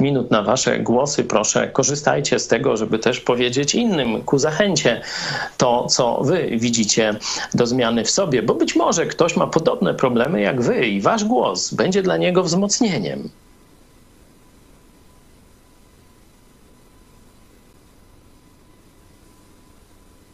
minut 0.00 0.30
na 0.30 0.42
Wasze 0.42 0.78
głosy. 0.78 1.24
Proszę, 1.24 1.68
korzystajcie 1.68 2.38
z 2.38 2.48
tego, 2.48 2.76
żeby 2.76 2.98
też 2.98 3.20
powiedzieć 3.20 3.74
innym 3.74 4.22
ku 4.22 4.38
zachęcie 4.38 5.00
to, 5.56 5.86
co 5.86 6.20
Wy 6.22 6.48
widzicie 6.56 7.14
do 7.54 7.66
zmiany 7.66 8.04
w 8.04 8.10
sobie, 8.10 8.42
bo 8.42 8.54
być 8.54 8.76
może 8.76 9.06
ktoś 9.06 9.36
ma 9.36 9.46
podobne 9.46 9.94
problemy 9.94 10.40
jak 10.40 10.62
Wy 10.62 10.86
i 10.86 11.00
Wasz 11.00 11.24
głos 11.24 11.74
będzie 11.74 12.02
dla 12.02 12.16
niego 12.16 12.42
wzmocnieniem. 12.42 13.30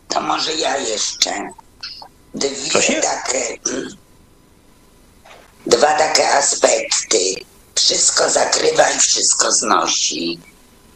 To 0.09 0.21
może 0.21 0.55
ja 0.55 0.79
jeszcze 0.79 1.31
dwie 2.35 3.01
takie, 3.03 3.59
dwa 5.67 5.93
takie 5.95 6.29
aspekty. 6.29 7.35
Wszystko 7.75 8.31
zakrywa 8.31 8.91
i 8.91 8.99
wszystko 8.99 9.53
znosi. 9.53 10.41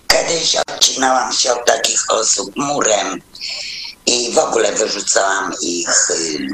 Kiedyś 0.09 0.57
odcinałam 0.57 1.33
się 1.33 1.53
od 1.53 1.65
takich 1.67 2.11
osób 2.11 2.57
murem 2.57 3.23
i 4.07 4.33
w 4.33 4.39
ogóle 4.39 4.73
wyrzucałam 4.73 5.55
ich 5.61 5.91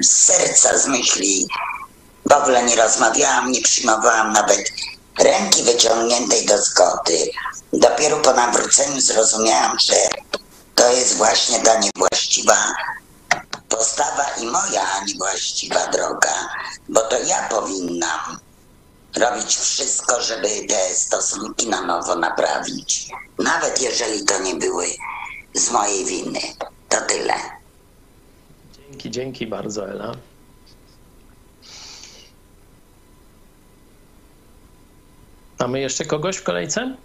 z 0.03 0.11
serca, 0.11 0.79
z 0.79 0.87
myśli. 0.87 1.47
W 2.31 2.33
ogóle 2.33 2.63
nie 2.63 2.77
rozmawiałam, 2.77 3.53
nie 3.53 3.63
przyjmowałam 3.63 4.33
nawet 4.33 4.73
ręki 5.19 5.63
wyciągniętej 5.63 6.47
do 6.47 6.63
zgody. 6.63 7.31
Dopiero 7.73 8.17
po 8.17 8.33
nawróceniu 8.33 9.01
zrozumiałam, 9.01 9.79
że 9.79 9.95
to 10.75 10.93
jest 10.93 11.17
właśnie 11.17 11.61
ta 11.61 11.79
niewłaściwa 11.79 12.75
postawa 13.77 14.25
i 14.43 14.47
moja 14.47 15.05
niewłaściwa 15.07 15.87
droga, 15.87 16.35
bo 16.89 17.01
to 17.01 17.19
ja 17.23 17.49
powinnam 17.49 18.39
robić 19.17 19.57
wszystko, 19.57 20.23
żeby 20.23 20.49
te 20.69 20.95
stosunki 20.95 21.69
na 21.69 21.83
nowo 21.83 22.17
naprawić. 22.17 23.09
Nawet 23.39 23.83
jeżeli 23.83 24.25
to 24.25 24.43
nie 24.43 24.55
były 24.55 24.87
z 25.55 25.71
mojej 25.71 26.05
winy. 26.05 26.41
To 26.89 27.01
tyle. 27.01 27.35
Dzięki, 28.89 29.11
dzięki 29.11 29.47
bardzo, 29.47 29.91
Ela. 29.91 30.15
Mamy 35.59 35.81
jeszcze 35.81 36.05
kogoś 36.05 36.37
w 36.37 36.43
kolejce? 36.43 36.97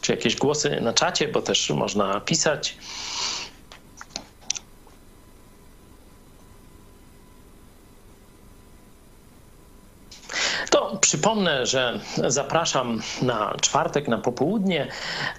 Czy 0.00 0.12
jakieś 0.12 0.36
głosy 0.36 0.80
na 0.80 0.92
czacie, 0.92 1.28
bo 1.28 1.42
też 1.42 1.70
można 1.70 2.20
pisać. 2.20 2.76
To 10.70 10.90
przypomnę, 11.02 11.66
że 11.66 12.00
zapraszam 12.28 13.02
na 13.22 13.54
czwartek, 13.60 14.08
na 14.08 14.18
popołudnie, 14.18 14.86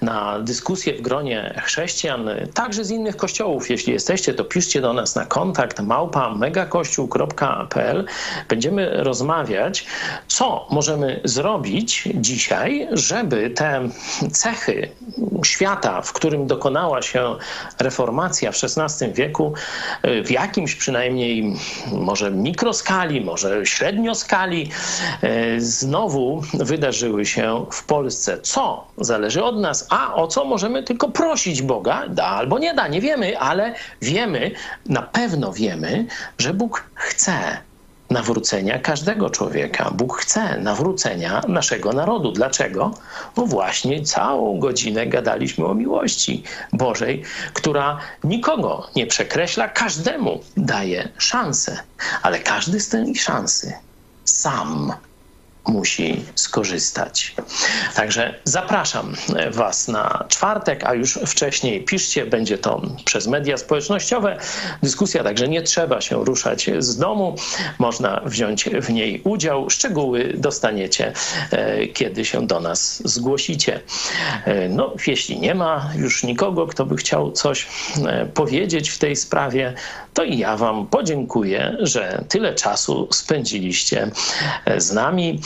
na 0.01 0.39
dyskusję 0.39 0.93
w 0.93 1.01
gronie 1.01 1.61
chrześcijan, 1.63 2.29
także 2.53 2.85
z 2.85 2.91
innych 2.91 3.17
kościołów. 3.17 3.69
Jeśli 3.69 3.93
jesteście, 3.93 4.33
to 4.33 4.43
piszcie 4.43 4.81
do 4.81 4.93
nas 4.93 5.15
na 5.15 5.25
kontakt 5.25 5.79
małpa 5.79 6.35
megakościół.pl. 6.35 8.05
Będziemy 8.49 9.03
rozmawiać, 9.03 9.85
co 10.27 10.67
możemy 10.71 11.21
zrobić 11.23 12.09
dzisiaj, 12.15 12.87
żeby 12.91 13.49
te 13.49 13.89
cechy 14.31 14.89
świata, 15.45 16.01
w 16.01 16.13
którym 16.13 16.47
dokonała 16.47 17.01
się 17.01 17.35
reformacja 17.79 18.51
w 18.51 18.55
XVI 18.63 19.13
wieku, 19.13 19.53
w 20.25 20.31
jakimś 20.31 20.75
przynajmniej 20.75 21.55
może 21.91 22.31
mikroskali, 22.31 23.21
może 23.21 23.65
średnioskali, 23.65 24.69
E, 25.23 25.52
znowu 25.61 26.41
wydarzyły 26.53 27.25
się 27.25 27.65
w 27.71 27.83
Polsce. 27.83 28.41
Co 28.41 28.87
zależy 28.97 29.43
od 29.43 29.59
nas, 29.59 29.87
a 29.89 30.15
o 30.15 30.27
co 30.27 30.45
możemy 30.45 30.83
tylko 30.83 31.09
prosić 31.09 31.61
Boga, 31.61 32.03
da 32.09 32.25
albo 32.25 32.59
nie 32.59 32.73
da, 32.73 32.87
nie 32.87 33.01
wiemy, 33.01 33.39
ale 33.39 33.73
wiemy, 34.01 34.51
na 34.85 35.01
pewno 35.01 35.53
wiemy, 35.53 36.05
że 36.37 36.53
Bóg 36.53 36.83
chce 36.93 37.33
nawrócenia 38.09 38.79
każdego 38.79 39.29
człowieka. 39.29 39.91
Bóg 39.91 40.17
chce 40.17 40.57
nawrócenia 40.57 41.41
naszego 41.47 41.93
narodu. 41.93 42.31
Dlaczego? 42.31 42.91
No 43.37 43.45
właśnie 43.45 44.03
całą 44.03 44.59
godzinę 44.59 45.07
gadaliśmy 45.07 45.65
o 45.65 45.73
miłości 45.73 46.43
Bożej, 46.73 47.23
która 47.53 47.99
nikogo 48.23 48.87
nie 48.95 49.07
przekreśla, 49.07 49.67
każdemu 49.67 50.39
daje 50.57 51.09
szansę, 51.17 51.79
ale 52.21 52.39
każdy 52.39 52.79
z 52.79 52.89
tej 52.89 53.15
szansy 53.15 53.73
sam 54.23 54.93
musi 55.67 56.25
skorzystać. 56.35 57.35
Także 57.95 58.39
zapraszam 58.43 59.15
Was 59.51 59.87
na 59.87 60.25
czwartek, 60.27 60.83
a 60.83 60.93
już 60.93 61.19
wcześniej 61.25 61.83
piszcie, 61.83 62.25
będzie 62.25 62.57
to 62.57 62.81
przez 63.05 63.27
media 63.27 63.57
społecznościowe. 63.57 64.37
Dyskusja, 64.83 65.23
także 65.23 65.47
nie 65.47 65.61
trzeba 65.61 66.01
się 66.01 66.25
ruszać 66.25 66.69
z 66.79 66.97
domu, 66.97 67.35
można 67.79 68.21
wziąć 68.25 68.69
w 68.69 68.89
niej 68.89 69.21
udział. 69.23 69.69
Szczegóły 69.69 70.33
dostaniecie, 70.37 71.13
e, 71.51 71.87
kiedy 71.87 72.25
się 72.25 72.47
do 72.47 72.59
nas 72.59 73.01
zgłosicie. 73.05 73.79
E, 74.45 74.69
no, 74.69 74.93
jeśli 75.07 75.39
nie 75.39 75.55
ma 75.55 75.89
już 75.95 76.23
nikogo, 76.23 76.67
kto 76.67 76.85
by 76.85 76.95
chciał 76.95 77.31
coś 77.31 77.67
e, 78.07 78.25
powiedzieć 78.25 78.89
w 78.89 78.97
tej 78.97 79.15
sprawie, 79.15 79.73
to 80.13 80.23
i 80.23 80.37
ja 80.37 80.57
Wam 80.57 80.87
podziękuję, 80.87 81.77
że 81.79 82.23
tyle 82.29 82.55
czasu 82.55 83.07
spędziliście 83.11 84.11
z 84.77 84.91
nami. 84.91 85.39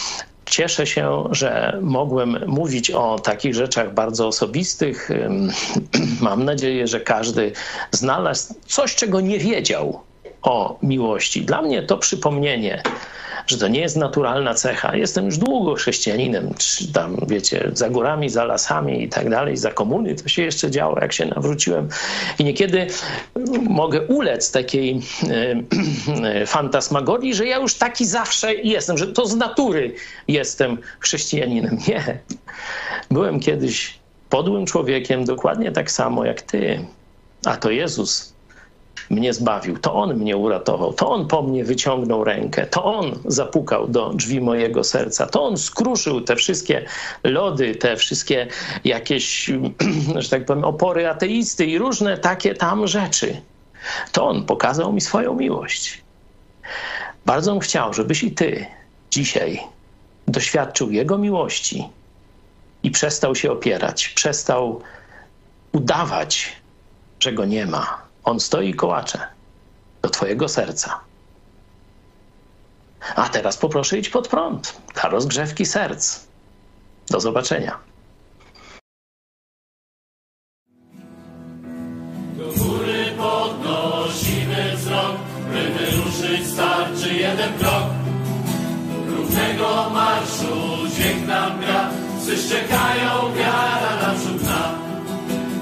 Cieszę 0.49 0.87
się, 0.87 1.23
że 1.31 1.77
mogłem 1.81 2.37
mówić 2.47 2.91
o 2.91 3.19
takich 3.19 3.55
rzeczach 3.55 3.93
bardzo 3.93 4.27
osobistych. 4.27 5.09
Mam 6.21 6.45
nadzieję, 6.45 6.87
że 6.87 6.99
każdy 6.99 7.51
znalazł 7.91 8.53
coś, 8.65 8.95
czego 8.95 9.21
nie 9.21 9.39
wiedział 9.39 10.01
o 10.41 10.77
miłości. 10.83 11.41
Dla 11.45 11.61
mnie 11.61 11.83
to 11.83 11.97
przypomnienie 11.97 12.83
że 13.47 13.57
to 13.57 13.67
nie 13.67 13.79
jest 13.79 13.95
naturalna 13.95 14.53
cecha. 14.53 14.95
Jestem 14.95 15.25
już 15.25 15.37
długo 15.37 15.75
chrześcijaninem, 15.75 16.53
czy 16.57 16.93
tam, 16.93 17.17
wiecie, 17.27 17.71
za 17.73 17.89
górami, 17.89 18.29
za 18.29 18.45
lasami 18.45 19.03
i 19.03 19.09
tak 19.09 19.29
dalej, 19.29 19.57
za 19.57 19.71
komuny 19.71 20.15
to 20.15 20.29
się 20.29 20.41
jeszcze 20.41 20.71
działo, 20.71 20.99
jak 21.01 21.13
się 21.13 21.25
nawróciłem. 21.25 21.89
I 22.39 22.43
niekiedy 22.43 22.87
mogę 23.69 24.01
ulec 24.01 24.51
takiej 24.51 25.01
e, 26.31 26.45
fantasmagorii, 26.57 27.33
że 27.33 27.45
ja 27.45 27.57
już 27.57 27.75
taki 27.75 28.05
zawsze 28.05 28.53
jestem, 28.53 28.97
że 28.97 29.07
to 29.07 29.25
z 29.25 29.35
natury 29.35 29.93
jestem 30.27 30.77
chrześcijaninem. 30.99 31.77
Nie. 31.87 32.19
Byłem 33.11 33.39
kiedyś 33.39 33.99
podłym 34.29 34.65
człowiekiem, 34.65 35.25
dokładnie 35.25 35.71
tak 35.71 35.91
samo 35.91 36.25
jak 36.25 36.41
ty. 36.41 36.85
A 37.45 37.57
to 37.57 37.71
Jezus 37.71 38.36
mnie 39.09 39.33
zbawił, 39.33 39.77
to 39.77 39.93
On 39.93 40.15
mnie 40.15 40.37
uratował, 40.37 40.93
to 40.93 41.09
On 41.09 41.27
po 41.27 41.43
mnie 41.43 41.63
wyciągnął 41.63 42.23
rękę, 42.23 42.65
to 42.65 42.83
On 42.83 43.19
zapukał 43.25 43.87
do 43.87 44.13
drzwi 44.13 44.41
mojego 44.41 44.83
serca, 44.83 45.27
to 45.27 45.43
On 45.43 45.57
skruszył 45.57 46.21
te 46.21 46.35
wszystkie 46.35 46.85
lody, 47.23 47.75
te 47.75 47.97
wszystkie 47.97 48.47
jakieś, 48.83 49.51
że 50.15 50.29
tak 50.29 50.45
powiem, 50.45 50.63
opory 50.63 51.09
ateisty 51.09 51.65
i 51.65 51.77
różne 51.77 52.17
takie 52.17 52.55
tam 52.55 52.87
rzeczy. 52.87 53.41
To 54.11 54.27
On 54.27 54.45
pokazał 54.45 54.93
mi 54.93 55.01
swoją 55.01 55.35
miłość. 55.35 56.01
Bardzo 57.25 57.51
bym 57.51 57.59
chciał, 57.59 57.93
żebyś 57.93 58.23
i 58.23 58.31
ty 58.31 58.65
dzisiaj 59.11 59.59
doświadczył 60.27 60.91
Jego 60.91 61.17
miłości 61.17 61.89
i 62.83 62.91
przestał 62.91 63.35
się 63.35 63.51
opierać, 63.51 64.07
przestał 64.09 64.81
udawać, 65.71 66.55
że 67.19 67.33
go 67.33 67.45
nie 67.45 67.65
ma 67.65 68.06
on 68.27 68.39
stoi 68.39 68.73
kołacze 68.73 69.19
do 70.01 70.09
twojego 70.09 70.49
serca. 70.49 70.99
A 73.15 73.29
teraz 73.29 73.57
poproszę 73.57 73.99
iść 73.99 74.09
pod 74.09 74.27
prąd 74.27 74.81
dla 74.93 75.09
rozgrzewki 75.09 75.65
serc. 75.65 76.19
Do 77.09 77.19
zobaczenia. 77.19 77.77
Do 82.37 82.63
góry 82.63 83.05
podnosimy 83.17 84.75
wzrok, 84.75 85.17
by 85.51 85.69
wyruszyć 85.69 86.47
starczy 86.47 87.13
jeden 87.13 87.57
krok. 87.59 87.83
Równego 89.07 89.89
marszu 89.89 90.87
dźwięk 90.95 91.27
nam 91.27 91.59
gra, 91.59 91.89
psy 92.19 92.37
szczekają, 92.37 93.33
wiara 93.33 93.95
naprzód 94.01 94.43
nam. 94.43 94.87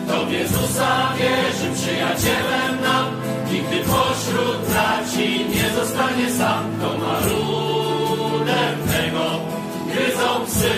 To 0.07 0.29
Jezusa 0.29 1.13
wierzy, 1.17 1.44
przyjacielem 2.15 2.81
nam, 2.81 3.05
nigdy 3.51 3.79
pośród 3.79 4.57
braci 4.69 5.45
nie 5.49 5.69
zostanie 5.75 6.31
sam. 6.31 6.63
To 6.81 6.97
marudewnego 6.97 8.45
gryzą 9.87 10.45
psy. 10.45 10.71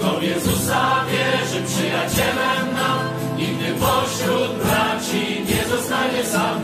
To 0.00 0.20
w 0.20 0.22
Jezusa 0.22 1.04
wierzy, 1.10 1.62
przyjacielem 1.66 2.74
nam, 2.74 2.98
nigdy 3.36 3.74
pośród 3.74 4.50
braci 4.62 5.44
nie 5.48 5.64
zostanie 5.76 6.24
sam. 6.24 6.56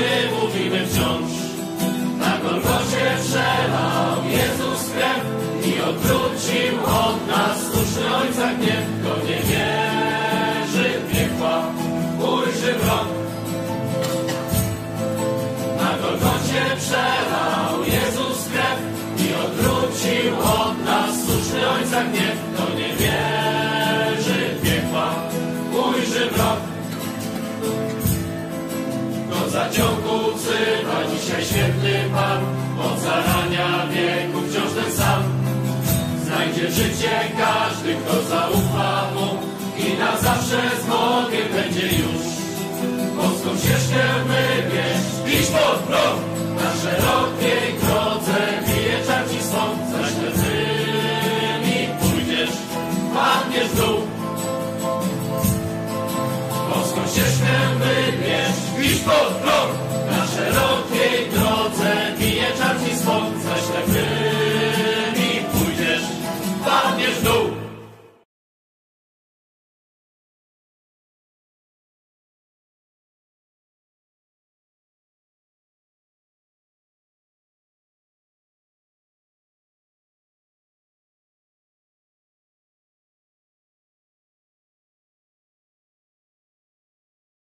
My 0.00 0.40
mówimy 0.40 0.86
wciąż. 0.86 1.30
Na 2.18 2.38
Golgocie 2.38 3.04
przelał 3.24 4.16
Jezus 4.30 4.90
krew 4.90 5.22
i 5.66 5.80
odwrócił 5.80 6.74
od 6.84 7.26
nas 7.28 7.58
słuszny 7.62 8.16
Ojca 8.16 8.54
gniew. 8.54 8.84
Kto 9.00 9.26
nie 9.26 9.40
wierzy 9.48 11.00
w 11.00 11.12
piekła, 11.12 11.62
ujrzy 12.18 12.72
wrog. 12.72 13.08
Na 15.76 15.90
Golgocie 16.02 16.62
przelał 16.78 17.29
zaciągu 29.60 30.36
wzywa 30.36 30.98
dzisiaj 31.10 31.44
święty 31.44 31.94
Pan, 32.14 32.40
od 32.86 33.00
zarania 33.00 33.86
wieku 33.92 34.38
wciąż 34.48 34.72
ten 34.76 34.92
sam. 34.92 35.22
Znajdzie 36.24 36.70
życie 36.70 37.14
każdy, 37.38 37.94
kto 37.94 38.22
zaufa 38.22 39.10
Mu. 39.14 39.28
I 39.84 39.98
na 39.98 40.16
zawsze 40.16 40.60
z 40.82 40.86
Bogiem 40.86 41.48
będzie 41.54 41.86
już. 41.86 42.22
Boską 43.16 43.50
ścieżkę 43.58 44.04
wybierz, 44.30 45.04
idź 45.34 45.50
pod 45.50 45.78
prąd, 45.86 46.20
na 46.56 46.70
szerokiej 46.82 47.66
drodze 47.82 48.38
bije 48.66 48.96
czar 49.06 49.24
ci 49.30 49.42
swąd, 49.48 49.78
za 49.90 50.02
ślepymi 50.12 51.78
pójdziesz, 52.00 52.54
padniesz 53.14 53.68
w 53.68 53.76
Ojczyznę 57.20 57.76
wybierz, 57.78 58.90
iść 58.92 59.00
pod 59.00 59.28
prąd 59.42 59.78
na 60.10 60.26
szerokie 60.26 61.19